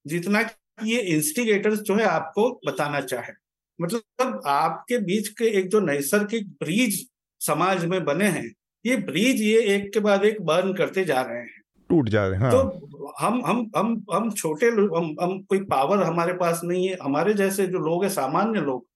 जितना 0.06 0.40
ये 0.84 1.00
इंस्टिगेटर्स 1.08 1.80
जो 1.80 1.94
है 1.94 2.04
आपको 2.04 2.50
बताना 2.66 3.00
चाहे। 3.00 3.32
मतलब 3.78 4.40
आपके 4.46 4.98
बीच 4.98 5.28
के 5.28 5.44
एक 5.58 5.68
जो 5.68 5.80
नैसर्गिक 5.80 6.48
ब्रिज 6.60 7.06
समाज 7.40 7.84
में 7.84 8.04
बने 8.04 8.28
हैं, 8.28 8.50
ये 8.84 8.96
ब्रिज 8.96 9.40
ये 9.42 9.60
एक 9.74 9.92
के 9.92 10.00
बाद 10.00 10.24
एक 10.24 10.40
बर्न 10.42 10.72
करते 10.74 11.04
जा 11.04 11.20
रहे 11.22 11.38
हैं। 11.38 11.59
टूट 11.90 12.08
जा 12.08 12.26
रहे 12.26 12.38
हैं 12.38 12.42
हाँ। 12.42 12.50
तो 12.52 13.12
हम 13.20 13.42
हम 13.46 13.70
हम 13.76 14.04
हम 14.12 14.30
छोटे 14.30 14.66
हम 14.66 15.14
हम 15.20 15.38
कोई 15.42 15.60
पावर 15.64 16.02
हमारे 16.02 16.32
पास 16.32 16.60
नहीं 16.64 16.88
है 16.88 16.96
हमारे 17.02 17.34
जैसे 17.34 17.66
जो 17.66 17.78
लोग 17.78 18.04
हैं 18.04 18.10
सामान्य 18.10 18.60
लोग 18.60 18.86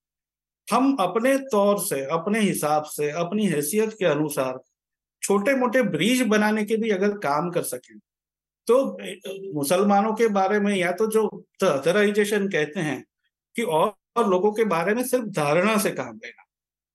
हम 0.69 0.95
अपने 1.01 1.37
तौर 1.53 1.79
से 1.79 2.05
अपने 2.11 2.41
हिसाब 2.41 2.85
से 2.85 3.11
अपनी 3.11 3.47
हैसियत 3.47 3.93
के 3.99 4.05
अनुसार 4.05 4.59
छोटे 5.23 5.55
मोटे 5.55 5.83
ब्रिज 5.89 6.23
बनाने 6.23 6.65
के 6.65 6.77
भी 6.77 6.91
अगर 6.91 7.17
काम 7.19 7.51
कर 7.51 7.63
सकें 7.63 7.99
तो 8.67 8.77
मुसलमानों 9.55 10.13
के 10.15 10.29
बारे 10.29 10.61
में 10.61 10.75
या 10.77 10.93
तो 10.93 11.07
जो 11.07 11.27
अथराइजेशन 11.63 12.49
कहते 12.49 12.81
हैं 12.81 13.03
कि 13.57 13.63
और, 13.63 13.93
और 14.17 14.29
लोगों 14.31 14.53
के 14.53 14.65
बारे 14.65 14.95
में 14.95 15.03
सिर्फ़ 15.05 15.27
धारणा 15.31 15.77
से 15.79 15.91
काम 15.91 16.17
लेना 16.17 16.44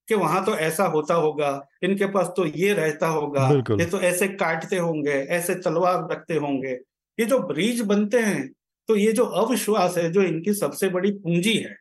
कि 0.09 0.15
वहाँ 0.15 0.43
तो 0.45 0.55
ऐसा 0.57 0.85
होता 0.87 1.13
होगा 1.13 1.49
इनके 1.83 2.05
पास 2.05 2.33
तो 2.37 2.45
ये 2.45 2.73
रहता 2.73 3.07
होगा 3.07 3.49
ये 3.71 3.85
तो 3.85 3.99
ऐसे 4.01 4.27
काटते 4.27 4.77
होंगे 4.77 5.11
ऐसे 5.11 5.55
तलवार 5.55 6.07
रखते 6.11 6.35
होंगे। 6.35 6.71
ये 7.17 7.25
जो 7.25 7.39
ब्रिज 7.39 7.81
बनते 7.81 8.19
हैं 8.19 8.47
तो 8.89 8.95
ये 8.95 9.11
जो 9.13 9.25
अविश्वास 9.25 9.97
है 9.97 10.11
जो 10.11 10.21
इनकी 10.21 10.53
सबसे 10.53 10.87
बड़ी 10.89 11.11
पूंजी 11.11 11.55
है 11.57 11.75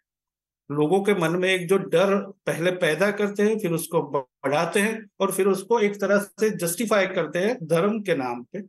लोगों 0.70 1.00
के 1.00 1.14
मन 1.14 1.36
में 1.36 1.48
एक 1.48 1.66
जो 1.68 1.76
डर 1.78 2.14
पहले 2.46 2.70
पैदा 2.70 3.10
करते 3.10 3.42
हैं 3.42 3.58
फिर 3.58 3.72
उसको 3.72 4.02
बढ़ाते 4.02 4.80
हैं 4.80 5.06
और 5.20 5.32
फिर 5.32 5.46
उसको 5.46 5.78
एक 5.80 6.00
तरह 6.00 6.18
से 6.40 6.50
जस्टिफाई 6.56 7.06
करते 7.06 7.38
हैं 7.38 7.56
धर्म 7.66 8.00
के 8.00 8.14
नाम 8.14 8.42
पे। 8.42 8.62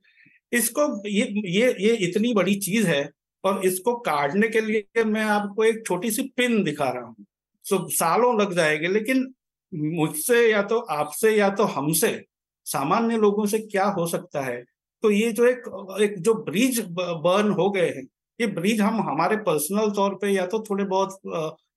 इसको 0.52 0.84
ये 1.10 1.26
ये 1.52 1.76
ये 1.80 1.96
इतनी 2.08 2.34
बड़ी 2.34 2.56
चीज़ 2.60 2.88
है 2.88 3.10
और 3.44 3.66
इसको 3.66 3.96
काटने 4.00 4.48
के 4.48 4.62
लिए 4.62 5.04
मैं 5.04 5.24
आपको 5.24 5.64
एक 5.64 5.84
छोटी 5.88 6.12
सी 6.12 6.24
पिन 6.38 6.64
दिखा 6.64 6.90
रहा 6.90 7.04
हूँ। 7.04 7.26
तो 7.66 7.88
सालों 7.90 8.40
लग 8.42 8.54
जाएँगे 8.54 8.88
लेकिन 8.88 9.28
मुझसे 9.74 10.50
या 10.52 10.62
तो 10.64 10.80
आपसे 10.92 11.36
या 11.38 11.50
तो 11.50 11.64
हमसे 11.70 12.12
सामान्य 12.68 13.18
लोगों 13.18 13.46
से 13.46 13.60
क्या 13.60 13.86
हो 13.90 14.06
सकता 14.08 14.42
है? 14.42 14.64
तो 15.04 15.12
ये 15.12 15.32
जो 15.32 15.46
एक 15.46 15.98
एक 16.02 16.20
जो 16.20 16.34
ब्रिज 16.44 16.80
बर्न 16.90 17.52
हो 17.52 17.70
गए 17.70 17.88
हैं 17.88 18.08
ये 18.40 18.48
ब्रिज 18.50 18.82
हम 18.82 19.00
हमारे 19.02 19.36
पर्सनल 19.44 19.90
तौर 19.92 20.16
पे 20.16 20.30
या 20.30 20.46
तो 20.46 20.64
थोड़े 20.70 20.84
बहुत 20.86 21.20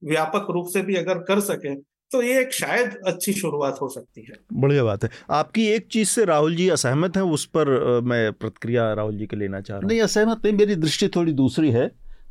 व्यापक 0.05 0.47
रूप 0.51 0.67
से 0.73 0.83
भी 0.83 0.95
अगर 0.95 1.19
कर 1.23 1.41
सके 1.41 1.75
तो 2.11 2.23
ये 2.23 2.41
एक 2.41 2.53
शायद 2.53 2.97
अच्छी 3.07 3.33
शुरुआत 3.33 3.79
हो 3.83 3.89
सकती 3.89 4.23
है। 4.23 4.35
बढ़िया 4.53 4.85
बात 4.85 5.05
है। 5.05 5.11
आपकी 5.31 5.67
एक 5.67 5.87
चीज़ 5.87 6.09
से 6.09 6.25
राहुल 6.25 6.57
जी 6.57 6.69
असहमत 6.69 7.17
हैं 7.17 7.23
उस 7.25 7.45
पर 7.47 7.69
मैं 8.05 8.33
प्रतिक्रिया 8.33 8.93
राहुल 8.93 9.17
जी 9.19 9.27
के 9.27 9.37
लेना 9.37 9.61
चाह 9.61 9.77
रहा 9.77 9.83
हूँ। 9.83 9.89
नहीं 9.89 10.01
असहमत 10.01 10.45
नहीं 10.45 10.55
मेरी 10.55 10.75
दृष्टि 10.77 11.09
थोड़ी 11.09 11.33
दूसरी 11.33 11.71
है। 11.71 11.87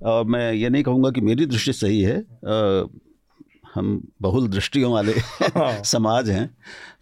आ, 0.05 0.23
मैं 0.23 0.51
ये 0.53 0.69
नहीं 0.69 0.83
कहूँगा 0.83 1.11
कि 1.11 1.21
मेरी 1.21 1.45
दृष्टि 1.45 1.73
सही 1.73 2.01
है। 2.01 2.19
आ, 2.19 2.85
हम 3.75 4.01
बहुल 4.21 4.47
दृष्टियों 4.47 4.91
वाले 4.93 5.11
हाँ। 5.11 5.83
समाज 5.83 6.29
हैं। 6.29 6.49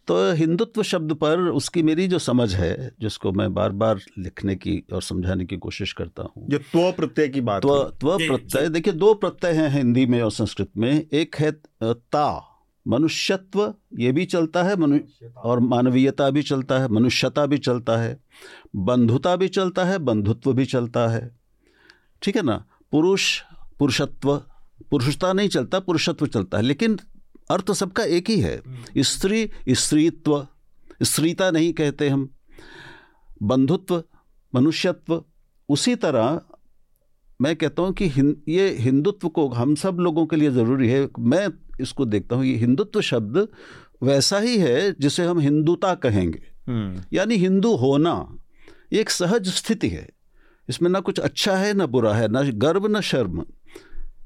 तो 0.08 0.16
हिंदुत्व 0.34 0.84
शब्द 0.84 1.14
पर 1.14 1.40
उसकी 1.50 1.82
मेरी 1.84 2.08
जो 2.08 2.20
समझ 2.20 2.54
है 2.56 2.92
जिसको 3.02 3.32
मैं 3.32 3.54
बार 3.54 3.72
बार 3.72 4.00
लिखने 4.20 4.56
की 4.56 4.84
और 4.94 5.02
समझाने 5.02 5.46
की 5.46 5.58
कोशिश 5.58 5.94
करता 5.94 6.24
हूँ। 6.24 6.48
जो 6.50 6.58
त्व 6.58 6.92
प्रत्यय 6.92 7.28
की 7.28 7.42
बात 7.42 7.62
त्व 7.62 7.84
त्व 8.00 8.18
प्रत्यय। 8.18 8.70
देखिए 8.70 8.94
दो 8.94 9.14
प्रत्यय 9.14 9.54
हैं 9.54 9.70
हिंदी 9.70 10.06
में 10.06 10.22
और 10.22 10.32
संस्कृत 10.32 10.72
में। 10.78 10.92
एक 11.14 11.36
है 11.36 11.52
ता 11.84 12.46
मनुष्यत्व 12.86 13.74
ये 14.00 14.12
भी 14.12 14.26
चलता 14.26 14.64
है 14.64 14.76
मनु 14.76 15.00
और 15.38 15.60
मानवीयता 15.60 16.30
भी 16.30 16.42
चलता 16.42 16.80
है 16.80 16.88
मनुष्यता 16.88 17.46
भी 17.46 17.58
चलता 17.58 17.98
है 17.98 18.20
बंधुता 18.76 19.36
भी 19.36 19.48
चलता 19.48 19.84
है 19.86 19.98
बंधुत्व 20.00 20.54
भी 20.54 20.66
चलता 20.66 21.08
है। 21.08 21.30
ठीक 22.22 22.36
है 22.36 22.44
ना? 22.44 22.64
पुरुष 22.92 23.42
पुरुषत्व 23.80 24.42
पुरुषता 24.92 25.34
नहीं 25.34 25.50
चलता 25.50 25.80
पुरुषत्व 25.80 26.28
चलता 26.28 26.58
है 26.58 26.64
लेकिन 26.64 27.00
अर्थ 27.52 27.72
सबका 27.72 28.04
एक 28.04 28.30
ही 28.30 28.40
है। 28.40 28.62
स्त्री 28.98 29.50
स्त्रीत्व 29.70 30.48
स्त्रीता 31.04 31.52
नहीं 31.52 31.74
कहते 31.74 32.10
हम। 32.10 32.30
बंधुत्व 33.44 34.04
मनुष्यत्व 34.56 35.24
उसी 35.70 35.96
तरह 35.96 36.42
मैं 37.42 37.56
कहता 37.56 37.82
हूँ 37.82 37.94
कि 37.94 38.08
हिं, 38.08 38.34
ये 38.48 38.70
हिंदुत्व 38.70 39.30
को 39.30 39.48
हम 39.50 39.76
सब 39.76 39.98
लोगों 40.00 40.26
के 40.26 40.36
लिए 40.36 40.52
ज़रूरी 40.52 40.90
है। 40.90 41.10
मैं 41.20 41.50
इसको 41.82 42.06
देखता 42.06 42.36
हूँ 42.36 42.46
ये 42.46 42.56
हिंदुत्व 42.56 43.02
शब्द 43.02 43.48
वैसा 44.04 44.40
ही 44.40 44.58
है 44.58 44.96
जिसे 45.00 45.26
हम 45.26 45.40
हिंदुता 45.40 45.96
कहेंगे। 45.96 46.42
हम्म। 46.68 47.04
यानी 47.14 47.36
हिंदू 47.36 47.76
होना 47.76 48.38
एक 48.94 49.10
सहज 49.10 49.48
स्थिति 49.48 49.90
है। 49.90 50.10
इसमें 50.70 50.90
ना 50.90 51.00
कुछ 51.00 51.20
अच्छा 51.20 51.56
है 51.58 51.74
ना 51.74 51.86
बुरा 51.86 52.14
है 52.14 52.28
ना 52.28 52.42
गर्व 52.42 52.88
ना 52.88 53.02
शर्म। 53.02 53.46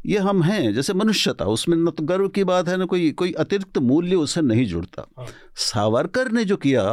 ये 0.06 0.20
हम 0.20 0.42
हैं 0.44 0.74
जैसे 0.74 0.94
मनुष्यता 0.94 1.46
उसमें 1.48 1.76
न 1.78 1.92
तो 1.92 2.04
गर्व 2.04 2.28
की 2.30 2.44
बात 2.44 2.70
है 2.70 2.78
ना 2.78 2.86
कोई 2.86 3.12
कोई 3.12 3.32
अतिरिक्त 3.40 3.78
मूल्य 3.82 4.16
उससे 4.16 4.42
नहीं 4.42 4.66
जुड़ता 4.66 5.06
हाँ। 5.18 5.28
सावरकर 5.64 6.32
ने 6.32 6.44
जो 6.46 6.58
किया 6.58 6.84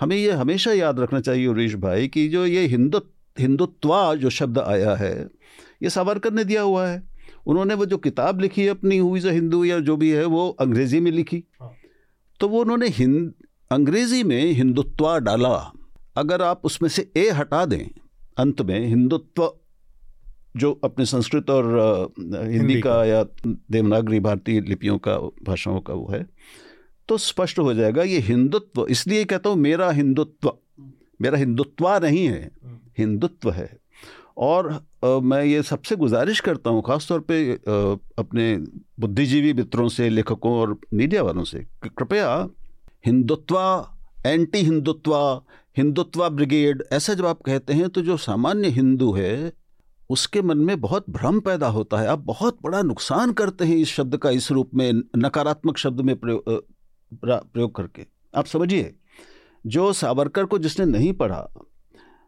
हमें 0.00 0.16
ये 0.16 0.30
हमेशा 0.32 0.72
याद 0.72 1.00
रखना 1.00 1.20
चाहिए 1.20 1.46
उरीश 1.46 1.74
भाई 1.76 2.08
कि 2.08 2.28
जो 2.28 2.44
ये 2.46 2.66
हिंदु 2.66 3.00
हिंदुत्वा 3.36 4.14
जो 4.14 4.30
शब्द 4.30 4.58
आया 4.58 4.94
है 4.94 5.14
ये 5.82 5.90
सावरकर 5.90 6.32
ने 6.32 6.44
दिया 6.44 6.62
हुआ 6.62 6.86
है 6.86 7.02
उन्होंने 7.46 7.74
वो 7.74 7.86
जो 7.86 7.96
किताब 7.98 8.40
लिखी 8.40 8.62
है 8.62 8.68
अपनी 8.68 8.98
हुई 8.98 9.20
जो 9.20 9.30
हिंदू 9.30 9.64
या 9.64 9.78
जो 9.80 9.96
भी 9.96 10.10
है 10.10 10.24
वो 10.26 10.48
अंग्रेज़ी 10.60 11.00
में 11.00 11.10
लिखी 11.10 11.42
हाँ। 11.60 11.74
तो 12.40 12.48
वो 12.48 12.60
उन्होंने 12.60 12.88
हिंद 12.90 13.32
अंग्रेज़ी 13.70 14.22
में 14.22 14.52
हिंदुत्वा 14.52 15.18
डाला 15.18 15.54
अगर 16.16 16.42
आप 16.42 16.60
उसमें 16.64 16.88
से 16.88 17.10
ए 17.16 17.28
हटा 17.30 17.64
दें 17.66 17.84
अंत 18.38 18.60
में 18.62 18.78
हिंदुत्व 18.86 19.52
जो 20.56 20.72
अपने 20.84 21.04
संस्कृत 21.06 21.50
और 21.50 22.12
हिंदी 22.18 22.80
का 22.80 23.04
या 23.04 23.22
देवनागरी 23.44 24.20
भारतीय 24.20 24.60
लिपियों 24.60 24.98
का 24.98 25.16
भाषाओं 25.46 25.80
का 25.80 25.94
वो 25.94 26.06
है 26.12 26.26
तो 27.08 27.16
स्पष्ट 27.18 27.58
हो 27.58 27.72
जाएगा 27.74 28.02
ये 28.02 28.18
हिंदुत्व। 28.18 28.86
इसलिए 28.90 29.24
कहता 29.24 29.50
हूँ 29.50 29.58
मेरा 29.58 29.90
हिंदुत्व 29.90 30.52
मेरा 31.22 31.38
हिंदुत्वा 31.38 31.98
नहीं 31.98 32.26
है 32.26 32.50
हिंदुत्व 32.98 33.50
है। 33.50 33.68
और 34.36 34.72
आ, 35.04 35.18
मैं 35.20 35.42
ये 35.44 35.62
सबसे 35.62 35.96
गुजारिश 35.96 36.40
करता 36.40 36.70
हूँ 36.70 36.82
ख़ासतौर 36.86 37.20
पे 37.20 37.36
आ, 37.52 37.56
अपने 38.18 38.56
बुद्धिजीवी 39.00 39.52
मित्रों 39.52 39.88
से 39.88 40.08
लेखकों 40.08 40.52
और 40.60 40.78
मीडिया 40.94 41.22
वालों 41.22 41.44
से 41.44 41.64
कृपया 41.98 42.30
हिंदुत्वा 43.06 43.66
एंटी 44.26 44.58
हिंदुत्वा 44.58 45.20
हिंदुत्वा 45.76 46.28
ब्रिगेड 46.28 46.82
ऐसा 46.92 47.14
जब 47.14 47.26
आप 47.26 47.42
कहते 47.42 47.72
हैं 47.72 47.88
तो 47.88 48.02
जो 48.02 48.16
सामान्य 48.16 48.68
हिंदू 48.68 49.12
है 49.12 49.52
उसके 50.10 50.42
मन 50.42 50.58
में 50.58 50.80
बहुत 50.80 51.10
भ्रम 51.10 51.40
पैदा 51.40 51.68
होता 51.68 51.98
है। 51.98 52.06
आप 52.06 52.18
बहुत 52.18 52.58
बड़ा 52.62 52.82
नुकसान 52.82 53.32
करते 53.32 53.64
हैं 53.64 53.76
इस 53.76 53.88
शब्द 53.88 54.16
का, 54.16 54.30
इस 54.30 54.50
रूप 54.50 54.70
में, 54.74 54.92
नकारात्मक 55.16 55.78
शब्द 55.78 56.00
में 56.00 56.16
प्रयोग 56.16 56.64
प्रयोग 57.22 57.74
करके। 57.76 58.06
आप 58.34 58.46
समझिए, 58.46 58.94
जो 59.64 59.92
सावरकर 59.92 60.44
को 60.44 60.58
जिसने 60.58 60.86
नहीं 60.86 61.12
पढ़ा, 61.12 61.48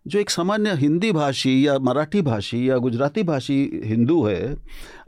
जो 0.07 0.19
एक 0.19 0.31
सामान्य 0.31 0.73
हिंदी 0.75 1.11
भाषी 1.13 1.67
या 1.67 1.79
मराठी 1.79 2.23
भाषी 2.23 2.69
या 2.71 2.77
गुजराती 2.79 3.23
भाषी 3.23 3.59
हिंदू 3.85 4.23
है, 4.25 4.57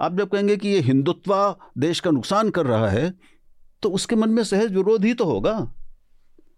आप 0.00 0.16
जब 0.18 0.28
कहेंगे 0.28 0.56
कि 0.56 0.68
ये 0.68 0.80
हिंदुत्व 0.80 1.34
देश 1.78 2.00
का 2.00 2.10
नुकसान 2.10 2.50
कर 2.50 2.66
रहा 2.66 2.88
है 2.88 3.12
तो 3.82 3.90
उसके 3.90 4.16
मन 4.16 4.30
में 4.30 4.42
सहज 4.44 4.72
विरोध 4.72 5.04
ही 5.04 5.12
तो 5.14 5.24
होगा। 5.24 5.56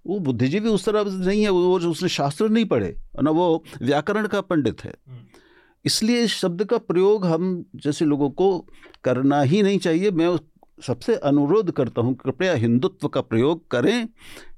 वो 0.06 0.18
बुद्धिजीवी 0.18 0.68
उस 0.68 0.84
तरह 0.84 1.04
नहीं 1.06 1.42
है, 1.42 1.48
वो 1.50 1.78
उसने 1.80 2.08
शास्त्र 2.08 2.48
नहीं 2.48 2.64
पढ़े, 2.64 2.94
ना 3.22 3.30
वो 3.30 3.64
व्याकरण 3.82 4.26
का 4.26 4.40
पंडित 4.40 4.84
है। 4.84 4.94
इसलिए 5.84 6.22
इस 6.22 6.34
शब्द 6.34 6.64
का 6.64 6.78
प्रयोग 6.78 7.26
हम 7.26 7.64
जैसे 7.76 8.04
लोगों 8.04 8.30
को 8.30 8.58
करना 9.04 9.40
ही 9.42 9.62
नहीं 9.62 9.78
चाहिए। 9.78 10.10
मैं 10.10 10.36
सबसे 10.78 11.14
अनुरोध 11.16 11.70
करता 11.70 12.02
हूँ 12.02 12.14
कृपया 12.14 12.52
हिंदुत्व 12.54 13.08
का 13.08 13.20
प्रयोग 13.22 13.66
करें। 13.70 14.02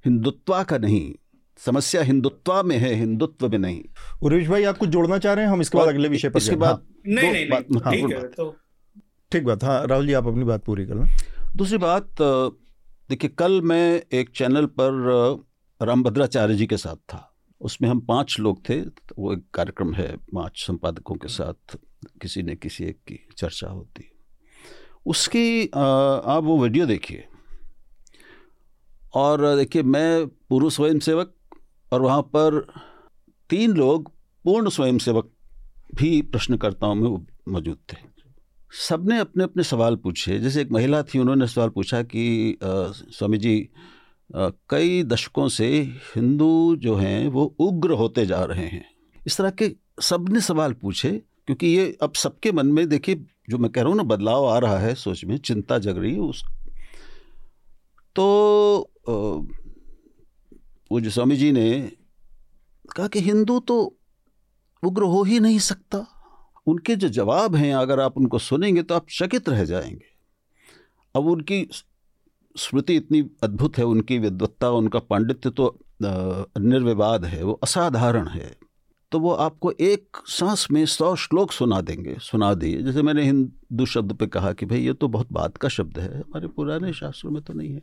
हिंदुत्वा 0.04 0.62
का 0.62 0.78
नहीं। 0.78 1.12
समस्या 1.60 2.02
हिंदुत्व 2.02 2.62
में 2.62 2.76
है 2.78 2.92
हिंदुत्व 2.94 3.48
में 3.48 3.58
नहीं। 3.58 3.82
उर्वेश 4.22 4.48
भाई 4.48 4.64
आप 4.64 4.78
कुछ 4.78 4.88
जोड़ना 4.88 5.18
चाह 5.18 5.32
रहे 5.32 5.44
हैं? 5.44 5.52
हम 5.52 5.60
इसके 5.60 5.78
बाद 5.78 5.88
अगले 5.88 6.08
विषय 6.08 6.28
पर 6.28 6.38
इसके 6.38 6.56
बाद 6.56 6.70
हाँ, 6.70 6.86
नहीं 7.06 7.32
नहीं, 7.32 7.48
बात, 7.48 7.66
हाँ, 7.84 7.94
ठीक 7.94 8.12
है 8.12 8.22
तो 8.28 8.54
ठीक 9.32 9.44
बात। 9.44 9.64
हाँ 9.64 9.86
राहुल 9.86 10.06
जी 10.06 10.12
आप 10.12 10.26
अपनी 10.26 10.44
बात 10.44 10.64
पूरी 10.64 10.86
कर 10.86 10.94
लें। 10.94 11.06
दूसरी 11.56 11.78
बात 11.78 12.22
देखिए 13.10 13.30
कल 13.38 13.60
मैं 13.62 14.02
एक 14.12 14.30
चैनल 14.36 14.66
पर 14.80 15.42
रामभद्राचार्य 15.80 16.54
जी 16.54 16.66
के 16.66 16.76
साथ 16.76 16.96
था। 17.08 17.28
उसमें 17.62 17.88
हम 17.88 18.00
पाँच 18.00 18.36
लोग 18.40 18.68
थे 18.68 18.80
तो 18.80 19.14
वो 19.18 19.32
एक 19.32 19.44
कार्यक्रम 19.54 19.92
है 19.94 20.16
पाँच 20.34 20.64
संपादकों 20.66 21.14
के 21.14 21.28
साथ 21.28 21.76
किसी 22.22 22.42
ने 22.42 22.56
किसी 22.56 22.84
एक 22.84 22.96
की 23.08 23.18
चर्चा 23.38 23.68
होती 23.68 24.08
उसकी 25.06 25.66
आप 25.66 26.42
वो 26.44 26.58
वीडियो 26.62 26.86
देखिए। 26.86 27.24
और 29.14 29.56
देखिए 29.56 29.82
मैं 29.84 30.26
पूर्व 30.26 30.70
स्वयंसेवक 30.70 31.34
और 31.92 32.02
वहाँ 32.02 32.22
पर 32.36 32.66
तीन 33.50 33.72
लोग 33.72 34.10
पूर्ण 34.44 34.68
स्वयंसेवक 34.68 35.30
भी 35.94 36.20
प्रश्नकर्ताओं 36.22 36.94
में 36.94 37.26
मौजूद 37.48 37.78
थे। 37.92 37.96
सबने 38.88 39.18
अपने 39.18 39.44
अपने 39.44 39.62
सवाल 39.62 39.96
पूछे। 39.96 40.38
जैसे 40.38 40.60
एक 40.62 40.70
महिला 40.72 41.02
थी 41.04 41.18
उन्होंने 41.18 41.46
सवाल 41.46 41.68
पूछा 41.68 42.02
कि 42.04 42.58
स्वामी 42.62 43.38
जी 43.38 43.56
आ, 43.58 43.66
कई 44.34 45.02
दशकों 45.02 45.48
से 45.48 45.68
हिंदू 46.14 46.76
जो 46.76 46.94
हैं, 46.94 47.28
वो 47.28 47.44
उग्र 47.60 47.92
होते 47.92 48.26
जा 48.26 48.42
रहे 48.44 48.66
हैं। 48.66 48.84
इस 49.26 49.36
तरह 49.36 49.50
के 49.50 49.70
सबने 50.02 50.40
सवाल 50.40 50.72
पूछे, 50.72 51.10
क्योंकि 51.46 51.66
ये 51.66 51.96
अब 52.02 52.12
सबके 52.14 52.52
मन 52.52 52.66
में, 52.66 52.88
देखिए, 52.88 53.24
जो 53.50 53.58
मैं 53.58 53.70
कह 53.72 53.80
रहा 53.80 53.88
हूँ 53.88 53.96
ना, 53.96 54.02
बदलाव 54.04 54.46
आ 54.46 54.58
रहा 54.58 54.78
है 54.78 54.94
सोच 54.94 55.24
में, 55.24 55.36
चिंता 55.38 55.78
जग 55.78 55.98
रही 55.98 56.12
है 56.14 56.20
उस 56.20 56.44
तो 58.16 58.90
पूज्य 60.90 61.10
स्वामी 61.10 61.36
जी 61.36 61.50
ने 61.52 61.92
कहा 62.96 63.06
कि 63.08 63.20
हिंदू 63.20 63.58
तो 63.60 63.76
उग्र 64.82 65.02
हो 65.02 65.22
ही 65.22 65.38
नहीं 65.40 65.58
सकता। 65.58 66.06
उनके 66.66 66.96
जो 66.96 67.08
जवाब 67.08 67.54
हैं, 67.56 67.74
अगर 67.74 68.00
आप 68.00 68.16
उनको 68.18 68.38
सुनेंगे 68.38 68.82
तो 68.82 68.94
आप 68.94 69.06
चकित 69.10 69.48
रह 69.48 69.64
जाएँगे। 69.64 70.10
अब 71.14 71.26
उनकी 71.26 71.60
स्मृति 72.56 72.96
इतनी 72.96 73.20
अद्भुत 73.42 73.78
है, 73.78 73.84
उनकी 73.84 74.18
विद्वत्ता, 74.18 74.70
उनका 74.70 74.98
पांडित्य 75.00 75.50
तो 75.50 75.78
निर्विवाद 76.02 77.24
है, 77.24 77.42
वो 77.42 77.52
असाधारण 77.62 78.28
है। 78.28 78.54
तो 79.12 79.18
वो 79.20 79.32
आपको 79.32 79.70
एक 79.72 80.16
सांस 80.28 80.66
में 80.72 80.84
सौ 80.86 81.14
श्लोक 81.16 81.52
सुना 81.52 81.80
देंगे, 81.80 82.16
सुना 82.20 82.52
दिए। 82.54 82.82
जैसे 82.82 83.02
मैंने 83.02 83.24
हिंदू 83.24 83.86
शब्द 83.86 84.12
पे 84.12 84.26
कहा 84.26 84.52
कि 84.52 84.66
भाई 84.66 84.80
ये 84.80 84.92
तो 84.92 85.08
बहुत 85.08 85.32
बात 85.32 85.56
का 85.56 85.68
शब्द 85.68 85.98
है, 85.98 86.16
हमारे 86.16 86.48
पुराने 86.48 86.92
शास्त्रों 86.92 87.30
में 87.30 87.42
तो 87.42 87.52
नहीं 87.52 87.72
है। 87.72 87.82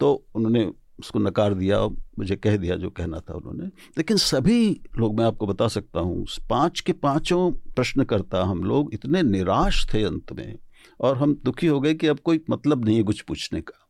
तो 0.00 0.12
उन्होंने 0.34 0.64
उसको 0.98 1.18
नकार 1.18 1.54
दिया, 1.54 1.80
मुझे 2.18 2.36
कह 2.36 2.56
दिया 2.56 2.76
जो 2.76 2.90
कहना 2.90 3.20
था 3.20 3.34
उन्होंने। 3.34 3.66
लेकिन 3.98 4.16
सभी 4.16 4.68
लोग, 4.98 5.18
मैं 5.18 5.24
आपको 5.24 5.46
बता 5.46 5.68
सकता 5.68 6.00
हूँ, 6.00 6.26
पाँच 6.50 6.80
के 6.80 6.92
पाँचों 6.92 7.50
प्रश्नकर्ता 7.74 8.42
हम 8.44 8.62
लोग 8.64 8.94
इतने 8.94 9.22
निराश 9.22 9.86
थे 9.94 10.02
अंत 10.02 10.32
में, 10.32 10.58
और 11.00 11.16
हम 11.18 11.34
दुखी 11.44 11.66
हो 11.66 11.80
गए 11.80 11.94
कि 11.94 12.06
अब 12.06 12.18
कोई 12.20 12.40
मतलब 12.50 12.84
नहीं 12.84 12.96
है 12.96 13.02
कुछ 13.02 13.20
पूछने 13.20 13.60
का। 13.60 13.85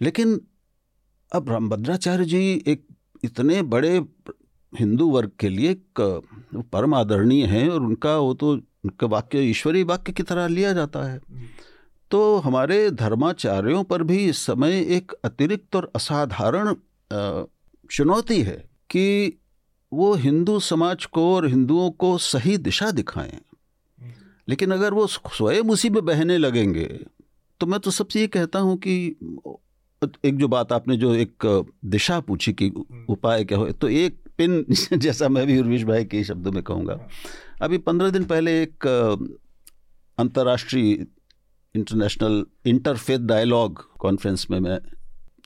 लेकिन 0.00 0.40
अब 1.32 1.50
रामभद्राचार्य 1.50 2.24
जी 2.24 2.64
एक 2.66 2.86
इतने 3.24 3.62
बड़े 3.62 4.04
हिंदू 4.78 5.10
वर्ग 5.10 5.30
के 5.38 5.48
लिए 5.48 5.82
परम 6.56 6.94
आदरणीय 6.94 7.46
हैं 7.46 7.68
और 7.68 7.80
उनका 7.80 8.16
वो 8.16 8.34
तो 8.34 8.52
उनका 8.52 9.06
वाक्य, 9.06 9.40
ईश्वरीय 9.40 9.84
वाक्य 9.84 10.12
की 10.12 10.22
तरह 10.22 10.46
लिया 10.46 10.72
जाता 10.72 11.12
है। 11.12 11.20
तो 12.10 12.36
हमारे 12.36 12.90
धर्माचार्यों 12.90 13.84
पर 13.84 14.02
भी 14.02 14.28
इस 14.28 14.38
समय 14.38 14.78
एक 14.78 15.12
अतिरिक्त 15.12 15.76
और 15.76 15.92
असाधारण 15.94 16.74
चुनौती 17.90 18.42
है 18.42 18.70
कि 18.90 19.38
वो 19.92 20.14
हिंदू 20.14 20.60
समाज 20.60 21.04
को 21.04 21.34
और 21.34 21.46
हिंदुओं 21.46 21.90
को 21.90 22.18
सही 22.18 22.56
दिशा 22.58 22.90
दिखाएँ 22.90 23.40
लेकिन 24.48 24.70
अगर 24.70 24.94
वो 24.94 25.06
स्वयं 25.06 25.62
उसी 25.62 25.90
में 25.90 26.04
बहने 26.04 26.38
लगेंगे 26.38 27.06
तो 27.60 27.66
मैं 27.66 27.80
तो 27.80 27.90
सबसे 27.90 28.20
ये 28.20 28.26
कहता 28.26 28.58
हूँ 28.58 28.76
कि 28.76 29.16
एक 30.24 30.36
जो 30.36 30.48
बात 30.48 30.72
आपने 30.72 30.96
जो 30.96 31.14
एक 31.14 31.44
दिशा 31.84 32.20
पूछी 32.20 32.52
कि 32.52 32.68
उपाय 33.10 33.44
क्या 33.44 33.58
हो 33.58 33.70
तो 33.72 33.88
एक 33.88 34.18
पिन 34.38 34.64
जैसा 34.92 35.28
मैं 35.28 35.46
भी 35.46 35.58
उर्विश 35.60 35.84
भाई 35.84 36.04
के 36.04 36.24
शब्दों 36.24 36.52
में 36.52 36.62
कहूँगा। 36.62 36.98
अभी 37.62 37.78
पंद्रह 37.78 38.10
दिन 38.10 38.24
पहले 38.24 38.62
एक 38.62 38.86
अंतर्राष्ट्रीय 40.18 41.06
इंटरनेशनल 41.74 42.44
इंटरफेथ 42.66 43.18
डायलॉग 43.18 43.82
कॉन्फ्रेंस 43.98 44.46
में 44.50 44.60
मैं 44.60 44.78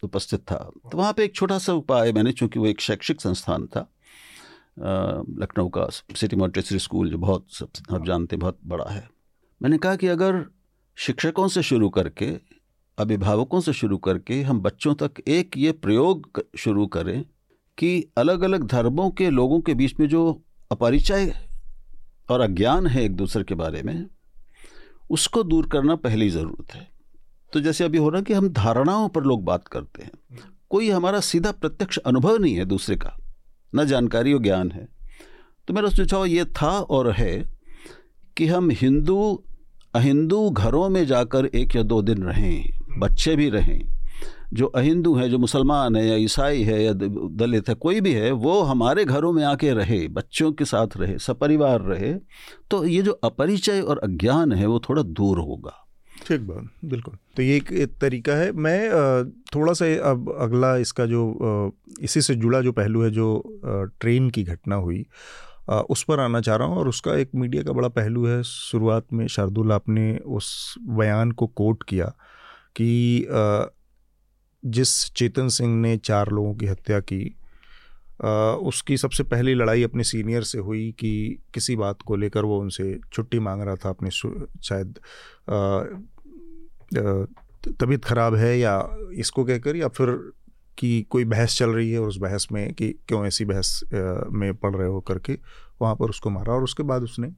उपस्थित 0.03 0.41
था। 0.41 0.71
तो 0.93 0.99
वहाँ 0.99 1.13
पे 1.13 1.25
एक 1.25 1.35
छोटा 1.35 1.59
सा 1.59 1.73
उपाय 1.73 2.13
मैंने 2.13 2.33
चूँकि 2.33 2.59
वो 2.59 2.67
एक 2.67 2.81
शैक्षिक 2.81 3.21
संस्थान 3.21 3.67
था 3.67 3.89
लखनऊ 4.79 5.69
का 5.69 5.89
सिटी 5.91 6.37
मॉन्टेसरी 6.37 6.79
स्कूल 6.79 7.11
जो 7.11 7.19
बहुत 7.19 7.47
सब 7.51 7.95
आप 7.95 8.07
जानते 8.07 8.37
बहुत 8.37 8.59
बड़ा 8.67 8.91
है। 8.91 9.09
मैंने 9.63 9.79
कहा 9.79 9.97
कि 9.97 10.07
अगर 10.07 10.45
शिक्षकों 10.97 11.49
से 11.49 11.63
शुरू 11.63 11.89
करके, 11.89 12.39
अभिभावकों 12.99 13.61
से 13.61 13.73
शुरू 13.73 13.99
करके 13.99 14.43
हम 14.43 14.61
बच्चों 14.61 14.95
तक 14.95 15.11
एक 15.29 15.57
ये 15.57 15.73
प्रयोग 15.73 16.45
शुरू 16.59 16.87
करें 16.87 17.25
कि 17.79 18.09
अलग 18.19 18.43
अलग 18.43 18.67
धर्मों 18.67 19.11
के 19.11 19.31
लोगों 19.31 19.61
के 19.61 19.75
बीच 19.75 20.01
में 20.01 20.09
जो 20.09 20.43
अपरिचय 20.73 21.49
और 22.31 22.41
अज्ञान 22.41 22.87
है 22.87 23.05
एक 23.05 23.17
दूसरे 23.17 23.45
के 23.45 23.55
बारे 23.55 23.83
में, 23.83 24.07
उसको 25.11 25.43
दूर 25.43 25.69
करना 25.69 25.97
पहली 25.97 26.31
ज़रूरत 26.31 26.75
है। 26.75 26.89
तो 27.53 27.61
जैसे 27.61 27.85
अभी 27.85 27.99
हो 27.99 28.09
रहा 28.09 28.23
कि 28.23 28.33
हम 28.33 28.49
धारणाओं 28.49 29.09
पर 29.09 29.23
लोग 29.23 29.45
बात 29.45 29.69
करते 29.69 30.03
हैं। 30.03 30.39
कोई 30.71 30.91
हमारा 30.91 31.21
सीधा 31.21 31.53
प्रत्यक्ष 31.53 31.99
अनुभव 31.99 32.37
नहीं 32.37 32.55
है 32.55 32.65
दूसरे 32.65 32.97
का। 32.97 33.17
न 33.75 33.85
जानकारी 33.85 34.33
और 34.33 34.43
ज्ञान 34.43 34.71
है। 34.71 34.89
तो 35.69 35.75
मेरा 35.75 35.89
सुझाव 35.89 36.25
ये 36.25 36.45
था 36.45 36.81
और 36.81 37.11
है 37.11 37.51
कि 38.37 38.47
हम 38.47 38.71
हिंदू 38.71 39.45
अहिंदू 39.95 40.49
घरों 40.51 40.89
में 40.89 41.05
जाकर 41.07 41.47
एक 41.47 41.77
या 41.77 41.83
दो 41.83 42.01
दिन 42.03 42.23
रहें 42.23 42.99
बच्चे 42.99 43.35
भी 43.37 43.49
रहें। 43.51 43.81
जो 44.53 44.67
अहिंदू 44.67 45.15
है 45.17 45.29
जो 45.29 45.39
मुसलमान 45.39 45.97
है 45.97 46.07
या 46.07 46.15
ईसाई 46.17 46.63
है 46.63 46.83
या 46.85 46.93
दलित 46.93 47.69
है 47.69 47.75
कोई 47.75 48.01
भी 48.01 48.13
है 48.13 48.31
वो 48.31 48.61
हमारे 48.63 49.05
घरों 49.05 49.33
में 49.33 49.43
आके 49.45 49.73
रहे 49.73 50.07
बच्चों 50.09 50.51
के 50.53 50.65
साथ 50.65 50.97
रहे 50.97 51.19
सपरिवार 51.19 51.81
रहे 51.81 52.13
तो 52.71 52.85
ये 52.85 53.03
जो 53.03 53.13
अपरिचय 53.25 53.81
और 53.81 53.99
अज्ञान 53.99 54.53
है 54.53 54.67
वो 54.67 54.81
थोड़ा 54.89 55.03
दूर 55.03 55.39
होगा। 55.39 55.77
ठीक 56.27 56.41
बात 56.41 56.71
बिल्कुल। 56.85 57.15
तो 57.37 57.43
ये 57.43 57.57
एक, 57.57 57.95
तरीका 58.01 58.33
है। 58.33 58.51
मैं 58.53 59.31
थोड़ा 59.55 59.73
सा 59.73 59.87
अब 60.11 60.35
अगला 60.41 60.77
इसका 60.77 61.07
जो 61.07 61.73
इसी 62.03 62.21
से 62.21 62.35
जुड़ा 62.35 62.61
जो 62.61 62.73
पहलू 62.73 63.03
है 63.03 63.11
जो 63.11 63.29
ट्रेन 64.01 64.29
की 64.31 64.45
घटना 64.45 64.77
हुई 64.77 65.05
उस 65.71 66.03
पर 66.03 66.21
आना 66.21 66.41
चाह 66.41 66.57
रहा 66.57 66.69
हूँ 66.69 66.77
और 66.77 66.89
उसका 66.89 67.15
एक 67.19 67.31
मीडिया 67.35 67.63
का 67.63 67.73
बड़ा 67.73 67.89
पहलू 67.89 68.27
है। 68.27 68.43
शुरुआत 68.43 69.13
में 69.13 69.27
शार्दुल, 69.27 69.73
आपने 69.73 70.17
उस 70.19 70.75
बयान 70.81 71.33
को 71.33 71.47
कोट 71.47 71.83
किया 71.83 72.07
कि 72.77 73.27
जिस 74.63 75.13
चेतन 75.13 75.49
सिंह 75.49 75.77
ने 75.77 75.97
चार 75.97 76.31
लोगों 76.31 76.55
की 76.55 76.67
हत्या 76.67 77.01
की 77.01 77.37
उसकी 78.69 78.97
सबसे 78.97 79.23
पहली 79.25 79.55
लड़ाई 79.55 79.83
अपने 79.83 80.05
सीनियर 80.05 80.43
से 80.43 80.59
हुई 80.59 80.91
कि 80.99 81.13
किसी 81.55 81.77
बात 81.77 82.03
को 82.03 82.17
लेकर 82.17 82.45
वो 82.45 82.59
उनसे 82.61 82.99
छुट्टी 83.13 83.39
मांग 83.39 83.63
रहा 83.63 83.77
था 83.77 83.89
अपने 83.89 84.11
शायद 84.11 84.99
तबीयत 87.81 88.05
ख़राब 88.05 88.35
है 88.35 88.59
या 88.59 88.75
इसको 89.15 89.45
कहकर 89.45 89.77
या 89.77 89.89
फिर 89.89 90.33
कि 90.81 91.07
कोई 91.11 91.25
बहस 91.25 91.59
चल 91.59 91.71
रही 91.71 91.91
है 91.91 91.99
और 91.99 92.09
उस 92.09 92.17
बहस 92.17 92.47
में 92.53 92.73
कि 92.75 92.89
क्यों 93.09 93.25
ऐसी 93.27 93.45
बहस 93.45 93.81
में 94.33 94.55
पढ़ 94.55 94.77
रहे 94.77 94.89
हो 94.89 95.01
करके 95.01 95.39
वहाँ 95.83 95.95
पर 95.97 96.11
उसको 96.11 96.31
मारा 96.31 96.53
और 96.53 96.65
उसके 96.65 96.83
बाद 96.83 97.03
उसने 97.03 97.29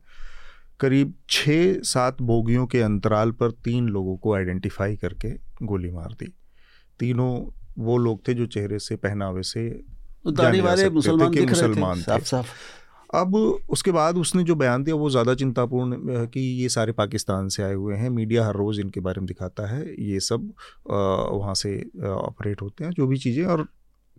करीब 0.80 1.14
छः 1.30 1.80
सात 1.82 2.22
बोगियों 2.22 2.66
के 2.66 2.80
अंतराल 2.80 3.30
पर 3.30 3.50
तीन 3.50 3.88
लोगों 3.88 4.16
को 4.16 4.34
आइडेंटिफाई 4.34 4.96
करके 4.96 5.30
गोली 5.66 5.90
मार 5.90 6.12
दी। 6.12 6.32
तीनों 7.00 7.30
वो 7.78 7.98
लोग 7.98 8.28
थे 8.28 8.34
जो 8.34 8.46
चेहरे 8.46 8.78
से 8.78 8.96
पहनावे 8.96 9.42
से 9.42 9.68
दाढ़ी 10.26 10.60
वाले 10.60 10.88
मुसलमान 10.90 11.34
थे, 11.36 11.46
मुसलमान 11.46 11.98
थे। 11.98 12.02
साफ़ 12.02 12.24
साफ़ 12.24 12.48
अब 13.12 13.34
उसके 13.70 13.90
बाद 13.92 14.16
उसने 14.16 14.42
जो 14.44 14.54
बयान 14.54 14.84
दिया, 14.84 14.94
वो 14.96 15.10
ज़्यादा 15.10 15.34
चिंतापूर्ण 15.34 16.26
कि 16.26 16.40
ये 16.62 16.68
सारे 16.68 16.92
पाकिस्तान 16.92 17.48
से 17.48 17.62
आए 17.62 17.74
हुए 17.74 17.96
हैं। 17.96 18.10
मीडिया 18.10 18.46
हर 18.46 18.54
रोज़ 18.56 18.80
इनके 18.80 19.00
बारे 19.00 19.20
में 19.20 19.26
दिखाता 19.26 19.66
है। 19.68 19.84
ये 20.02 20.20
सब 20.20 20.52
वहाँ 20.90 21.54
से 21.54 21.74
ऑपरेट 22.06 22.62
होते 22.62 22.84
हैं, 22.84 22.92
जो 22.92 23.06
भी 23.06 23.16
चीज़ें। 23.18 23.44
और 23.46 23.66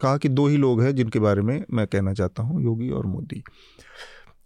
कहा 0.01 0.17
कि 0.17 0.29
दो 0.29 0.47
ही 0.47 0.57
लोग 0.57 0.81
हैं 0.81 0.95
जिनके 0.95 1.19
बारे 1.19 1.41
में 1.41 1.63
मैं 1.71 1.87
कहना 1.87 2.13
चाहता 2.13 2.43
हूँ, 2.43 2.63
योगी 2.63 2.89
और 2.89 3.05
मोदी। 3.05 3.43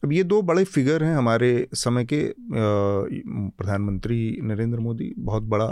अब 0.04 0.12
ये 0.12 0.24
दो 0.24 0.42
बड़े 0.42 0.64
फिगर 0.64 1.04
हैं 1.04 1.16
हमारे 1.16 1.68
समय 1.74 2.06
के 2.06 2.22
प्रधानमंत्री 2.50 4.38
नरेंद्र 4.44 4.80
मोदी। 4.80 5.14
बहुत 5.20 5.44
बड़ा 5.46 5.72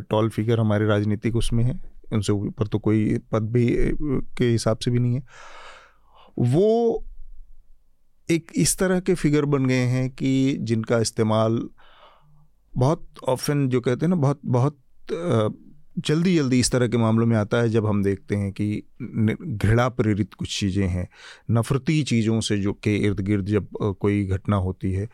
टॉल 0.00 0.28
फिगर 0.28 0.60
हमारे 0.60 0.86
राजनीतिक 0.86 1.36
उसमें 1.36 1.62
है। 1.64 1.78
उनसे 2.12 2.32
ऊपर 2.32 2.66
तो 2.66 2.78
कोई 2.78 3.18
पद 3.32 3.50
भी 3.52 3.66
के 4.38 4.44
हिसाब 4.44 4.78
से 4.78 4.90
भी 4.90 4.98
नहीं 4.98 5.14
है। 5.14 5.22
वो 6.38 7.04
एक 8.30 8.50
इस 8.56 8.76
तरह 8.78 9.00
के 9.00 9.14
फिगर 9.14 9.44
बन 9.44 9.66
गए 9.66 9.84
हैं 9.86 10.08
कि 10.10 10.56
जिनका 10.60 10.98
इस्तेमाल 10.98 11.60
बहुत 12.74 13.06
ऑफन 13.28 13.68
जो 13.68 13.80
कहते 13.80 14.06
हैं 14.06 14.10
ना, 14.10 14.16
बहुत 14.16 14.40
बहुत 14.44 14.78
जल्दी 15.98 16.34
जल्दी 16.36 16.58
इस 16.60 16.70
तरह 16.72 16.88
के 16.88 16.96
मामलों 16.96 17.26
में 17.26 17.36
आता 17.36 17.60
है 17.62 17.68
जब 17.68 17.86
हम 17.86 18.02
देखते 18.02 18.36
हैं 18.36 18.52
कि 18.52 18.82
घृणा 19.02 19.88
प्रेरित 19.88 20.34
कुछ 20.34 20.58
चीज़ें 20.60 20.86
हैं। 20.88 21.08
नफरती 21.50 22.02
चीज़ों 22.02 22.40
से 22.40 22.58
जो 22.58 22.72
के 22.72 22.96
इर्द 22.96 23.20
गिर्द 23.20 23.46
जब 23.46 23.66
कोई 24.00 24.24
घटना 24.26 24.56
होती 24.56 24.92
है, 24.92 25.08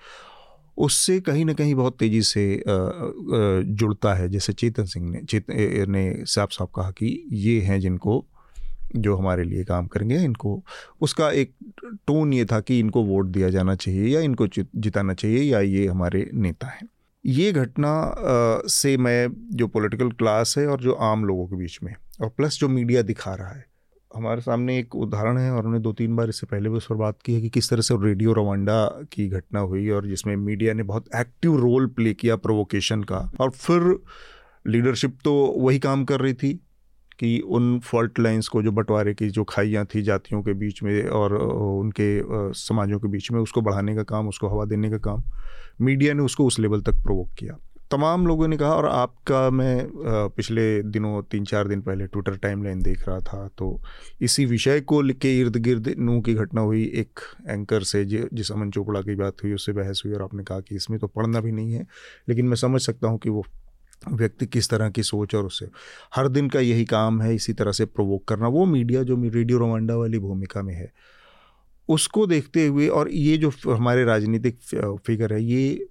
उससे 0.78 1.20
कहीं 1.20 1.44
ना 1.44 1.52
कहीं 1.52 1.74
बहुत 1.74 1.98
तेज़ी 1.98 2.22
से 2.22 2.62
जुड़ता 2.66 4.14
है। 4.14 4.28
जैसे 4.28 4.52
चेतन 4.52 4.84
सिंह 4.84 5.10
ने 5.10 5.22
चेतन 5.22 5.90
ने 5.92 6.24
साफ़ 6.26 6.50
साफ़ 6.50 6.70
कहा 6.76 6.90
कि 6.90 7.22
ये 7.32 7.60
हैं 7.60 7.80
जिनको 7.80 8.24
जो 8.96 9.16
हमारे 9.16 9.44
लिए 9.44 9.64
काम 9.64 9.86
करेंगे, 9.86 10.16
इनको, 10.16 10.62
उसका 11.00 11.30
एक 11.32 11.52
टोन 12.06 12.32
ये 12.32 12.44
था 12.44 12.60
कि 12.60 12.78
इनको 12.80 13.02
वोट 13.04 13.26
दिया 13.28 13.50
जाना 13.50 13.74
चाहिए 13.76 14.08
या 14.08 14.20
इनको 14.22 14.46
जिताना 14.48 15.14
चाहिए 15.14 15.42
या 15.42 15.60
ये 15.60 15.86
हमारे 15.86 16.28
नेता 16.34 16.66
हैं। 16.66 16.88
ये 17.24 17.52
घटना 17.52 17.92
से 18.70 18.96
मैं, 18.96 19.28
जो 19.50 19.66
पॉलिटिकल 19.68 20.10
क्लास 20.12 20.54
है 20.58 20.66
और 20.66 20.80
जो 20.80 20.92
आम 20.92 21.24
लोगों 21.24 21.46
के 21.46 21.56
बीच 21.56 21.78
में 21.82 21.94
और 22.20 22.28
प्लस 22.28 22.58
जो 22.60 22.68
मीडिया 22.68 23.02
दिखा 23.02 23.34
रहा 23.34 23.48
है, 23.48 23.64
हमारे 24.10 24.40
सामने 24.40 24.78
एक 24.78 24.94
उदाहरण 24.96 25.38
है 25.38 25.50
और 25.50 25.58
उन्होंने 25.58 25.78
दो 25.78 25.92
तीन 25.92 26.14
बार 26.16 26.28
इससे 26.28 26.46
पहले 26.46 26.68
भी 26.68 26.76
उस 26.76 26.86
पर 26.86 26.94
बात 26.94 27.18
की 27.24 27.34
है 27.34 27.40
कि 27.40 27.48
किस 27.48 27.70
तरह 27.70 27.82
से 27.82 27.94
रेडियो 28.02 28.32
रवांडा 28.32 28.84
की 29.12 29.28
घटना 29.28 29.60
हुई 29.60 29.88
और 29.90 30.06
जिसमें 30.06 30.34
मीडिया 30.36 30.74
ने 30.74 30.82
बहुत 30.82 31.08
एक्टिव 31.16 31.56
रोल 31.56 31.86
प्ले 31.88 32.14
किया 32.14 32.36
प्रोवोकेशन 32.36 33.02
का, 33.02 33.18
और 33.40 33.50
फिर 33.50 33.98
लीडरशिप 34.66 35.18
तो 35.24 35.34
वही 35.58 35.78
काम 35.78 36.04
कर 36.04 36.20
रही 36.20 36.34
थी। 36.34 36.58
कि 37.18 37.38
उन 37.40 37.78
फॉल्ट 37.80 38.18
लाइंस 38.18 38.48
को, 38.48 38.62
जो 38.62 38.72
बंटवारे 38.72 39.14
की, 39.14 39.28
जो 39.30 39.44
खाइयाँ 39.44 39.84
थी 39.94 40.02
जातियों 40.02 40.42
के 40.42 40.54
बीच 40.54 40.82
में 40.82 41.02
और 41.02 41.34
उनके 41.34 42.52
समाजों 42.56 42.98
के 42.98 43.08
बीच 43.08 43.30
में, 43.32 43.40
उसको 43.40 43.60
बढ़ाने 43.60 43.94
का 43.94 44.02
काम, 44.04 44.28
उसको 44.28 44.48
हवा 44.48 44.64
देने 44.64 44.90
का 44.90 44.98
काम 45.00 45.22
मीडिया 45.80 46.14
ने 46.14 46.22
उसको 46.22 46.46
उस 46.46 46.58
लेवल 46.58 46.80
तक 46.80 47.02
प्रोवोक 47.02 47.30
किया। 47.38 47.58
तमाम 47.90 48.26
लोगों 48.26 48.46
ने 48.48 48.56
कहा, 48.56 48.68
और 48.68 48.86
आपका 48.86 49.48
मैं 49.50 49.86
पिछले 50.36 50.82
दिनों 50.82 51.22
तीन 51.22 51.44
चार 51.44 51.68
दिन 51.68 51.80
पहले 51.82 52.06
ट्विटर 52.06 52.36
टाइमलाइन 52.36 52.80
देख 52.82 53.06
रहा 53.08 53.18
था 53.20 53.46
तो 53.58 53.68
इसी 54.20 54.44
विषय 54.46 54.80
को 54.82 55.00
लिख 55.02 55.18
के 55.18 55.38
इर्द 55.40 55.56
गिर्द 55.58 55.94
नू 55.98 56.20
की 56.20 56.34
घटना 56.34 56.60
हुई। 56.60 56.82
एक 56.94 57.20
एंकर 57.48 57.82
से 57.82 58.04
जिस 58.04 58.50
अमन 58.52 58.70
चोपड़ा 58.70 59.00
की 59.00 59.14
बात 59.14 59.44
हुई, 59.44 59.52
उससे 59.52 59.72
बहस 59.72 60.02
हुई, 60.04 60.14
और 60.14 60.22
आपने 60.22 60.44
कहा 60.44 60.60
कि 60.60 60.76
इसमें 60.76 60.98
तो 61.00 61.06
पढ़ना 61.08 61.40
भी 61.40 61.52
नहीं 61.52 61.72
है, 61.72 61.86
लेकिन 62.28 62.46
मैं 62.46 62.56
समझ 62.56 62.80
सकता 62.80 63.08
हूँ 63.08 63.18
कि 63.18 63.30
वो 63.30 63.44
व्यक्ति 64.12 64.46
किस 64.46 64.68
तरह 64.68 64.90
की 64.90 65.02
सोच 65.02 65.34
और 65.34 65.44
उससे। 65.44 65.68
हर 66.14 66.28
दिन 66.28 66.48
का 66.48 66.60
यही 66.60 66.84
काम 66.84 67.22
है, 67.22 67.34
इसी 67.34 67.52
तरह 67.52 67.72
से 67.72 67.84
प्रोवोक 67.84 68.24
करना। 68.28 68.48
वो 68.48 68.64
मीडिया 68.66 69.02
जो 69.02 69.16
रेडियो 69.24 69.58
रोमांडा 69.58 69.96
वाली 69.96 70.18
भूमिका 70.18 70.62
में 70.62 70.74
है। 70.74 70.92
उसको 71.88 72.26
देखते 72.26 72.66
हुए 72.66 72.88
और 72.88 73.10
ये 73.10 73.36
जो 73.36 73.50
हमारे 73.68 74.04
राजनीतिक 74.04 74.58
फिगर 75.06 75.32
है, 75.32 75.42
ये, 75.44 75.88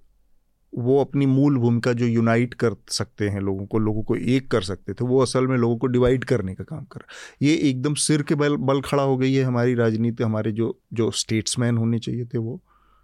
वो 0.72 1.00
अपनी 1.00 1.26
मूल 1.26 1.56
भूमिका 1.58 1.92
जो 1.92 2.06
यूनाइट 2.06 2.54
कर 2.54 2.74
सकते 2.88 3.28
हैं 3.28 3.40
लोगों 3.40 3.66
को 3.66 3.78
लोगों 3.78 4.02
को 4.02 4.16
एक 4.16 4.50
कर 4.50 4.62
सकते 4.62 4.92
थे, 4.92 5.04
वो 5.04 5.20
असल 5.22 5.46
में 5.46 5.56
लोगों 5.56 5.76
को 5.76 5.86
डिवाइड 5.86 6.24
करने 6.24 6.54
का 6.54 6.64
काम 6.64 6.84
कर 6.84 7.04
ये 7.42 7.54
एकदम 7.70 7.94
सिर 7.94 8.22
के 8.22 8.34
बल 8.34 8.56
बल 8.56 8.80
खड़ा 8.80 9.02
हो 9.02 9.16
गई 9.16 9.32
है 9.34 9.44
हमारी 9.44 9.74
राजनीति, 9.74 10.24
हमारे 10.24 10.52
जो 10.52 10.78
जो 10.92 11.10
स्टेट्समैन 11.10 11.76
होने 11.76 11.98
चाहिए 11.98 12.24
थे 12.24 12.38
वो, 12.38 12.60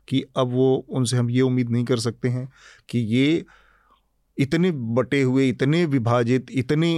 कि 0.08 0.24
अब 0.36 0.52
वो, 0.52 0.74
उनसे 0.88 1.16
हम 1.16 1.30
ये 1.30 1.40
उम्मीद 1.40 1.70
नहीं 1.70 1.84
कर 1.84 1.96
सकते 1.96 2.28
हैं 2.28 2.48
कि 2.88 2.98
ये 2.98 3.44
इतने 4.38 4.70
बटे 4.70 5.20
हुए 5.22 5.48
इतने 5.48 5.84
विभाजित 5.86 6.46
इतने 6.54 6.94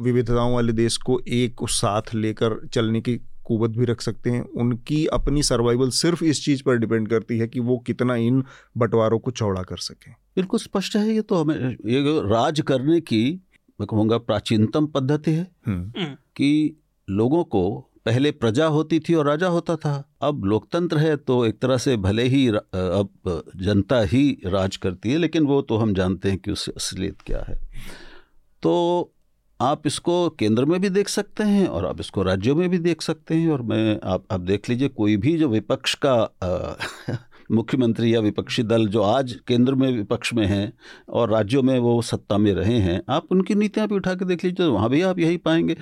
विविधताओं 0.00 0.52
वाले 0.54 0.72
देश 0.72 0.96
को 0.96 1.20
एक 1.28 1.66
साथ 1.70 2.14
लेकर 2.14 2.60
चलने 2.66 3.00
की 3.00 3.16
कुवत 3.44 3.70
भी 3.70 3.84
रख 3.84 4.00
सकते 4.00 4.30
हैं 4.30 4.42
उनकी 4.56 5.04
अपनी 5.14 5.42
सर्वाइवल 5.42 5.90
सिर्फ़ 5.90 6.24
इस 6.24 6.44
चीज़ 6.44 6.62
पर 6.62 6.76
डिपेंड 6.76 7.08
करती 7.08 7.38
है 7.38 7.48
कि 7.48 7.60
वो 7.60 7.78
कितना 7.78 8.14
इन 8.22 8.42
बंटवारों 8.76 9.18
को 9.18 9.30
चौड़ा 9.30 9.62
कर 9.62 9.76
सकें 9.78 10.12
बिल्कुल 10.36 10.60
स्पष्ट 10.60 10.96
है 10.96 11.14
ये 11.14 11.22
तो 11.22 11.34
हमें 11.34 11.56
ये 11.86 12.20
राज 12.28 12.60
करने 12.60 13.00
की 13.02 13.22
मैं 13.80 13.86
कहूँगा 13.86 14.18
प्राचीनतम 14.20 14.86
पद्धति 14.86 15.30
है 15.30 15.46
हम्म। 15.66 16.00
हम्म। 16.00 16.14
कि 16.36 16.76
लोगों 17.08 17.42
को 17.44 17.64
पहले 18.06 18.30
प्रजा 18.32 18.66
होती 18.68 18.98
थी 19.00 19.14
और 19.14 19.26
राजा 19.26 19.48
होता 19.48 19.76
था। 19.76 19.92
अब 20.22 20.44
लोकतंत्र 20.44 20.98
है 20.98 21.16
तो 21.16 21.44
एक 21.46 21.58
तरह 21.58 21.76
से 21.78 21.96
भले 21.98 22.22
ही 22.24 22.46
अब 22.48 23.42
जनता 23.56 24.00
ही 24.02 24.30
राज 24.46 24.76
करती 24.76 25.10
है, 25.10 25.18
लेकिन 25.18 25.46
वो 25.46 25.60
तो 25.62 25.76
हम 25.76 25.94
जानते 25.94 26.30
हैं 26.30 26.38
कि 26.38 26.50
उससे 26.50 26.72
असलियत 26.76 27.22
क्या 27.22 27.44
है। 27.48 27.60
तो 28.62 29.12
आप 29.60 29.86
इसको 29.86 30.28
केंद्र 30.30 30.64
में 30.64 30.80
भी 30.80 30.88
देख 30.90 31.08
सकते 31.08 31.44
हैं 31.44 31.66
और 31.66 31.86
आप 31.86 32.00
इसको 32.00 32.22
राज्यों 32.22 32.54
में 32.56 32.68
भी 32.68 32.78
देख 32.78 33.02
सकते 33.02 33.34
हैं 33.34 33.50
और 33.50 33.62
मैं, 33.62 33.98
आप 34.04 34.24
आप 34.30 34.40
देख 34.40 34.68
लीजिए 34.68 34.88
कोई 34.88 35.16
भी 35.16 35.36
जो 35.38 35.48
विपक्ष 35.48 35.94
का 36.04 37.18
मुख्यमंत्री 37.50 38.14
या 38.14 38.20
विपक्षी 38.20 38.62
दल 38.62 38.86
जो 38.88 39.02
आज 39.02 39.32
केंद्र 39.48 39.74
में 39.74 39.90
विपक्ष 39.92 40.32
में 40.34 40.44
हैं 40.46 40.72
और 41.08 41.30
राज्यों 41.30 41.62
में 41.62 41.78
वो 41.78 42.00
सत्ता 42.02 42.38
में 42.38 42.52
रहे 42.54 42.78
हैं, 42.78 43.00
आप 43.08 43.26
उनकी 43.30 43.54
नीतियाँ 43.54 43.88
भी 43.88 43.94
उठा 43.94 44.14
के 44.14 44.24
देख 44.24 44.44
लीजिए 44.44 44.66
तो 44.66 44.72
वहाँ 44.72 44.88
भी 44.90 45.02
आप 45.02 45.18
यही 45.18 45.36
पाएँगे। 45.38 45.76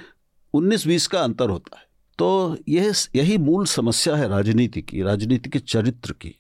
उन्नीस 0.55 0.87
बीस 0.87 1.07
का 1.07 1.21
अंतर 1.21 1.51
होता 1.51 1.79
है। 1.79 1.87
तो 2.19 2.57
यह 2.69 2.93
यही 3.17 3.39
मूल 3.39 3.65
समस्या 3.67 4.17
है 4.17 4.29
राजनीति 4.29 4.83
की, 4.83 5.03
राजनीति 5.03 5.51
के 5.51 5.59
चरित्र 5.59 6.13
की 6.13 6.35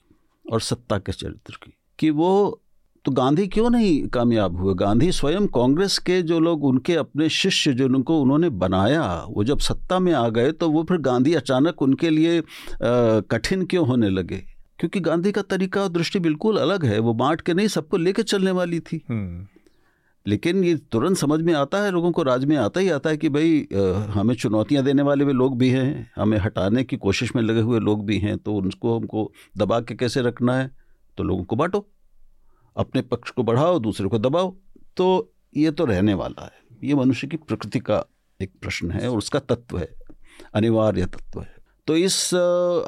और 0.44 0.60
सत्ता 0.60 0.98
के 0.98 1.12
चरित्र 1.12 1.58
की, 1.62 1.72
कि 1.98 2.10
वो 2.10 2.60
तो 3.04 3.12
गांधी 3.12 3.46
क्यों 3.46 3.70
नहीं 3.70 4.06
कामयाब 4.08 4.56
हुए? 4.56 4.74
गांधी 4.74 5.10
स्वयं 5.12 5.46
कांग्रेस 5.46 5.98
के 5.98 6.20
जो 6.22 6.38
लोग, 6.40 6.64
उनके 6.64 6.94
अपने 6.94 7.28
शिष्य 7.28 7.72
जो 7.72 7.84
उनको 7.84 8.20
उन्होंने 8.20 8.48
बनाया, 8.50 9.04
वो 9.28 9.44
जब 9.44 9.58
सत्ता 9.58 9.98
में 9.98 10.12
आ 10.12 10.28
गए 10.28 10.52
तो 10.52 10.70
वो 10.70 10.84
फिर 10.84 10.98
गांधी 10.98 11.34
अचानक 11.34 11.82
उनके 11.82 12.10
लिए 12.10 12.42
कठिन 12.82 13.64
क्यों 13.64 13.86
होने 13.86 14.10
लगे? 14.10 14.42
क्योंकि 14.78 15.00
गांधी 15.00 15.32
का 15.32 15.42
तरीका 15.42 15.82
और 15.82 15.88
दृष्टि 15.88 16.18
बिल्कुल 16.18 16.56
अलग 16.56 16.84
है, 16.84 16.98
वो 16.98 17.14
बांट 17.14 17.40
के 17.40 17.54
नहीं 17.54 17.68
सबको 17.68 17.96
लेके 17.96 18.22
चलने 18.22 18.50
वाली 18.50 18.80
थी। 18.80 19.02
हम्म। 19.08 19.46
लेकिन 20.26 20.62
ये 20.64 20.74
तुरंत 20.92 21.16
समझ 21.16 21.40
में 21.40 21.52
आता 21.54 21.82
है, 21.82 21.90
लोगों 21.90 22.10
को 22.12 22.22
राज 22.22 22.44
में 22.44 22.56
आता 22.56 22.80
ही 22.80 22.88
आता 22.90 23.10
है 23.10 23.16
कि 23.16 23.28
भाई 23.28 23.66
हमें 24.14 24.34
चुनौतियाँ 24.34 24.84
देने 24.84 25.02
वाले 25.02 25.24
भी 25.24 25.32
लोग 25.32 25.58
भी 25.58 25.68
हैं, 25.70 26.10
हमें 26.16 26.38
हटाने 26.38 26.84
की 26.84 26.96
कोशिश 26.98 27.34
में 27.36 27.42
लगे 27.42 27.60
हुए 27.60 27.80
लोग 27.80 28.04
भी 28.06 28.18
हैं 28.18 28.36
तो 28.38 28.54
उनको 28.54 28.96
हमको 28.98 29.30
दबा 29.56 29.80
के 29.80 29.94
कैसे 29.94 30.22
रखना 30.22 30.56
है? 30.58 30.70
तो 31.18 31.24
लोगों 31.24 31.44
को 31.44 31.56
बांटो, 31.56 31.86
अपने 32.76 33.02
पक्ष 33.02 33.30
को 33.30 33.42
बढ़ाओ, 33.42 33.78
दूसरे 33.78 34.08
को 34.08 34.18
दबाओ 34.18 34.54
तो 34.96 35.32
ये 35.56 35.70
तो 35.70 35.84
रहने 35.84 36.14
वाला 36.14 36.44
है। 36.44 36.62
ये 36.82 36.94
मनुष्य 36.94 37.26
की 37.26 37.36
प्रकृति 37.38 37.80
का 37.80 38.04
एक 38.40 38.52
प्रश्न 38.62 38.90
है 38.90 39.08
और 39.08 39.18
उसका 39.18 39.38
तत्व 39.40 39.78
है, 39.78 39.88
अनिवार्य 40.54 41.06
तत्व 41.06 41.40
है। 41.40 41.53
तो 41.86 41.96
इस 41.96 42.34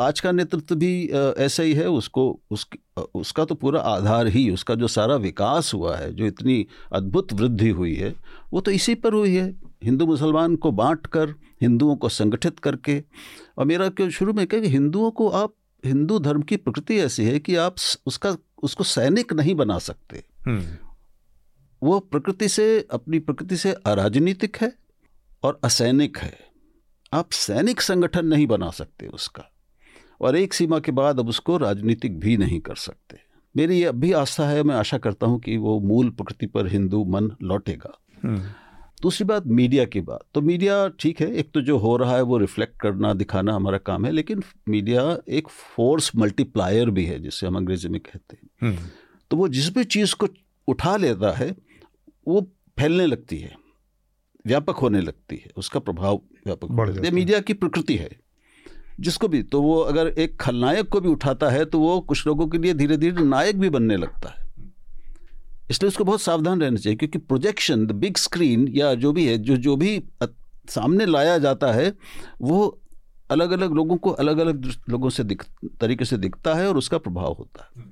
आज 0.00 0.20
का 0.20 0.32
नेतृत्व 0.32 0.74
भी 0.74 1.08
ऐसा 1.38 1.62
ही 1.62 1.72
है 1.72 1.88
उसको 1.88 2.40
उस 2.50 2.66
उसका 3.14 3.44
तो 3.44 3.54
पूरा 3.54 3.80
आधार 3.80 4.26
ही 4.26 4.50
उसका 4.50 4.74
जो 4.74 4.88
सारा 4.88 5.16
विकास 5.16 5.72
हुआ 5.74 5.96
है 5.96 6.12
जो 6.12 6.26
इतनी 6.26 6.66
अद्भुत 6.92 7.32
वृद्धि 7.32 7.68
हुई 7.68 7.94
है 7.94 8.14
वो 8.52 8.60
तो 8.60 8.70
इसी 8.70 8.94
पर 8.94 9.12
हुई 9.12 9.34
है। 9.36 9.54
हिंदू 9.84 10.06
मुसलमान 10.06 10.56
को 10.56 10.70
बांट 10.72 11.06
कर 11.06 11.34
हिंदुओं 11.62 11.96
को 11.96 12.08
संगठित 12.08 12.58
करके 12.58 13.02
और 13.58 13.64
मेरा 13.64 13.88
क्यों 13.88 14.08
शुरू 14.10 14.32
में 14.32 14.46
क्या 14.46 14.60
कि 14.60 14.68
हिंदुओं 14.68 15.10
को 15.10 15.28
आप 15.28 15.54
हिंदू 15.84 16.18
धर्म 16.18 16.42
की 16.42 16.56
प्रकृति 16.56 16.98
ऐसी 16.98 17.24
है 17.24 17.38
कि 17.38 17.56
आप 17.56 17.74
उसका 18.06 18.36
उसको 18.62 18.84
सैनिक 18.84 19.32
नहीं 19.32 19.54
बना 19.54 19.78
सकते। 19.78 20.22
हम्म। 20.46 20.76
वो 21.82 21.98
प्रकृति 22.00 22.48
से 22.48 22.86
अपनी 22.90 23.18
प्रकृति 23.18 23.56
से 23.56 23.72
अराजनीतिक 23.72 24.56
है 24.56 24.72
और 25.42 25.60
असैनिक 25.64 26.18
है। 26.18 26.45
आप 27.16 27.32
सैनिक 27.32 27.80
संगठन 27.80 28.26
नहीं 28.26 28.46
बना 28.46 28.70
सकते 28.70 29.06
उसका। 29.06 29.52
और 30.20 30.36
एक 30.36 30.54
सीमा 30.54 30.78
के 30.78 30.92
बाद 30.92 31.18
अब 31.18 31.28
उसको 31.28 31.56
राजनीतिक 31.56 32.20
भी 32.20 32.36
नहीं 32.36 32.60
कर 32.60 32.74
सकते। 32.74 33.18
मेरी 33.56 33.78
ये 33.78 33.84
अब 33.84 33.94
भी 33.94 34.12
आस्था 34.12 34.48
है 34.48 34.62
मैं 34.62 34.74
आशा 34.74 34.98
करता 34.98 35.26
हूँ 35.26 35.40
कि 35.40 35.56
वो 35.56 35.80
मूल 35.80 36.10
प्रकृति 36.10 36.46
पर 36.46 36.66
हिंदू 36.66 37.04
मन 37.04 37.30
लौटेगा। 37.42 37.98
हम्म। 38.22 38.42
दूसरी 39.02 39.24
बात 39.24 39.46
मीडिया 39.46 39.84
की 39.84 40.00
बात। 40.00 40.20
तो 40.34 40.40
मीडिया 40.40 40.88
ठीक 40.88 41.20
है 41.20 41.34
एक 41.34 41.50
तो 41.54 41.60
जो 41.60 41.78
हो 41.78 41.96
रहा 41.96 42.16
है 42.16 42.22
वो 42.22 42.38
रिफ्लेक्ट 42.38 42.80
करना 42.80 43.12
दिखाना 43.14 43.54
हमारा 43.54 43.78
काम 43.78 44.04
है 44.04 44.12
लेकिन 44.12 44.42
मीडिया 44.68 45.18
एक 45.28 45.48
फोर्स 45.48 46.16
मल्टीप्लायर 46.16 46.90
भी 46.90 47.04
है 47.04 47.18
जिसे 47.20 47.46
हम 47.46 47.56
अंग्रेज़ी 47.56 47.88
में 47.88 48.00
कहते 48.00 48.38
हैं। 48.42 48.50
हम्म। 48.62 48.86
तो 49.30 49.36
वो 49.36 49.48
जिस 49.48 49.74
भी 49.74 49.84
चीज़ 49.84 50.14
को 50.14 50.28
उठा 50.68 50.96
लेता 50.96 51.32
है 51.32 51.56
वो 52.28 52.40
फैलने 52.78 53.06
लगती 53.06 53.38
है। 53.38 53.65
व्यापक 54.46 54.76
होने 54.76 55.00
लगती 55.00 55.36
है 55.36 55.50
उसका 55.56 55.80
प्रभाव 55.80 56.20
व्यापक 56.46 56.70
बढ़ 56.70 56.90
जाता 56.90 57.06
है। 57.06 57.14
मीडिया 57.14 57.40
की 57.40 57.52
प्रकृति 57.54 57.96
है 57.96 58.10
जिसको 59.00 59.28
भी 59.28 59.42
तो 59.42 59.60
वो 59.62 59.78
अगर 59.82 60.08
एक 60.08 60.36
खलनायक 60.40 60.88
को 60.88 61.00
भी 61.00 61.08
उठाता 61.08 61.50
है 61.50 61.64
तो 61.64 61.78
वो 61.78 61.98
कुछ 62.02 62.26
लोगों 62.26 62.46
के 62.46 62.58
लिए 62.58 62.74
धीरे 62.74 62.96
धीरे 62.96 63.24
नायक 63.24 63.58
भी 63.60 63.70
बनने 63.70 63.96
लगता 63.96 64.28
है। 64.28 64.44
इसलिए 65.70 65.88
उसको 65.88 66.04
बहुत 66.04 66.20
सावधान 66.20 66.60
रहना 66.60 66.76
चाहिए 66.76 66.96
क्योंकि 66.96 67.18
प्रोजेक्शन 67.18 67.86
द 67.86 67.92
बिग 67.92 68.16
स्क्रीन 68.16 68.66
या 68.68 68.94
जो 68.94 69.12
भी 69.12 69.26
है 69.26 69.38
जो 69.38 69.56
जो 69.56 69.76
भी 69.76 70.02
सामने 70.68 71.06
लाया 71.06 71.38
जाता 71.38 71.72
है 71.72 71.92
वो 72.40 72.78
अलग 73.30 73.50
अलग 73.50 73.72
लोगों 73.72 73.96
को 73.96 74.10
अलग 74.12 74.38
अलग 74.38 74.70
लोगों 74.88 75.10
से 75.10 75.24
दिख 75.24 75.44
तरीके 75.80 76.04
से 76.04 76.16
दिखता 76.16 76.54
है 76.54 76.68
और 76.68 76.76
उसका 76.76 76.98
प्रभाव 76.98 77.32
होता 77.32 77.64
है। 77.66 77.84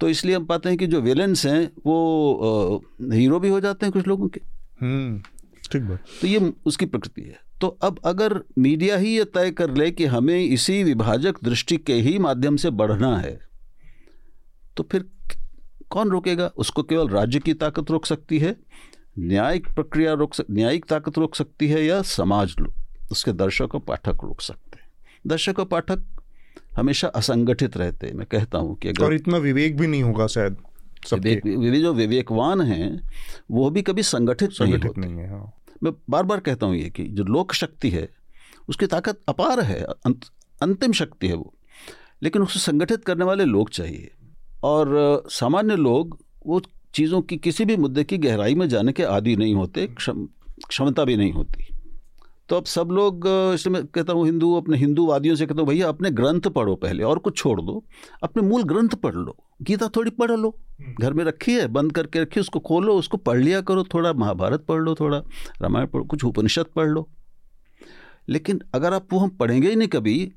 तो 0.00 0.08
इसलिए 0.08 0.36
हम 0.36 0.44
पाते 0.44 0.68
हैं 0.68 0.78
कि 0.78 0.86
जो 0.86 1.00
विलेंस 1.00 1.44
हैं 1.46 1.70
वो 1.86 2.82
हीरो 3.12 3.40
भी 3.40 3.48
हो 3.48 3.60
जाते 3.60 3.86
हैं 3.86 3.92
कुछ 3.92 4.06
लोगों 4.06 4.28
के। 4.28 4.40
हम्म, 4.80 5.20
ठीक 5.72 5.82
बात। 5.82 6.04
तो 6.20 6.26
ये 6.26 6.52
उसकी 6.66 6.86
प्रकृति 6.86 7.22
है। 7.22 7.38
तो 7.60 7.68
अब 7.82 7.98
अगर 8.04 8.40
मीडिया 8.58 8.96
ही 8.96 9.16
ये 9.16 9.24
तय 9.24 9.50
कर 9.50 9.70
ले 9.70 9.90
कि 9.90 10.06
हमें 10.06 10.38
इसी 10.38 10.82
विभाजक 10.84 11.42
दृष्टि 11.44 11.76
के 11.76 11.94
ही 11.94 12.18
माध्यम 12.18 12.56
से 12.56 12.70
बढ़ना 12.70 13.16
है 13.18 13.38
तो 14.76 14.82
फिर 14.82 15.04
कौन 15.90 16.10
रोकेगा? 16.10 16.46
उसको 16.56 16.82
केवल 16.82 17.08
राज्य 17.08 17.38
की 17.38 17.54
ताकत 17.54 17.90
रोक 17.90 18.06
सकती 18.06 18.38
है 18.38 18.56
न्यायिक 19.18 19.68
प्रक्रिया 19.68 20.12
रोक 20.12 20.34
सक 20.34 20.46
न्यायिक 20.50 20.84
ताकत 20.84 21.18
रोक 21.18 21.34
सकती 21.34 21.68
है 21.68 21.84
या 21.84 22.00
समाज 22.02 22.54
उसके 23.12 23.32
दर्शक 23.32 23.74
और 23.74 23.80
पाठक 23.80 24.24
रोक 24.24 24.40
सकते 24.40 24.78
हैं। 24.80 24.88
दर्शक 25.26 25.58
और 25.58 25.64
पाठक 25.64 26.04
हमेशा 26.76 27.08
असंगठित 27.08 27.76
रहते 27.76 28.06
हैं। 28.06 28.14
मैं 28.14 28.26
कहता 28.26 28.58
हूँ 28.58 28.76
कि 28.76 28.88
अगर 28.88 29.04
और 29.04 29.14
इतना 29.14 29.36
विवेक 29.38 29.76
भी 29.76 29.86
नहीं 29.86 30.02
होगा 30.02 30.26
शायद 30.26 30.56
विवेक 31.14 31.82
जो 31.82 31.92
विवेकवान 31.94 32.60
हैं 32.60 33.08
वो 33.50 33.70
भी 33.70 33.82
कभी 33.82 34.02
संगठित, 34.02 34.50
संगठित 34.50 34.98
नहीं, 34.98 35.10
नहीं 35.10 35.24
है 35.24 35.30
हाँ। 35.30 35.52
मैं 35.82 35.92
बार 36.10 36.22
बार 36.22 36.40
कहता 36.40 36.66
हूँ 36.66 36.76
ये 36.76 36.90
कि 36.90 37.04
जो 37.04 37.24
लोक 37.24 37.52
शक्ति 37.52 37.90
है 37.90 38.08
उसकी 38.68 38.86
ताकत 38.86 39.20
अपार 39.28 39.60
है 39.60 39.80
अंत, 39.82 40.20
अंतिम 40.62 40.92
शक्ति 40.92 41.28
है 41.28 41.34
वो। 41.34 41.54
लेकिन 42.22 42.42
उसको 42.42 42.58
संगठित 42.58 43.04
करने 43.04 43.24
वाले 43.24 43.44
लोग 43.44 43.70
चाहिए। 43.70 44.10
और 44.62 45.22
सामान्य 45.30 45.76
लोग 45.76 46.18
वो 46.46 46.60
चीज़ों 46.94 47.20
की 47.22 47.36
किसी 47.36 47.64
भी 47.64 47.76
मुद्दे 47.76 48.04
की 48.04 48.18
गहराई 48.18 48.54
में 48.54 48.68
जाने 48.68 48.92
के 48.92 49.02
आदि 49.02 49.36
नहीं 49.36 49.54
होते 49.54 49.86
क्षमता 49.98 51.04
भी 51.04 51.16
नहीं 51.16 51.32
होती। 51.32 51.66
तो 52.50 52.56
अब 52.56 52.64
सब 52.64 52.88
लोग 52.90 53.24
इसलिए 53.54 53.72
मैं 53.72 53.86
कहता 53.86 54.12
हूँ 54.12 54.24
हिंदू 54.26 54.54
अपने 54.54 54.76
हिंदूवादियों 54.76 55.34
से 55.36 55.46
कहता 55.46 55.60
हूँ 55.60 55.68
भैया 55.68 55.88
अपने 55.88 56.10
ग्रंथ 56.10 56.40
पढ़ो 56.40 56.74
पहले 56.74 57.02
और 57.02 57.18
कुछ 57.18 57.36
छोड़ 57.36 57.60
दो। 57.60 57.84
अपने 58.22 58.42
मूल 58.42 58.62
ग्रंथ 58.62 58.88
पढ़ 58.88 59.14
लो। 59.14 59.36
गीता 59.62 59.88
थोड़ी 59.88 60.10
पढ़ 60.10 60.30
लो। 60.30 60.58
हम्म। 60.80 60.94
घर 61.00 61.12
में 61.12 61.24
रखी 61.24 61.52
है 61.52 61.68
बंद 61.68 61.92
करके 61.92 62.20
रखी 62.20 62.40
उसको 62.40 62.60
खोलो 62.60 62.94
उसको 62.94 63.16
पढ़ 63.16 63.38
लिया 63.38 63.60
करो 63.60 63.84
थोड़ा। 63.84 64.12
महाभारत 64.12 64.64
पढ़ 64.68 64.80
लो 64.80 64.94
थोड़ा 64.94 65.18
रामायण 65.62 65.86
पढ़ो 65.86 66.04
कुछ 66.04 66.24
उपनिषद 66.24 66.66
पढ़ 66.76 66.88
लो। 66.88 67.08
लेकिन 68.28 68.60
अगर 68.74 68.94
आप 68.94 69.06
वो 69.12 69.18
हम 69.18 69.28
पढ़ेंगे 69.28 69.68
ही 69.68 69.76
नहीं 69.76 69.88
कभी 69.88 70.32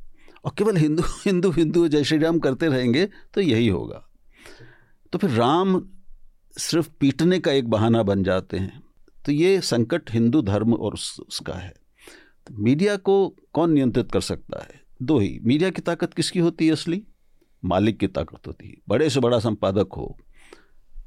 और 0.45 0.52
केवल 0.57 0.77
हिंदू 0.77 1.03
हिंदू 1.26 1.52
हिंदू 1.52 1.88
जय 1.88 2.03
श्री 2.03 2.18
राम 2.18 2.40
करते 2.40 2.68
रहेंगे 2.68 3.10
तो 3.34 3.41
यही 3.41 3.68
होगा। 3.68 4.10
तो 5.14 5.18
फिर 5.18 5.30
राम 5.30 5.81
सिर्फ़ 6.57 6.90
पीटने 6.99 7.40
का 7.40 7.52
एक 7.52 7.69
बहाना 7.69 8.03
बन 8.03 8.23
जाते 8.23 8.57
हैं। 8.57 8.84
तो 9.26 9.31
ये 9.31 9.61
संकट 9.61 10.11
हिंदू 10.11 10.41
धर्म 10.41 10.73
और 10.73 10.94
उसका 10.94 11.53
है। 11.53 11.82
मीडिया 12.52 12.95
को 12.98 13.15
कौन 13.53 13.72
नियंत्रित 13.74 14.11
कर 14.11 14.22
सकता 14.22 14.61
है? 14.61 14.82
दो 15.02 15.20
ही 15.20 15.40
मीडिया 15.44 15.70
की 15.70 15.82
ताकत 15.82 16.14
किसकी 16.14 16.40
होती 16.40 16.65
है 16.68 16.72
असली? 16.72 17.02
मालिक 17.64 17.98
की 17.98 18.07
ताकत 18.10 18.48
होती 18.48 18.68
है। 18.68 18.76
बड़े 18.90 19.10
से 19.10 19.20
बड़ा 19.20 19.40
संपादक 19.40 19.94
हो 19.98 20.18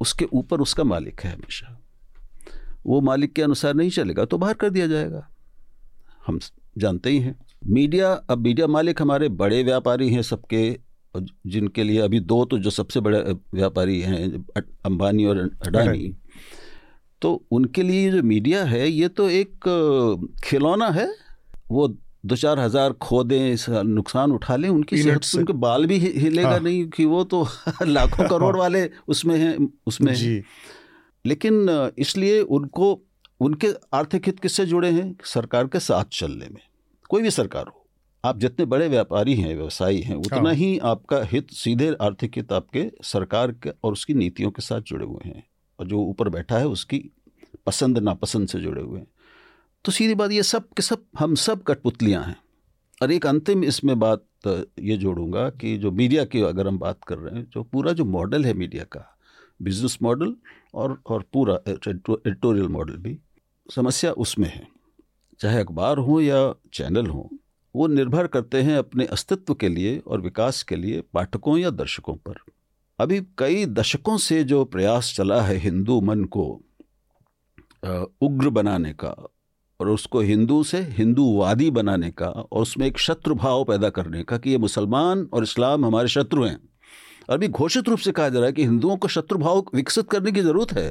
उसके 0.01 0.25
ऊपर 0.33 0.61
उसका 0.61 0.85
मालिक 0.85 1.21
है 1.21 1.33
हमेशा। 1.33 1.81
वो 2.87 3.01
मालिक 3.01 3.33
के 3.33 3.43
अनुसार 3.43 3.75
नहीं 3.75 3.91
चलेगा 3.91 4.25
तो 4.25 4.39
बाहर 4.39 4.55
कर 4.55 4.71
दिया 4.71 4.87
जाएगा। 4.87 5.27
हम 6.27 6.39
जानते 6.79 7.11
ही 7.11 7.19
हैं। 7.19 7.39
मीडिया 7.67 8.13
अब 8.13 8.39
मीडिया 8.39 8.67
मालिक 8.67 9.03
हमारे 9.03 9.29
बड़े 9.35 9.63
व्यापारी 9.63 10.09
हैं 10.11 10.23
सबके 10.23 10.79
जिनके 11.47 11.85
लिए 11.85 12.01
अभी 12.01 12.21
दो 12.21 12.45
तो 12.45 12.59
जो 12.59 12.71
सबसे 12.71 13.01
बड़े 13.01 13.21
व्यापारी 13.55 14.01
हैं 14.01 14.45
अंबानी 14.59 15.25
और 15.25 15.39
अडानी। 15.67 16.13
तो 17.23 17.47
उनके 17.51 17.83
लिए 17.83 18.11
जो 18.11 18.23
मीडिया 18.23 18.65
है 18.65 18.89
ये 18.89 19.09
तो 19.09 19.29
एक 19.31 19.65
खिलौना 20.45 20.89
है। 20.91 21.07
वो 21.71 21.89
दो 22.27 22.37
चार 22.37 22.59
हज़ार 22.61 22.93
खो 22.93 23.23
दें 23.25 23.83
नुकसान 23.85 24.33
उठा 24.33 24.57
लें 24.57 24.69
उनकी 24.69 25.03
सेहत 25.03 25.23
से। 25.23 25.39
उनके 25.39 25.53
बाल 25.53 25.87
भी 25.87 25.99
हिलेगा 25.99 26.49
हाँ। 26.49 26.61
नहीं 26.61 26.87
कि 26.89 27.05
वो 27.05 27.23
तो 27.25 27.47
लाखों 27.83 28.29
करोड़ 28.29 28.57
वाले 28.57 28.89
उसमें 29.09 29.37
हैं 29.39 29.57
उसमें 29.87 30.13
जी। 30.15 30.43
लेकिन 31.25 31.69
इसलिए 31.99 32.41
उनको 32.41 32.99
उनके 33.41 33.69
आर्थिक 33.95 34.27
हित 34.27 34.41
किससे 34.41 34.67
जुड़े 34.67 34.91
हैं? 34.91 35.17
सरकार 35.25 35.67
के 35.67 35.81
साथ 35.81 36.05
चलने 36.13 36.49
में। 36.49 36.61
कोई 37.11 37.23
भी 37.23 37.31
सरकार 37.31 37.67
हो। 37.67 37.83
आप 38.25 38.39
जितने 38.39 38.65
बड़े 38.67 38.89
व्यापारी 38.89 39.35
हैं 39.35 39.55
व्यवसायी 39.57 40.01
हैं 40.01 40.15
उतना 40.17 40.49
हाँ। 40.49 40.55
ही 40.55 40.79
आपका 40.79 41.23
हित 41.23 41.51
सीधे 41.51 41.95
आर्थिक 42.01 42.37
हित 42.37 42.53
आपके 42.53 42.91
सरकार 43.03 43.53
के 43.53 43.71
और 43.85 43.93
उसकी 43.93 44.15
नीतियों 44.15 44.51
के 44.51 44.63
साथ 44.63 44.81
जुड़े 44.81 45.05
हुए 45.05 45.29
हैं। 45.29 45.45
और 45.79 45.87
जो 45.87 45.99
ऊपर 46.01 46.29
बैठा 46.29 46.59
है 46.59 46.67
उसकी 46.69 46.99
पसंद 47.67 47.99
नापसंद 47.99 48.49
से 48.49 48.61
जुड़े 48.61 48.83
हुए 48.83 48.99
हैं। 49.01 49.07
तो 49.87 49.93
सीधी 49.93 50.15
बात 50.15 50.31
ये 50.31 50.43
सब 50.43 50.69
के 50.69 50.83
सब, 50.83 51.03
हम 51.19 51.35
सब 51.35 51.63
कठपुतलियाँ 51.63 52.23
हैं। 52.25 52.37
और 53.03 53.11
एक 53.13 53.27
अंतिम 53.27 53.63
इसमें 53.65 53.99
बात, 53.99 54.25
ये 54.47 54.97
जोड़ूँगा 54.97 55.49
कि 55.51 55.77
जो 55.79 55.91
मीडिया 55.91 56.25
की 56.25 56.41
अगर 56.43 56.69
हम 56.69 56.79
बात 56.79 57.05
कर 57.05 57.19
रहे 57.19 57.35
हैं, 57.35 57.47
जो 57.51 57.63
पूरा 57.63 57.93
जो 57.93 58.05
मॉडल 58.05 58.45
है 58.45 58.55
मीडिया 58.55 58.85
का, 58.85 59.05
बिज़नेस 59.63 59.99
मॉडल 60.03 60.35
और 60.75 60.99
और 61.07 61.25
पूरा 61.33 61.55
एडिटोरियल 61.69 62.69
मॉडल 62.69 62.97
भी, 62.97 63.19
समस्या 63.69 64.13
उसमें 64.13 64.49
है। 64.49 64.67
चाहे 65.41 65.61
अखबार 65.61 65.99
हो 65.99 66.21
या 66.21 66.55
चैनल 66.75 67.07
हो, 67.07 67.29
वो 67.75 67.87
निर्भर 67.87 68.27
करते 68.27 68.63
हैं 68.63 68.77
अपने 68.79 69.05
अस्तित्व 69.07 69.55
के 69.55 69.69
लिए 69.69 69.99
और 69.99 70.21
विकास 70.21 70.63
के 70.63 70.77
लिए 70.77 71.01
पाठकों 71.15 71.57
या 71.59 71.71
दर्शकों 71.73 72.15
पर। 72.17 72.41
अभी 72.99 73.21
कई 73.39 73.65
दशकों 73.67 74.17
से 74.19 74.43
जो 74.45 74.65
प्रयास 74.65 75.13
चला 75.17 75.41
है 75.43 75.57
हिंदू 75.59 76.01
मन 76.01 76.25
को 76.25 76.49
उग्र 78.23 78.51
बनाने 78.51 78.93
का 78.93 79.15
और 79.81 79.89
उसको 79.89 80.21
हिंदू 80.21 80.65
से 80.65 80.81
हिंदूवादी 80.81 81.71
बनाने 81.71 82.11
का 82.11 82.27
और 82.27 82.63
उसमें 82.63 82.87
एक 82.87 82.99
शत्रु 82.99 83.35
भाव 83.35 83.65
पैदा 83.65 83.89
करने 83.91 84.23
का 84.23 84.39
कि 84.39 84.51
ये 84.51 84.59
मुसलमान 84.59 85.29
और 85.33 85.43
इस्लाम 85.43 85.85
हमारे 85.85 86.09
शत्रु 86.09 86.45
हैं। 86.45 86.59
और 87.31 87.35
अभी 87.35 87.49
घोषित 87.49 87.89
रूप 87.89 87.99
से 87.99 88.13
कहा 88.13 88.29
जा 88.29 88.39
रहा 88.39 88.47
है 88.47 88.53
कि 88.53 88.63
हिंदुओं 88.63 88.97
को 88.97 89.09
शत्रु 89.09 89.39
भाव 89.39 89.67
विकसित 89.75 90.11
करने 90.11 90.33
की 90.33 90.41
ज़रूरत 90.41 90.73
है। 90.73 90.89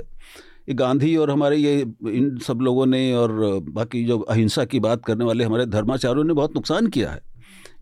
ये 0.70 0.74
गांधी 0.74 1.16
और 1.16 1.32
हमारे 1.32 1.58
ये 1.58 1.82
इन 2.08 2.38
सब 2.38 2.60
लोगों 2.62 2.86
ने 2.86 3.14
और 3.14 3.60
बाकी 3.70 4.06
जो 4.06 4.20
अहिंसा 4.20 4.66
की 4.66 4.80
बात 4.80 5.06
करने 5.06 5.26
वाले 5.26 5.44
हमारे 5.44 5.66
धर्माचार्यों 5.66 6.24
ने 6.24 6.34
बहुत 6.34 6.56
नुकसान 6.56 6.88
किया 6.88 7.12
है। 7.12 7.22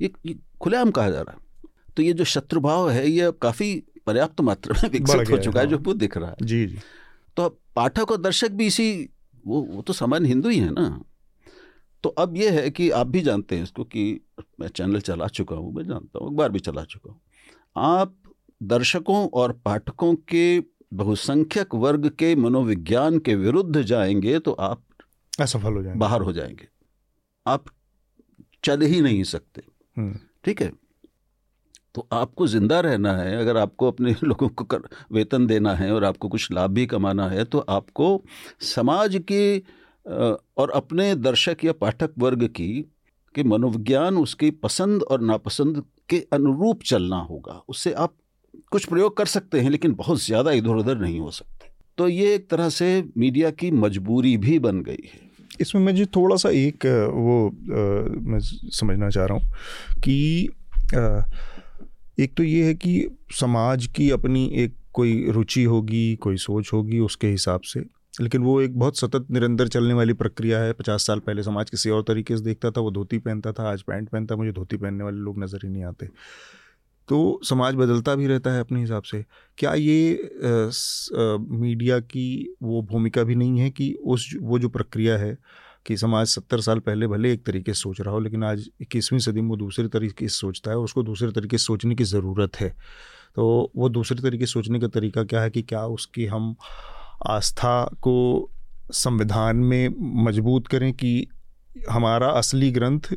ये, 0.02 0.12
ये 0.26 0.36
खुलेआम 0.62 0.92
कहा 0.92 1.10
जा 1.10 1.22
रहा 1.22 1.32
है। 1.32 1.38
तो 1.98 2.04
ये 2.04 2.14
जो 2.14 2.24
शत्रुभाव 2.24 2.90
है 2.90 3.10
ये 3.10 3.32
काफ़ी 3.42 3.84
पर्याप्त 4.06 4.42
मात्रा 4.42 4.82
में 4.84 4.90
विकसित 4.90 5.32
हो 5.32 5.38
चुका 5.38 5.60
है 5.60 5.68
जो 5.68 5.78
वो 5.78 5.94
दिख 5.94 6.18
रहा 6.18 6.30
है। 6.30 6.36
जी 6.42 6.66
जी। 6.66 6.78
तो 7.38 7.60
पाठक 7.76 8.12
और 8.12 8.18
दर्शक 8.18 8.52
भी 8.52 8.66
इसी 8.66 9.10
वो 9.48 9.62
वो 9.62 9.82
तो 9.82 9.94
सामान्य 9.94 10.28
हिंदू 10.28 10.50
ही 10.50 10.60
है 10.60 10.72
ना। 10.72 11.04
तो 12.04 12.10
अब 12.10 12.38
ये 12.38 12.50
है 12.50 12.70
कि 12.70 12.90
आप 12.90 13.08
भी 13.08 13.22
जानते 13.22 13.56
हैं 13.56 13.64
इसको 13.64 13.84
कि 13.84 14.22
मैं 14.60 14.68
चैनल 14.68 15.00
चला 15.00 15.28
चुका 15.28 15.56
हूँ 15.56 15.74
मैं 15.74 15.84
जानता 15.84 16.20
हूँ 16.20 16.32
एक 16.32 16.38
बार 16.38 16.50
भी 16.50 16.60
चला 16.60 16.84
चुका 16.84 17.12
हूँ। 17.12 17.20
आप 17.76 18.16
दर्शकों 18.62 19.28
और 19.34 19.52
पाठकों 19.66 20.14
के 20.16 20.60
बहुसंख्यक 20.94 21.76
वर्ग 21.76 22.10
के 22.10 22.36
मनोविज्ञान 22.36 23.18
के 23.20 23.36
विरुद्ध 23.36 23.82
जाएँगे 23.82 24.40
तो 24.40 24.52
आप 24.52 24.84
असफल 25.40 25.74
हो 25.74 25.82
जाएँगे। 25.84 26.00
बाहर 26.00 26.22
हो 26.22 26.34
जाएँगे। 26.34 26.68
आप 27.46 27.66
चल 28.64 28.82
ही 28.82 29.02
नहीं 29.02 29.24
सकते। 29.24 29.62
हम्म। 29.98 30.20
ठीक 30.44 30.62
है? 30.62 30.72
तो 31.96 32.08
आपको 32.14 32.48
ज़िंदा 32.48 32.80
रहना 32.80 33.12
है 33.18 33.36
अगर 33.38 33.58
आपको 33.58 33.88
अपने 33.88 34.16
लोगों 34.24 34.48
को 34.50 34.64
कर, 34.64 34.80
वेतन 35.12 35.48
देना 35.48 35.74
है 35.76 35.92
और 35.92 36.04
आपको 36.04 36.30
कुछ 36.30 36.52
लाभ 36.52 36.72
भी 36.72 36.86
कमाना 36.86 37.28
है 37.28 37.44
तो 37.46 37.60
आपको 37.60 38.22
समाज 38.62 39.22
के 39.32 39.58
और 40.58 40.72
अपने 40.76 41.14
दर्शक 41.16 41.64
या 41.64 41.74
पाठक 41.74 42.14
वर्ग 42.18 42.48
की 42.48 42.86
के 43.36 43.44
मनोविज्ञान 43.44 44.18
उसकी 44.18 44.50
पसंद 44.52 45.04
और 45.04 45.22
नापसंद 45.22 45.84
के 46.10 46.18
अनुरूप 46.34 46.82
चलना 46.84 47.18
होगा। 47.20 47.62
उससे 47.70 47.92
आप 47.94 48.14
कुछ 48.72 48.86
प्रयोग 48.86 49.16
कर 49.18 49.26
सकते 49.26 49.60
हैं 49.60 49.70
लेकिन 49.70 49.94
बहुत 49.94 50.22
ज़्यादा 50.22 50.52
इधर 50.52 50.70
उधर 50.70 50.98
नहीं 50.98 51.20
हो 51.20 51.32
सकते। 51.32 51.72
तो 51.98 52.08
ये 52.08 52.34
एक 52.36 52.50
तरह 52.50 52.70
से 52.70 52.88
मीडिया 53.18 53.52
की 53.52 53.72
मजबूरी 53.72 54.36
भी 54.38 54.58
बन 54.60 54.82
गई 54.82 55.10
है। 55.14 55.20
इसमें 55.62 55.82
मैं 55.82 55.96
जी 55.96 56.06
थोड़ा 56.06 56.36
सा 56.36 56.50
एक 56.50 56.86
वो 57.14 57.48
आ, 57.48 57.52
मैं 58.22 58.40
समझना 58.72 59.10
चाह 59.10 59.26
रहा 59.26 59.38
हूँ 59.38 60.02
कि 60.04 60.50
आ, 60.96 61.22
एक 62.18 62.34
तो 62.38 62.44
ये 62.44 62.64
है 62.66 62.74
कि 62.74 63.08
समाज 63.32 63.86
की 63.88 64.10
अपनी 64.12 64.46
एक 64.54 64.76
कोई 64.94 65.32
रुचि 65.32 65.64
होगी 65.64 66.16
कोई 66.16 66.38
सोच 66.38 66.70
होगी 66.74 67.00
उसके 67.00 67.28
हिसाब 67.28 67.62
से। 67.62 67.80
लेकिन 68.22 68.42
वो 68.44 68.60
एक 68.62 68.78
बहुत 68.80 68.98
सतत 68.98 69.28
निरंतर 69.32 69.68
चलने 69.68 69.94
वाली 69.94 70.14
प्रक्रिया 70.14 70.60
है। 70.60 70.74
पचास 70.74 71.06
साल 71.08 71.20
पहले 71.20 71.44
समाज 71.44 71.70
किसी 71.70 71.90
और 71.90 72.02
तरीके 72.02 72.38
से 72.38 72.44
देखता 72.44 72.72
था 72.72 72.82
वो 72.82 72.92
धोती 72.92 73.18
पहनता 73.20 73.52
था 73.52 73.70
आज 73.72 73.82
पैंट 73.82 74.10
पहनता 74.10 74.36
मुझे 74.36 74.52
धोती 74.52 74.78
पहनने 74.78 75.04
वाले 75.04 75.18
लोग 75.18 75.44
नज़र 75.44 75.60
ही 75.64 75.70
नहीं 75.70 75.84
आते। 75.84 76.08
तो 77.10 77.40
समाज 77.44 77.76
बदलता 77.76 78.16
भी 78.16 78.28
रहता 78.28 78.52
है 78.52 78.60
अपने 78.60 78.80
हिसाब 78.80 79.04
से। 79.04 79.24
क्या 79.58 79.74
ये 79.74 80.14
आ, 80.14 80.70
स, 80.70 81.10
आ, 81.14 81.38
मीडिया 81.38 82.00
की 82.00 82.56
वो 82.64 82.82
भूमिका 82.82 83.24
भी 83.24 83.36
नहीं 83.36 83.60
है 83.60 83.70
कि 83.70 83.92
उस 83.94 84.30
वो 84.42 84.60
जो 84.60 84.70
प्रक्रिया 84.70 85.18
है 85.18 85.38
कि 85.86 85.98
समाज 85.98 86.28
सत्तर 86.28 86.62
साल 86.62 86.80
पहले 86.80 87.08
भले 87.08 87.34
एक 87.34 87.46
तरीके 87.46 87.74
से 87.74 87.80
सोच 87.80 88.02
रहा 88.02 88.14
हो, 88.14 88.20
लेकिन 88.20 88.44
आज 88.44 88.70
इक्कीसवीं 88.82 89.20
सदी 89.20 89.42
में 89.42 89.50
वो 89.50 89.56
दूसरे 89.56 89.88
तरीके 89.88 90.28
से 90.28 90.36
सोचता 90.36 90.72
है, 90.72 90.78
उसको 90.78 91.04
दूसरे 91.04 91.32
तरीके 91.32 91.58
से 91.58 91.64
सोचने 91.64 91.96
की 91.96 92.04
ज़रूरत 92.04 92.56
है। 92.56 92.70
तो 93.36 93.72
वो 93.76 93.90
दूसरे 93.90 94.22
तरीके 94.22 94.46
से 94.46 94.52
सोचने 94.52 94.80
का 94.80 94.88
तरीका 94.88 95.24
क्या 95.24 95.42
है 95.42 95.50
कि 95.50 95.62
क्या 95.62 95.86
उसकी 95.88 96.26
हम 96.26 96.56
आस्था 97.28 97.84
को 98.02 98.50
संविधान 98.92 99.58
में 99.58 99.90
मज़बूत 100.26 100.68
करें 100.68 100.94
कि 100.94 101.28
हमारा 101.90 102.30
असली 102.30 102.72
ग्रंथ 102.72 103.16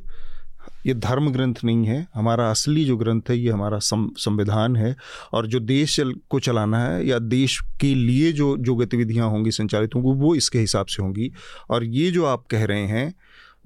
ये 0.87 0.95
धर्म 0.95 1.31
ग्रंथ 1.31 1.55
नहीं 1.65 1.87
है, 1.87 2.07
हमारा 2.15 2.51
असली 2.51 2.85
जो 2.85 2.97
ग्रंथ 2.97 3.21
है, 3.31 3.39
ये 3.39 3.51
हमारा 3.51 3.79
संविधान 3.83 4.77
है, 4.77 4.97
और 5.33 5.47
जो 5.47 5.61
देश 5.61 6.01
को 6.31 6.41
चलाना 6.41 6.79
है, 6.79 7.07
या 7.07 7.19
देश 7.19 7.61
के 7.81 7.95
लिए 7.95 8.33
जो 8.33 8.57
जो 8.57 8.75
गतिविधियाँ 8.75 9.29
होंगी, 9.29 9.51
संचालित 9.51 9.95
होंगी, 9.95 10.21
वो 10.21 10.35
इसके 10.35 10.59
हिसाब 10.59 10.87
से 10.87 11.03
होंगी। 11.03 11.33
और 11.71 11.85
ये 11.85 12.11
जो 12.11 12.25
आप 12.25 12.45
कह 12.51 12.65
रहे 12.65 12.87
हैं 12.87 13.15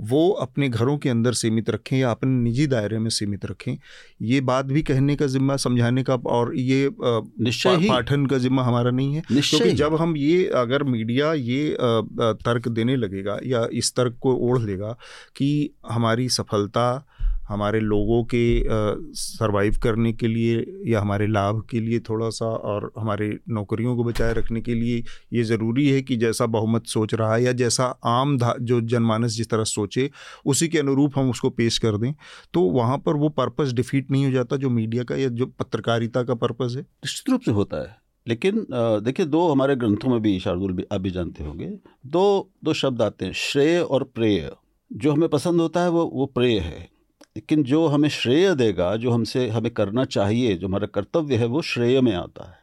वो 0.01 0.31
अपने 0.31 0.69
घरों 0.69 0.97
के 0.99 1.09
अंदर 1.09 1.33
सीमित 1.33 1.71
रखें 1.71 1.97
या 1.99 2.11
अपने 2.11 2.31
निजी 2.31 2.67
दायरे 2.67 2.99
में 2.99 3.11
सीमित 3.11 3.45
रखें। 3.47 3.77
ये 4.23 4.41
बात 4.41 4.67
भी 4.67 4.83
कहने 4.83 5.17
का 5.17 5.27
जिम्मा 5.27 5.57
समझाने 5.57 6.03
का 6.03 6.15
और 6.15 6.55
ये 6.57 6.91
निश्चय 7.01 7.77
पा, 7.77 7.89
पाठन 7.89 8.27
का 8.27 8.39
जिम्मा 8.39 8.63
हमारा 8.63 8.91
नहीं 8.91 9.15
है। 9.15 9.23
क्योंकि 9.31 9.73
जब 9.73 9.97
हम 9.97 10.17
ये 10.17 10.45
अगर 10.57 10.83
मीडिया 10.83 11.33
ये 11.33 11.77
तर्क 12.45 12.69
देने 12.69 12.97
लगेगा 12.97 13.39
या 13.45 13.67
इस 13.73 13.95
तर्क 13.95 14.19
को 14.21 14.35
ओढ़ 14.49 14.61
लेगा 14.61 14.97
कि 15.37 15.71
हमारी 15.91 16.29
सफलता 16.29 17.07
हमारे 17.51 17.81
लोगों 17.81 18.25
के 18.25 18.65
सरवाइव 19.15 19.77
करने 19.83 20.13
के 20.13 20.29
लिए 20.29 20.65
या 20.87 21.01
हमारे 21.01 21.27
लाभ 21.27 21.67
के 21.71 21.81
लिए 21.81 22.01
थोड़ा 22.01 22.29
सा 22.31 22.47
और 22.47 22.93
हमारे 22.99 23.39
नौकरियों 23.49 23.97
को 23.97 24.05
बचाए 24.05 24.35
रखने 24.35 24.61
के 24.61 24.75
लिए 24.75 25.05
ये 25.33 25.43
ज़रूरी 25.43 25.89
है 25.89 26.03
कि 26.03 26.17
जैसा 26.17 26.47
बहुमत 26.47 26.87
सोच 26.87 27.15
रहा 27.15 27.35
है 27.35 27.43
या 27.43 27.53
जैसा 27.53 27.85
आम 28.05 28.39
जो 28.61 28.81
जनमानस 28.81 29.33
जिस 29.33 29.51
तरह 29.51 29.65
सोचे, 29.65 30.11
उसी 30.47 30.69
के 30.69 30.79
अनुरूप 30.79 31.19
हम 31.19 31.31
उसको 31.31 31.51
पेश 31.51 31.79
कर 31.79 31.97
दें। 31.97 32.13
तो 32.55 32.63
वहाँ 32.71 32.99
पर 32.99 33.17
वो 33.17 33.29
पर्पज़ 33.29 33.75
डिफीट 33.75 34.11
नहीं 34.11 34.25
हो 34.25 34.31
जाता 34.33 34.57
जो 34.57 34.71
मीडिया 34.71 35.05
का 35.05 35.17
या 35.17 35.29
जो 35.29 35.47
पत्रकारिता 35.47 36.23
का 36.23 36.35
पर्पज़ 36.35 36.77
है। 36.77 36.83
निश्चित 36.83 37.31
रूप 37.31 37.41
से 37.41 37.51
होता 37.51 37.83
है। 37.83 37.97
लेकिन 38.29 38.67
देखिए 38.73 39.27
दो 39.27 39.49
हमारे 39.49 39.77
ग्रंथों 39.77 40.11
में 40.11 40.21
भी 40.23 40.39
शार्दुल 40.41 40.73
भी 40.73 40.85
आप 40.93 41.01
भी 41.01 41.11
जानते 41.11 41.45
होंगे। 41.45 41.71
दो 42.07 42.51
दो 42.65 42.73
शब्द 42.73 43.03
आते 43.03 43.25
हैं, 43.25 43.33
श्रेय 43.33 43.79
और 43.81 44.05
प्रेय। 44.15 44.51
जो 44.93 45.13
हमें 45.13 45.29
पसंद 45.29 45.61
होता 45.61 45.83
है 45.83 45.91
वो 45.91 46.05
वो 46.15 46.27
प्रेय 46.27 46.59
है। 46.59 46.89
लेकिन 47.41 47.63
जो 47.63 47.87
हमें 47.87 48.09
श्रेय 48.09 48.55
देगा 48.55 48.95
जो 48.97 49.11
हमसे 49.11 49.47
हमें 49.49 49.71
करना 49.71 50.05
चाहिए 50.05 50.55
जो 50.55 50.67
हमारा 50.67 50.87
कर्तव्य 50.87 51.37
है 51.37 51.47
वो 51.47 51.61
श्रेय 51.63 52.01
में 52.01 52.13
आता 52.15 52.49
है। 52.51 52.59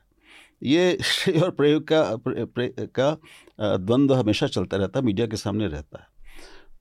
ये 0.64 0.98
श्रेय 1.04 1.40
और 1.40 1.52
प्रयोग 1.52 1.88
का 1.88 2.02
प्रे, 2.18 2.68
का 2.80 3.78
द्वंद्व 3.78 4.14
हमेशा 4.14 4.48
चलता 4.48 4.78
रहता 4.78 5.00
है 5.00 5.06
मीडिया 5.06 5.28
के 5.28 5.38
सामने 5.38 5.68
रहता 5.68 6.00
है। 6.00 6.08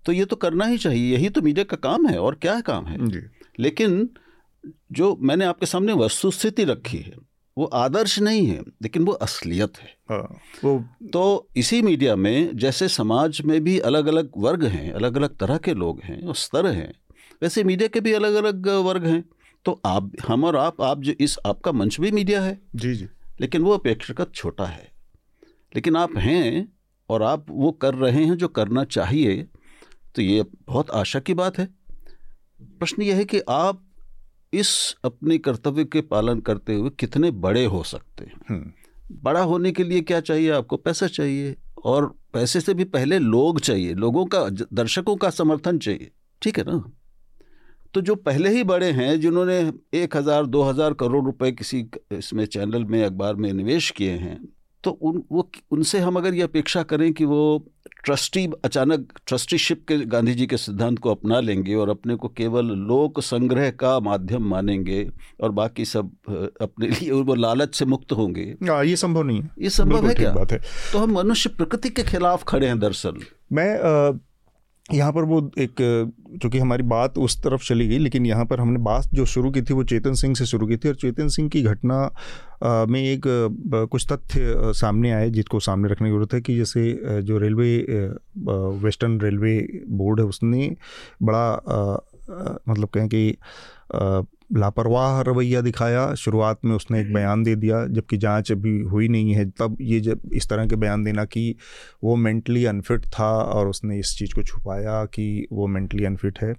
तो 0.07 0.13
ये 0.13 0.25
तो 0.25 0.37
करना 0.37 0.65
ही 0.65 0.79
चाहिए 0.79 1.15
यही 1.15 1.29
तो 1.29 1.43
मीडिया 1.43 1.65
का 1.65 1.77
काम 1.79 2.07
है 2.07 2.19
और 2.19 2.35
क्या 2.35 2.61
काम 2.61 2.87
है? 2.87 2.99
लेकिन 3.59 4.09
जो 4.93 5.17
मैंने 5.23 5.45
आपके 5.45 5.67
सामने 5.67 5.93
वस्तुस्थिति 5.95 6.65
रखी 6.65 6.99
है 6.99 7.15
वो 7.57 7.65
आदर्श 7.75 8.19
नहीं 8.19 8.47
है 8.47 8.61
लेकिन 8.83 9.05
वो 9.05 9.13
असलियत 9.13 9.79
है। 9.79 9.89
हाँ, 10.11 10.41
वो 10.65 10.79
तो 11.13 11.49
इसी 11.57 11.83
मीडिया 11.83 12.17
में 12.17 12.57
जैसे 12.57 12.89
समाज 12.89 13.41
में 13.45 13.61
भी 13.65 13.79
अलग 13.79 14.07
अलग 14.07 14.31
वर्ग 14.39 14.65
हैं 14.67 14.93
अलग 14.93 15.17
अलग 15.17 15.37
तरह 15.39 15.59
के 15.59 15.75
लोग 15.75 16.01
हैं 16.05 16.23
और 16.23 16.35
स्तर 16.35 16.67
हैं 16.67 16.93
वैसे 17.43 17.65
मीडिया 17.65 17.89
के 17.89 18.01
भी 18.01 18.13
अलग 18.13 18.35
अलग 18.35 18.69
वर्ग 18.69 19.07
हैं। 19.07 19.25
तो 19.65 19.81
आप 19.85 20.13
हम 20.29 20.45
और 20.45 20.57
आप 20.57 20.83
आप 20.83 21.01
जो 21.01 21.13
इस 21.21 21.39
आपका 21.47 21.73
मंच 21.73 22.01
भी 22.01 22.11
मीडिया 22.11 22.43
है। 22.43 22.59
जी 22.75 22.95
जी। 22.95 23.09
लेकिन 23.41 23.63
वो 23.63 23.71
अपेक्षाकृत 23.71 24.33
छोटा 24.35 24.65
है। 24.65 24.93
लेकिन 25.75 25.97
आप 25.97 26.17
हैं 26.17 26.73
और 27.11 27.23
आप 27.23 27.47
वो 27.51 27.73
कर 27.73 27.95
रहे 27.95 28.25
हैं 28.25 28.35
जो 28.35 28.49
करना 28.49 28.85
चाहिए 28.85 29.49
तो 30.15 30.23
ये 30.23 30.45
बहुत 30.67 30.91
आशा 30.91 31.21
की 31.21 31.35
बात 31.35 31.59
है। 31.59 31.69
प्रश्न 32.63 33.03
यह 33.03 33.17
है 33.17 33.25
कि 33.25 33.41
आप 33.49 33.83
इस 34.53 34.97
अपने 35.05 35.39
कर्तव्य 35.39 35.85
के 35.85 36.01
पालन 36.01 36.41
करते 36.41 36.75
हुए 36.75 36.91
कितने 36.91 37.31
बड़े 37.31 37.65
हो 37.65 37.83
सकते 37.83 38.25
हैं? 38.25 38.33
हम्म। 38.49 38.73
बड़ा 39.13 39.43
होने 39.43 39.73
के 39.73 39.85
लिए 39.85 40.01
क्या 40.01 40.21
चाहिए 40.21 40.51
आपको? 40.51 40.77
पैसा 40.77 41.07
चाहिए 41.07 41.57
और 41.85 42.15
पैसे 42.33 42.61
से 42.61 42.75
भी 42.75 42.85
पहले 42.85 43.19
लोग 43.19 43.61
चाहिए। 43.61 43.95
लोगों 43.95 44.27
का 44.27 44.49
दर्शकों 44.73 45.17
का 45.17 45.31
समर्थन 45.31 45.79
चाहिए। 45.79 46.11
ठीक 46.43 46.59
है 46.59 46.65
ना? 46.65 46.93
तो 47.97 48.01
जो 48.01 48.15
पहले 48.15 48.49
ही 48.49 48.63
बड़े 48.65 48.91
हैं 48.93 49.21
जिन्होंने 49.21 49.55
एक 49.95 50.17
हज़ार 50.17 50.47
दो 50.47 50.63
हज़ार 50.63 50.95
करोड़ 50.95 51.25
रुपए 51.25 51.51
किसी 51.53 51.79
इसमें 52.13 52.45
चैनल 52.47 52.85
में 52.85 53.05
अखबार 53.05 53.35
में 53.35 53.53
निवेश 53.53 53.91
किए 53.91 54.11
हैं 54.11 54.37
तो 54.85 54.91
उन 54.91 55.23
वो 55.33 55.49
उनसे 55.71 55.99
हम 55.99 56.17
अगर 56.17 56.35
ये 56.35 56.43
अपेक्षा 56.43 56.83
करें 56.83 57.13
कि 57.13 57.25
वो 57.25 57.39
ट्रस्टी 58.05 58.45
अचानक 58.65 59.07
ट्रस्टीशिप 59.27 59.85
के 59.89 59.99
गांधी 60.07 60.35
जी 60.35 60.47
के 60.47 60.57
सिद्धांत 60.57 60.99
को 60.99 61.11
अपना 61.11 61.41
लेंगे 61.41 61.75
और 61.75 61.89
अपने 61.89 62.15
को 62.15 62.29
केवल 62.29 62.67
लोक 62.67 63.21
संग्रह 63.21 63.71
का 63.71 63.99
माध्यम 64.01 64.47
मानेंगे 64.49 65.01
और 65.41 65.51
बाकी 65.53 65.85
सब 65.85 66.13
अपने 66.61 66.89
लिए 66.89 67.11
वो 67.11 67.35
लालच 67.35 67.75
से 67.75 67.85
मुक्त 67.85 68.13
होंगे। 68.13 68.47
आ, 68.71 68.83
ये 68.83 68.97
संभव 68.97 69.23
नहीं 69.23 69.43
है। 69.43 69.51
ये 69.59 69.71
संभव 69.71 70.07
है 70.09 70.15
क्या? 70.15 70.33
बात 70.33 70.53
है। 70.53 70.61
तो 70.93 70.99
हम 70.99 71.15
मनुष्य 71.15 71.51
प्रकृति 71.57 71.91
के 71.91 72.03
खिलाफ 72.03 72.45
खड़े 72.45 72.67
हैं 72.67 72.79
दरअसल। 72.79 73.21
मैं 73.53 73.69
आ, 73.81 74.13
यहाँ 74.89 75.13
पर 75.13 75.25
वो 75.25 75.39
एक, 75.59 75.75
चूँकि 76.43 76.59
हमारी 76.59 76.83
बात 76.85 77.17
उस 77.19 77.37
तरफ़ 77.43 77.63
चली 77.65 77.87
गई, 77.89 77.99
लेकिन 77.99 78.27
यहाँ 78.27 78.45
पर 78.47 78.61
हमने 78.61 78.79
बात 78.81 79.09
जो 79.15 79.25
शुरू 79.27 79.51
की 79.51 79.63
थी 79.63 79.75
वो 79.75 79.85
चेतन 79.85 80.15
सिंह 80.15 80.35
से 80.35 80.47
शुरू 80.47 80.67
की 80.67 80.77
थी, 80.77 80.89
और 80.89 80.95
चेतन 80.95 81.29
सिंह 81.29 81.49
की 81.51 81.63
घटना 81.63 81.99
में 82.89 83.01
एक 83.03 83.23
कुछ 83.91 84.07
तथ्य 84.13 84.73
सामने 84.75 85.11
आए 85.13 85.31
जिसको 85.31 85.61
सामने 85.61 85.89
रखने 85.89 86.09
की 86.09 86.13
ज़रूरत 86.13 86.35
है 86.35 86.41
कि 86.41 86.57
जैसे 86.57 87.21
जो 87.23 87.39
रेलवे 87.39 87.77
वेस्टर्न 88.85 89.21
रेलवे 89.21 89.59
बोर्ड 89.89 90.21
है, 90.21 90.27
उसने 90.27 90.77
बड़ा 91.23 91.51
मतलब 92.69 92.89
कहें 92.89 93.09
कि 93.09 93.37
लापरवाह 94.55 95.21
रवैया 95.21 95.61
दिखाया। 95.61 96.15
शुरुआत 96.15 96.59
में 96.65 96.75
उसने 96.77 97.01
एक 97.01 97.13
बयान 97.15 97.43
दे 97.43 97.55
दिया 97.57 97.87
जबकि 97.87 98.17
जाँच 98.17 98.53
अभी 98.53 98.81
हुई 98.81 99.09
नहीं 99.09 99.35
है। 99.35 99.51
तब 99.51 99.77
ये 99.81 100.01
जब 100.01 100.21
इस 100.33 100.49
तरह 100.49 100.67
के 100.67 100.77
बयान 100.77 101.05
देना 101.05 101.25
कि 101.25 101.57
वो 102.05 102.17
मेंटली 102.17 102.65
अनफिट 102.65 103.07
था 103.07 103.31
और 103.43 103.69
उसने 103.69 103.99
इस 103.99 104.17
चीज़ 104.19 104.35
को 104.35 104.43
छुपाया 104.43 105.05
कि 105.05 105.47
वो 105.53 105.67
मेंटली 105.67 106.05
अनफिट 106.05 106.39
है। 106.43 106.55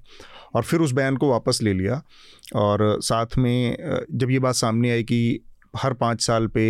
और 0.56 0.64
फिर 0.64 0.80
उस 0.80 0.92
बयान 0.92 1.18
को 1.18 1.30
वापस 1.30 1.60
ले 1.64 1.74
लिया। 1.74 2.02
और 2.56 2.98
साथ 3.02 3.38
में 3.38 3.78
जब 4.12 4.32
ये 4.32 4.40
बात 4.40 4.56
सामने 4.56 4.92
आई 4.92 5.04
कि 5.04 5.40
हर 5.76 5.94
पाँच 5.94 6.22
साल 6.22 6.48
पे 6.48 6.64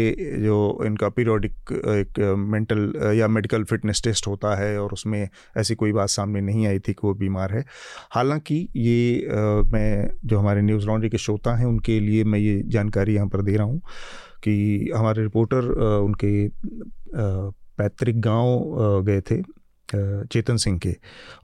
जो 0.43 0.57
इनका 0.85 1.09
पीरियोडिक, 1.09 1.53
एक 1.71 2.19
मेंटल, 2.37 2.91
या 3.17 3.27
मेडिकल 3.27 3.63
फिटनेस 3.63 4.01
टेस्ट 4.03 4.27
होता 4.27 4.55
है 4.55 4.77
और 4.81 4.93
उसमें 4.93 5.27
ऐसी 5.57 5.75
कोई 5.75 5.91
बात 5.93 6.09
सामने 6.09 6.41
नहीं 6.41 6.67
आई 6.67 6.79
थी 6.79 6.93
कि 6.93 7.07
वो 7.07 7.13
बीमार 7.13 7.53
है। 7.53 7.63
हालाँकि 8.11 8.67
ये 8.75 9.27
मैं, 9.73 10.09
जो 10.25 10.39
हमारे 10.39 10.61
न्यूज़ 10.61 10.87
लॉन्ड्री 10.87 11.09
के 11.09 11.17
श्रोता 11.17 11.55
हैं, 11.55 11.65
उनके 11.65 11.99
लिए 11.99 12.23
मैं 12.23 12.39
ये 12.39 12.61
जानकारी 12.67 13.15
यहाँ 13.15 13.27
पर 13.27 13.41
दे 13.41 13.55
रहा 13.57 13.67
हूँ 13.67 13.81
कि 14.43 14.91
हमारे 14.95 15.21
रिपोर्टर 15.23 15.71
उनके 15.99 16.47
पैतृक 17.77 18.15
गाँव 18.15 19.03
गए 19.05 19.21
थे 19.21 19.41
चेतन 19.89 20.57
सिंह 20.57 20.77
के 20.79 20.95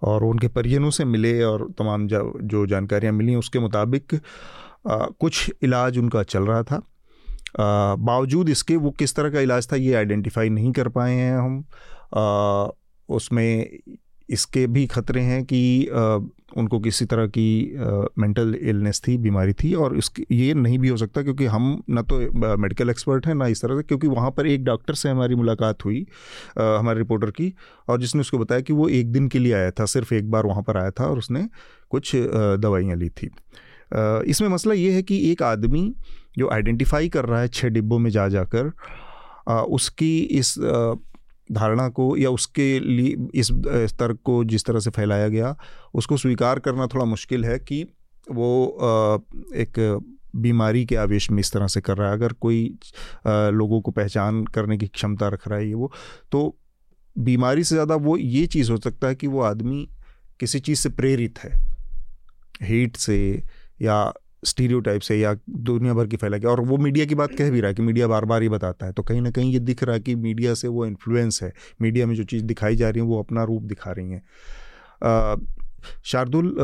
और 0.04 0.24
उनके 0.24 0.48
परिजनों 0.48 0.90
से 0.90 1.06
मिले 1.06 1.42
और 1.44 1.68
तमाम 1.80 2.08
जो 2.08 2.66
जानकारियाँ 2.68 3.14
मिली 3.14 3.36
उसके 3.36 3.60
मुताबिक 3.60 4.20
कुछ 4.88 5.52
इलाज 5.64 5.98
उनका 5.98 6.24
चल 6.24 6.44
रहा 6.44 6.64
था। 6.64 6.82
बावजूद 7.60 8.50
इसके 8.50 8.76
वो 8.76 8.92
किस 8.92 9.16
तरह 9.16 9.30
का 9.30 9.40
इलाज 9.40 9.72
था 9.72 9.76
ये 9.76 9.94
आइडेंटिफाई 9.94 10.50
नहीं 10.50 10.72
कर 10.72 10.90
पाए 10.90 11.14
हैं 11.14 11.38
हम। 11.38 11.64
आ, 12.16 12.70
उसमें 13.10 13.78
इसके 14.30 14.68
भी 14.68 14.86
खतरे 14.88 15.22
हैं 15.22 15.44
कि 15.44 15.88
आ, 15.88 16.20
उनको 16.58 16.80
किसी 16.80 17.06
तरह 17.06 17.28
की 17.28 17.76
मेंटल 18.20 18.54
इलनेस 18.62 19.02
थी 19.08 19.18
बीमारी 19.18 19.54
थी 19.54 19.74
और 19.74 19.98
इस 19.98 20.12
ये 20.32 20.54
नहीं 20.54 20.78
भी 20.80 20.88
हो 20.88 20.98
सकता 20.98 21.22
क्योंकि 21.22 21.46
हम 21.46 21.84
ना 21.90 22.02
तो 22.02 22.20
मेडिकल 22.58 22.90
एक्सपर्ट 22.90 23.28
हैं 23.28 23.36
ना 23.36 23.48
इस 23.48 23.62
तरह 23.62 23.78
से 23.78 23.84
क्योंकि 23.84 24.08
वहाँ 24.08 24.32
पर 24.32 24.48
एक 24.48 24.64
डॉक्टर 24.64 24.94
से 24.94 25.10
हमारी 25.10 25.36
मुलाकात 25.36 25.86
हुई 25.86 26.06
आ, 26.60 26.78
हमारे 26.78 27.00
रिपोर्टर 27.00 27.32
की 27.32 27.54
और 27.90 28.00
जिसने 28.00 28.22
उसको 28.22 28.38
बताया 28.38 28.62
कि 28.62 28.74
वो 28.74 28.88
एक 28.90 29.12
दिन 29.12 29.28
के 29.28 29.40
लिए 29.40 29.54
आया 29.54 29.72
था 29.72 29.86
सिर्फ़ 29.86 30.14
एक 30.14 30.32
बार 30.32 30.46
वहाँ 30.46 30.64
पर 30.64 30.78
आया 30.78 30.92
था 30.92 31.08
और 31.08 31.18
उसने 31.18 31.48
कुछ 31.90 32.12
दवाइयाँ 32.16 32.98
ली 32.98 33.10
थी। 33.10 33.30
इसमें 34.28 34.50
मसला 34.50 34.74
ये 34.74 34.92
है 34.94 35.02
कि 35.04 35.18
एक 35.32 35.44
आदमी 35.44 35.94
जो 36.38 36.50
आइडेंटिफाई 36.50 37.10
कर 37.10 37.26
रहा 37.26 37.42
है 37.42 37.48
छः 37.48 37.70
डिब्बों 37.70 38.00
में 38.00 38.10
जा 38.12 38.28
जाकर 38.28 38.72
उसकी 39.50 40.18
इस 40.20 40.56
धारणा 41.50 41.88
को 41.90 42.16
या 42.18 42.30
उसके 42.30 42.80
लिए 42.80 43.16
इस 43.36 43.48
स्तर 43.90 44.14
को 44.14 44.44
जिस 44.44 44.66
तरह 44.66 44.80
से 44.80 44.90
फैलाया 44.90 45.28
गया, 45.28 45.56
उसको 45.94 46.18
स्वीकार 46.18 46.60
करना 46.60 46.88
थोड़ा 46.88 47.06
मुश्किल 47.06 47.46
है 47.46 47.58
कि 47.60 47.84
वो 48.28 48.78
एक 49.56 49.80
बीमारी 50.36 50.86
के 50.86 50.96
आवेश 50.96 51.30
में 51.32 51.40
इस 51.40 51.52
तरह 51.52 51.68
से 51.68 51.82
कर 51.82 51.98
रहा 51.98 52.08
है। 52.10 52.14
अगर 52.14 52.34
कोई 52.34 52.64
लोगों 53.28 53.82
को 53.82 53.92
पहचान 53.92 54.44
करने 54.46 54.78
की 54.78 54.88
क्षमता 54.88 55.28
रख 55.28 55.48
रहा 55.48 55.60
है 55.60 55.68
ये 55.68 55.74
वो 55.74 55.92
तो 56.32 56.56
बीमारी 57.16 57.64
से 57.64 57.76
ज़्यादा 57.76 57.96
वो 57.96 58.18
ये 58.18 58.46
चीज़ 58.48 58.72
हो 58.72 58.78
सकता 58.78 59.08
है 59.08 59.16
कि 59.16 59.28
वो 59.28 59.42
आदमी 59.42 59.88
किसी 60.40 60.60
चीज़ 60.60 60.80
से 60.80 60.90
प्रेरित 60.92 61.40
है। 61.40 61.52
हीट 62.62 62.96
से 62.96 63.44
या 63.82 64.14
स्टीरियो 64.46 64.80
टाइप 64.80 65.02
से 65.02 65.18
या 65.20 65.34
दुनिया 65.50 65.94
भर 65.94 66.08
की 66.08 66.18
फैला 66.18 66.38
के 66.38 66.48
और 66.48 66.62
वो 66.62 66.78
मीडिया 66.78 67.06
की 67.06 67.16
बात 67.16 67.36
कह 67.36 67.50
भी 67.52 67.60
रहा 67.62 67.70
है 67.70 67.76
कि 67.76 67.82
मीडिया 67.82 68.08
बार 68.08 68.26
बार 68.26 68.42
ही 68.42 68.50
बताता 68.50 68.86
है। 68.86 68.92
तो 68.92 69.04
कहीं 69.04 69.22
ना 69.22 69.32
कहीं 69.32 69.52
ये 69.54 69.60
दिख 69.62 69.84
रहा 69.84 69.96
है 69.96 70.02
कि 70.02 70.16
मीडिया 70.18 70.54
से 70.54 70.68
वो 70.68 70.86
इन्फ्लुएंस 70.86 71.42
है। 71.44 71.52
मीडिया 71.82 72.08
में 72.08 72.16
जो 72.16 72.24
चीज़ 72.24 72.44
दिखाई 72.44 72.76
जा 72.76 72.90
रही 72.90 73.02
है, 73.02 73.06
वो 73.06 73.20
अपना 73.20 73.44
रूप 73.44 73.64
दिखा 73.64 73.92
रही 73.92 74.12
हैं। 74.12 75.36
शार्दुल 76.04 76.56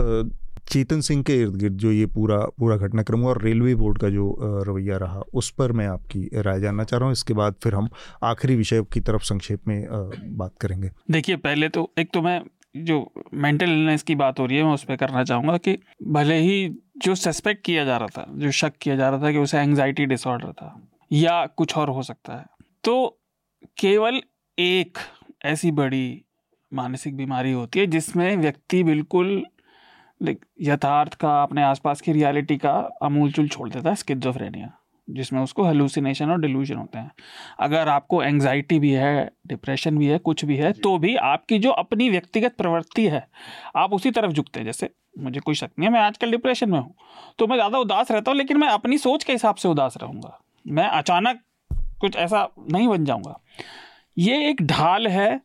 चेतन 0.69 1.02
सिंह 1.02 1.23
के 1.23 1.36
इर्द 1.41 1.56
गिर्द 1.56 1.77
जो 1.77 1.91
ये 1.91 2.06
पूरा 2.06 2.38
पूरा 2.60 2.76
घटनाक्रम 2.77 3.19
हुआ 3.19 3.30
और 3.30 3.41
रेलवे 3.44 3.73
बोर्ड 3.76 3.98
का 3.98 4.10
जो 4.10 4.64
रवैया 4.68 4.98
रहा, 4.98 5.22
उस 5.34 5.49
पर 5.52 5.72
मैं 5.72 5.88
आपकी 5.88 6.30
राय 6.36 6.60
जानना 6.61 6.84
चाह 6.84 6.99
रहा 6.99 7.06
हूँ। 7.06 7.14
इसके 7.14 7.34
बाद 7.34 7.56
फिर 7.64 7.76
हम 7.76 7.90
आखिरी 8.23 8.56
विषय 8.56 8.84
की 8.94 8.99
तरफ़ 8.99 9.23
संक्षेप 9.23 9.68
में 9.68 9.88
बात 10.38 10.53
करेंगे। 10.61 10.91
देखिए, 11.11 11.36
पहले 11.38 11.69
तो 11.69 11.91
एक 11.99 12.10
तो 12.14 12.22
मैं 12.22 12.41
जो 12.76 13.12
मेंटल 13.34 13.72
इलनेस 13.72 14.04
की 14.04 14.16
बात 14.16 14.40
हो 14.40 14.46
रही 14.46 14.58
है, 14.58 14.64
मैं 14.64 14.74
उस 14.74 14.84
पर 14.84 14.96
करना 14.96 15.24
चाहूँगा 15.24 15.58
कि 15.58 15.78
भले 16.08 16.38
ही 16.38 16.70
जो 16.98 17.16
सस्पेक्ट 17.16 17.64
किया 17.66 17.86
जा 17.86 17.98
रहा 17.98 18.08
था, 18.08 18.26
जो 18.30 18.52
शक 18.52 18.78
किया 18.82 18.96
जा 18.96 19.10
रहा 19.10 19.22
था 19.24 19.32
कि 19.32 19.38
उसे 19.38 19.60
एंग्जाइटी 19.60 20.06
डिसऑर्डर 20.06 20.52
था, 20.52 20.90
या 21.12 21.46
कुछ 21.46 21.78
और 21.78 21.90
हो 21.90 22.04
सकता 22.04 22.38
है 22.38 22.46
तो 22.84 23.20
केवल 23.78 24.22
एक 24.60 24.98
ऐसी 25.46 25.72
बड़ी 25.72 26.26
मानसिक 26.74 27.16
बीमारी 27.18 27.52
होती 27.52 27.80
है 27.80 27.88
जिसमें 27.88 28.36
व्यक्ति 28.38 28.84
बिल्कुल 28.84 29.46
यथार्थ 30.62 31.14
का 31.14 31.41
अपने 31.44 31.64
आसपास 31.64 32.02
की 32.02 32.12
रियलिटी 32.12 32.58
का 32.58 32.72
अमूल 33.02 33.32
चूल 33.32 33.48
छोड़ 33.48 33.70
देता 33.70 33.90
है 33.90 33.96
स्किजोफ्रेनिया 33.96 34.72
जिसमें 35.10 35.41
उसको 35.41 35.65
हेलुसिनेशन 35.65 36.30
और 36.30 36.40
डिल्यूजन 36.41 36.76
होते 36.76 36.98
हैं। 36.98 37.11
अगर 37.60 37.90
आपको 37.90 38.22
एंग्जाइटी 38.23 38.80
भी 38.80 38.91
है 38.91 39.30
डिप्रेशन 39.48 39.98
भी 39.98 40.07
है 40.07 40.18
कुछ 40.19 40.45
भी 40.45 40.57
है 40.57 40.72
तो 40.73 40.98
भी 40.98 41.15
आपकी 41.15 41.60
जो 41.60 41.72
अपनी 41.73 42.10
व्यक्तिगत 42.10 42.56
प्रवृत्ति 42.57 43.07
है 43.07 43.26
आप 43.76 43.94
उसी 43.94 44.11
तरफ़ 44.11 44.31
झुकते 44.31 44.60
हैं। 44.60 44.65
जैसे 44.65 44.90
मुझे 45.19 45.40
कोई 45.40 45.56
शक 45.56 45.69
नहीं 45.80 45.88
है 45.88 45.94
मैं 45.94 46.02
आजकल 46.02 46.31
डिप्रेशन 46.31 46.69
में 46.69 46.80
हूँ 46.80 46.94
तो 47.40 47.48
मैं 47.48 47.56
ज़्यादा 47.56 47.77
उदास 47.80 48.11
रहता 48.11 48.31
हूँ 48.31 48.38
लेकिन 48.38 48.57
मैं 48.57 48.68
अपनी 48.69 48.98
सोच 48.99 49.23
के 49.23 49.34
हिसाब 49.34 49.56
से 49.56 49.68
उदास 49.68 49.98
रहूँगा। 49.98 50.40
मैं 50.65 50.88
अचानक 50.88 51.40
कुछ 52.02 52.15
ऐसा 52.18 52.48
नहीं 52.72 52.88
बन 52.88 53.06
जाऊँगा। 53.06 53.40
ये 54.18 54.49
एक 54.49 54.61
ढाल 54.64 55.07
है 55.07 55.40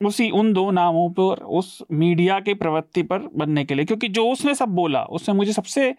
उसी 0.00 0.28
उन 0.30 0.52
दो 0.52 0.70
नामों 0.70 1.08
पर 1.10 1.42
उस 1.52 1.82
मीडिया 1.92 2.38
के 2.40 2.52
प्रवृत्ति 2.54 3.02
पर 3.02 3.26
बनने 3.36 3.64
के 3.64 3.74
लिए 3.74 3.84
क्योंकि 3.84 4.08
जो 4.08 4.26
उसने 4.28 4.54
सब 4.54 4.68
बोला 4.74 5.02
उसने 5.10 5.34
मुझे 5.34 5.52
सबसे 5.52 5.94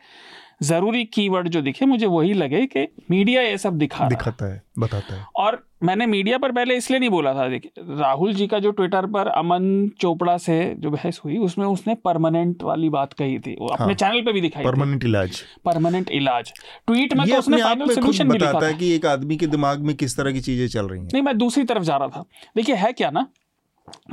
ज़रूरी 0.61 1.03
कीवर्ड 1.05 1.47
जो 1.49 1.61
दिखे 1.61 1.85
मुझे 1.85 2.05
वही 2.07 2.33
लगे 2.33 2.65
कि 2.67 2.87
मीडिया 3.11 3.41
ये 3.41 3.57
सब 3.57 3.77
दिखा 3.77 4.07
दिखाता 4.09 4.45
है। 4.45 4.61
बताता 4.79 5.15
है। 5.15 5.25
और 5.37 5.61
मैंने 5.83 6.05
मीडिया 6.05 6.37
पर 6.37 6.51
पहले 6.51 6.75
इसलिए 6.77 6.99
नहीं 6.99 7.09
बोला 7.09 7.33
था 7.33 7.47
देखिए 7.49 7.95
राहुल 7.99 8.33
जी 8.33 8.47
का 8.47 8.59
जो 8.59 8.71
ट्विटर 8.71 9.05
पर 9.05 9.27
अमन 9.29 9.63
चोपड़ा 10.01 10.37
से 10.37 10.57
जो 10.79 10.89
बहस 10.91 11.21
हुई 11.25 11.37
उसमें 11.39 11.65
उसने 11.65 11.95
परमानेंट 12.05 12.63
वाली 12.63 12.89
बात 12.89 13.13
कही 13.13 13.39
थी। 13.39 13.55
वो 13.59 13.67
अपने 13.67 13.85
हाँ, 13.85 13.93
चैनल 13.95 14.21
पे 14.21 14.33
भी 14.33 14.41
दिखाई 14.41 14.63
परमानेंट 14.63 15.03
इलाज। 15.03 15.41
परमानेंट 15.65 16.11
इलाज। 16.11 16.51
ट्वीट 16.87 17.13
में 17.13 17.27
तो 17.27 17.37
उसने 17.37 17.61
फाइनल 17.63 17.93
सोल्यूशन 17.93 18.29
भी 18.29 18.37
बताता 18.37 18.65
है 18.65 18.73
कि 18.73 18.93
एक 18.95 19.05
आदमी 19.05 19.37
के 19.37 19.47
दिमाग 19.47 19.81
में 19.81 19.95
किस 19.95 20.17
तरह 20.17 20.31
की 20.31 20.41
चीज़ें 20.41 20.67
चल 20.69 20.87
रही 20.87 20.99
हैं। 20.99 21.09
नहीं 21.13 21.23
मैं 21.23 21.37
दूसरी 21.37 21.63
तरफ़ 21.63 21.83
जा 21.83 21.97
रहा 21.97 22.07
था। 22.07 22.25
देखिए 22.55 22.75
है 22.75 22.93
क्या 22.93 23.11
ना? 23.11 23.27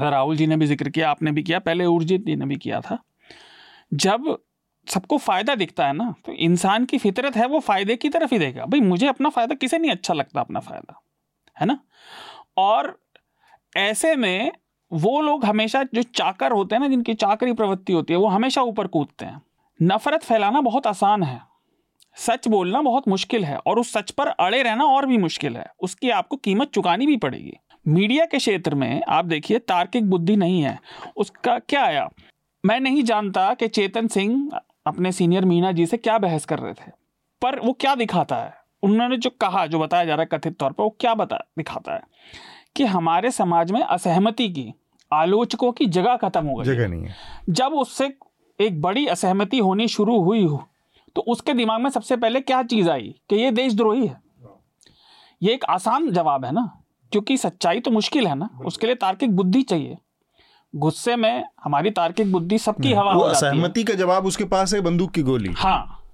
राहुल 0.00 0.36
जी 0.36 0.46
ने 0.46 0.56
भी 0.56 0.66
ज़िक्र 0.66 0.88
किया 0.88 1.10
आपने 1.10 1.32
भी 1.32 1.42
किया 1.42 1.58
पहले 1.60 1.84
उर्जित 1.86 2.24
जी 2.26 2.36
ने 2.36 2.46
भी 2.46 2.56
किया 2.56 2.80
था। 2.80 2.98
जब 3.92 4.36
सबको 4.88 5.18
फ़ायदा 5.18 5.54
दिखता 5.54 5.86
है 5.86 5.92
ना? 5.92 6.14
तो 6.24 6.32
इंसान 6.32 6.84
की 6.84 6.98
फितरत 6.98 7.36
है, 7.36 7.46
वो 7.46 7.60
फ़ायदे 7.60 7.96
की 7.96 8.08
तरफ़ 8.08 8.30
ही 8.32 8.38
देगा। 8.38 8.64
भाई, 8.64 8.80
मुझे 8.80 9.06
अपना 9.06 9.28
फ़ायदा 9.28 9.54
किसे 9.54 9.78
नहीं 9.78 9.90
अच्छा 9.90 10.14
लगता, 10.14 10.40
अपना 10.40 10.60
फ़ायदा? 10.60 11.02
है 11.60 11.66
ना? 11.66 11.80
और 12.56 13.00
ऐसे 13.76 14.16
में 14.16 14.52
वो 14.92 15.20
लोग 15.20 15.44
हमेशा 15.44 15.82
जो 15.82 16.02
चाकर 16.02 16.52
होते 16.52 16.74
हैं 16.74 16.80
ना, 16.80 16.88
जिनकी 16.88 17.14
चाकरी 17.14 17.52
प्रवृत्ति 17.52 17.92
होती 17.92 18.12
है, 18.12 18.18
वो 18.18 18.26
हमेशा 18.26 18.62
ऊपर 18.62 18.86
कूदते 18.86 19.24
हैं। 19.24 19.42
नफरत 19.82 20.24
फैलाना 20.24 20.60
बहुत 20.60 20.86
आसान 20.86 21.22
है। 21.22 21.40
सच 22.16 22.48
बोलना 22.48 22.82
बहुत 22.82 23.08
मुश्किल 23.08 23.44
है 23.44 23.56
और 23.56 23.78
उस 23.78 23.92
सच 23.92 24.10
पर 24.10 24.26
अड़े 24.26 24.62
रहना 24.62 24.84
और 24.84 25.06
भी 25.06 25.18
मुश्किल 25.18 25.56
है। 25.56 25.66
उसकी 25.80 26.10
आपको 26.10 26.36
कीमत 26.36 26.68
चुकानी 26.68 27.06
भी 27.06 27.16
पड़ेगी। 27.16 27.54
मीडिया 27.88 28.24
के 28.24 28.38
क्षेत्र 28.38 28.74
में 28.74 29.02
आप 29.08 29.24
देखिए, 29.24 29.58
तार्किक 29.58 30.10
बुद्धि 30.10 30.36
नहीं 30.36 30.62
है। 30.62 30.80
उसका 31.16 31.58
क्या 31.58 31.84
आया? 31.84 32.10
मैं 32.66 32.80
नहीं 32.80 33.02
जानता 33.02 33.54
कि 33.54 33.68
चेतन 33.68 34.06
सिंह 34.06 34.50
अपने 34.88 35.12
सीनियर 35.12 35.44
मीना 35.44 35.72
जी 35.72 35.86
से 35.86 35.96
क्या 35.96 36.18
बहस 36.18 36.44
कर 36.44 36.58
रहे 36.58 36.72
थे? 36.72 36.90
पर 37.42 37.58
वो 37.60 37.72
क्या 37.72 37.94
दिखाता 37.94 38.36
है? 38.36 38.54
उन्होंने 38.82 39.16
जो 39.16 39.30
कहा 39.30 39.66
जो 39.66 39.78
बताया 39.78 40.04
जा 40.04 40.14
रहा 40.14 40.22
है 40.22 40.38
कथित 40.38 40.58
तौर 40.58 40.72
पर 40.72 40.84
वो 40.84 40.96
क्या 41.00 41.14
बता 41.14 41.36
दिखाता 41.58 41.94
है? 41.94 42.02
कि 42.76 42.84
हमारे 42.84 43.30
समाज 43.30 43.72
में 43.72 43.80
असहमति 43.82 44.48
की 44.48 44.74
आलोचकों 45.12 45.72
की 45.72 45.86
जगह 45.86 46.16
खत्म 46.16 46.46
हो 46.46 46.54
गई। 46.54 46.64
जगह 46.64 46.88
नहीं 46.88 47.04
है। 47.04 47.14
जब 47.50 47.72
उससे 47.72 48.16
एक 48.60 48.80
बड़ी 48.82 49.06
असहमति 49.06 49.58
होनी 49.58 49.88
शुरू 49.88 50.20
हुई 50.22 50.44
हो 50.44 50.68
तो 51.16 51.22
उसके 51.22 51.52
दिमाग 51.52 51.80
में 51.80 51.90
सबसे 51.90 52.16
पहले 52.16 52.40
क्या 52.40 52.62
चीज़ 52.62 52.90
आई? 52.90 53.14
कि 53.28 53.36
ये 53.36 53.50
देशद्रोही 53.50 54.06
है। 54.06 54.16
ये 55.42 55.52
एक 55.52 55.64
आसान 55.64 56.10
जवाब 56.10 56.44
है 56.44 56.52
ना? 56.52 56.82
क्योंकि 57.12 57.36
सच्चाई 57.36 57.80
तो 57.80 57.90
मुश्किल 57.90 58.26
है 58.26 58.34
ना? 58.34 58.50
उसके 58.64 58.86
लिए 58.86 58.96
तार्किक 58.96 59.36
बुद्धि 59.36 59.62
चाहिए। 59.62 59.96
गुस्से 60.78 61.16
में 61.16 61.44
हमारी 61.64 61.90
तार्किक 61.90 62.32
बुद्धि 62.32 62.58
सबकी 62.58 62.92
हवा 62.92 63.12
वो 63.12 63.32
सहमति 63.34 63.84
का 63.84 63.94
जवाब 63.94 64.26
उसके 64.26 64.44
पास 64.44 64.74
है 64.74 64.80
बंदूक 64.80 65.10
की 65.10 65.22
गोली। 65.22 65.52
हाँ 65.56 66.04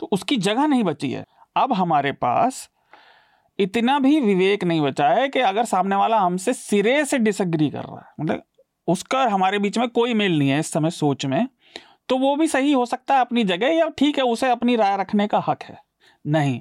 तो 0.00 0.08
उसकी 0.12 0.36
जगह 0.38 0.66
नहीं 0.66 0.84
बची 0.84 1.10
है। 1.10 1.24
अब 1.56 1.72
हमारे 1.72 2.12
पास 2.12 2.68
इतना 3.58 3.98
भी 3.98 4.18
विवेक 4.20 4.64
नहीं 4.64 4.80
बचा 4.80 5.08
है 5.08 5.28
कि 5.28 5.40
अगर 5.40 5.64
सामने 5.64 5.96
वाला 5.96 6.18
हमसे 6.18 6.52
सिरे 6.52 7.04
से 7.04 7.18
डिसग्री 7.18 7.70
कर 7.70 7.84
रहा 7.84 7.98
है 7.98 8.12
मतलब 8.20 8.42
उसका 8.88 9.22
हमारे 9.24 9.58
बीच 9.58 9.78
में 9.78 9.88
कोई 9.88 10.14
मेल 10.14 10.38
नहीं 10.38 10.48
है 10.48 10.58
इस 10.60 10.72
समय 10.72 10.90
सोच 10.90 11.26
में 11.26 11.46
तो 12.08 12.18
वो 12.18 12.34
भी 12.36 12.46
सही 12.46 12.72
हो 12.72 12.84
सकता 12.86 13.14
है 13.14 13.20
अपनी 13.20 13.44
जगह 13.44 13.68
या 13.68 13.88
ठीक 13.88 14.18
है 14.18 14.24
उसे 14.24 14.50
अपनी 14.50 14.76
राय 14.76 14.96
रखने 14.96 15.26
का 15.26 15.42
हक 15.48 15.62
है। 15.62 15.78
नहीं 16.26 16.60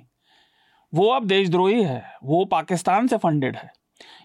वो 0.93 1.09
अब 1.09 1.25
देशद्रोही 1.25 1.83
है 1.83 2.03
वो 2.23 2.43
पाकिस्तान 2.45 3.07
से 3.07 3.17
फंडेड 3.17 3.55
है। 3.55 3.71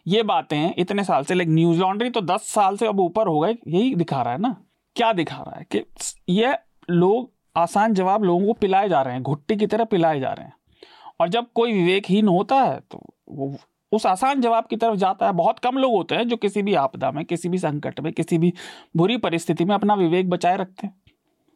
ये 0.07 0.23
बातें 0.23 0.75
इतने 0.79 1.05
साल 1.05 1.25
से 1.25 1.35
लाइक 1.35 1.49
न्यूज़ 1.49 1.81
लॉन्ड्री 1.81 2.11
तो 2.11 2.21
दस 2.23 2.43
साल 2.45 2.77
से 2.77 2.87
अब 2.87 3.01
ऊपर 3.01 3.27
हो 3.27 3.39
गए, 3.41 3.57
यही 3.69 3.95
दिखा 3.95 4.23
रहा 4.23 4.33
है 4.33 4.39
ना? 4.39 4.57
क्या 4.97 5.13
दिखा 5.13 5.37
रहा 5.37 5.59
है 5.59 5.67
कि 5.73 5.85
ये 6.29 6.55
लोग 6.91 7.31
आसान 7.57 7.95
जवाब 7.95 8.25
लोगों 8.25 8.47
को 8.47 8.53
पिलाए 8.53 8.89
जा 8.89 9.03
रहे 9.03 9.15
हैं, 9.15 9.23
घुट्टी 9.23 9.57
की 9.57 9.67
तरह 9.67 9.85
पिलाए 9.85 10.21
जा 10.21 10.33
रहे 10.33 10.47
हैं। 10.47 10.53
और 11.21 11.29
जब 11.29 11.47
कोई 11.55 11.73
विवेकहीन 11.73 12.29
होता 12.29 12.57
है 12.57 12.81
तो 12.91 13.03
वो 13.29 13.55
उस 13.93 14.07
आसान 14.07 14.41
जवाब 14.41 14.67
की 14.67 14.77
तरफ़ 14.77 14.97
जाता 14.97 15.27
है। 15.27 15.33
बहुत 15.33 15.59
कम 15.59 15.79
लोग 15.79 15.93
होते 15.93 16.15
हैं 16.15 16.29
जो 16.29 16.37
किसी 16.37 16.63
भी 16.63 16.75
आपदा 16.75 17.11
में, 17.11 17.25
किसी 17.25 17.49
भी 17.49 17.59
संकट 17.59 18.01
में, 18.01 18.13
किसी 18.13 18.39
भी 18.39 18.53
बुरी 18.97 19.17
परिस्थिति 19.17 19.65
में 19.65 19.75
अपना 19.75 19.95
विवेक 19.95 20.29
बचाए 20.31 20.57
रखते 20.57 20.87
हैं, 20.87 20.95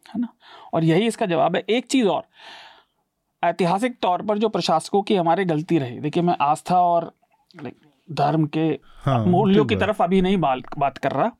है 0.06 0.20
ना? 0.20 0.28
और 0.74 0.84
यही 0.84 1.06
इसका 1.06 1.26
जवाब 1.26 1.56
है। 1.56 1.64
एक 1.68 1.86
चीज़ 1.86 2.08
और, 2.08 2.22
ऐतिहासिक 3.42 3.98
तौर 4.02 4.22
पर 4.22 4.38
जो 4.38 4.48
प्रशासकों 4.48 5.02
की 5.02 5.14
हमारी 5.16 5.44
गलती 5.44 5.78
रही। 5.78 5.98
देखिए, 6.00 6.22
मैं 6.22 6.36
आस्था 6.40 6.80
और 6.82 7.12
धर्म 8.08 8.46
के 8.46 8.66
हाँ, 8.96 9.24
मूल्यों 9.26 9.64
की 9.64 9.76
तरफ़ 9.76 10.02
अभी 10.02 10.20
नहीं 10.22 10.36
बात 10.38 10.98
कर 10.98 11.12
रहा। 11.12 11.30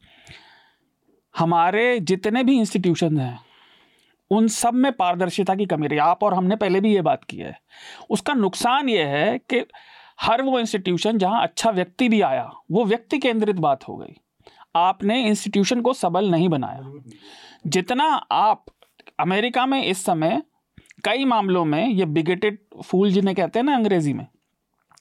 हमारे 1.35 1.99
जितने 2.01 2.43
भी 2.45 2.59
इंस्टीट्यूशन 2.59 3.19
हैं 3.19 3.39
उन 4.31 4.47
सब 4.49 4.74
में 4.74 4.91
पारदर्शिता 4.93 5.55
की 5.55 5.66
कमी 5.66 5.86
रही। 5.86 5.99
आप 5.99 6.23
और 6.23 6.35
हमने 6.35 6.57
पहले 6.57 6.81
भी 6.81 6.95
ये 6.95 7.03
बात 7.03 7.24
की 7.24 7.36
है। 7.36 7.59
उसका 8.11 8.35
नुकसान 8.35 8.89
ये 8.89 9.03
है 9.05 9.39
कि 9.39 9.65
हर 10.20 10.43
वो 10.43 10.59
इंस्टीट्यूशन 10.59 11.19
जहाँ 11.19 11.43
अच्छा 11.43 11.70
व्यक्ति 11.70 12.09
भी 12.09 12.20
आया 12.20 12.51
वो 12.70 12.85
व्यक्ति 12.85 13.19
केंद्रित 13.19 13.57
बात 13.57 13.89
हो 13.89 13.97
गई। 13.97 14.15
आपने 14.77 15.23
इंस्टीट्यूशन 15.27 15.81
को 15.81 15.93
सबल 15.93 16.31
नहीं 16.31 16.49
बनाया। 16.49 16.93
जितना 17.66 18.05
आप 18.32 18.65
अमेरिका 19.20 19.66
में 19.66 19.82
इस 19.85 20.05
समय 20.05 20.43
कई 21.05 21.24
मामलों 21.24 21.65
में 21.65 21.86
ये 21.89 22.05
बिगेटेड 22.07 22.59
फूल 22.85 23.12
जिन्हें 23.12 23.36
कहते 23.36 23.59
हैं 23.59 23.66
ना 23.66 23.74
अंग्रेज़ी 23.74 24.12
में 24.12 24.27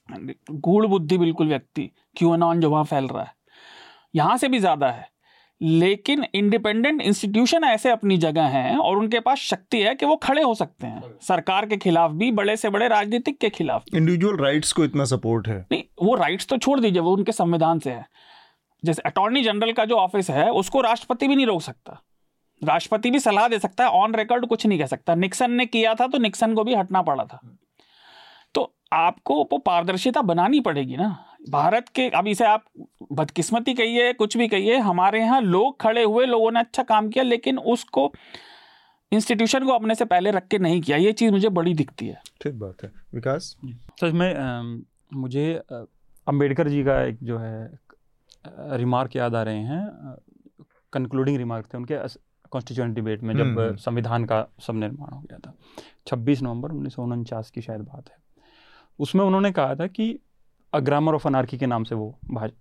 गूढ़ 0.09 0.85
बुद्धि 0.87 1.17
बिल्कुल 1.17 1.47
व्यक्ति 1.47 1.89
क्यों 2.17 2.37
नॉन 2.37 2.61
जो 2.61 2.69
वहाँ 2.69 2.83
फैल 2.85 3.07
रहा 3.07 3.23
है। 3.23 3.33
यहाँ 4.15 4.37
से 4.37 4.47
भी 4.47 4.59
ज़्यादा 4.59 4.89
है 4.89 5.11
लेकिन 5.61 6.25
इंडिपेंडेंट 6.35 7.01
इंस्टीट्यूशन 7.01 7.63
ऐसे 7.63 7.89
अपनी 7.89 8.17
जगह 8.17 8.45
हैं 8.49 8.77
और 8.77 8.97
उनके 8.97 9.19
पास 9.19 9.39
शक्ति 9.39 9.81
है 9.81 9.93
कि 9.95 10.05
वो 10.05 10.15
खड़े 10.15 10.41
हो 10.41 10.53
सकते 10.55 10.87
हैं। 10.87 11.01
सरकार 11.21 11.65
के 11.65 11.77
खिलाफ 11.77 12.11
भी 12.13 12.31
बड़े 12.31 12.55
से 12.57 12.69
बड़े 12.69 12.87
राजनीतिक 12.87 13.37
के 13.37 13.49
खिलाफ 13.49 13.83
इंडिविजुअल 13.93 14.37
राइट्स 14.37 14.71
को 14.71 14.83
इतना 14.85 15.05
सपोर्ट 15.05 15.47
है। 15.47 15.59
नहीं 15.71 15.83
वो 16.01 16.15
राइट्स 16.15 16.47
तो 16.47 16.57
छोड़ 16.57 16.79
दीजिए 16.79 17.01
वो 17.01 17.13
उनके 17.13 17.31
संविधान 17.31 17.79
से 17.79 17.91
है। 17.91 18.05
जैसे 18.83 19.01
अटॉर्नी 19.05 19.43
जनरल 19.43 19.71
का 19.71 19.85
जो 19.85 19.95
ऑफ़िस 19.97 20.29
है 20.29 20.49
उसको 20.51 20.81
राष्ट्रपति 20.81 21.27
भी 21.27 21.35
नहीं 21.35 21.45
रोक 21.45 21.61
सकता। 21.61 22.01
राष्ट्रपति 22.61 23.11
भी 23.11 23.19
सलाह 23.19 23.47
दे 23.47 23.59
सकता 23.59 23.83
है 23.83 23.89
ऑन 23.91 24.15
रिकॉर्ड 24.15 24.45
कुछ 24.45 24.65
नहीं 24.65 24.79
कह 24.79 24.85
सकता। 24.85 25.15
निक्सन 25.15 25.51
ने 25.51 25.65
किया 25.65 25.93
था 25.95 26.07
तो 26.07 26.17
निक्सन 26.17 26.53
को 26.53 26.63
भी 26.63 26.75
हटना 26.75 27.01
पड़ा 27.01 27.23
था। 27.23 27.39
आपको 28.93 29.49
वो 29.51 29.57
पारदर्शिता 29.57 30.21
बनानी 30.21 30.59
पड़ेगी 30.59 30.97
ना। 30.97 31.25
भारत 31.49 31.89
के 31.89 32.09
अब 32.09 32.27
इसे 32.27 32.45
आप 32.45 32.65
बदकिस्मती 33.11 33.73
कहिए 33.73 34.13
कुछ 34.13 34.37
भी 34.37 34.47
कहिए 34.47 34.77
हमारे 34.77 35.19
यहाँ 35.19 35.41
लोग 35.41 35.81
खड़े 35.81 36.03
हुए 36.03 36.25
लोगों 36.25 36.51
ने 36.51 36.59
अच्छा 36.59 36.83
काम 36.83 37.09
किया 37.09 37.23
लेकिन 37.23 37.57
उसको 37.57 38.13
इंस्टीट्यूशन 39.11 39.65
को 39.65 39.71
अपने 39.71 39.95
से 39.95 40.05
पहले 40.05 40.31
रख 40.31 40.47
के 40.47 40.57
नहीं 40.57 40.81
किया। 40.81 40.97
ये 40.97 41.11
चीज़ 41.11 41.31
मुझे 41.31 41.49
बड़ी 41.49 41.73
दिखती 41.73 42.07
है। 42.07 42.21
ठीक 42.43 42.59
बात 42.59 42.83
है। 42.83 42.91
विकास? 43.13 43.57
सच 44.01 44.11
में 44.13 44.35
मुझे 45.13 45.61
अंबेडकर 46.27 46.69
जी 46.69 46.83
का 46.83 47.03
एक 47.03 47.17
जो 47.23 47.37
है 47.37 47.79
रिमार्क 48.57 49.15
याद 49.15 49.35
आ 49.35 49.43
रहे 49.43 49.59
हैं। 49.59 49.87
कंक्लूडिंग 50.93 51.37
रिमार्क 51.37 51.65
थे 51.73 51.77
उनके 51.77 51.95
कॉन्स्टिट्यूंट 52.49 52.95
डिबेट 52.95 53.23
में 53.23 53.37
जब 53.37 53.45
हम्म, 53.45 53.59
हम्म। 53.59 53.75
संविधान 53.75 54.25
का 54.25 54.47
सब 54.59 54.75
निर्माण 54.75 55.09
हो 55.09 55.21
गया 55.21 55.37
था। 55.37 55.53
26 56.07 56.41
नवंबर 56.41 56.71
उन्नीस 56.71 56.95
सौ 56.95 57.03
उनचास 57.03 57.51
की 57.51 57.61
शायद 57.61 57.81
बात 57.81 58.09
है। 58.09 58.22
उसमें 58.99 59.23
उन्होंने 59.25 59.51
कहा 59.51 59.75
था 59.75 59.87
कि 59.87 60.19
अ 60.73 60.79
ग्रामर 60.79 61.13
ऑफ़ 61.13 61.27
अनार्की 61.27 61.57
के 61.57 61.65
नाम 61.65 61.83
से 61.83 61.95
वो 61.95 62.15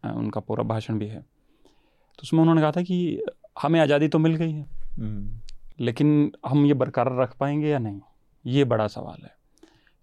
उनका 0.06 0.40
पूरा 0.40 0.64
भाषण 0.64 0.98
भी 0.98 1.06
है। 1.06 1.20
तो 1.20 2.22
उसमें 2.22 2.40
उन्होंने 2.40 2.60
कहा 2.60 2.70
था 2.70 2.82
कि 2.82 3.22
हमें 3.62 3.80
आज़ादी 3.80 4.08
तो 4.08 4.18
मिल 4.18 4.34
गई 4.34 4.52
है 4.52 4.66
हम्म। 4.98 5.84
लेकिन 5.84 6.32
हम 6.46 6.66
ये 6.66 6.74
बरकरार 6.74 7.16
रख 7.20 7.36
पाएँगे 7.36 7.68
या 7.68 7.78
नहीं? 7.78 8.00
ये 8.46 8.64
बड़ा 8.64 8.86
सवाल 8.86 9.24
है 9.24 9.34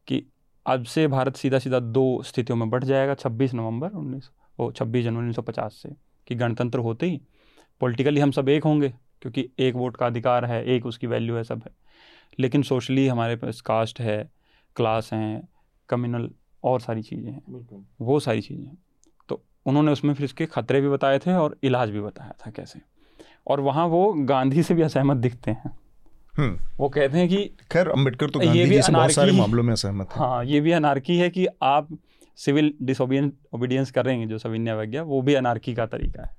कि 0.07 0.23
अब 0.65 0.83
से 0.83 1.07
भारत 1.07 1.35
सीधा 1.35 1.59
सीधा 1.59 1.79
दो 1.79 2.21
स्थितियों 2.23 2.57
में 2.57 2.69
बढ़ 2.69 2.83
जाएगा 2.83 3.15
26 3.15 3.53
नवंबर 3.53 3.91
उन्नीस 3.91 4.29
वो 4.59 4.71
छब्बीस 4.71 5.03
जनवरी 5.03 5.19
उन्नीस 5.19 5.35
सौ 5.35 5.41
पचास 5.41 5.79
से 5.83 5.89
कि 6.27 6.35
गणतंत्र 6.35 6.79
होते 6.79 7.05
ही 7.05 7.21
पॉलिटिकली 7.81 8.19
हम 8.19 8.31
सब 8.31 8.49
एक 8.49 8.63
होंगे 8.63 8.89
क्योंकि 9.21 9.49
एक 9.59 9.75
वोट 9.75 9.97
का 9.97 10.05
अधिकार 10.05 10.45
है 10.45 10.65
एक 10.65 10.85
उसकी 10.85 11.07
वैल्यू 11.07 11.35
है 11.35 11.43
सब 11.43 11.63
है। 11.65 11.71
लेकिन 12.39 12.61
सोशली 12.61 13.07
हमारे 13.07 13.35
पास 13.35 13.61
कास्ट 13.61 13.99
है 13.99 14.31
क्लास 14.75 15.09
हैं 15.13 15.47
कम्युनल 15.89 16.29
और 16.63 16.81
सारी 16.81 17.01
चीज़ें 17.01 17.31
हैं। 17.31 17.85
वो 18.01 18.19
सारी 18.19 18.41
चीज़ें 18.41 18.65
हैं। 18.65 18.77
तो 19.29 19.41
उन्होंने 19.65 19.91
उसमें 19.91 20.13
फिर 20.13 20.25
इसके 20.25 20.45
खतरे 20.45 20.81
भी 20.81 20.89
बताए 20.89 21.19
थे 21.19 21.33
और 21.33 21.57
इलाज 21.63 21.89
भी 21.89 22.01
बताया 22.01 22.33
था 22.39 22.51
कैसे। 22.51 22.79
और 23.47 23.59
वहाँ 23.59 23.85
वो 23.87 24.13
गांधी 24.13 24.63
से 24.63 24.73
भी 24.73 24.81
असहमत 24.81 25.17
दिखते 25.17 25.51
हैं। 25.51 25.77
हम्म। 26.37 26.59
वो 26.77 26.89
कहते 26.89 27.17
हैं 27.17 27.27
कि 27.29 27.45
खैर 27.71 27.87
अंबेडकर 27.87 28.29
तो 28.29 28.41
ये 28.41 28.65
भी 28.65 28.79
बहुत 28.91 29.11
सारे 29.11 29.31
मामलों 29.31 29.63
में 29.63 29.71
असहमत 29.73 30.09
हाँ। 30.11 30.45
ये 30.45 30.59
भी 30.59 30.71
अनारकी 30.71 31.17
है 31.17 31.29
कि 31.29 31.47
आप 31.63 31.97
सिविल 32.37 32.73
डिसोबियन 32.81 33.31
ओबीडियंस 33.53 33.91
करेंगे 33.91 34.25
जो 34.27 34.37
सविन्य 34.37 34.71
अवज्ञा 34.71 35.03
वो 35.03 35.21
भी 35.21 35.33
अनारकी 35.33 35.73
का 35.73 35.85
तरीका 35.85 36.23
है 36.23 36.35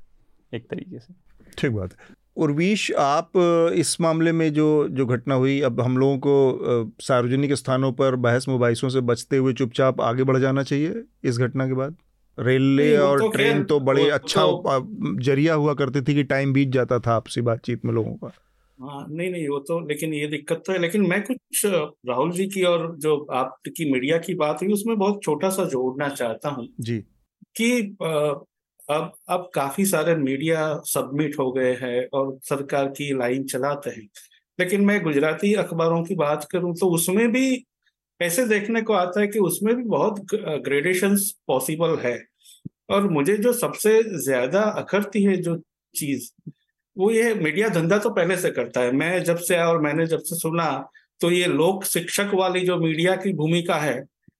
एक 0.54 0.68
तरीके 0.70 0.98
से। 0.98 1.14
ठीक 1.58 1.70
बात 1.70 1.92
है। 1.92 2.14
उर्वीश 2.36 2.92
आप 2.92 3.32
इस 3.74 4.00
मामले 4.00 4.32
में 4.32 4.52
जो 4.52 4.88
जो 4.88 5.06
घटना 5.06 5.34
हुई 5.34 5.60
अब 5.60 5.80
हम 5.80 5.98
लोगों 5.98 6.18
को 6.18 6.94
सार्वजनिक 7.00 7.52
स्थानों 7.52 7.92
पर 7.92 8.16
बहस 8.16 8.48
मुबाइसों 8.48 8.88
से 8.88 9.00
बचते 9.00 9.36
हुए 9.36 9.52
चुपचाप 9.52 10.00
आगे 10.00 10.24
बढ़ 10.24 10.36
जाना 10.36 10.62
चाहिए 10.62 11.02
इस 11.24 11.38
घटना 11.38 11.66
के 11.66 11.74
बाद? 11.74 11.96
रेलवे 12.38 12.96
और 12.96 13.20
तो 13.20 13.28
ट्रेन 13.28 13.64
तो 13.64 13.80
बड़े 13.80 14.04
वो 14.04 14.10
अच्छा 14.10 14.42
तो- 14.42 15.20
ज़रिया 15.20 15.54
हुआ 15.54 15.74
करती 15.74 16.00
थी 16.00 16.14
कि 16.14 16.24
टाइम 16.24 16.52
बीत 16.52 16.68
जाता 16.68 16.98
था 16.98 17.14
आपसी 17.14 17.40
बातचीत 17.40 17.84
में 17.84 17.92
लोगों 17.92 18.14
का। 18.14 18.32
हाँ 18.80 19.06
नहीं 19.10 19.32
नहीं 19.32 19.48
वो 19.48 19.58
तो 19.58 19.88
लेकिन 19.88 20.14
ये 20.14 20.26
दिक्कत 20.26 20.62
तो 20.66 20.72
है। 20.72 20.78
लेकिन 20.78 21.06
मैं 21.06 21.22
कुछ 21.22 21.66
राहुल 21.66 22.30
जी 22.30 22.46
की 22.46 22.62
और 22.62 22.96
जो 22.98 23.26
आपकी 23.32 23.92
मीडिया 23.92 24.18
की 24.18 24.34
बात 24.34 24.62
हुई 24.62 24.72
उसमें 24.72 24.98
बहुत 24.98 25.20
छोटा 25.22 25.48
सा 25.48 25.64
जोड़ना 25.64 26.08
चाहता 26.08 26.48
हूँ 26.48 26.68
जी। 26.80 26.98
कि 27.56 27.96
अब 28.90 29.12
अब 29.30 29.50
काफ़ी 29.54 29.84
सारे 29.86 30.14
मीडिया 30.16 30.60
सबमिट 30.86 31.38
हो 31.38 31.50
गए 31.52 31.72
हैं 31.74 32.06
और 32.14 32.38
सरकार 32.44 32.88
की 32.90 33.12
लाइन 33.18 33.44
चलाते 33.46 33.90
हैं। 33.90 34.08
लेकिन 34.58 34.84
मैं 34.84 35.00
गुजराती 35.02 35.52
अखबारों 35.56 36.02
की 36.04 36.14
बात 36.16 36.46
करूँ 36.52 36.74
तो 36.76 36.90
उसमें 36.94 37.30
भी 37.32 37.64
ऐसे 38.20 38.44
देखने 38.46 38.82
को 38.82 38.92
आता 38.94 39.20
है 39.20 39.26
कि 39.28 39.38
उसमें 39.40 39.74
भी 39.76 39.82
बहुत 39.84 40.20
ग्रेडेशन 40.64 41.16
पॉसिबल 41.48 41.96
है। 41.98 42.18
और 42.90 43.08
मुझे 43.10 43.36
जो 43.38 43.52
सबसे 43.54 44.02
ज़्यादा 44.20 44.62
अखरती 44.62 45.22
है 45.24 45.36
जो 45.38 45.56
चीज़, 45.94 46.28
वो 46.96 47.10
ये 47.10 47.34
मीडिया 47.36 47.68
धंधा 47.70 47.98
तो 47.98 48.10
पहले 48.12 48.36
से 48.38 48.50
करता 48.52 48.80
है। 48.80 48.92
मैं 48.94 49.22
जब 49.24 49.36
से 49.38 49.54
आया 49.56 49.68
और 49.68 49.80
मैंने 49.82 50.06
जब 50.06 50.20
से 50.20 50.36
सुना 50.36 50.70
तो 51.20 51.30
ये 51.30 51.46
लोक 51.48 51.84
शिक्षक 51.86 52.30
वाली 52.34 52.60
जो 52.62 52.78
मीडिया 52.78 53.16
की 53.16 53.32
भूमिका 53.34 53.76
है 53.78 53.94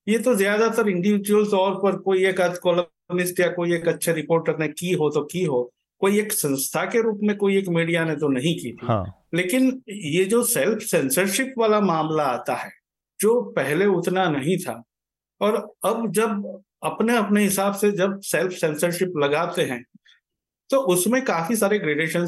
ये 0.07 0.17
तो 0.19 0.33
ज़्यादातर 0.35 0.89
इंडिविजुअल 0.89 1.45
तौर 1.47 1.75
पर 1.75 1.95
कोई 2.01 2.25
एक 2.25 2.39
कॉलमिस्ट 2.63 3.39
या 3.39 3.47
कोई 3.51 3.73
एक 3.75 3.87
अच्छे 3.87 4.13
रिपोर्टर 4.13 4.57
ने 4.59 4.67
की 4.69 4.91
हो 4.93 5.09
तो 5.09 5.23
की 5.25 5.43
हो। 5.45 5.61
कोई 6.01 6.19
एक 6.19 6.31
संस्था 6.33 6.83
के 6.85 7.01
रूप 7.01 7.19
में 7.23 7.35
कोई 7.37 7.57
एक 7.57 7.67
मीडिया 7.69 8.03
ने 8.05 8.15
तो 8.15 8.27
नहीं 8.29 8.53
की 8.55 8.71
थी। 8.71 8.85
हाँ। 8.87 9.03
लेकिन 9.35 9.81
ये 9.89 10.23
जो 10.25 10.43
सेल्फ 10.45 10.81
सेंसरशिप 10.83 11.53
वाला 11.57 11.79
मामला 11.81 12.23
आता 12.25 12.55
है 12.55 12.71
जो 13.19 13.41
पहले 13.51 13.85
उतना 13.87 14.29
नहीं 14.29 14.57
था 14.57 14.81
और 15.41 15.55
अब 15.85 16.11
जब 16.11 16.61
अपने 16.83 17.17
अपने 17.17 17.43
हिसाब 17.43 17.73
से 17.73 17.91
जब 17.91 18.19
सेल्फ 18.23 18.53
सेंसरशिप 18.53 19.13
लगाते 19.17 19.61
हैं 19.63 19.83
तो 20.69 20.77
उसमें 20.87 21.23
काफ़ी 21.25 21.55
सारे 21.55 21.79
ग्रेडेशन 21.79 22.25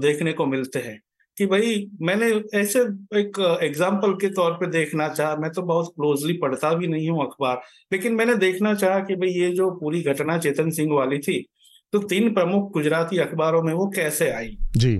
देखने 0.00 0.32
को 0.32 0.46
मिलते 0.46 0.78
हैं। 0.78 1.00
कि 1.36 1.46
भाई 1.46 1.86
मैंने 2.02 2.26
ऐसे 2.54 2.80
एक 3.18 3.38
एग्ज़ाम्पल 3.62 4.12
के 4.12 4.28
तौर 4.28 4.52
पे 4.52 4.66
देखना 4.66 5.08
चाहा। 5.08 5.36
मैं 5.36 5.50
तो 5.50 5.62
बहुत 5.62 5.92
क्लोजली 5.96 6.32
पढ़ता 6.38 6.72
भी 6.74 6.86
नहीं 6.86 7.08
हूँ 7.10 7.24
अखबार 7.24 7.60
लेकिन 7.92 8.14
मैंने 8.14 8.34
देखना 8.36 8.74
चाहा 8.74 9.00
कि 9.00 9.16
भाई 9.16 9.30
ये 9.30 9.50
जो 9.52 9.70
पूरी 9.70 10.02
घटना 10.02 10.38
चेतन 10.38 10.70
सिंह 10.70 10.94
वाली 10.94 11.18
थी 11.18 11.44
तो 11.92 11.98
तीन 11.98 12.32
प्रमुख 12.34 12.72
गुजराती 12.72 13.18
अखबारों 13.18 13.62
में 13.62 13.72
वो 13.72 13.86
कैसे 13.86 14.30
आई? 14.30 14.56
जी। 14.76 14.96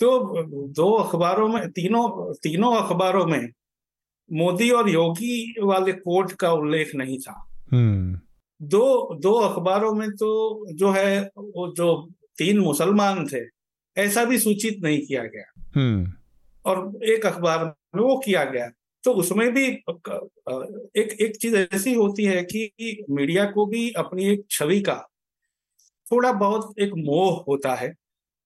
तो 0.00 0.42
दो 0.72 0.90
अखबारों 0.94 1.48
में 1.48 1.70
तीनों 1.70 2.08
तीनों 2.34 2.74
अखबारों 2.76 3.24
में 3.26 3.48
मोदी 4.30 4.70
और 4.70 4.90
योगी 4.90 5.54
वाले 5.62 5.92
कोर्ट 5.92 6.32
का 6.32 6.52
उल्लेख 6.52 6.94
नहीं 6.94 7.18
था। 7.18 7.34
हम्म। 7.72 8.18
दो 8.60 9.14
दो 9.14 9.32
अखबारों 9.32 9.92
में 9.94 10.10
तो 10.10 10.66
जो 10.72 10.90
है 10.90 11.20
वो 11.36 11.72
जो 11.76 11.94
तीन 12.38 12.58
मुसलमान 12.58 13.26
थे 13.26 13.40
ऐसा 13.96 14.24
भी 14.24 14.38
सूचित 14.38 14.82
नहीं 14.82 15.00
किया 15.00 15.22
गया। 15.24 15.57
और 16.66 17.04
एक 17.04 17.26
अखबार 17.26 17.64
में 17.64 18.02
वो 18.02 18.18
किया 18.18 18.44
गया। 18.44 18.70
तो 19.04 19.12
उसमें 19.12 19.54
भी 19.54 19.66
एक 21.00 21.16
एक 21.20 21.36
चीज़ 21.36 21.56
ऐसी 21.56 21.94
होती 21.94 22.24
है 22.24 22.42
कि 22.42 23.04
मीडिया 23.10 23.44
को 23.44 23.66
भी 23.66 23.90
अपनी 23.90 24.24
एक 24.24 24.44
छवि 24.50 24.80
का 24.80 25.08
थोड़ा 26.12 26.32
बहुत 26.32 26.78
एक 26.78 26.92
मोह 26.94 27.44
होता 27.48 27.74
है 27.74 27.88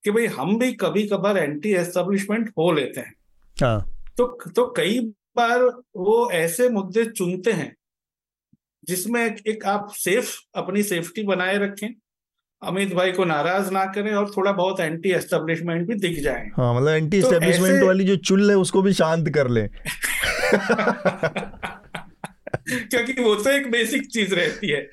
कि 0.04 0.10
भाई 0.10 0.26
हम 0.26 0.58
भी 0.58 0.72
कभी 0.72 1.06
कभार 1.06 1.38
एंटी 1.38 1.72
एस्टेब्लिशमेंट 1.72 2.48
हो 2.58 2.72
लेते 2.72 3.00
हैं। 3.00 3.14
हाँ। 3.62 3.80
तो 4.16 4.26
तो 4.50 4.74
कई 4.76 5.00
बार 5.36 5.62
वो 5.96 6.30
ऐसे 6.30 6.68
मुद्दे 6.68 7.04
चुनते 7.04 7.52
हैं 7.52 7.76
जिसमें 8.84 9.24
एक, 9.26 9.46
एक 9.46 9.64
आप 9.66 9.90
सेफ़ 9.90 10.36
अपनी 10.54 10.82
सेफ्टी 10.82 11.22
बनाए 11.22 11.58
रखें। 11.58 11.94
अमित 12.64 12.94
भाई 12.94 13.12
को 13.12 13.24
नाराज़ 13.24 13.70
ना 13.70 13.84
करें 13.84 14.14
और 14.14 14.32
थोड़ा 14.36 14.52
बहुत 14.52 14.80
एंटी 14.80 15.12
एस्टेब्लिशमेंट 15.12 15.88
भी 15.88 15.94
दिख 15.94 16.22
जाए। 16.22 16.50
हाँ 16.56 16.74
मतलब 16.74 16.88
एंटी 16.88 17.20
तो 17.20 17.26
एस्टेब्लिशमेंट 17.26 17.74
ऐसे- 17.74 17.86
वाली 17.86 18.04
जो 18.04 18.16
चुल 18.16 18.50
है 18.50 18.56
उसको 18.56 18.82
भी 18.82 18.92
शांत 18.92 19.28
कर 19.28 19.48
ले। 19.48 19.62
क्योंकि 22.68 23.22
वो 23.22 23.34
तो 23.34 23.50
एक 23.50 23.70
बेसिक 23.70 24.06
चीज़ 24.06 24.34
रहती 24.34 24.68
है। 24.68 24.90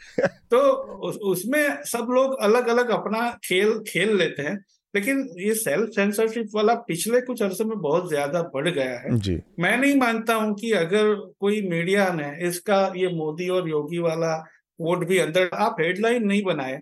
तो 0.51 0.59
उस, 0.97 1.15
उसमें 1.15 1.83
सब 1.83 2.07
लोग 2.09 2.41
अलग 2.41 2.67
अलग 2.67 2.89
अपना 2.89 3.39
खेल 3.43 3.83
खेल 3.87 4.17
लेते 4.17 4.41
हैं 4.41 4.65
लेकिन 4.95 5.29
ये 5.39 5.53
सेल्फ 5.53 5.89
सेंसरशिप 5.89 6.47
वाला 6.55 6.73
पिछले 6.73 7.21
कुछ 7.21 7.41
अरसे 7.41 7.63
में 7.63 7.77
बहुत 7.77 8.09
ज़्यादा 8.09 8.41
बढ़ 8.41 8.69
गया 8.69 8.83
है। 8.83 9.19
जी। 9.19 9.39
मैं 9.59 9.77
नहीं 9.77 9.95
मानता 9.95 10.33
हूँ 10.33 10.55
कि 10.55 10.71
अगर 10.71 11.33
कोई 11.39 11.61
मीडिया 11.61 12.13
ने 12.13 12.47
इसका 12.47 12.93
ये 12.95 13.07
मोदी 13.07 13.49
और 13.49 13.69
योगी 13.69 13.97
वाला 13.97 14.45
वोट 14.81 15.07
भी 15.07 15.17
अंदर 15.17 15.49
आप 15.53 15.75
हेडलाइन 15.79 16.27
नहीं 16.27 16.43
बनाए 16.43 16.79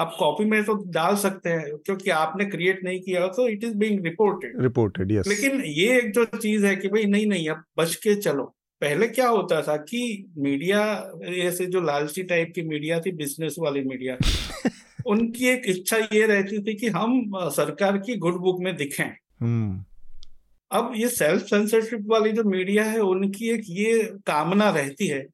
आप 0.00 0.16
कॉपी 0.18 0.44
में 0.44 0.64
तो 0.64 0.74
डाल 0.74 1.16
सकते 1.16 1.50
हैं 1.50 1.76
क्योंकि 1.76 2.10
आपने 2.10 2.44
क्रिएट 2.44 2.84
नहीं 2.84 3.00
किया 3.00 3.26
तो 3.26 3.48
it 3.48 3.64
is 3.64 3.74
being 3.74 4.04
reported 4.04 4.62
reported 4.62 5.12
yes 5.12 5.28
लेकिन 5.28 5.62
ये 5.64 5.98
एक 5.98 6.12
जो 6.12 6.24
चीज़ 6.24 6.66
है 6.66 6.76
कि 6.76 6.88
भाई 6.88 7.04
नहीं 7.04 7.26
नहीं 7.26 7.48
अब 7.48 7.64
बच 7.78 7.94
के 7.94 8.14
चलो। 8.14 8.54
पहले 8.80 9.08
क्या 9.08 9.28
होता 9.28 9.62
था 9.62 9.76
कि 9.76 10.32
मीडिया 10.38 11.12
ऐसे 11.24 11.66
जो 11.66 11.80
लालची 11.80 12.22
टाइप 12.22 12.52
की 12.54 12.62
मीडिया 12.62 13.00
थी 13.00 13.12
बिज़नेस 13.12 13.56
वाली 13.58 13.80
मीडिया 13.80 14.16
उनकी 15.06 15.46
एक 15.46 15.62
इच्छा 15.66 15.96
ये 15.96 16.26
रहती 16.26 16.62
थी 16.62 16.74
कि 16.74 16.88
हम 16.88 17.30
सरकार 17.34 17.98
की 17.98 18.16
गुड 18.16 18.34
बुक 18.34 18.60
में 18.60 18.76
दिखें। 18.76 19.10
हम्म। 19.40 19.84
अब 20.72 20.92
ये 20.96 21.08
सेल्फ 21.08 21.42
सेंसरशिप 21.42 22.04
वाली 22.06 22.32
जो 22.32 22.44
मीडिया 22.44 22.84
है 22.84 22.98
उनकी 22.98 23.50
एक 23.50 23.62
ये 23.68 24.02
कामना 24.26 24.70
रहती 24.70 25.06
है 25.06 25.26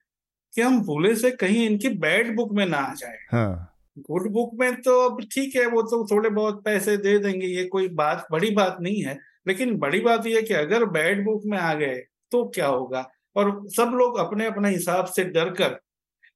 कि 0.55 0.63
हम 0.63 0.81
भूले 0.83 1.15
से 1.15 1.31
कहीं 1.31 1.67
इनकी 1.67 1.89
बैड 1.89 2.37
बुक 2.37 2.53
में 2.53 2.67
ना 2.67 2.77
आ 2.77 2.95
जाए। 2.95 3.19
हाँ। 3.33 3.74
गुड 3.99 4.31
बुक 4.33 4.51
में 4.55 4.81
तो 4.83 4.99
अब 5.01 5.21
ठीक 5.33 5.57
है, 5.57 5.67
वो 5.67 5.83
तो 5.83 6.07
थोड़े 6.07 6.31
बहुत 6.31 6.63
पैसे 6.65 6.97
दे 6.97 7.19
देंगे, 7.19 7.47
ये 7.47 7.65
कोई 7.65 7.89
बात, 7.89 8.27
बड़ी 8.33 8.51
बात 8.51 8.77
नहीं 8.81 9.03
है। 9.03 9.19
लेकिन 9.49 9.77
बड़ी 9.79 10.01
बात 10.01 10.27
यह 10.27 10.41
कि 10.41 10.55
अगर 10.55 10.85
बैड 10.87 11.25
बुक 11.25 11.43
में 11.47 11.59
आ 11.59 11.73
गए 11.75 11.95
तो 12.33 12.45
क्या 12.49 12.67
होगा? 12.67 13.07
और 13.37 13.51
सब 13.69 13.93
लोग 13.95 14.19
अपने 14.19 14.47
अपने 14.47 14.71
हिसाब 14.71 15.07
से 15.07 15.25
डर 15.25 15.51
कर 15.53 15.79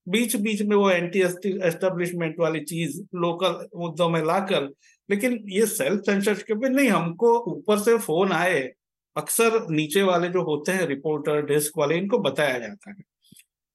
बीच 0.07 0.35
बीच 0.37 0.63
में 0.63 0.77
वो 0.77 0.91
एंटी 0.91 1.21
एस्टेब्लिशमेंट 1.21 2.37
वाली 2.41 2.61
चीज़ 2.61 3.01
लोकल 3.15 3.67
मुद्दों 3.77 4.09
में 4.09 4.21
लाकर, 4.25 4.69
लेकिन 5.09 5.39
ये 5.49 5.67
सेल्फ 5.67 6.03
सेंसरशिप 6.07 6.57
में 6.57 6.69
नहीं, 6.71 6.89
हमको 6.89 7.37
ऊपर 7.53 7.79
से 7.79 7.97
फ़ोन 7.99 8.33
आए, 8.33 8.61
अक्सर 9.17 9.67
नीचे 9.71 10.03
वाले 10.03 10.29
जो 10.29 10.43
होते 10.43 10.73
हैं 10.73 10.87
रिपोर्टर 10.87 11.43
डेस्क 11.47 11.79
वाले, 11.79 11.97
इनको 11.97 12.19
बताया 12.19 12.59
जाता 12.59 12.91
है 12.91 12.97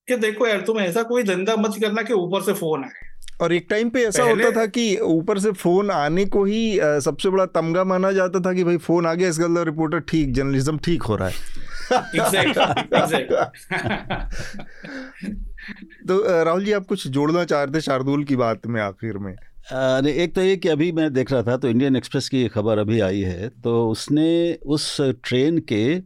कि 0.08 0.16
देखो 0.16 0.46
यार, 0.46 0.60
तुम 0.60 0.78
ऐसा 0.80 1.02
कोई 1.02 1.22
धंधा 1.22 1.56
मत 1.56 1.76
करना 1.80 2.02
कि 2.02 2.12
ऊपर 2.12 2.42
से 2.42 2.52
फ़ोन 2.52 2.84
आए। 2.84 3.13
और 3.40 3.52
एक 3.52 3.66
टाइम 3.70 3.90
पे 3.90 4.02
ऐसा 4.02 4.22
होता 4.22 4.50
था 4.50 4.66
कि 4.66 4.96
ऊपर 4.96 5.38
से 5.38 5.52
फ़ोन 5.52 5.90
आने 5.90 6.24
को 6.24 6.44
ही 6.44 6.78
सबसे 6.82 7.30
बड़ा 7.30 7.46
तमगा 7.46 7.84
माना 7.84 8.12
जाता 8.12 8.40
था 8.40 8.52
कि 8.52 8.64
भाई 8.64 8.76
फ़ोन 8.76 9.06
आ 9.06 9.14
गया 9.14 9.28
इसका 9.28 9.48
मतलब 9.48 9.64
रिपोर्टर 9.64 10.00
ठीक 10.00 10.34
जर्नलिज्म 10.34 10.78
ठीक 10.78 11.02
हो 11.02 11.16
रहा 11.16 11.28
है। 11.28 11.34
तो 16.08 16.44
राहुल 16.44 16.64
जी 16.64 16.72
आप 16.72 16.86
कुछ 16.86 17.08
जोड़ना 17.08 17.44
चाह 17.44 17.62
रहे 17.62 17.74
थे 17.74 17.80
शार्दुल 17.80 18.24
की 18.24 18.36
बात 18.36 18.66
में 18.66 18.82
आखिर 18.82 19.18
में? 19.18 19.36
नहीं, 19.72 20.14
एक 20.14 20.34
तो 20.34 20.40
ये 20.40 20.56
कि 20.56 20.68
अभी 20.68 20.92
मैं 20.92 21.12
देख 21.12 21.32
रहा 21.32 21.42
था 21.42 21.56
तो 21.56 21.68
इंडियन 21.68 21.96
एक्सप्रेस 21.96 22.28
की 22.28 22.48
खबर 22.48 22.78
अभी 22.78 23.00
आई 23.00 23.20
है 23.20 23.48
तो 23.48 23.88
उसने 23.88 24.58
उस 24.66 25.00
ट्रेन 25.00 25.58
के 25.58 26.02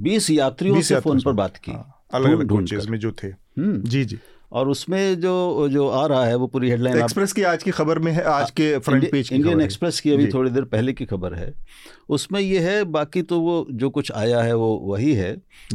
20 0.00 0.30
यात्रियों 0.30 0.76
20 0.76 0.82
से 0.82 1.00
फ़ोन 1.00 1.20
पर 1.20 1.32
बात 1.32 1.56
की 1.56 1.72
हाँ, 1.72 2.06
अलग 2.14 2.30
अलग 2.30 2.46
ढूंढ 2.46 2.90
में 2.90 2.98
जो 2.98 3.12
थे। 3.12 3.26
हम्म, 3.26 3.82
जी 3.82 4.04
जी। 4.04 4.18
और 4.52 4.68
उसमें 4.68 5.20
जो 5.20 5.68
जो 5.68 5.88
आ 5.88 6.06
रहा 6.06 6.24
है 6.24 6.34
वो 6.34 6.46
पूरी 6.46 6.70
हेडलाइन 6.70 6.98
एक्सप्रेस 6.98 7.32
की 7.32 7.42
आज 7.42 7.62
की 7.62 7.70
खबर 7.70 7.98
में 7.98 8.10
है 8.12 8.22
आज 8.22 8.50
के 8.50 8.78
फ्रंट 8.78 9.10
पेज 9.10 9.28
की 9.28 9.34
इंडियन 9.34 9.60
एक्सप्रेस 9.60 10.00
की 10.00 10.10
अभी 10.10 10.26
थोड़ी 10.26 10.50
देर 10.50 10.64
पहले 10.64 10.92
की 10.92 11.04
खबर 11.04 11.34
है। 11.34 11.52
उसमें 12.08 12.40
ये 12.40 12.58
है 12.58 12.84
बाकी 12.84 13.22
तो 13.22 13.40
वो 13.40 13.66
जो 13.72 13.90
कुछ 13.90 14.12
आया 14.12 14.42
है 14.42 14.54
वो 14.54 14.68
वही 14.84 15.12
है। 15.12 15.32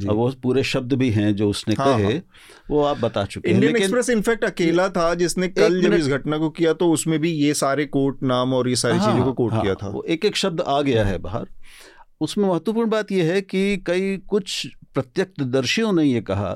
और 0.10 0.16
वो 0.16 0.30
पूरे 0.44 0.64
शब्द 0.64 0.94
भी 0.94 1.10
हैं 1.10 1.36
जो 1.36 1.50
उसने 1.50 1.76
हाँ, 1.76 1.98
कहे 1.98 2.14
हाँ। 2.14 2.22
वो 2.70 2.84
आप 2.84 3.00
बता 3.00 3.26
चुके 3.26 3.50
हैं। 3.50 3.56
इंडियन 3.56 3.76
एक्सप्रेस 3.76 4.10
इनफैक्ट 4.10 4.46
अकेला 4.46 4.90
था 4.90 5.14
जिसने 5.16 5.48
कल 5.48 5.82
जब 5.82 5.94
इस 5.94 6.08
घटना 6.08 6.38
को 6.38 6.50
किया 6.50 6.74
तो 6.74 6.92
उसमें 6.92 7.20
भी 7.20 7.32
ये 7.32 7.54
सारे 7.54 7.86
कोर्ट 7.86 8.24
नाम 8.24 8.54
और 8.54 8.70
ये 8.70 8.76
सारी 8.76 8.98
हाँ, 8.98 9.12
चीज़ों 9.12 9.26
को 9.26 9.34
कोर्ट 9.34 9.54
हाँ, 9.54 9.62
किया 9.62 9.76
था। 9.76 9.90
वो 9.90 10.04
एक 10.04 10.26
एक 10.26 10.36
शब्द 10.36 10.62
आ 10.62 10.82
गया 10.82 11.06
है 11.06 11.18
बाहर। 11.18 11.48
उसमें 12.22 12.50
महत्वपूर्ण 12.50 12.90
बात 12.90 13.12
यह 13.12 13.34
है 13.34 13.42
कि 13.42 13.78
कई 13.78 14.18
कुछ 14.18 14.68
प्रत्यक्षदर्शियों 14.94 15.94
ने 15.94 16.04
ये 16.04 16.22
कहा 16.22 16.56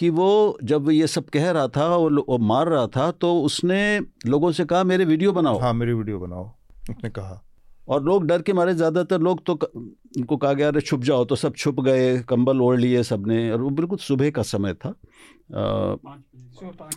कि 0.00 0.08
वो 0.10 0.58
जब 0.64 0.90
ये 0.90 1.06
सब 1.06 1.28
कह 1.28 1.50
रहा 1.50 1.68
था 1.68 1.86
और 1.96 2.12
वो 2.28 2.38
मार 2.40 2.68
रहा 2.68 2.86
था 2.86 3.10
तो 3.12 3.34
उसने 3.42 3.78
लोगों 4.26 4.52
से 4.52 4.64
कहा 4.64 4.82
मेरे 4.84 5.04
वीडियो 5.04 5.32
बनाओ। 5.32 5.58
हाँ 5.58 5.72
मेरी 5.74 5.92
वीडियो 5.92 6.18
बनाओ 6.18 6.44
उसने 6.90 7.10
कहा। 7.10 7.42
और 7.88 8.02
लोग 8.04 8.26
डर 8.26 8.42
के 8.42 8.52
मारे 8.52 8.74
ज़्यादातर 8.74 9.20
लोग 9.20 9.44
तो 9.46 9.52
उनको 9.52 10.36
कहा 10.36 10.52
गया 10.52 10.68
अरे 10.68 10.80
छुप 10.80 11.02
जाओ 11.02 11.24
तो 11.24 11.36
सब 11.36 11.54
छुप 11.54 11.80
गए 11.80 12.18
कंबल 12.28 12.60
ओढ़ 12.60 12.78
लिए 12.80 13.02
सबने 13.02 13.50
और 13.50 13.60
वो 13.60 13.70
बिल्कुल 13.70 13.98
सुबह 13.98 14.30
का 14.30 14.42
समय 14.44 14.74
था। 14.74 14.88
आ, 14.88 15.96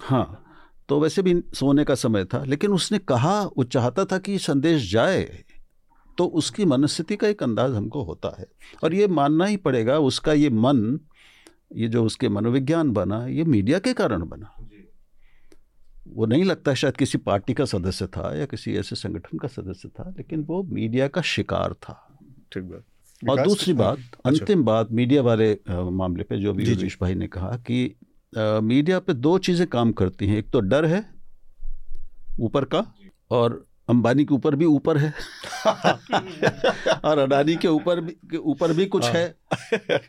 हाँ 0.02 0.44
तो 0.90 1.00
वैसे 1.00 1.22
भी 1.22 1.34
सोने 1.54 1.84
का 1.84 1.96
समय 1.96 2.26
था 2.26 2.44
लेकिन 2.46 2.72
उसने 2.72 2.98
कहा 3.00 3.42
वो 3.48 3.64
चाहता 3.66 4.06
था 4.06 4.18
कि 4.18 4.38
संदेश 4.40 4.92
जाए 4.92 5.24
तो 6.18 6.26
उसकी 6.38 6.66
मनस्थिति 6.66 7.16
का 7.16 7.28
एक 7.28 7.44
अंदाज 7.44 7.74
हमको 7.74 8.04
होता 8.04 8.36
है। 8.40 8.46
और 8.84 8.94
ये 8.94 9.08
मानना 9.10 9.46
ही 9.46 9.58
पड़ेगा 9.58 9.98
उसका 10.02 10.34
ये 10.34 10.50
मन 10.50 11.00
ये 11.76 11.88
जो 11.88 12.04
उसके 12.06 12.30
मनोविज्ञान 12.30 12.92
बना 12.92 13.28
ये 13.28 13.44
मीडिया 13.44 13.80
के 13.80 13.94
कारण 13.94 14.26
बना। 14.26 14.56
वो 16.08 16.26
नहीं 16.26 16.44
लगता 16.44 16.74
शायद 16.74 16.98
किसी 16.98 17.18
पार्टी 17.18 17.54
का 17.54 17.66
सदस्य 17.66 18.08
था 18.08 18.36
या 18.36 18.46
किसी 18.46 18.76
ऐसे 18.76 18.96
संगठन 18.96 19.38
का 19.38 19.48
सदस्य 19.48 19.90
था 19.90 20.14
लेकिन 20.18 20.44
वो 20.44 20.64
मीडिया 20.64 21.08
का 21.08 21.22
शिकार 21.22 21.74
था। 21.74 22.20
ठीक 22.54 22.64
बात। 22.64 22.84
और 23.30 23.44
दूसरी 23.44 23.74
बात 23.74 23.98
अच्छा। 23.98 24.30
अंतिम 24.30 24.64
बात 24.64 24.92
मीडिया 24.92 25.22
वाले 25.22 25.58
मामले 25.70 26.24
पे 26.24 26.38
जो 26.38 26.54
भी 26.54 26.74
रवीश 26.74 26.98
भाई 27.02 27.16
ने 27.16 27.28
कहा 27.28 27.58
कि 27.58 27.96
आ, 28.38 28.60
मीडिया 28.60 29.00
पे 29.00 29.14
दो 29.14 29.38
चीज़ें 29.38 29.68
काम 29.68 29.92
करती 29.92 30.28
हैं 30.28 30.38
एक 30.38 30.50
तो 30.50 30.60
डर 30.60 30.86
है 30.86 31.06
ऊपर 32.40 32.66
का 32.66 32.94
और 33.32 33.66
अंबानी 33.90 34.26
के 34.26 34.34
ऊपर 34.34 34.56
भी 34.56 34.66
ऊपर 34.66 34.98
है। 34.98 35.14
और 37.06 37.18
अडानी 37.18 37.56
के 37.56 37.68
ऊपर 37.68 38.02
भी 38.02 38.38
ऊपर 38.38 38.74
भी 38.74 38.86
कुछ 38.86 39.04
हाँ। 39.06 39.14
है। 39.14 39.36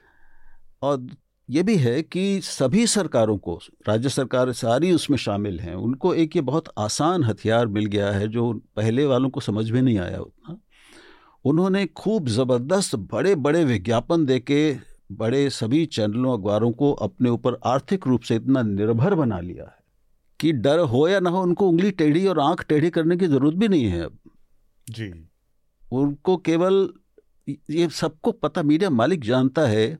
और 0.82 1.06
ये 1.50 1.62
भी 1.62 1.76
है 1.76 2.02
कि 2.02 2.40
सभी 2.40 2.86
सरकारों 2.86 3.38
को 3.38 3.60
राज्य 3.88 4.08
सरकार 4.08 4.52
सारी 4.52 4.92
उसमें 4.92 5.18
शामिल 5.18 5.60
हैं 5.60 5.74
उनको 5.74 6.14
एक 6.14 6.36
ये 6.36 6.42
बहुत 6.42 6.64
आसान 6.78 7.24
हथियार 7.24 7.66
मिल 7.66 7.86
गया 7.86 8.10
है 8.12 8.28
जो 8.28 8.52
पहले 8.76 9.06
वालों 9.06 9.30
को 9.30 9.40
समझ 9.40 9.70
में 9.70 9.82
नहीं 9.82 9.98
आया 9.98 10.18
उतना। 10.18 10.58
उन्होंने 11.44 11.86
खूब 11.86 12.28
ज़बरदस्त 12.28 12.96
बड़े 12.96 13.34
बड़े 13.34 13.64
विज्ञापन 13.64 14.24
दे 14.26 14.40
के 14.40 14.76
बड़े 15.12 15.50
सभी 15.50 15.86
चैनलों 15.86 16.38
अखबारों 16.38 16.72
को 16.72 16.92
अपने 16.92 17.30
ऊपर 17.30 17.60
आर्थिक 17.64 18.06
रूप 18.06 18.20
से 18.20 18.36
इतना 18.36 18.62
निर्भर 18.62 19.14
बना 19.14 19.40
लिया 19.40 19.64
है 19.64 19.84
कि 20.40 20.52
डर 20.52 20.78
हो 20.78 21.08
या 21.08 21.20
ना 21.20 21.30
हो 21.30 21.42
उनको 21.42 21.68
उंगली 21.68 21.90
टेढ़ी 21.90 22.26
और 22.26 22.40
आँख 22.40 22.64
टेढ़ी 22.68 22.90
करने 22.90 23.16
की 23.16 23.26
ज़रूरत 23.26 23.54
भी 23.54 23.68
नहीं 23.68 23.84
है 23.84 24.04
अब। 24.04 24.18
जी। 24.90 25.28
उनको 25.92 26.36
केवल 26.36 26.88
ये 27.48 27.88
सबको 27.88 28.32
पता 28.32 28.62
मीडिया 28.62 28.90
मालिक 28.90 29.24
जानता 29.24 29.62
है 29.62 29.98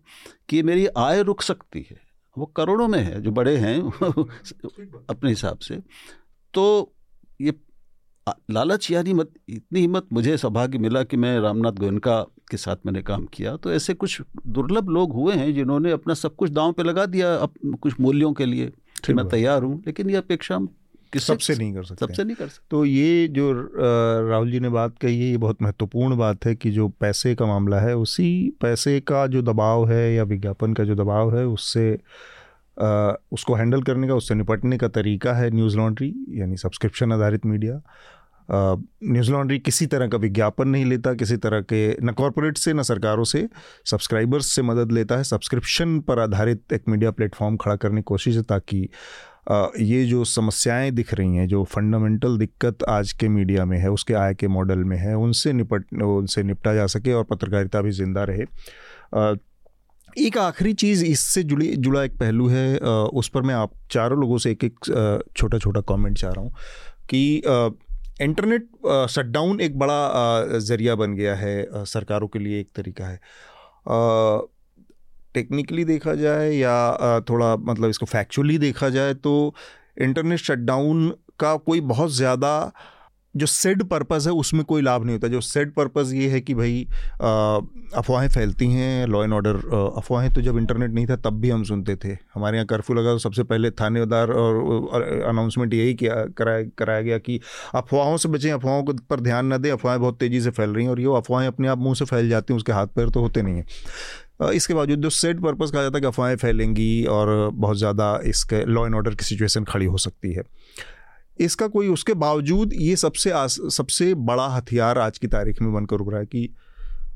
कि 0.49 0.63
मेरी 0.63 0.87
आय 0.87 1.23
रुक 1.23 1.43
सकती 1.43 1.87
है। 1.91 2.01
वो 2.39 2.47
करोड़ों 2.47 2.89
में 2.89 2.99
है 2.99 3.21
जो 3.21 3.31
बड़े 3.31 3.57
हैं 3.57 3.81
अपने 5.11 5.31
हिसाब 5.31 5.59
से। 5.59 5.83
तो 6.55 6.95
ये 7.41 7.55
लालच 8.51 8.91
यानी 8.91 9.13
मत 9.13 9.33
इतनी 9.49 9.81
हिम्मत 9.81 10.07
मुझे 10.13 10.37
सौभाग्य 10.37 10.79
मिला 10.79 11.05
कि 11.05 11.17
मैं 11.17 11.41
रामनाथ 11.41 11.73
गोयनका 11.73 12.27
के 12.51 12.57
साथ 12.57 12.77
मैंने 12.87 13.03
काम 13.03 13.27
किया। 13.27 13.57
तो 13.57 13.73
ऐसे 13.73 13.95
कुछ 13.95 14.23
दुर्लभ 14.47 14.89
लोग 14.89 15.13
हुए 15.13 15.35
हैं 15.35 15.55
जिन्होंने 15.55 15.91
अपना 15.91 16.15
सब 16.15 16.37
कुछ 16.37 16.51
दांव 16.51 16.73
पे 16.73 16.83
लगा 16.83 17.07
दिया 17.07 17.35
अब 17.35 17.79
कुछ 17.83 18.01
मूल्यों 18.01 18.33
के 18.33 18.47
लिए 18.47 18.73
मैं 19.11 19.29
तैयार 19.29 19.63
हूँ 19.63 19.83
लेकिन 19.87 20.11
ये 20.11 20.17
अपेक्षा 20.17 20.59
सबसे 21.19 21.55
नहीं 21.55 21.73
कर 21.75 21.85
सकते। 21.85 22.07
सबसे 22.07 22.25
नहीं 22.25 22.37
कर 22.37 22.49
सकते। 22.49 22.67
तो 22.71 22.85
ये 22.85 23.29
जो 23.29 23.53
राहुल 24.31 24.51
जी 24.53 24.61
ने 24.61 24.69
बात 24.69 24.99
कही 24.99 25.21
है 25.21 25.31
ये 25.31 25.37
बहुत 25.37 25.63
महत्वपूर्ण 25.63 26.17
बात 26.17 26.47
है 26.47 26.55
कि 26.55 26.71
जो 26.71 26.89
पैसे 27.01 27.35
का 27.35 27.47
मामला 27.47 27.81
है 27.81 27.97
उसी 27.97 28.31
पैसे 28.61 29.01
का 29.01 29.27
जो 29.27 29.43
दबाव 29.43 29.89
है 29.91 30.15
या 30.15 30.23
विज्ञापन 30.25 30.75
का 30.75 30.85
जो 30.85 30.95
दबाव 30.95 31.37
है 31.37 31.47
उससे 31.47 31.93
आ, 32.79 33.13
उसको 33.33 33.55
हैंडल 33.55 33.83
करने 33.83 34.09
का 34.09 34.15
उससे 34.15 34.35
निपटने 34.35 34.79
का 34.79 34.89
तरीका 34.89 35.33
है 35.33 35.51
न्यूज़ 35.51 35.77
लॉन्ड्री 35.77 36.13
यानी 36.41 36.57
सब्सक्रिप्शन 36.57 37.13
आधारित 37.13 37.47
मीडिया। 37.47 37.81
न्यूज़ 38.49 39.31
लॉन्ड्री 39.33 39.59
किसी 39.59 39.87
तरह 39.87 40.09
का 40.09 40.19
विज्ञापन 40.19 40.69
नहीं 40.69 40.85
लेता 40.85 41.13
किसी 41.15 41.37
तरह 41.37 41.61
के 41.63 41.87
न 42.03 42.13
कॉरपोरेट 42.13 42.59
से 42.59 42.73
न 42.73 42.83
सरकारों 42.83 43.25
से 43.25 43.47
सब्सक्राइबर्स 43.87 44.47
से 44.47 44.63
मदद 44.63 44.93
लेता 44.93 45.17
है। 45.17 45.25
सब्सक्रिप्शन 45.25 45.99
पर 46.01 46.19
आधारित 46.19 46.73
एक 46.73 46.83
मीडिया 46.89 47.11
प्लेटफॉर्म 47.11 47.57
खड़ा 47.57 47.77
करने 47.77 47.97
की 47.97 48.03
कोशिश 48.03 48.37
है 48.37 48.43
ताकि 48.43 48.89
ये 49.47 50.05
जो 50.07 50.25
समस्याएँ 50.25 50.91
दिख 50.91 51.13
रही 51.15 51.37
हैं, 51.37 51.47
जो 51.49 51.63
फंडामेंटल 51.65 52.37
दिक्कत 52.39 52.83
आज 52.89 53.13
के 53.13 53.29
मीडिया 53.29 53.65
में 53.65 53.79
है, 53.79 53.91
उसके 53.91 54.15
आय 54.15 54.35
के 54.35 54.49
मॉडल 54.49 54.85
में 54.85 54.97
है, 54.97 55.15
उनसे 55.17 55.53
निपट, 55.53 55.85
उनसे 55.95 56.43
निपटा 56.43 56.75
जा 56.75 56.87
सके 56.87 57.13
और 57.13 57.25
पत्रकारिता 57.25 57.81
भी 57.83 57.91
ज़िंदा 57.93 58.25
रहे। 58.25 58.45
एक 60.17 60.39
आखिरी 60.39 60.73
चीज़ 60.75 61.05
इससे 61.05 61.43
जुड़ी, 61.43 61.75
जुड़ा 61.77 62.03
एक 62.03 62.17
पहलू 62.19 62.47
है 62.49 62.79
उस 62.79 63.29
पर 63.29 63.43
मैं 63.43 63.55
आप 63.55 63.73
चारों 63.91 64.21
लोगों 64.21 64.39
से 64.39 64.51
एक 64.51 64.65
एक 64.65 65.27
छोटा 65.37 65.59
छोटा 65.59 65.81
कमेंट 65.89 66.19
चाह 66.19 66.33
रहा 66.33 66.45
हूँ 66.45 66.53
कि 67.11 67.43
इंटरनेट 68.21 68.69
शटडाउन 69.11 69.61
एक 69.61 69.79
बड़ा 69.79 70.59
ज़रिया 70.61 70.95
बन 70.95 71.15
गया 71.15 71.35
है 71.35 71.85
सरकारों 71.87 72.29
के 72.29 72.39
लिए 72.39 72.61
एक 72.61 72.69
तरीका 72.77 73.07
है। 73.07 73.21
टेक्निकली 75.35 75.85
देखा 75.85 76.15
जाए 76.17 76.51
या 76.53 77.21
थोड़ा 77.31 77.55
मतलब 77.59 77.91
इसको 77.91 78.07
फैक्चुअली 78.07 78.59
देखा 78.61 78.89
जाए 78.91 79.15
तो 79.17 79.55
इंटरनेट 80.01 80.39
शटडाउन 80.41 81.09
का 81.41 81.55
कोई 81.59 81.81
बहुत 81.83 82.13
ज़्यादा 82.13 82.73
जो 83.35 83.47
सेड 83.47 83.83
पर्पज़ 83.85 84.29
है, 84.29 84.33
उसमें 84.35 84.63
कोई 84.65 84.83
लाभ 84.83 85.05
नहीं 85.05 85.15
होता। 85.15 85.29
जो 85.29 85.41
सेड 85.41 85.73
पर्पज़ 85.75 86.15
ये 86.15 86.29
है 86.31 86.41
कि 86.41 86.55
भाई 86.55 86.87
अफवाहें 87.97 88.29
फैलती 88.29 88.67
हैं 88.73 89.07
लॉ 89.07 89.23
एंड 89.25 89.33
ऑर्डर 89.33 89.57
अफवाहें 89.97 90.33
तो 90.33 90.41
जब 90.41 90.59
इंटरनेट 90.59 90.91
नहीं 90.91 91.07
था 91.07 91.17
तब 91.17 91.41
भी 91.41 91.51
हम 91.51 91.65
सुनते 91.65 91.97
थे। 91.97 92.17
हमारे 92.35 92.57
यहाँ 92.57 92.67
कर्फ्यू 92.67 92.97
लगा 92.97 93.13
तो 93.13 93.19
सबसे 93.19 93.43
पहले 93.45 93.71
थानेदार 93.73 94.31
और 94.33 95.03
अनाउंसमेंट 95.29 95.75
यही 95.75 95.95
किया, 95.95 96.15
कराया 96.39 96.63
कराया 96.79 97.01
गया 97.01 97.19
कि 97.19 97.41
अफवाहों 97.75 98.17
से 98.17 98.29
बचें, 98.29 98.51
अफवाहों 98.53 98.85
पर 99.11 99.21
ध्यान 99.21 99.53
न 99.53 99.59
दें, 99.59 99.71
अफवाहें 99.71 100.01
बहुत 100.01 100.19
तेज़ी 100.19 100.41
से 100.41 100.51
फैल 100.51 100.71
रही 100.71 100.85
हैं 100.85 100.91
और 100.91 101.01
ये 101.01 101.17
अफवाहें 101.17 101.49
अपने 101.49 101.69
आप 101.69 101.79
मुँह 101.79 101.95
से 101.95 102.05
फैल 102.05 102.29
जाती 102.29 102.53
हैं, 102.53 102.57
उसके 102.59 102.73
हाथ 102.73 102.87
पैर 102.97 103.09
तो 103.09 103.21
होते 103.21 103.43
नहीं 103.43 103.57
हैं। 103.57 103.67
इसके 104.51 104.75
बावजूद 104.75 105.03
जो 105.03 105.11
सेट 105.13 105.41
पर्पज़ 105.41 105.73
कहा 105.73 105.83
जाता 105.83 105.97
है 105.97 106.01
कि 106.01 106.07
अफवाहें 106.07 106.37
फैलेंगी 106.37 107.05
और 107.07 107.51
बहुत 107.51 107.79
ज़्यादा 107.79 108.19
इसके 108.27 108.65
लॉ 108.65 108.85
एंड 108.87 108.95
ऑर्डर 108.95 109.15
की 109.15 109.25
सिचुएशन 109.25 109.65
खड़ी 109.65 109.87
हो 109.87 109.99
सकती 109.99 110.33
है। 110.33 110.43
इसका 111.39 111.67
कोई 111.69 111.89
उसके 111.89 112.15
बावजूद 112.15 112.73
ये 112.75 112.97
सबसे 112.97 113.31
आस, 113.33 113.59
सबसे 113.71 114.13
बड़ा 114.15 114.47
हथियार 114.49 114.99
आज 114.99 115.19
की 115.19 115.27
तारीख 115.29 115.63
में 115.63 115.73
बनकर 115.75 116.01
उभरा 116.01 116.19
है 116.19 116.27
कि 116.27 116.43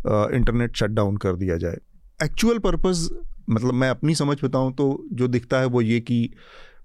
इंटरनेट 0.07 0.77
शट 0.77 0.91
डाउन 0.91 1.17
कर 1.17 1.37
दिया 1.37 1.57
जाए। 1.57 1.79
एक्चुअल 2.21 2.59
पर्पज़ 2.59 3.09
मतलब 3.51 3.75
मैं 3.75 3.89
अपनी 3.91 4.15
समझ 4.15 4.37
बताऊँ 4.45 4.73
तो 4.73 4.87
जो 5.13 5.29
दिखता 5.29 5.61
है 5.61 5.67
वो 5.67 5.83
ये 5.83 6.01
कि 6.01 6.31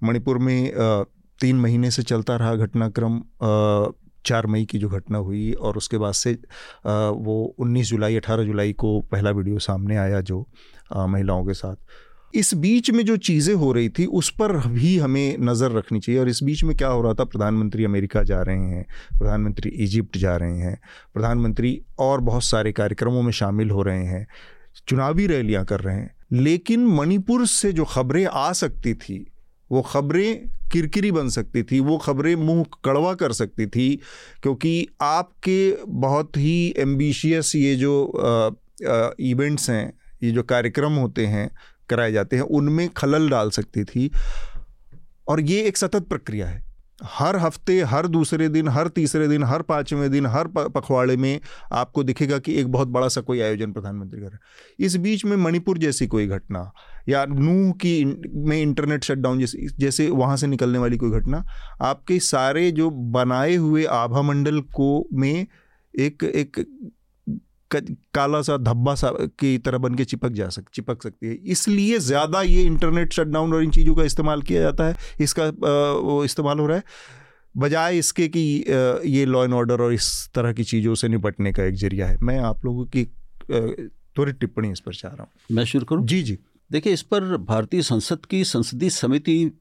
मणिपुर 0.04 0.38
में 0.38 0.72
तीन 1.40 1.56
महीने 1.56 1.92
से 1.92 2.04
चलता 2.04 2.36
रहा 2.36 2.56
घटनाक्रम 2.56 3.22
चार 4.26 4.48
मई 4.48 4.66
की 4.66 4.80
जो 4.80 4.90
घटना 4.90 5.18
हुई 5.18 5.52
और 5.54 5.78
उसके 5.78 5.98
बाद 5.98 6.14
से 6.14 6.34
वो 6.86 7.56
19 7.60 7.90
जुलाई 7.90 8.16
18 8.16 8.46
जुलाई 8.46 8.74
को 8.74 9.00
पहला 9.12 9.32
वीडियो 9.32 9.60
सामने 9.60 9.98
आया 9.98 10.22
जो 10.22 10.46
महिलाओं 10.96 11.46
के 11.46 11.54
साथ। 11.54 11.76
इस 12.34 12.54
बीच 12.54 12.90
में 12.92 13.04
जो 13.06 13.16
चीज़ें 13.18 13.54
हो 13.56 13.72
रही 13.72 13.90
थी, 13.90 14.06
उस 14.06 14.30
पर 14.32 14.56
भी 14.68 14.98
हमें 14.98 15.38
नज़र 15.40 15.72
रखनी 15.72 16.00
चाहिए 16.00 16.20
और 16.22 16.30
इस 16.30 16.40
बीच 16.44 16.64
में 16.64 16.76
क्या 16.78 16.88
हो 16.88 17.02
रहा 17.02 17.14
था, 17.14 17.24
प्रधानमंत्री 17.24 17.86
अमेरिका 17.86 18.24
जा 18.24 18.42
रहे 18.42 18.58
हैं, 18.60 18.86
प्रधानमंत्री 19.18 19.70
इजिप्ट 19.70 20.18
जा 20.18 20.36
रहे 20.38 20.58
हैं, 20.58 20.80
प्रधानमंत्री 21.14 21.80
और 22.00 22.22
बहुत 22.22 22.44
सारे 22.44 22.72
कार्यक्रमों 22.72 23.22
में 23.22 23.32
शामिल 23.32 23.70
हो 23.70 23.82
रहे 23.82 24.06
हैं, 24.06 24.26
चुनावी 24.88 25.28
रैलियाँ 25.28 25.64
कर 25.66 25.80
रहे 25.80 25.96
हैं, 25.96 26.16
लेकिन 26.32 26.86
मणिपुर 26.88 27.46
से 27.48 27.72
जो 27.74 27.86
खबरें 27.86 28.26
आ 28.26 28.52
सकती 28.54 28.94
थी 28.94 29.26
वो 29.74 29.82
खबरें 29.82 30.50
किरकिरी 30.72 31.12
बन 31.12 31.30
सकती 31.30 31.64
थी, 31.64 31.80
वो 31.80 31.98
खबरें 31.98 32.36
मुँह 32.36 32.66
कड़वा 32.86 33.14
कर 33.14 33.32
सकती 33.32 33.66
थी, 33.68 33.90
क्योंकि 34.44 34.88
आपके 35.02 35.78
बहुत 35.88 36.38
ही 36.38 36.74
एम्बिशियस 36.78 37.56
ये 37.56 37.76
जो 37.76 37.94
इवेंट्स 39.22 39.70
हैं, 39.70 39.94
ये 40.24 40.32
जो 40.32 40.44
कार्यक्रम 40.44 40.94
होते 40.94 41.26
हैं, 41.26 41.50
कराए 41.90 42.12
जाते 42.12 42.36
हैं, 42.36 42.44
उनमें 42.44 42.88
खलल 42.90 43.30
डाल 43.30 43.50
सकती 43.50 43.84
थी। 43.84 44.10
और 45.28 45.42
ये 45.42 45.62
एक 45.62 45.78
सतत 45.78 46.08
प्रक्रिया 46.08 46.48
है। 46.48 46.62
हर 47.04 47.36
हफ़्ते, 47.38 47.80
हर 47.82 48.08
दूसरे 48.08 48.48
दिन, 48.50 48.68
हर 48.68 48.88
तीसरे 48.88 49.28
दिन, 49.28 49.44
हर 49.44 49.62
पाँचवें 49.62 50.10
दिन, 50.12 50.26
हर 50.26 50.48
पखवाड़े 50.48 51.16
में 51.18 51.40
आपको 51.72 52.04
दिखेगा 52.04 52.38
कि 52.38 52.54
एक 52.54 52.68
बहुत 52.68 52.88
बड़ा 52.88 53.08
सा 53.08 53.22
कोई 53.22 53.40
आयोजन 53.40 53.72
प्रधानमंत्री 53.72 54.20
कर 54.20 54.26
रहा 54.26 54.36
है। 54.36 54.86
इस 54.86 54.96
बीच 54.96 55.26
में 55.26 55.36
मणिपुर 55.38 55.78
जैसी 55.78 56.08
कोई 56.08 56.28
घटना 56.28 56.72
या 57.10 57.26
नूह 57.26 57.72
की 57.76 58.04
में 58.46 58.62
इंटरनेट 58.62 59.04
शटडाउन 59.04 59.40
जैसे 59.40 59.68
जैसे 59.80 60.10
वहाँ 60.12 60.38
से 60.38 60.48
निकलने 60.48 60.80
वाली 60.80 60.98
कोई 60.98 61.12
घटना 61.12 61.44
आपके 61.84 62.20
सारे 62.22 62.70
जो 62.72 62.90
बनाए 62.90 63.56
हुए 63.56 63.86
आभा 63.94 64.22
मंडल 64.22 64.60
को 64.76 65.08
में 65.14 65.46
एक 65.94 66.24
एक 66.26 66.66
काला 67.72 68.42
सा 68.42 68.56
धब्बा 68.60 68.94
सा 68.96 69.10
की 69.40 69.58
तरह 69.58 69.78
बन 69.78 69.96
के 69.96 70.06
चिपक 70.06 70.32
जा 70.32 70.48
सक 70.50 70.66
चिपक 70.74 71.04
सकती 71.04 71.28
है। 71.28 71.34
इसलिए 71.46 72.00
ज़्यादा 72.00 72.42
ये 72.42 72.62
इंटरनेट 72.64 73.14
शटडाउन 73.14 73.54
और 73.54 73.64
इन 73.64 73.72
चीज़ों 73.72 73.96
का 73.96 74.04
इस्तेमाल 74.04 74.42
किया 74.42 74.62
जाता 74.62 74.88
है 74.88 74.96
इसका 75.22 75.48
वो 76.00 76.24
इस्तेमाल 76.26 76.60
हो 76.60 76.68
रहा 76.68 76.78
है। 76.78 76.84
बजाय 77.56 77.98
इसके 77.98 78.28
कि 78.28 78.40
ये 79.08 79.26
लॉ 79.26 79.44
एंड 79.44 79.54
ऑर्डर 79.54 79.82
और 79.82 79.94
इस 79.94 80.30
तरह 80.36 80.54
की 80.54 80.64
चीज़ों 80.64 80.96
से 80.96 81.08
निपटने 81.08 81.52
का 81.54 81.64
एक 81.64 81.76
ज़रिया 81.76 82.08
है। 82.08 82.18
मैं 82.22 82.38
आप 82.42 82.66
लोगों 82.66 82.86
की 82.88 83.04
त्वरित 83.44 84.40
टिप्पणी 84.40 84.72
इस 84.72 84.80
पर 84.80 84.94
चाह 84.94 85.12
रहा 85.12 85.24
हूँ। 85.24 85.56
मैं 85.56 85.66
शुरू 85.66 85.86
करूँ? 85.86 86.06
जी 86.08 86.22
जी। 86.24 86.38
देखिए 86.74 86.94
इस 86.94 87.02
पर 87.02 87.38
भारतीय 87.38 87.82
संसद 87.82 88.26
की 88.26 88.44
संसदीय 88.44 88.90
समिति 88.90 89.52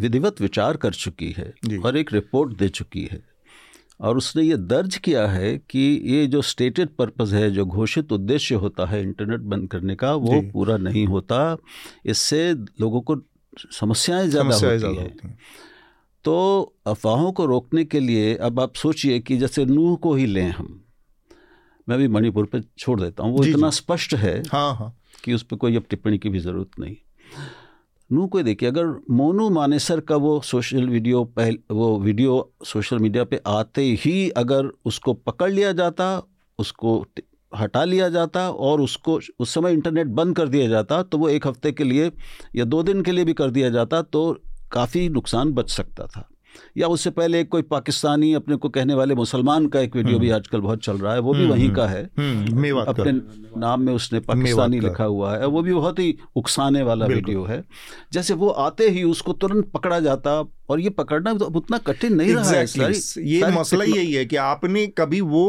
विधिवत 0.00 0.40
विचार 0.40 0.76
कर 0.76 0.92
चुकी 0.92 1.30
है 1.32 1.54
और 1.84 1.96
एक 1.96 2.12
रिपोर्ट 2.12 2.56
दे 2.58 2.68
चुकी 2.68 3.04
है। 3.12 3.22
और 4.00 4.16
उसने 4.16 4.42
ये 4.42 4.56
दर्ज 4.56 4.96
किया 4.96 5.26
है 5.26 5.58
कि 5.58 6.02
ये 6.04 6.26
जो 6.26 6.42
स्टेटेड 6.42 6.88
पर्पज़ 6.88 7.34
है 7.34 7.50
जो 7.50 7.66
घोषित 7.66 8.12
उद्देश्य 8.12 8.54
होता 8.54 8.86
है 8.86 9.02
इंटरनेट 9.02 9.40
बंद 9.40 9.68
करने 9.70 9.96
का 9.96 10.14
वो 10.14 10.40
पूरा 10.52 10.76
नहीं 10.76 11.06
होता। 11.06 11.56
इससे 12.06 12.54
लोगों 12.54 13.00
को 13.00 13.16
समस्याएँ 13.72 14.28
ज़्यादा 14.28 14.54
होती 14.54 14.94
हैं। 14.96 15.20
है। 15.24 15.38
तो 16.24 16.74
अफवाहों 16.86 17.32
को 17.32 17.46
रोकने 17.46 17.84
के 17.84 18.00
लिए 18.00 18.34
अब 18.34 18.60
आप 18.60 18.74
सोचिए 18.74 19.20
कि 19.20 19.36
जैसे 19.36 19.64
नूह 19.64 19.96
को 19.96 20.14
ही 20.14 20.26
लें 20.26 20.50
हम 20.50 20.84
मैं 21.88 21.98
भी 21.98 22.08
मणिपुर 22.08 22.46
पे 22.46 22.60
छोड़ 22.78 23.00
देता 23.00 23.22
हूँ 23.22 23.38
वो 23.38 23.44
इतना 23.44 23.70
स्पष्ट 23.70 24.14
है 24.14 24.42
हाँ 24.48 24.74
हाँ। 24.74 24.97
कि 25.24 25.34
उस 25.34 25.42
पर 25.42 25.56
कोई 25.56 25.76
अब 25.76 25.84
टिप्पणी 25.90 26.18
की 26.18 26.28
भी 26.28 26.38
ज़रूरत 26.38 26.78
नहीं। 26.80 26.96
नू 28.10 28.26
को 28.26 28.42
देखिए, 28.42 28.68
अगर 28.68 28.86
मोनू 29.10 29.48
मानेसर 29.50 30.00
का 30.00 30.16
वो 30.16 30.40
सोशल 30.40 30.88
वीडियो 30.88 31.24
पहल, 31.24 31.58
वो 31.70 31.98
वीडियो 32.00 32.52
सोशल 32.64 32.98
मीडिया 32.98 33.24
पे 33.24 33.40
आते 33.46 33.82
ही 34.00 34.28
अगर 34.30 34.70
उसको 34.84 35.12
पकड़ 35.14 35.50
लिया 35.50 35.72
जाता, 35.72 36.22
उसको 36.58 37.04
हटा 37.52 37.84
लिया 37.84 38.08
जाता 38.08 38.48
और 38.50 38.80
उसको 38.80 39.18
उस 39.38 39.54
समय 39.54 39.72
इंटरनेट 39.72 40.06
बंद 40.06 40.36
कर 40.36 40.48
दिया 40.48 40.68
जाता 40.68 41.02
तो 41.02 41.18
वो 41.18 41.28
एक 41.28 41.46
हफ़्ते 41.46 41.72
के 41.72 41.84
लिए 41.84 42.10
या 42.56 42.64
दो 42.64 42.82
दिन 42.82 43.02
के 43.02 43.12
लिए 43.12 43.24
भी 43.24 43.32
कर 43.32 43.50
दिया 43.50 43.70
जाता 43.70 44.02
तो 44.02 44.32
काफ़ी 44.72 45.08
नुकसान 45.08 45.52
बच 45.52 45.70
सकता 45.70 46.06
था। 46.06 46.28
या 46.76 46.88
उससे 46.88 47.10
पहले 47.10 47.44
कोई 47.44 47.62
पाकिस्तानी 47.62 48.34
अपने 48.34 48.56
को 48.56 48.68
कहने 48.68 48.94
वाले 48.94 49.14
मुसलमान 49.14 49.66
का 49.66 49.80
एक 49.80 49.96
वीडियो 49.96 50.18
भी 50.18 50.26
हम्म। 50.28 50.36
आजकल 50.36 50.60
बहुत 50.60 50.82
चल 50.82 50.96
रहा 50.96 51.12
है 51.12 51.18
वो 51.18 51.32
भी 51.32 51.40
हम्म, 51.40 51.50
वहीं 51.50 51.64
हम्म, 51.64 51.76
का। 51.76 51.86
है 51.86 52.04
अपने 52.86 53.12
नाम 53.60 53.82
में 53.82 53.92
उसने 53.92 54.20
पाकिस्तानी 54.20 54.80
लिखा 54.80 55.04
हुआ 55.04 55.36
है 55.36 55.46
वो 55.46 55.62
भी 55.62 55.74
बहुत 55.74 55.98
ही 55.98 56.18
उकसाने 56.36 56.82
वाला 56.82 57.06
वीडियो 57.06 57.44
है। 57.44 57.64
जैसे 58.12 58.34
वो 58.34 58.48
आते 58.48 58.88
ही 58.88 59.02
उसको 59.02 59.32
तुरंत 59.32 59.70
पकड़ा 59.70 60.00
जाता 60.00 60.44
और 60.68 60.80
ये 60.80 60.90
पकड़ना 60.92 61.32
तो 61.34 61.46
उतना 61.56 61.78
कठिन 61.80 62.14
नहीं 62.14 62.28
exactly. 62.28 62.78
रहा 62.78 62.90
है 62.90 62.94
सारी, 62.94 63.30
ये 63.30 63.50
मसला 63.52 63.84
यही 63.84 64.12
है 64.12 64.24
कि 64.26 64.36
आपने 64.38 64.86
कभी 64.98 65.20
वो 65.22 65.42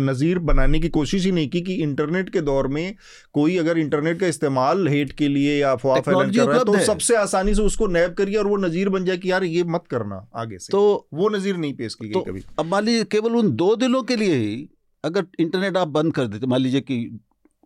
नज़ीर 0.00 0.38
बनाने 0.44 0.80
की 0.80 0.88
कोशिश 0.90 1.24
ही 1.24 1.32
नहीं 1.32 1.48
की 1.48 1.60
कि 1.60 1.74
इंटरनेट 1.82 2.30
के 2.30 2.40
दौर 2.42 2.68
में 2.68 2.94
कोई 3.34 3.56
अगर 3.58 3.78
इंटरनेट 3.78 4.20
का 4.20 4.26
इस्तेमाल 4.26 4.88
हेट 4.88 5.12
के 5.12 5.28
लिए 5.28 5.58
या 5.58 5.72
अफवाह 5.72 6.00
फैलन 6.00 6.30
कर 6.32 6.46
रहा 6.46 6.58
है 6.58 6.64
तो 6.64 6.78
सबसे 6.84 7.16
आसानी 7.16 7.54
से 7.54 7.62
उसको 7.62 7.86
नैब 7.88 8.14
करिए 8.14 8.36
और 8.36 8.46
वो 8.46 8.56
नज़ीर 8.58 8.88
बन 8.88 9.04
जाए 9.04 9.16
कि 9.16 9.30
यार 9.30 9.44
ये 9.46 9.64
मत 9.66 9.84
करना 9.90 10.26
आगे 10.36 10.58
से। 10.58 10.72
तो 10.72 11.08
वो 11.14 11.28
नज़ीर 11.28 11.56
नहीं 11.56 11.74
पेश 11.74 11.94
की 11.94 12.06
गई 12.06 12.12
तो 12.12 12.20
कभी। 12.22 12.44
अब 12.58 12.66
मान 12.66 12.84
लीजिए 12.84 13.04
केवल 13.10 13.36
उन 13.36 13.50
दो 13.56 13.74
दिनों 13.76 14.02
के 14.02 14.16
लिए 14.16 14.34
ही 14.36 14.68
अगर 15.04 15.26
इंटरनेट 15.40 15.76
आप 15.76 15.88
बंद 15.90 16.14
कर 16.14 16.26
देते 16.26 16.46
मान 16.46 16.60
लीजिए 16.60 16.80
कि 16.82 16.96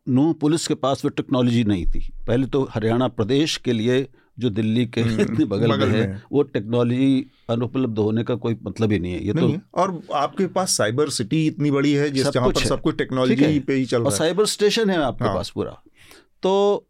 नूह 0.07 0.32
पुलिस 0.41 0.66
के 0.69 0.74
पास 0.77 1.05
वो 1.05 1.09
टेक्नोलॉजी 1.12 1.65
नहीं 1.65 1.86
थी। 1.86 2.01
पहले 2.27 2.47
तो 2.47 2.62
हरियाणा 2.70 3.09
प्रदेश 3.11 3.57
के 3.57 3.73
लिए 3.73 4.07
जो 4.39 4.51
दिल्ली 4.51 4.86
के 4.86 5.01
हम्म, 5.01 5.20
इतने 5.20 5.44
बगल, 5.44 5.69
बगल 5.69 5.89
में, 5.89 6.01
है 6.01 6.23
वो 6.32 6.43
टेक्नोलॉजी 6.43 7.27
अनुपलब्ध 7.51 7.98
होने 7.98 8.24
का 8.24 8.35
कोई 8.35 8.56
मतलब 8.62 8.93
ही 8.93 8.98
नहीं 8.98 9.12
है। 9.12 9.27
ये 9.27 9.32
तो 9.32 9.47
नहीं, 9.47 9.59
तो 9.59 9.81
और 9.81 10.02
आपके 10.15 10.47
पास 10.47 10.77
साइबर 10.77 11.09
सिटी 11.09 11.47
इतनी 11.47 11.70
बड़ी 11.70 11.93
है 11.93 12.11
जिस 12.11 12.28
जहाँ 12.28 12.48
पर 12.48 12.65
सब 12.65 12.81
कुछ 12.81 12.97
टेक्नोलॉजी 12.97 13.61
पे 13.61 13.74
ही 13.74 13.85
चल 13.85 14.01
रहा 14.01 14.11
है। 14.11 14.16
साइबर 14.16 14.47
स्टेशन 14.47 14.90
है 14.90 14.98
आपके 14.98 15.24
हाँ। 15.24 15.35
पास 15.35 15.51
पूरा। 15.51 15.82
तो 16.43 16.86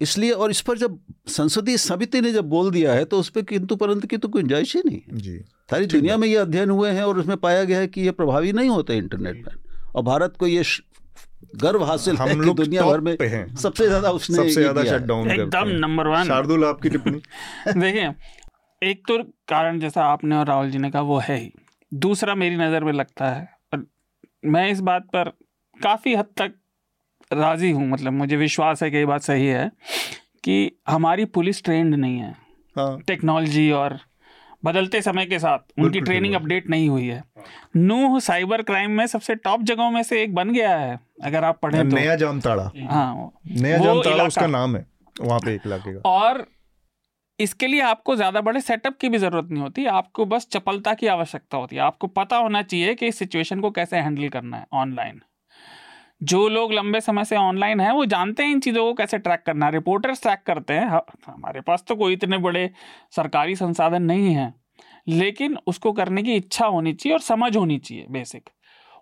इसलिए 0.00 0.30
और 0.30 0.50
इस 0.50 0.60
पर 0.60 0.78
जब 0.78 0.98
संसदीय 1.28 1.76
समिति 1.76 2.20
ने 2.20 2.32
जब 2.32 2.44
बोल 2.44 2.70
दिया 2.70 2.92
है 2.92 3.04
तो 3.04 3.18
उस 3.18 3.28
पर 3.28 3.42
किंतु 3.42 3.76
परंतु 3.76 4.08
की 4.08 4.16
तो 4.16 4.28
गुंजाइश 4.28 4.76
ही 4.76 4.82
नहीं 4.86 5.00
जी। 5.12 5.38
सारी 5.70 5.86
दुनिया 5.86 6.16
में 6.16 6.28
ये 6.28 6.36
अध्ययन 6.36 6.70
हुए 6.70 6.90
हैं 6.90 7.02
और 7.02 7.18
उसमें 7.18 7.36
पाया 7.36 7.64
गया 7.64 7.78
है 7.78 7.88
कि 7.88 8.00
ये 8.00 8.10
प्रभावी 8.10 8.52
नहीं 8.52 8.68
होते 8.68 8.96
इंटरनेट 8.96 9.46
पर। 9.46 9.52
और 9.94 10.02
भारत 10.02 10.34
को 10.38 10.46
ये 10.46 10.62
गर्व 11.56 11.82
हासिल 11.84 12.16
हम 12.16 12.42
कि 12.44 12.52
दुनिया 12.54 12.82
भर 12.82 13.00
में 13.00 13.16
हैं। 13.22 13.54
सबसे 13.56 13.86
ज़्यादा 13.86 14.10
उसने 14.10 14.36
सबसे 14.36 14.60
ज़्यादा 14.60 14.84
शटडाउन 14.84 15.30
एकदम 15.30 15.68
नंबर 15.78 16.06
वन 16.06 16.24
शार्दुल 16.24 16.64
आपकी 16.64 16.88
टिप्पणी? 16.88 17.20
देखिए 17.80 18.12
एक 18.82 19.02
तो 19.08 19.18
कारण 19.48 19.78
जैसा 19.80 20.04
आपने 20.04 20.36
और 20.36 20.46
राहुल 20.46 20.70
जी 20.70 20.78
ने 20.78 20.90
कहा 20.90 21.02
वो 21.02 21.18
है 21.18 21.38
ही। 21.38 21.52
दूसरा 21.94 22.34
मेरी 22.34 22.56
नज़र 22.56 22.84
में 22.84 22.92
लगता 22.92 23.28
है 23.28 23.48
और 23.74 23.86
मैं 24.44 24.70
इस 24.70 24.80
बात 24.80 25.02
पर 25.02 25.32
काफ़ी 25.82 26.14
हद 26.14 26.26
तक 26.36 26.54
राज़ी 27.32 27.70
हूँ 27.70 27.88
मतलब 27.88 28.12
मुझे 28.12 28.36
विश्वास 28.36 28.82
है 28.82 28.90
कि 28.90 28.96
ये 28.96 29.06
बात 29.06 29.22
सही 29.22 29.46
है 29.46 29.70
कि 30.44 30.70
हमारी 30.88 31.24
पुलिस 31.24 31.62
ट्रेंड 31.64 31.94
नहीं 31.94 32.18
है। 32.18 32.30
हाँ। 32.76 33.00
टेक्नोलॉजी 33.00 33.70
और 33.70 33.98
बदलते 34.62 35.00
समय 35.02 35.26
के 35.26 35.38
साथ 35.38 35.72
उनकी 35.78 36.00
ट्रेनिंग 36.00 36.34
अपडेट 36.34 36.68
नहीं 36.70 36.88
हुई 36.88 37.06
है। 37.06 37.22
नूह 37.76 38.18
साइबर 38.20 38.62
क्राइम 38.62 38.90
में 38.90 39.06
सबसे 39.06 39.34
टॉप 39.36 39.62
जगहों 39.62 39.90
में 39.90 40.02
से 40.02 40.22
एक 40.22 40.34
बन 40.34 40.52
गया 40.52 40.76
है 40.76 40.98
अगर 41.24 41.44
आप 41.44 41.58
पढ़े 41.62 41.78
तो। 41.80 41.96
नया 41.96 42.14
जामताड़ा। 42.16 42.70
हाँ 42.86 43.32
नया 43.50 43.78
जामताड़ा 43.78 44.24
उसका 44.24 44.46
नाम 44.48 44.76
है 44.76 44.86
वहाँ 45.16 45.40
पे 45.40 45.54
एक 45.54 45.66
इलाके 45.66 45.94
का। 45.94 46.10
और 46.10 46.46
इसके 47.38 47.66
लिए 47.66 47.80
आपको 47.82 48.14
ज़्यादा 48.16 48.40
बड़े 48.40 48.60
सेटअप 48.60 48.96
की 49.00 49.08
भी 49.08 49.18
ज़रूरत 49.18 49.48
नहीं 49.50 49.62
होती 49.62 49.86
आपको 49.88 50.24
बस 50.26 50.46
चपलता 50.52 50.94
की 50.94 51.06
आवश्यकता 51.08 51.58
होती 51.58 51.76
है। 51.76 51.82
आपको 51.82 52.06
पता 52.08 52.36
होना 52.36 52.62
चाहिए 52.62 52.94
कि 52.94 53.06
इस 53.06 53.18
सिचुएशन 53.18 53.60
को 53.60 53.70
कैसे 53.70 53.96
हैंडल 53.98 54.28
करना 54.28 54.56
है 54.56 54.66
ऑनलाइन 54.74 55.20
जो 56.20 56.48
लोग 56.48 56.72
लंबे 56.72 57.00
समय 57.00 57.24
से 57.24 57.36
ऑनलाइन 57.36 57.80
हैं 57.80 57.90
वो 57.92 58.04
जानते 58.06 58.42
हैं 58.42 58.50
इन 58.50 58.60
चीज़ों 58.60 58.84
को 58.84 58.94
कैसे 58.94 59.18
ट्रैक 59.18 59.42
करना 59.46 59.66
है। 59.66 59.72
रिपोर्टर्स 59.72 60.22
ट्रैक 60.22 60.42
करते 60.46 60.74
हैं। 60.74 60.88
हमारे 61.26 61.60
पास 61.60 61.84
तो 61.88 61.96
कोई 61.96 62.12
इतने 62.12 62.38
बड़े 62.38 62.70
सरकारी 63.10 63.54
संसाधन 63.56 64.02
नहीं 64.02 64.34
हैं। 64.34 64.54
लेकिन 65.08 65.56
उसको 65.66 65.92
करने 65.92 66.22
की 66.22 66.34
इच्छा 66.34 66.66
होनी 66.66 66.92
चाहिए 66.92 67.14
और 67.14 67.20
समझ 67.20 67.56
होनी 67.56 67.78
चाहिए 67.78 68.06
बेसिक 68.10 68.50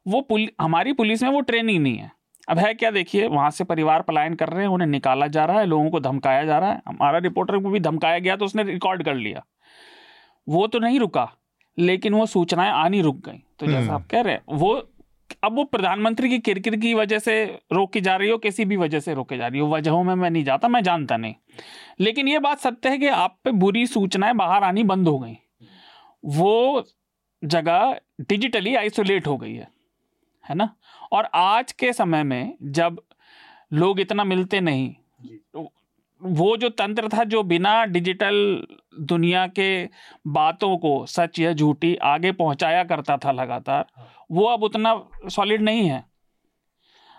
वो 0.06 0.20
पुल 0.20 0.48
हमारी 0.60 0.92
पुलिस 0.92 1.22
में 1.22 1.30
वो 1.30 1.40
ट्रेनिंग 1.40 1.82
नहीं 1.82 1.96
है। 1.96 2.10
अब 2.48 2.58
है 2.58 2.72
क्या 2.74 2.90
देखिए 2.90 3.26
वहाँ 3.26 3.50
से 3.50 3.64
परिवार 3.64 4.02
पलायन 4.02 4.34
कर 4.34 4.48
रहे 4.48 4.62
हैं 4.62 4.68
उन्हें 4.68 4.88
निकाला 4.88 5.26
जा 5.26 5.44
रहा 5.44 5.58
है 5.60 5.66
लोगों 5.66 5.90
को 5.90 6.00
धमकाया 6.00 6.44
जा 6.44 6.58
रहा 6.58 6.70
है। 6.70 6.80
हमारा 6.86 7.18
रिपोर्टर 7.18 7.58
को 7.58 7.70
भी 7.70 7.80
धमकाया 7.80 8.18
गया 8.18 8.36
तो 8.36 8.44
उसने 8.44 8.62
रिकॉर्ड 8.62 9.02
कर 9.02 9.14
लिया। 9.14 9.44
वो 10.46 10.66
तो 10.66 10.78
नहीं 10.78 11.00
रुका 11.00 11.28
लेकिन 11.78 12.14
वो 12.14 12.26
सूचनाएँ 12.26 12.70
आनी 12.74 13.00
रुक 13.02 13.16
गई। 13.26 13.42
तो 13.58 13.66
जैसा 13.66 13.78
हम्म। 13.78 13.90
आप 13.90 14.06
कह 14.06 14.20
रहे 14.20 14.34
हैं 14.34 14.56
वो 14.56 14.76
अब 15.44 15.56
वो 15.56 15.64
प्रधानमंत्री 15.64 16.28
की 16.28 16.38
किरकिर 16.38 16.76
की 16.76 16.94
वजह 16.94 17.18
से 17.18 17.44
रोकी 17.72 18.00
जा 18.00 18.16
रही 18.16 18.30
हो 18.30 18.38
किसी 18.38 18.64
भी 18.64 18.76
वजह 18.76 19.00
से 19.00 19.14
रोके 19.14 19.36
जा 19.38 19.46
रही 19.46 19.60
हो 19.60 19.68
वजहों 19.68 20.04
में 20.04 20.14
मैं 20.14 20.30
नहीं 20.30 20.44
जाता 20.44 20.68
मैं 20.68 20.82
जानता 20.82 21.16
नहीं। 21.16 21.34
लेकिन 22.00 22.28
ये 22.28 22.38
बात 22.38 22.58
सत्य 22.58 22.88
है 22.88 22.98
कि 22.98 23.06
आप 23.06 23.38
पे 23.44 23.50
बुरी 23.50 23.86
सूचनाएँ 23.86 24.34
बाहर 24.34 24.64
आनी 24.64 24.82
बंद 24.82 25.08
हो 25.08 25.18
गई। 25.18 25.36
वो 26.24 26.84
जगह 27.44 28.00
डिजिटली 28.20 28.74
आइसोलेट 28.74 29.26
हो 29.26 29.36
गई 29.36 29.54
है 29.54 29.68
है 30.48 30.54
ना? 30.54 30.74
और 31.12 31.28
आज 31.34 31.72
के 31.72 31.92
समय 31.92 32.22
में 32.22 32.54
जब 32.62 33.00
लोग 33.72 34.00
इतना 34.00 34.24
मिलते 34.24 34.60
नहीं 34.60 34.94
वो 36.22 36.56
जो 36.56 36.68
तंत्र 36.68 37.08
था 37.08 37.24
जो 37.24 37.42
बिना 37.42 37.84
डिजिटल 37.86 38.36
दुनिया 39.00 39.46
के 39.48 39.84
बातों 40.28 40.76
को 40.78 41.04
सच 41.06 41.38
या 41.38 41.52
झूठी 41.52 41.94
आगे 42.04 42.32
पहुँचाया 42.32 42.84
करता 42.84 43.16
था 43.16 43.32
लगातार 43.32 43.84
वो 44.30 44.44
अब 44.44 44.62
उतना 44.62 44.94
सॉलिड 45.28 45.62
नहीं 45.62 45.88
है। 45.88 46.04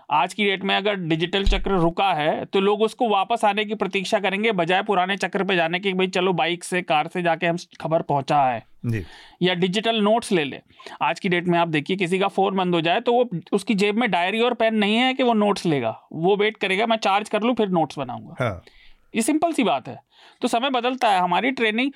आज 0.09 0.33
की 0.33 0.45
डेट 0.45 0.63
में 0.63 0.75
अगर 0.75 0.95
डिजिटल 0.95 1.43
चक्र 1.43 1.71
रुका 1.71 2.11
है 2.13 2.45
तो 2.45 2.59
लोग 2.59 2.81
उसको 2.81 3.09
वापस 3.09 3.43
आने 3.45 3.65
की 3.65 3.75
प्रतीक्षा 3.75 4.19
करेंगे 4.19 4.51
बजाय 4.51 4.81
पुराने 4.83 5.17
चक्र 5.17 5.43
पे 5.43 5.55
जाने 5.55 5.79
की 5.79 5.93
भाई 5.93 6.07
चलो 6.07 6.33
बाइक 6.33 6.63
से 6.63 6.81
कार 6.81 7.07
से 7.07 7.21
जाके 7.21 7.47
हम 7.47 7.57
खबर 7.81 8.01
पहुँचा 8.01 8.41
है। 8.43 8.63
जी। 8.85 9.03
या 9.41 9.53
डिजिटल 9.53 10.01
नोट्स 10.01 10.31
ले 10.31 10.43
ले। 10.43 10.59
आज 11.01 11.19
की 11.19 11.29
डेट 11.29 11.47
में 11.47 11.57
आप 11.59 11.67
देखिए 11.67 11.97
किसी 11.97 12.19
का 12.19 12.27
फ़ोन 12.29 12.57
बंद 12.57 12.75
हो 12.75 12.81
जाए 12.81 13.01
तो 13.01 13.13
वो 13.13 13.29
उसकी 13.53 13.75
जेब 13.75 13.97
में 13.97 14.09
डायरी 14.11 14.41
और 14.41 14.53
पेन 14.53 14.75
नहीं 14.75 14.95
है 14.95 15.13
कि 15.13 15.23
वो 15.23 15.33
नोट्स 15.35 15.65
लेगा। 15.65 15.95
वो 16.13 16.35
वेट 16.35 16.57
करेगा 16.57 16.85
मैं 16.85 16.97
चार्ज 16.97 17.29
कर 17.29 17.41
लूँ 17.41 17.55
फिर 17.55 17.69
नोट्स 17.69 17.97
बनाऊँगा। 17.99 18.35
हाँ। 18.39 18.61
ये 19.13 19.21
सिंपल 19.21 19.51
सी 19.53 19.63
बात 19.63 19.87
है। 19.87 19.99
तो 20.41 20.47
समय 20.47 20.69
बदलता 20.69 21.09
है। 21.09 21.19
हमारी 21.19 21.51
ट्रेनिंग 21.51 21.91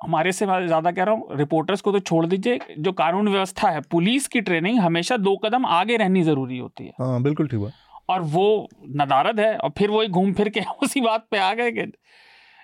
हमारे 0.00 0.32
से 0.32 0.46
मैं 0.46 0.66
ज़्यादा 0.66 0.90
कह 0.90 1.04
रहा 1.04 1.14
हूँ 1.14 1.36
रिपोर्टर्स 1.38 1.80
को 1.80 1.92
तो 1.92 2.00
छोड़ 2.00 2.24
दीजिए। 2.26 2.58
जो 2.78 2.92
कानून 2.92 3.28
व्यवस्था 3.28 3.68
है 3.68 3.80
पुलिस 3.90 4.26
की 4.28 4.40
ट्रेनिंग 4.40 4.78
हमेशा 4.80 5.16
दो 5.16 5.36
कदम 5.36 5.66
आगे 5.66 5.96
रहनी 5.96 6.22
ज़रूरी 6.22 6.58
होती 6.58 6.84
है। 6.84 6.92
हाँ 7.00 7.22
बिल्कुल 7.22 7.48
ठीक 7.48 7.60
है 7.60 7.72
और 8.08 8.20
वो 8.20 8.68
नदारद 8.96 9.40
है 9.40 9.56
और 9.56 9.70
फिर 9.78 9.90
वही 9.90 10.08
घूम 10.08 10.32
फिर 10.32 10.48
के 10.48 10.60
उसी 10.82 11.00
बात 11.00 11.26
पे 11.30 11.38
आ 11.38 11.52
गए 11.54 11.70
कि 11.72 11.92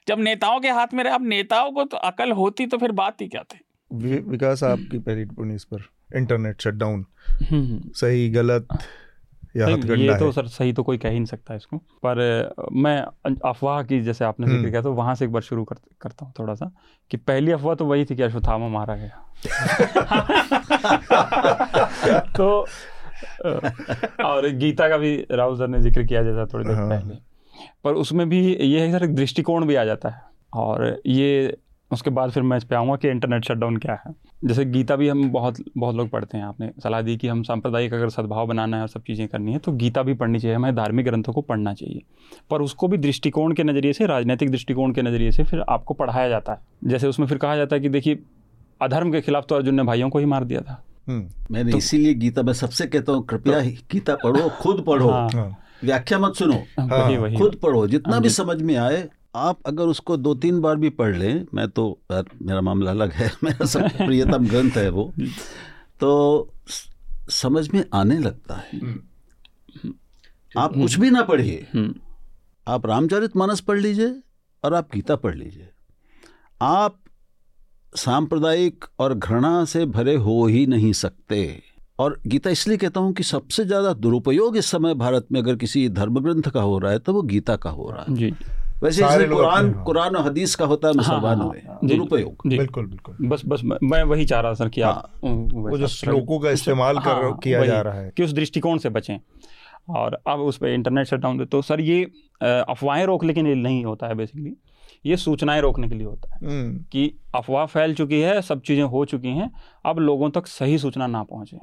जब 0.08 0.18
नेताओं 0.18 0.60
के 0.60 0.68
हाथ 0.68 0.94
में 0.94 1.02
रहे 1.04 1.12
अब 1.12 1.26
नेताओं 1.26 1.70
को 1.72 1.84
तो 1.84 1.96
अकल 1.96 2.32
होती 2.32 2.66
तो 2.66 2.78
फिर 2.78 2.92
बात 2.92 3.20
ही 3.20 3.28
क्या 3.28 3.42
थी? 3.42 3.58
विकास 3.90 4.62
आपकी 4.64 4.98
पहली 4.98 5.24
टिप्पणी 5.24 5.54
इस 5.54 5.64
पर 5.64 5.82
इंटरनेट 6.16 6.60
शटडाउन 6.60 7.04
सही 7.96 8.28
गलत 8.30 8.68
या 9.56 9.68
ये 9.68 10.18
तो 10.18 10.30
सर 10.32 10.46
सही 10.48 10.72
तो 10.72 10.82
कोई 10.82 10.98
कह 10.98 11.08
ही 11.08 11.14
नहीं 11.14 11.26
सकता 11.26 11.54
इसको 11.54 11.76
पर 12.02 12.18
मैं 12.74 12.98
अफवाह 13.44 13.82
की 13.82 14.00
जैसे 14.02 14.24
आपने 14.24 14.46
ज़िक्र 14.46 14.58
हम्म। 14.58 14.70
किया 14.70 14.82
तो 14.82 14.92
वहाँ 14.92 15.14
से 15.14 15.24
एक 15.24 15.32
बार 15.32 15.42
शुरू 15.42 15.64
कर, 15.64 15.76
करता 16.00 16.24
हूँ 16.24 16.32
थोड़ा 16.38 16.54
सा 16.54 16.70
कि 17.10 17.16
पहली 17.16 17.52
अफवाह 17.52 17.74
तो 17.74 17.84
वही 17.84 18.04
थी 18.04 18.16
कि 18.16 18.22
अश्वत्थामा 18.22 18.68
मारा 18.68 18.96
गया 18.96 19.26
तो 22.36 22.66
और 24.24 24.48
गीता 24.54 24.88
का 24.88 24.96
भी 24.96 25.14
राहुल 25.30 25.58
सर 25.58 25.68
ने 25.68 25.80
ज़िक्र 25.80 26.02
किया 26.04 26.22
जैसा 26.22 26.46
थोड़ी 26.46 26.64
देर 26.64 26.76
हाँ। 26.76 26.88
पहले 26.88 27.14
पर 27.84 27.94
उसमें 27.96 28.28
भी 28.28 28.40
ये 28.54 28.80
है 28.80 28.92
सर 28.92 29.04
एक 29.04 29.14
दृष्टिकोण 29.14 29.66
भी 29.66 29.74
आ 29.74 29.84
जाता 29.84 30.08
है 30.08 30.22
और 30.52 31.00
ये 31.06 31.56
उसके 31.90 32.10
बाद 32.10 32.30
फिर 32.30 32.42
मैं 32.42 32.56
इस 32.56 32.64
पर 32.64 32.76
आऊँगा 32.76 32.96
कि 32.96 33.08
इंटरनेट 33.08 33.44
शटडाउन 33.44 33.76
क्या 33.76 33.94
है। 34.06 34.12
जैसे 34.44 34.64
गीता 34.64 34.96
भी 34.96 35.08
हम 35.08 35.28
बहुत 35.30 35.56
बहुत 35.76 35.94
लोग 35.96 36.08
पढ़ते 36.10 36.38
हैं 36.38 36.44
आपने 36.44 36.70
सलाह 36.82 37.02
दी 37.02 37.16
कि 37.16 37.28
हम 37.28 37.42
सांप्रदायिक 37.42 37.94
अगर 37.94 38.08
सद्भाव 38.08 38.46
बनाना 38.46 38.76
है 38.76 38.82
और 38.82 38.88
सब 38.88 39.02
चीज़ें 39.02 39.26
करनी 39.28 39.52
है 39.52 39.58
तो 39.58 39.72
गीता 39.72 40.02
भी 40.02 40.14
पढ़नी 40.14 40.38
चाहिए 40.38 40.56
हमें 40.56 40.74
धार्मिक 40.74 41.06
ग्रंथों 41.06 41.32
को 41.32 41.40
पढ़ना 41.40 41.74
चाहिए। 41.74 42.02
पर 42.50 42.62
उसको 42.62 42.88
भी 42.88 42.98
दृष्टिकोण 42.98 43.54
के 43.54 43.64
नज़रिए 43.64 43.92
से 43.92 44.06
राजनीतिक 44.06 44.50
दृष्टिकोण 44.50 44.92
के 44.92 45.02
नज़रिए 45.02 45.30
से 45.30 45.44
फिर 45.44 45.64
आपको 45.68 45.94
पढ़ाया 45.94 46.28
जाता 46.28 46.52
है। 46.52 46.88
जैसे 46.90 47.06
उसमें 47.06 47.26
फिर 47.26 47.38
कहा 47.38 47.56
जाता 47.56 47.76
है 47.76 47.82
कि 47.82 47.88
देखिए 47.88 48.18
अधर्म 48.80 49.12
के 49.12 49.20
खिलाफ 49.20 49.46
तो 49.48 49.54
अर्जुन 49.54 49.74
ने 49.74 49.82
भाइयों 49.82 50.10
को 50.10 50.18
ही 50.18 50.24
मार 50.24 50.44
दिया 50.44 50.60
था। 50.60 50.82
हम्म। 51.08 51.54
मैंने 51.54 51.72
तो, 51.72 51.78
इसीलिए 51.78 52.14
गीता 52.14 52.42
में 52.42 52.52
सबसे 52.52 52.86
कहता 52.86 53.12
हूँ 53.12 53.24
कृपया 53.26 53.60
तो, 53.60 53.70
गीता 53.92 54.14
पढ़ो 54.14 54.48
खुद 54.60 54.84
पढ़ो। 54.86 55.08
हाँ, 55.10 55.28
हाँ, 55.34 55.56
व्याख्या 55.84 56.18
मत 56.18 56.34
सुनो। 56.34 56.54
हाँ, 56.78 56.86
वही, 56.98 57.16
वही, 57.16 57.36
खुद 57.36 57.56
पढ़ो 57.62 57.86
जितना 57.88 58.12
हाँ, 58.12 58.22
भी 58.22 58.28
समझ 58.30 58.60
में 58.62 58.76
आए 58.76 59.08
आप 59.34 59.58
अगर 59.66 59.84
उसको 59.84 60.16
दो 60.16 60.34
तीन 60.34 60.60
बार 60.60 60.76
भी 60.76 60.90
पढ़ 60.90 61.16
लें 61.16 61.46
मैं 61.54 61.68
तो 61.68 62.00
मेरा 62.12 62.60
मामला 62.60 62.90
अलग 62.90 63.12
है 63.12 63.30
मेरा 63.44 63.66
सब 63.66 63.88
प्रियतम 63.96 64.46
ग्रंथ 64.48 64.70
है 64.70 64.88
वो 64.88 65.12
तो 66.00 66.52
समझ 67.30 67.68
में 67.70 67.84
आने 67.94 68.18
लगता 68.18 68.54
है। 68.54 68.78
हम्म। 68.78 69.92
आप 70.58 70.74
कुछ 70.74 70.94
भी 70.94 71.10
ना 71.10 71.22
पढ़िए। 71.22 71.66
हम्म। 71.74 71.94
आप 72.66 72.86
रामचरित 72.86 73.36
मानस 73.36 73.60
पढ़ 73.60 73.78
लीजिए 73.78 74.14
और 74.64 74.74
आप 74.74 74.88
गीता 74.94 75.16
पढ़ 75.16 75.34
लीजिए। 75.34 75.68
आप 76.62 76.98
सांप्रदायिक 77.96 78.84
और 78.98 79.14
घृणा 79.14 79.64
से 79.64 79.86
भरे 79.86 80.14
हो 80.14 80.46
ही 80.46 80.66
नहीं 80.66 80.92
सकते। 80.92 81.62
और 81.98 82.20
गीता 82.26 82.50
इसलिए 82.50 82.76
कहता 82.76 83.00
हूँ 83.00 83.12
कि 83.12 83.22
सबसे 83.22 83.64
ज़्यादा 83.64 83.92
दुरुपयोग 83.92 84.56
इस 84.56 84.66
समय 84.66 84.94
भारत 84.94 85.26
में 85.32 85.40
अगर 85.40 85.56
किसी 85.56 85.88
धर्म 85.88 86.20
ग्रंथ 86.20 86.42
का 86.42 86.62
हो 86.62 86.78
रहा 86.78 86.92
है 86.92 86.98
तो 86.98 87.12
वो 87.12 87.22
गीता 87.22 87.56
का 87.56 87.70
हो 87.70 87.90
रहा 87.90 88.04
है। 88.08 88.16
जी। 88.16 88.34
वैसे 88.82 89.06
इसलिए 89.06 89.28
कुरान 89.28 89.72
कुरान 89.72 90.16
और 90.16 90.26
हदीस 90.26 90.54
का 90.54 90.64
होता 90.64 90.88
है 90.88 90.94
हाँ, 90.94 91.02
मुसलमानों 91.02 91.44
हाँ, 91.44 91.52
में 91.52 91.62
हाँ, 91.68 91.78
दुरुपयोग 91.84 92.48
बिल्कुल 92.48 92.86
बिल्कुल। 92.86 93.28
बस 93.28 93.42
बस 93.46 93.60
मैं 93.82 94.02
वही 94.02 94.24
चाह 94.24 94.40
रहा 94.40 94.54
सर 94.54 94.68
कि 94.68 94.80
आप 94.80 95.10
वो 95.24 95.78
जो 95.78 95.86
श्लोकों 95.86 96.38
का 96.40 96.50
इस्तेमाल 96.50 96.98
कर 96.98 97.32
किया 97.44 97.66
जा 97.66 97.80
रहा 97.80 97.94
है। 97.94 98.12
कि 98.16 98.22
उस 98.22 98.32
दृष्टिकोण 98.32 98.78
से 98.78 98.88
बचें। 98.88 99.18
और 99.90 100.18
अब 100.28 100.40
उस 100.40 100.56
पर 100.56 100.68
इंटरनेट 100.68 101.06
शट 101.06 101.16
डाउन 101.16 101.38
दे 101.38 101.44
तो 101.44 101.62
सर 101.62 101.80
ये 101.80 102.04
अफवाहें 102.42 103.06
रोक 103.06 103.24
लेकिन 103.24 103.58
नहीं 103.58 103.84
होता 103.84 104.06
है 104.06 104.14
बेसिकली 104.14 104.56
ये 105.04 105.16
सूचनाएँ 105.16 105.60
रोकने 105.60 105.88
के 105.88 105.94
लिए 105.94 106.06
होता 106.06 106.34
है 106.34 106.38
हम्म। 106.42 106.78
कि 106.92 107.12
अफवाह 107.34 107.66
फैल 107.66 107.94
चुकी 107.94 108.20
है 108.20 108.40
सब 108.42 108.60
चीज़ें 108.62 108.82
हो 108.84 109.04
चुकी 109.04 109.28
हैं 109.28 109.50
अब 109.84 109.98
लोगों 109.98 110.30
तक 110.30 110.46
सही 110.48 110.76
सूचना 110.78 111.06
ना 111.06 111.22
पहुँचे 111.22 111.56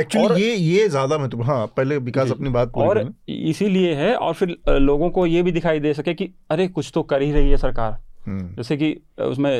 एक्चुअली 0.00 0.26
हम्म। 0.26 0.38
ये 0.38 0.54
ये 0.54 0.88
ज़्यादा 0.88 1.18
महत्व 1.18 1.42
हाँ 1.42 1.66
पहले 1.76 1.96
विकास 2.00 2.30
अपनी 2.30 2.50
बात 2.50 2.72
और 2.76 3.04
इसीलिए 3.28 3.94
है 3.94 4.14
और 4.16 4.34
फिर 4.34 4.56
लोगों 4.70 5.10
को 5.10 5.26
ये 5.26 5.42
भी 5.42 5.52
दिखाई 5.52 5.80
दे 5.80 5.94
सके 5.94 6.14
कि 6.14 6.32
अरे 6.50 6.68
कुछ 6.70 6.90
तो 6.94 7.02
कर 7.04 7.22
ही 7.22 7.32
रही 7.32 7.50
है 7.50 7.56
सरकार 7.58 8.00
हम्म। 8.26 8.54
जैसे 8.56 8.76
कि 8.76 8.94
उसमें 9.20 9.52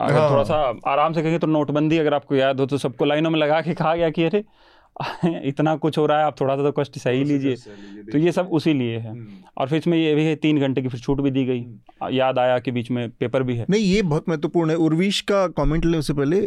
अगर 0.00 0.14
हाँ। 0.14 0.30
थोड़ा 0.30 0.42
सा 0.44 0.56
आराम 0.86 1.12
से 1.12 1.22
कहें 1.22 1.38
तो 1.38 1.46
नोटबंदी 1.46 1.98
अगर 1.98 2.14
आपको 2.14 2.34
याद 2.34 2.60
हो 2.60 2.66
तो 2.66 2.78
सबको 2.78 3.04
लाइनों 3.04 3.30
में 3.30 3.38
लगा 3.38 3.60
के 3.60 3.74
कहा 3.74 3.94
गया 3.94 4.10
कि 4.10 4.24
अरे 4.24 4.44
इतना 5.24 5.74
कुछ 5.76 5.98
हो 5.98 6.06
रहा 6.06 6.18
है 6.18 6.24
आप 6.24 6.40
थोड़ा 6.40 6.56
सा 6.56 6.62
तो 6.62 6.72
कष्ट 6.72 6.98
सही 6.98 7.24
लीजिए। 7.24 7.56
तो 8.12 8.18
ये 8.18 8.32
सब 8.32 8.48
उसी 8.52 8.72
लिए 8.72 8.96
है। 8.98 9.10
हम्म। 9.10 9.26
और 9.58 9.68
फिर 9.68 9.78
इसमें 9.78 9.96
ये 9.98 10.14
भी 10.14 10.24
है 10.24 10.34
तीन 10.36 10.58
घंटे 10.60 10.82
की 10.82 10.88
फिर 10.88 11.00
छूट 11.00 11.20
भी 11.20 11.30
दी 11.30 11.44
गई। 11.44 11.60
हम्म। 11.60 12.10
याद 12.14 12.38
आया 12.38 12.58
कि 12.58 12.70
बीच 12.70 12.90
में 12.90 13.08
पेपर 13.10 13.42
भी 13.42 13.56
है। 13.56 13.66
नहीं 13.70 13.82
ये 13.84 14.02
बहुत 14.02 14.28
महत्वपूर्ण 14.28 14.70
है। 14.70 14.76
उर्विश 14.76 15.20
का 15.20 15.46
कमेंट 15.48 15.84
लेने 15.84 16.02
से 16.02 16.12
पहले 16.12 16.38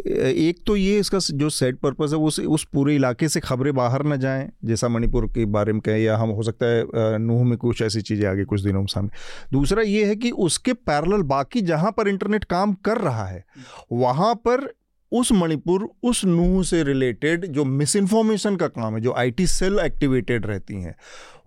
एक 0.48 0.62
तो 0.66 0.76
ये 0.76 0.98
इसका 0.98 1.18
जो 1.32 1.50
सेट 1.50 1.78
पर्पज 1.78 2.12
है 2.12 2.18
वो 2.18 2.26
उस 2.54 2.66
पूरे 2.72 2.94
इलाके 2.94 3.28
से 3.28 3.40
खबरें 3.40 3.74
बाहर 3.74 4.02
ना 4.02 4.16
जाएँ 4.16 4.48
जैसा 4.64 4.88
मणिपुर 4.88 5.26
के 5.26 5.44
बारे 5.44 5.72
में 5.72 5.80
कहें 5.80 5.98
या 5.98 6.16
हम 6.16 6.30
हो 6.30 6.42
सकता 6.42 6.66
है 6.66 7.18
नूह 7.18 7.44
में 7.44 7.56
कुछ 7.58 7.82
ऐसी 7.82 8.00
चीज़ें 8.02 8.28
आगे 8.28 8.44
कुछ 8.44 8.60
दिनों 8.60 8.80
में 8.80 8.86
सामने। 8.86 9.10
दूसरा 9.52 9.82
ये 9.82 10.04
है 10.04 10.16
कि 10.16 10.30
उसके 10.30 10.72
पैरल 10.72 11.22
बाकी 11.28 11.60
जहाँ 11.62 11.90
पर 11.92 12.08
इंटरनेट 12.08 12.44
काम 12.44 12.72
कर 12.84 12.98
रहा 12.98 13.26
है 13.26 13.44
वहाँ 13.92 14.34
पर 14.34 14.72
उस 15.12 15.32
मणिपुर, 15.32 15.88
उस 16.02 16.24
नूह 16.24 16.62
से 16.62 16.82
रिलेटेड 16.82 17.46
जो 17.46 17.64
मिस 17.64 17.96
इन्फॉर्मेशन 17.96 18.56
का 18.56 18.68
काम 18.68 18.94
है, 18.94 19.00
जो 19.00 19.12
आईटी 19.12 19.46
सेल 19.46 19.78
एक्टिवेटेड 19.78 20.46
रहती 20.46 20.74
हैं, 20.74 20.94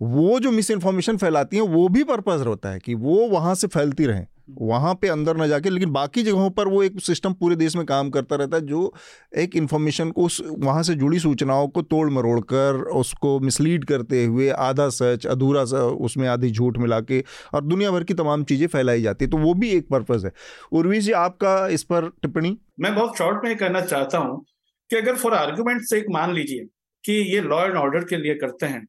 वो 0.02 0.40
जो 0.40 0.52
मिस 0.52 0.72
इन्फॉर्मेशन 0.72 1.18
फैलाती 1.18 1.58
हैं, 1.58 1.64
वो 1.64 1.88
भी 1.88 2.04
पर्पज 2.04 2.42
होता 2.42 2.70
है 2.70 2.80
कि 2.80 2.94
वो 2.94 3.28
वहाँ 3.28 3.56
से 3.56 3.68
फैलती 3.68 4.06
रहें। 4.06 4.28
वहाँ 4.50 4.94
पे 4.96 5.08
अंदर 5.08 5.38
ना 5.38 5.48
जाके, 5.48 5.70
लेकिन 5.70 5.92
बाकी 5.92 6.24
जगहों 6.24 6.50
पर 6.50 6.68
वो 6.68 6.82
एक 6.84 7.00
सिस्टम 7.02 7.34
पूरे 7.34 7.56
देश 7.56 7.76
में 7.76 7.86
काम 7.86 8.10
करता 8.10 8.36
रहता 8.36 8.58
है, 8.58 8.66
जो 8.66 8.94
एक 9.38 9.56
इन्फॉर्मेशन 9.56 10.12
को 10.12 10.26
उस, 10.26 10.42
वहाँ 10.60 10.84
से 10.84 10.96
जुड़ी 10.96 11.20
सूचनाओं 11.20 11.68
को 11.68 11.82
तोड़ 11.84 12.10
मरोड़ 12.10 12.40
कर, 12.44 12.82
उसको 12.96 13.40
मिसलीड 13.40 13.86
करते 13.86 14.24
हुए 14.26 14.50
आधा 14.50 14.88
सच, 14.90 15.26
अधूरा 15.28 15.62
उसमें 15.62 16.28
आधी 16.28 16.52
झूठ 16.52 16.78
मिला 16.78 17.00
के 17.02 17.24
और 17.54 17.64
दुनिया 17.64 17.92
भर 17.92 18.04
की 18.04 18.14
तमाम 18.14 18.44
चीज़ें 18.44 18.68
फैलाई 18.68 19.02
जाती 19.02 19.26
है। 19.26 19.32
तो 19.32 19.38
वो 19.38 19.54
भी 19.54 19.70
एक 19.70 19.88
पर्पज़ 19.90 20.26
है। 20.26 20.32
उर्वी 20.72 21.00
जी, 21.00 21.12
आपका 21.14 21.68
इस 21.68 21.84
पर 21.84 22.10
टिप्पणी? 22.22 22.58
मैं 22.80 22.94
बहुत 22.96 23.18
शॉर्ट 23.18 23.46
में 23.46 23.56
कहना 23.58 23.82
चाहता 23.82 24.18
हूँ 24.18 24.44
कि 24.90 24.96
अगर 24.96 25.16
फॉर 25.16 25.34
आर्ग्यूमेंट 25.34 25.82
से 25.82 25.98
एक 25.98 26.06
मान 26.12 26.34
लीजिए 26.34 26.66
कि 27.04 27.14
ये 27.34 27.42
लॉ 27.42 27.64
एंड 27.66 27.76
ऑर्डर 27.78 28.04
के 28.04 28.18
लिए 28.18 28.36
करते 28.36 28.66
हैं 28.66 28.86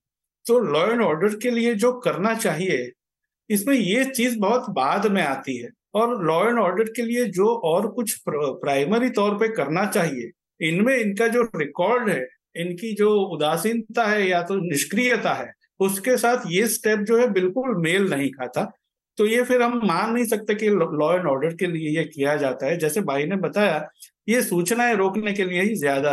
तो 0.46 0.58
लॉ 0.62 0.86
एंड 0.86 1.02
ऑर्डर 1.02 1.34
के 1.34 1.50
लिए 1.50 1.74
जो 1.74 1.92
करना 2.00 2.34
चाहिए 2.34 2.90
इसमें 3.50 3.74
ये 3.74 4.04
चीज़ 4.06 4.38
बहुत 4.38 4.70
बाद 4.70 5.06
में 5.06 5.22
आती 5.22 5.56
है। 5.56 5.70
और 5.94 6.24
लॉ 6.26 6.42
एंड 6.48 6.58
ऑर्डर 6.58 6.84
के 6.96 7.02
लिए 7.02 7.24
जो 7.30 7.46
और 7.64 7.86
कुछ 7.88 8.16
प्राइमरी 8.28 9.10
तौर 9.10 9.34
पे 9.34 9.48
करना 9.48 9.84
चाहिए, 9.86 10.30
इनमें 10.60 10.96
इनका 10.96 11.28
जो 11.28 11.42
रिकॉर्ड 11.56 12.08
है, 12.08 12.26
इनकी 12.56 12.92
जो 12.94 13.14
उदासीनता 13.26 14.06
है 14.06 14.28
या 14.28 14.42
तो 14.42 14.54
निष्क्रियता 14.62 15.32
है, 15.34 15.52
उसके 15.80 16.16
साथ 16.16 16.44
ये 16.46 16.66
स्टेप 16.68 16.98
जो 16.98 17.18
है 17.18 17.30
बिल्कुल 17.32 17.76
मेल 17.76 18.08
नहीं 18.10 18.30
खाता। 18.30 18.64
तो 19.18 19.26
ये 19.26 19.42
फिर 19.42 19.62
हम 19.62 19.80
मान 19.84 20.12
नहीं 20.12 20.24
सकते 20.24 20.54
कि 20.54 20.68
लॉ 20.68 21.12
एंड 21.14 21.26
ऑर्डर 21.26 21.54
के 21.54 21.66
लिए 21.66 21.96
ये 21.96 22.04
किया 22.04 22.36
जाता 22.36 22.66
है। 22.66 22.76
जैसे 22.78 23.00
भाई 23.00 23.24
ने 23.24 23.36
बताया, 23.36 23.88
ये 24.28 24.42
सूचनाएँ 24.42 24.94
रोकने 24.94 25.32
के 25.32 25.44
लिए 25.44 25.62
ही 25.62 25.74
ज़्यादा 25.74 26.12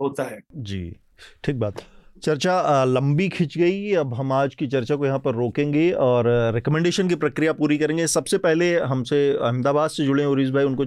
होता 0.00 0.24
है। 0.24 0.38
जी, 0.54 0.96
ठीक 1.44 1.56
बात। 1.56 1.82
चर्चा 2.22 2.84
लंबी 2.84 3.28
खिंच 3.28 3.56
गई। 3.58 3.92
अब 3.94 4.14
हम 4.14 4.32
आज 4.32 4.54
की 4.54 4.66
चर्चा 4.66 4.96
को 4.96 5.06
यहाँ 5.06 5.18
पर 5.18 5.34
रोकेंगे 5.34 5.90
और 6.00 6.26
रिकमेंडेशन 6.54 7.08
की 7.08 7.14
प्रक्रिया 7.14 7.52
पूरी 7.52 7.78
करेंगे। 7.78 8.06
सबसे 8.06 8.38
पहले 8.38 8.74
हमसे 8.82 9.18
अहमदाबाद 9.32 9.90
से 9.90 10.04
जुड़े 10.04 10.24
उरीस 10.24 10.50
भाई। 10.50 10.64
उनको 10.64 10.86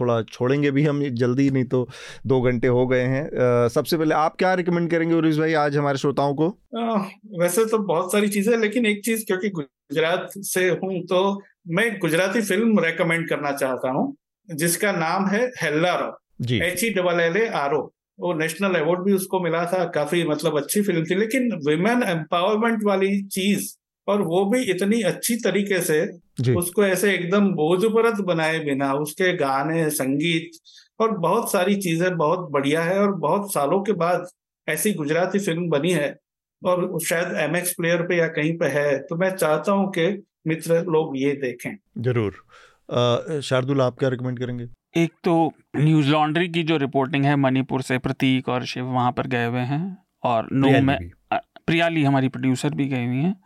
थोड़ा 0.00 0.20
छोड़ेंगे 0.24 0.70
भी 0.70 0.84
हम 0.84 1.02
जल्दी 1.14 1.48
नहीं 1.50 1.64
तो 1.64 1.86
दो 2.26 2.40
घंटे 2.42 2.68
हो 2.68 2.86
गए 2.86 3.04
हैं। 3.04 3.68
सबसे 3.68 3.96
पहले 3.96 4.14
आप 4.14 4.36
क्या 4.38 4.52
रिकमेंड 4.54 4.90
करेंगे 4.90 5.14
उरीस 5.14 5.38
भाई 5.38 5.52
आज 5.54 5.76
हमारे 5.76 5.98
श्रोताओं 5.98 6.34
को? 6.34 6.48
आ, 6.78 6.96
वैसे 7.40 7.64
तो 7.64 7.78
बहुत 7.84 8.12
सारी 8.12 8.28
चीज़ें 8.28 8.56
लेकिन 8.58 8.86
एक 8.86 9.04
चीज़ 9.04 9.24
क्योंकि 9.26 9.48
गुजरात 9.50 10.30
से 10.44 10.68
हूँ 10.70 11.00
तो 11.06 11.24
मैं 11.68 11.90
गुजराती 12.00 12.40
फ़िल्म 12.42 12.78
रेकमेंड 12.84 13.28
करना 13.28 13.52
चाहता 13.52 13.90
हूँ 13.90 14.14
जिसका 14.48 14.92
नाम 14.92 15.26
है 15.28 15.46
Hellaro 15.62 16.12
H 16.54 16.84
E 16.84 16.90
double 16.94 17.20
L 17.20 17.36
A 17.36 17.46
R 17.56 17.74
O 17.74 17.82
वो 18.18 18.32
नेशनल 18.34 18.74
अवार्ड 18.74 19.00
भी 19.00 19.12
उसको 19.12 19.40
मिला 19.40 19.64
था 19.66 19.84
काफ़ी 19.84 20.24
मतलब 20.24 20.56
अच्छी 20.56 20.82
फ़िल्म 20.82 21.04
थी 21.04 21.14
लेकिन 21.14 21.52
विमेन 21.66 22.02
एम्पावरमेंट 22.02 22.84
वाली 22.84 23.22
चीज़ 23.28 23.72
और 24.08 24.22
वो 24.22 24.44
भी 24.44 24.62
इतनी 24.62 25.02
अच्छी 25.02 25.36
तरीके 25.36 25.80
से 25.80 26.00
उसको 26.54 26.84
ऐसे 26.84 27.12
एकदम 27.14 27.48
बोझपरत 27.54 28.20
बनाए 28.20 28.58
बिना 28.58 28.92
उसके 28.94 29.32
गाने 29.36 29.88
संगीत 29.90 30.50
और 31.00 31.16
बहुत 31.18 31.52
सारी 31.52 31.76
चीज़ें 31.76 32.16
बहुत 32.16 32.50
बढ़िया 32.50 32.82
है 32.82 32.98
और 33.00 33.12
बहुत 33.12 33.52
सालों 33.52 33.82
के 33.82 33.92
बाद 33.92 34.26
ऐसी 34.68 34.92
गुजराती 34.92 35.38
फ़िल्म 35.38 35.68
बनी 35.68 35.92
है 35.92 36.14
और 36.62 37.00
शायद 37.00 37.34
एम 37.38 37.56
एक्स 37.56 37.72
प्लेयर 37.72 38.02
पे 38.02 38.16
या 38.16 38.28
कहीं 38.28 38.56
पे 38.58 38.66
है 38.66 38.98
तो 38.98 39.16
मैं 39.16 39.30
चाहता 39.36 39.72
हूँ 39.72 39.90
कि 39.90 40.06
मित्र 40.46 40.82
लोग 40.84 41.18
ये 41.18 41.32
देखें। 41.32 41.76
ज़रूर। 41.98 43.40
शार्दुल 43.40 43.80
आप 43.80 43.98
क्या 43.98 44.08
रिकमेंड 44.08 44.38
करेंगे? 44.38 44.66
एक 44.96 45.12
तो 45.24 45.52
न्यूज़ 45.76 46.10
लॉन्ड्री 46.10 46.48
की 46.48 46.62
जो 46.62 46.76
रिपोर्टिंग 46.76 47.24
है 47.24 47.36
मणिपुर 47.36 47.82
से 47.82 47.98
प्रतीक 47.98 48.48
और 48.48 48.64
शिव 48.64 48.84
वहाँ 48.84 49.12
पर 49.12 49.26
गए 49.26 49.46
हुए 49.46 49.60
हैं 49.60 49.98
और 50.22 50.48
नो 50.52 50.80
में 50.80 51.10
प्रियाली 51.34 52.04
हमारी 52.04 52.28
प्रोड्यूसर 52.28 52.70
भी 52.70 52.86
गई 52.86 53.06
हुई 53.06 53.16
हैं। 53.16 53.40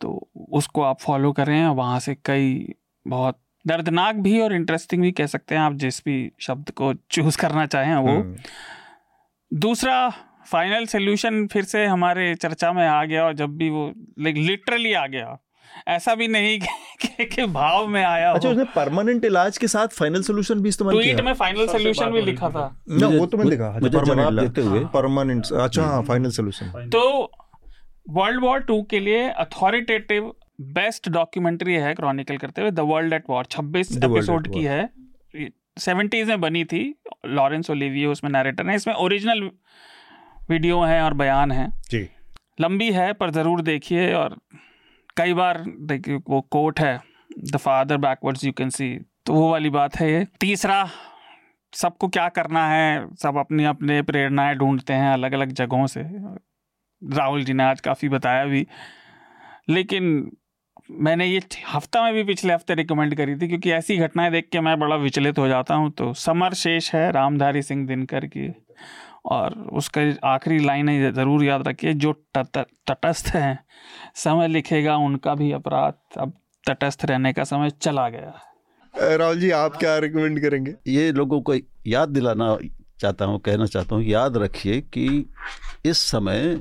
तो 0.00 0.30
उसको 0.48 0.82
आप 0.82 1.00
फॉलो 1.00 1.32
करें 1.32 1.64
और 1.64 1.76
वहाँ 1.76 2.00
से 2.00 2.16
कई 2.24 2.74
बहुत 3.06 3.40
दर्दनाक 3.66 4.14
भी 4.14 4.40
और 4.40 4.54
इंटरेस्टिंग 4.54 5.02
भी 5.02 5.12
कह 5.12 5.26
सकते 5.26 5.54
हैं 5.54 5.62
आप 5.62 5.74
जिस 5.74 6.00
भी 6.00 6.32
शब्द 6.40 6.70
को 6.70 6.94
चूज़ 6.94 7.38
करना 7.38 7.66
चाहें 7.66 7.94
वो। 7.94 8.08
हम्म। 8.08 8.36
दूसरा 9.52 10.10
फाइनल 10.46 10.86
सोल्यूशन 10.86 11.46
फिर 11.46 11.64
से 11.64 11.86
हमारे 11.86 12.34
चर्चा 12.34 12.72
में 12.72 12.88
आ 12.88 13.04
गया 13.04 13.24
और 13.24 13.32
जब 13.32 13.56
भी 13.56 13.70
वो 13.70 13.92
लाइक 14.18 14.36
लिटरली 14.36 14.92
आ 14.92 15.06
गया। 15.06 15.38
ऐसा 15.86 16.14
भी 16.14 16.26
नहीं 16.28 16.58
के, 16.60 17.24
के 17.24 17.44
भाव 17.48 17.86
में 17.86 18.02
आया 18.04 18.30
अच्छा 18.32 18.48
उसने 18.48 18.64
परमानेंट 18.74 19.24
इलाज 19.24 19.58
के 19.58 19.68
साथ 19.68 19.88
फाइनल 19.94 20.22
सोल्यूशन 20.22 20.60
भी 20.60 20.68
इस्तेमाल 20.68 20.94
किया? 20.94 21.04
ट्वीट 21.04 21.24
में 21.24 21.32
फाइनल 21.34 21.66
सोल्यूशन 21.68 22.10
भी 22.12 22.20
लिखा 22.22 22.50
था। 22.50 22.64
ना 22.90 23.06
वो 23.08 23.26
तो 23.26 23.38
मैं 23.38 23.48
देखा 23.48 23.70
मुझे 23.82 23.98
जवाब 24.00 24.40
देते 24.40 24.60
हुए। 24.62 24.84
परमानेंट 24.94 25.52
अच्छा 25.54 25.82
हाँ 25.82 26.02
फाइनल 26.04 26.30
सोल्यूशन 26.30 26.88
तो 26.92 27.02
वर्ल्ड 28.10 28.40
वॉर 28.42 28.60
टू 28.62 28.82
के 28.90 29.00
लिए 29.00 29.28
अथॉरिटेटिव 29.30 30.32
बेस्ट 30.72 31.08
डॉक्यूमेंट्री 31.10 31.74
है 31.76 31.94
क्रॉनिकल 31.94 32.36
करते 32.36 32.62
हुए 32.62 32.70
द 32.70 32.80
वर्ल्ड 32.88 33.12
एट 33.12 33.24
वॉर 33.30 33.44
छब्बीस 33.50 33.96
एपिसोड 33.96 34.52
की 34.52 34.62
है। 34.64 34.88
सेवेंटीज 35.78 36.28
में 36.28 36.40
बनी 36.40 36.64
थी 36.64 36.82
लॉरेंस 37.28 37.70
ओलिवियो 37.70 38.12
उसमें 38.12 38.30
नरेटर 38.30 38.68
है 38.68 38.76
इसमें 38.76 38.94
ओरिजिनल 38.96 39.50
वीडियो 40.50 40.80
हैं 40.82 41.00
और 41.02 41.14
बयान 41.14 41.52
हैं। 41.52 41.68
जी। 41.90 42.08
लंबी 42.60 42.90
है 42.92 43.12
पर 43.12 43.30
ज़रूर 43.30 43.60
देखिए 43.62 44.12
और 44.14 44.36
कई 45.16 45.34
बार, 45.34 45.62
देखिए, 45.68 46.20
वो 46.28 46.40
कोट 46.50 46.80
है 46.80 47.00
the 47.52 47.56
father 47.56 47.96
backwards 47.96 48.44
you 48.44 48.52
can 48.52 48.70
see 48.70 48.88
तो 49.26 49.34
वो 49.34 49.50
वाली 49.50 49.70
बात 49.70 49.96
है 49.96 50.10
ये। 50.12 50.26
तीसरा, 50.40 50.88
सबको 51.72 52.08
क्या 52.08 52.28
करना 52.28 52.66
है? 52.68 53.14
सब 53.14 53.36
अपने 53.36 53.64
अपने 53.64 54.00
प्रेरणाएँ 54.02 54.54
ढूंढते 54.56 54.92
हैं 54.92 55.12
अलग 55.12 55.32
अलग 55.32 55.52
जगहों 55.52 55.86
से। 55.86 56.02
राहुल 57.02 57.44
जी 57.44 57.52
ने 57.52 57.64
आज 57.64 57.80
काफ़ी 57.80 58.08
बताया 58.08 58.44
भी। 58.44 58.66
लेकिन 59.68 60.30
मैंने 60.90 61.26
ये 61.26 61.40
हफ़्ता 61.68 62.02
में 62.02 62.12
भी 62.14 62.24
पिछले 62.24 62.52
हफ़्ते 62.52 62.74
रिकमेंड 62.74 63.14
करी 63.14 63.34
थी, 63.36 63.48
क्योंकि 63.48 63.70
ऐसी 63.72 63.96
घटनाएँ 63.96 64.30
देख 64.30 64.48
के 64.52 64.60
मैं 64.60 64.78
बड़ा 64.78 64.96
विचलित 64.96 65.38
हो 65.38 65.48
जाता 65.48 65.74
हूँ। 65.74 65.90
तो 65.90 66.12
समर 66.14 66.54
शेष 66.54 66.94
है, 66.94 67.10
रामधारी 67.12 67.62
सिंह 67.62 67.86
दिनकर 67.86 68.26
की। 68.26 68.48
और 69.26 69.54
उसका 69.72 70.02
आखिरी 70.24 70.58
लाइन 70.64 70.88
है 70.88 71.12
ज़रूर 71.12 71.44
याद 71.44 71.66
रखिए 71.68 71.92
जो 71.94 72.12
तटस्थ 72.36 73.28
हैं 73.34 73.58
समय 74.14 74.48
लिखेगा 74.48 74.96
उनका 74.96 75.34
भी 75.34 75.50
अपराध। 75.52 75.94
अब 76.18 76.32
तटस्थ 76.64 77.04
रहने 77.04 77.32
का 77.32 77.44
समय 77.44 77.70
चला 77.82 78.08
गया। 78.08 79.16
राहुल 79.16 79.40
जी 79.40 79.50
आप 79.50 79.76
क्या 79.76 79.96
रिकमेंड 79.98 80.40
करेंगे? 80.40 80.74
ये 80.86 81.10
लोगों 81.12 81.40
को 81.40 81.54
याद 81.86 82.08
दिलाना 82.08 82.56
चाहता 83.00 83.24
हूँ 83.24 83.38
कहना 83.40 83.66
चाहता 83.66 83.94
हूँ 83.94 84.04
याद 84.04 84.36
रखिए 84.36 84.80
कि 84.80 85.06
इस 85.86 85.98
समय 85.98 86.58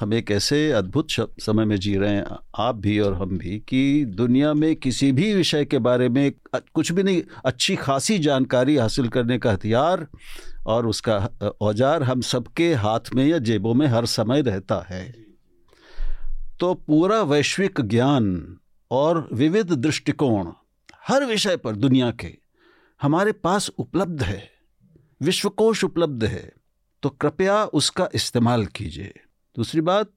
हम 0.00 0.14
एक 0.14 0.30
ऐसे 0.30 0.70
अद्भुत 0.72 1.06
समय 1.40 1.64
में 1.64 1.76
जी 1.76 1.94
रहे 1.96 2.14
हैं 2.14 2.24
आप 2.58 2.76
भी 2.76 2.98
और 2.98 3.14
हम 3.14 3.36
भी 3.38 3.58
कि 3.68 4.04
दुनिया 4.04 4.52
में 4.54 4.74
किसी 4.76 5.10
भी 5.12 5.34
विषय 5.34 5.64
के 5.64 5.78
बारे 5.78 6.08
में 6.08 6.32
कुछ 6.56 6.92
भी 6.92 7.02
नहीं 7.02 7.22
अच्छी 7.44 7.76
खासी 7.76 8.18
जानकारी 8.18 8.76
हासिल 8.76 9.08
करने 9.08 9.38
का 9.38 9.52
हथियार 9.52 10.06
और 10.66 10.86
उसका 10.86 11.16
औज़ार 11.60 12.02
हम 12.02 12.20
सबके 12.20 12.72
हाथ 12.74 13.12
में 13.14 13.24
या 13.26 13.38
जेबों 13.40 13.74
में 13.74 13.86
हर 13.86 14.06
समय 14.06 14.42
रहता 14.42 14.80
है। 14.90 15.04
तो 16.60 16.72
पूरा 16.76 17.20
वैश्विक 17.24 17.80
ज्ञान 17.80 18.56
और 18.90 19.28
विविध 19.32 19.72
दृष्टिकोण 19.72 20.52
हर 21.08 21.24
विषय 21.24 21.56
पर 21.56 21.76
दुनिया 21.76 22.10
के 22.10 22.36
हमारे 23.00 23.32
पास 23.32 23.68
उपलब्ध 23.78 24.22
है 24.22 24.42
विश्वकोश 25.20 25.84
उपलब्ध 25.84 26.24
है। 26.24 26.52
तो 27.02 27.08
कृपया 27.10 27.64
उसका 27.64 28.08
इस्तेमाल 28.14 28.66
कीजिए। 28.66 29.12
दूसरी 29.56 29.80
बात 29.80 30.10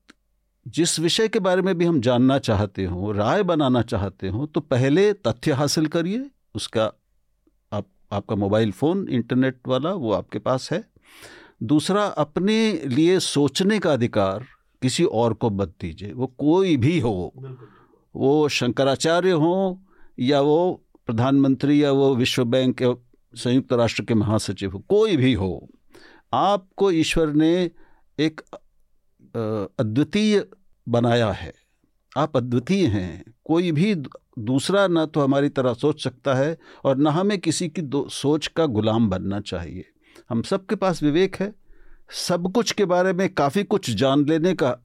जिस 0.65 0.99
विषय 0.99 1.27
के 1.27 1.39
बारे 1.39 1.61
में 1.61 1.77
भी 1.77 1.85
हम 1.85 1.99
जानना 2.01 2.38
चाहते 2.39 2.85
हो 2.85 3.11
राय 3.11 3.43
बनाना 3.43 3.81
चाहते 3.84 4.30
हो 4.30 4.45
तो 4.45 4.61
पहले 4.61 5.11
तथ्य 5.13 5.51
हासिल 5.51 5.88
करिए 5.88 6.30
उसका 6.55 6.85
आपका 8.15 8.35
मोबाइल 8.35 8.71
फ़ोन 8.71 9.07
इंटरनेट 9.09 9.59
वाला 9.67 9.93
वो 9.93 10.11
आपके 10.11 10.39
पास 10.39 10.71
है। 10.71 10.83
दूसरा 11.63 12.03
अपने 12.17 12.57
लिए 12.85 13.19
सोचने 13.19 13.79
का 13.79 13.93
अधिकार 13.93 14.45
किसी 14.81 15.03
और 15.03 15.33
को 15.33 15.49
मत 15.49 15.73
दीजिए। 15.81 16.11
वो 16.13 16.27
कोई 16.27 16.75
भी 16.77 16.99
हो 16.99 17.33
वो 18.15 18.47
शंकराचार्य 18.49 19.31
हो 19.31 19.81
या 20.19 20.41
वो 20.41 20.81
प्रधानमंत्री 21.05 21.83
या 21.83 21.91
वो 21.91 22.15
विश्व 22.15 22.43
बैंक 22.45 22.81
या 22.81 22.93
संयुक्त 23.33 23.73
राष्ट्र 23.73 24.03
के 24.03 24.13
महासचिव 24.13 24.71
हो 24.71 24.79
कोई 24.89 25.17
भी 25.17 25.33
हो 25.33 25.67
आपको 26.33 26.91
ईश्वर 26.91 27.33
ने 27.33 27.51
एक 28.19 28.41
अद्वितीय 29.79 30.45
बनाया 30.87 31.31
है। 31.31 31.53
आप 32.17 32.37
अद्वितीय 32.37 32.85
हैं 32.87 33.33
कोई 33.45 33.71
भी 33.71 33.93
दूसरा 34.38 34.88
ना 34.88 35.06
तो 35.06 35.22
हमारी 35.22 35.49
तरह 35.49 35.74
सोच 35.74 36.03
सकता 36.03 36.34
है 36.34 36.57
और 36.86 36.98
ना 36.98 37.12
हमें 37.12 37.38
किसी 37.38 37.68
की 37.70 37.90
सोच 38.12 38.48
का 38.48 38.66
गुलाम 38.66 39.10
बनना 39.10 39.40
चाहिए। 39.40 39.86
हम 40.30 40.41
सबके 40.41 40.76
पास 40.76 41.03
विवेक 41.03 41.36
है। 41.36 41.53
सब 42.28 42.52
कुछ 42.52 42.72
के 42.72 42.86
बारे 42.86 43.14
में 43.14 43.28
काफ़ी 43.34 43.64
कुछ 43.64 43.90
जान 43.90 44.26
लेने 44.26 44.53
का 44.53 44.78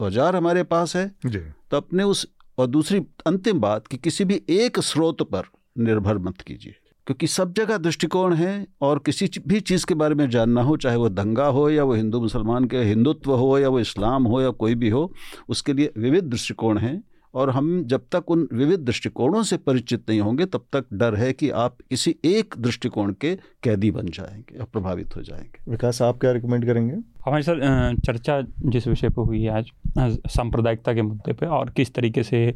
औज़ार 0.00 0.36
हमारे 0.36 0.62
पास 0.62 0.96
है। 0.96 1.10
जी। 1.26 1.38
तो 1.38 1.76
अपने 1.76 2.02
उस 2.02 2.26
और 2.58 2.66
दूसरी 2.66 2.98
अंतिम 3.26 3.60
बात 3.60 3.86
कि 3.86 3.96
किसी 3.96 4.24
भी 4.24 4.42
एक 4.50 4.80
स्रोत 4.80 5.22
पर 5.22 5.48
निर्भर 5.78 6.18
मत 6.18 6.40
कीजिए। 6.40 6.74
क्योंकि 7.06 7.26
सब 7.26 7.52
जगह 7.52 7.76
दृष्टिकोण 7.78 8.34
है 8.34 8.66
और 8.80 8.98
किसी 8.98 9.30
भी 9.48 9.60
चीज़ 9.60 9.86
के 9.86 9.94
बारे 9.94 10.14
में 10.14 10.28
जानना 10.30 10.62
हो 10.62 10.76
चाहे 10.76 10.96
वो 10.96 11.08
दंगा 11.08 11.46
हो 11.46 11.68
या 11.70 11.84
वो 11.84 11.94
हिंदू 11.94 12.20
मुसलमान 12.20 12.64
के 12.64 12.78
हिंदुत्व 12.78 13.32
हो 13.32 13.58
या 13.58 13.68
वो 13.68 13.80
इस्लाम 13.80 14.24
हो 14.24 14.40
या 14.42 14.50
कोई 14.50 14.74
भी 14.74 14.88
हो 14.88 15.12
उसके 15.48 15.72
लिए 15.72 15.92
विविध 15.98 16.24
दृष्टिकोण 16.24 16.78
हैं। 16.78 17.02
और 17.36 17.50
हम 17.50 17.84
जब 17.84 18.04
तक 18.12 18.30
उन 18.30 18.46
विविध 18.52 18.80
दृष्टिकोणों 18.80 19.42
से 19.42 19.56
परिचित 19.56 20.10
नहीं 20.10 20.20
होंगे 20.20 20.44
तब 20.46 20.64
तक 20.72 20.84
डर 20.92 21.14
है 21.14 21.32
कि 21.32 21.50
आप 21.50 21.76
किसी 21.90 22.14
एक 22.24 22.54
दृष्टिकोण 22.58 23.12
के 23.12 23.34
कैदी 23.62 23.90
बन 23.90 24.06
जाएँगे 24.06 24.58
और 24.58 24.66
प्रभावित 24.72 25.16
हो 25.16 25.22
जाएँगे। 25.22 25.70
विकास 25.70 26.02
आप 26.02 26.18
क्या 26.18 26.32
रिकमेंड 26.32 26.66
करेंगे? 26.66 26.94
हमारी 27.26 27.42
सर 27.42 27.96
चर्चा 28.06 28.40
जिस 28.62 28.86
विषय 28.86 29.08
पर 29.08 29.22
हुई 29.22 29.42
है 29.42 29.50
आज 29.50 30.18
सांप्रदायिकता 30.26 30.94
के 30.94 31.02
मुद्दे 31.02 31.32
पे 31.32 31.46
और 31.46 31.70
किस 31.70 31.94
तरीके 31.94 32.22
से 32.22 32.54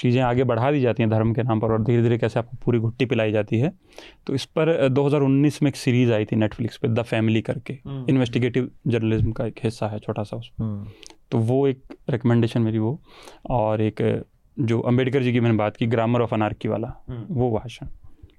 चीज़ें 0.00 0.20
आगे 0.22 0.44
बढ़ा 0.44 0.70
दी 0.72 0.80
जाती 0.80 1.02
हैं 1.02 1.10
धर्म 1.10 1.32
के 1.34 1.42
नाम 1.42 1.60
पर 1.60 1.72
और 1.72 1.82
धीरे 1.82 2.02
धीरे 2.02 2.18
कैसे 2.18 2.38
आपको 2.38 2.56
पूरी 2.64 2.78
घुट्टी 2.78 3.06
पिलाई 3.06 3.32
जाती 3.32 3.58
है 3.58 3.72
तो 4.26 4.34
इस 4.34 4.44
पर 4.44 4.88
2019 4.88 5.62
में 5.62 5.68
एक 5.70 5.76
सीरीज़ 5.76 6.12
आई 6.12 6.24
थी 6.24 6.36
नेटफ्लिक्स 6.36 6.76
पे 6.76 6.88
द 6.88 7.02
फैमिली 7.02 7.40
करके। 7.40 7.78
इन्वेस्टिगेटिव 8.08 8.70
जर्नलिज्म 8.86 9.32
का 9.32 9.46
एक 9.46 9.60
हिस्सा 9.64 9.86
है 9.86 9.98
छोटा 9.98 10.22
सा 10.22 10.36
उसमें। 10.36 10.84
तो 11.30 11.38
वो 11.40 11.66
एक 11.68 11.82
रिकमेंडेशन 12.10 12.62
मेरी 12.62 12.78
वो 12.78 12.98
और 13.50 13.80
एक 13.82 14.02
जो 14.56 14.80
अंबेडकर 14.80 15.22
जी 15.22 15.32
की 15.32 15.40
मैंने 15.40 15.56
बात 15.56 15.76
की 15.76 15.86
ग्रामर 15.86 16.20
ऑफ़ 16.20 16.34
अनारकी 16.34 16.68
वाला 16.68 16.92
वो 17.08 17.50
भाषण। 17.52 17.86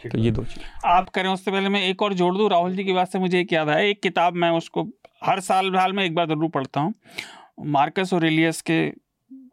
तो 0.04 0.18
ये 0.18 0.32
दो 0.32 0.44
चीज़। 0.44 0.64
आप 0.86 1.10
करें 1.10 1.30
उससे 1.30 1.52
पहले 1.52 1.70
मैं 1.70 1.82
एक 1.82 2.02
और 2.02 2.14
जोड़ 2.14 2.36
दूँ 2.38 2.50
राहुल 2.50 2.76
जी 2.76 2.84
की 2.84 2.94
बात 2.94 3.12
से 3.12 3.20
मुझे 3.20 3.40
एक 3.40 3.54
याद 3.54 3.70
आया। 3.70 3.80
एक 3.80 4.02
किताब 4.02 4.34
मैं 4.36 4.50
उसको 4.52 4.84
हर 5.24 5.40
साल 5.40 5.76
हाल 5.76 5.94
में 5.94 6.04
एक 6.04 6.16
बार 6.16 6.28
ज़रूर 6.28 6.50
पढ़ता 6.50 6.80
हूँ 6.80 6.94
मार्कस 7.68 8.14
और 8.14 8.20
ओरेलियस 8.20 8.62
के 8.62 8.80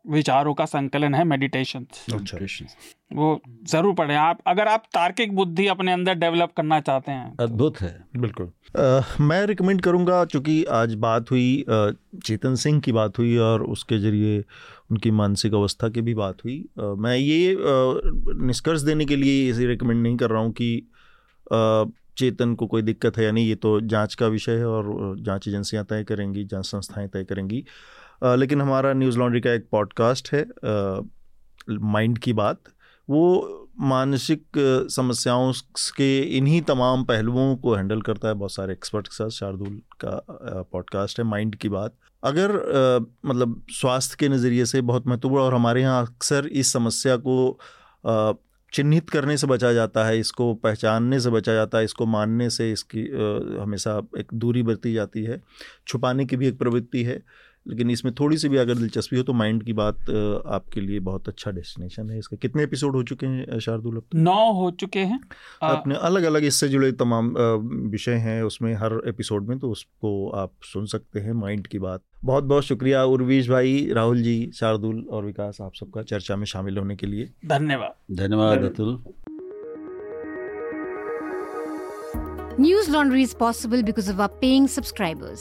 विचारों 0.05 0.53
का 0.55 0.65
संकलन 0.67 1.15
है 1.15 1.25
मेडिटेशन 1.25 1.87
अच्छा। 2.15 2.39
वो 3.13 3.41
ज़रूर 3.69 3.95
पढ़े। 3.95 4.15
आप 4.17 4.39
अगर 4.47 4.69
आप 4.69 4.85
तार्किक 4.95 5.35
बुद्धि 5.37 5.67
अपने 5.67 5.93
अंदर 5.93 6.15
डेवलप 6.15 6.53
करना 6.57 6.81
चाहते 6.81 7.13
हैं 7.13 7.35
अद्भुत 7.41 7.81
है। 7.81 7.93
बिल्कुल। 8.17 8.51
आ, 8.79 9.01
मैं 9.21 9.45
रिकमेंड 9.47 9.81
करूँगा 9.83 10.25
चूँकि 10.25 10.63
आज 10.73 10.95
बात 11.05 11.31
हुई 11.31 11.65
चेतन 11.69 12.55
सिंह 12.57 12.81
की 12.81 12.93
बात 12.93 13.19
हुई 13.19 13.37
और 13.39 13.63
उसके 13.65 13.99
ज़रिए 13.99 14.39
उनकी 14.91 15.11
मानसिक 15.13 15.55
अवस्था 15.55 15.89
की 15.89 16.01
भी 16.01 16.15
बात 16.15 16.45
हुई। 16.45 16.59
आ, 16.81 16.83
मैं 16.85 17.17
ये 17.17 17.57
निष्कर्ष 18.47 18.83
देने 18.83 19.05
के 19.05 19.17
लिए 19.17 19.49
इसे 19.51 19.67
रिकमेंड 19.67 20.03
नहीं 20.03 20.17
कर 20.17 20.31
रहा 20.31 20.43
हूँ 20.43 20.53
कि 20.53 20.77
आ, 21.53 21.85
चेतन 22.19 22.55
को 22.55 22.67
कोई 22.67 22.83
दिक्कत 22.83 23.17
है 23.19 23.25
या 23.25 23.31
नहीं। 23.33 23.49
ये 23.49 23.55
तो 23.55 23.81
जाँच 23.83 24.15
का 24.15 24.27
विषय 24.29 24.57
है 24.57 24.67
और 24.67 25.17
जाँच 25.21 25.49
एजेंसियाँ 25.49 25.85
तय 25.85 26.05
करेंगी 26.05 26.45
जाँच 26.45 26.67
संस्थाएँ 26.67 27.09
तय 27.09 27.25
करेंगी। 27.25 27.65
लेकिन 28.23 28.61
हमारा 28.61 28.93
न्यूज़ 28.93 29.19
लॉन्ड्री 29.19 29.41
का 29.41 29.53
एक 29.53 29.69
पॉडकास्ट 29.71 30.33
है 30.33 30.47
माइंड 31.71 32.19
की 32.19 32.33
बात। 32.33 32.61
वो 33.09 33.61
मानसिक 33.81 34.47
समस्याओं 34.91 35.53
के 35.97 36.21
इन्हीं 36.39 36.61
तमाम 36.63 37.05
पहलुओं 37.05 37.57
को 37.57 37.75
हैंडल 37.75 38.01
करता 38.03 38.29
है 38.29 38.35
बहुत 38.35 38.53
सारे 38.53 38.73
एक्सपर्ट 38.73 39.09
के 39.09 39.15
साथ 39.15 39.29
शार्दुल 39.29 39.81
का 40.05 40.65
पॉडकास्ट 40.73 41.19
है 41.19 41.25
माइंड 41.25 41.55
की 41.57 41.69
बात। 41.69 41.95
अगर 42.23 42.51
आ, 42.51 43.29
मतलब 43.31 43.63
स्वास्थ्य 43.71 44.17
के 44.21 44.29
नज़रिए 44.29 44.65
से 44.65 44.81
बहुत 44.81 45.07
महत्वपूर्ण 45.07 45.43
और 45.43 45.55
हमारे 45.55 45.81
यहाँ 45.83 46.03
अक्सर 46.03 46.47
इस 46.47 46.73
समस्या 46.73 47.17
को 47.17 47.59
चिन्हित 48.73 49.11
करने 49.11 49.37
से 49.37 49.47
बचा 49.47 49.73
जाता 49.73 50.05
है 50.05 50.19
इसको 50.19 50.55
पहचानने 50.55 51.21
से 51.21 51.31
बचा 51.31 51.55
जाता 51.55 51.79
है 51.79 51.85
इसको 51.85 52.07
मानने 52.07 52.49
से 52.51 52.71
इसकी 52.73 53.03
हमेशा 53.61 54.01
एक 54.19 54.35
दूरी 54.35 54.63
बरती 54.63 54.93
जाती 54.93 55.25
है 55.25 55.41
छुपाने 55.87 56.25
की 56.25 56.37
भी 56.37 56.49
एक 56.49 56.59
प्रवृत्ति 56.59 57.03
है। 57.05 57.23
लेकिन 57.67 57.91
इसमें 57.91 58.13
थोड़ी 58.15 58.37
सी 58.37 58.49
भी 58.49 58.57
अगर 58.57 58.75
दिलचस्पी 58.75 59.17
हो 59.17 59.23
तो 59.23 59.33
माइंड 59.33 59.63
की 59.65 59.73
बात 59.73 60.11
आपके 60.57 60.81
लिए 60.81 61.01
बहुत 61.01 61.29
अच्छा 61.29 61.51
डेस्टिनेशन 61.51 62.11
है 62.11 62.19
इसका। 62.19 62.37
कितने 62.43 62.63
एपिसोड 62.63 62.97
हो 62.97 63.03
चुके 63.03 63.27
हैं 63.27 63.59
शार्दुल 63.61 63.97
अब 63.97 64.05
नौ 64.15 64.53
हो 64.53 64.71
चुके 64.71 64.99
हैं। 65.01 65.21
अपने 65.63 65.95
अलग 66.09 66.23
अलग 66.23 66.45
इससे 66.45 66.69
जुड़े 66.69 66.93
तमाम 66.93 67.35
विषय 67.91 68.15
हैं 68.27 68.43
उसमें 68.43 68.75
हर 68.75 69.01
एपिसोड 69.09 69.49
में 69.49 69.59
तो 69.59 69.71
उसको 69.71 70.29
आप 70.43 70.53
सुन 70.73 70.87
सकते 70.87 71.21
हैं 71.21 71.33
माइंड 71.33 71.67
की 71.67 71.79
बात। 71.79 72.03
बहुत 72.25 72.45
बहुत 72.45 72.65
शुक्रिया 72.65 73.05
उर्वीश 73.05 73.49
भाई 73.51 73.89
राहुल 73.93 74.23
जी 74.23 74.51
शार्दुल 74.55 75.05
और 75.11 75.25
विकास 75.25 75.61
आप 75.61 75.75
सबका 75.75 76.03
चर्चा 76.03 76.37
में 76.37 76.47
शामिल 76.47 76.79
होने 76.79 76.97
के 76.97 77.07
लिए। 77.07 77.31
धन्यवाद 77.47 78.17
धन्यवाद। 78.17 78.65
Atul. 78.65 79.03
News 82.57 82.89
Laundry 82.89 83.23
is 83.27 83.33
possible 83.35 83.81
because 83.83 84.09
of 84.11 84.21
our 84.21 84.35
paying 84.41 84.67
subscribers. 84.69 85.41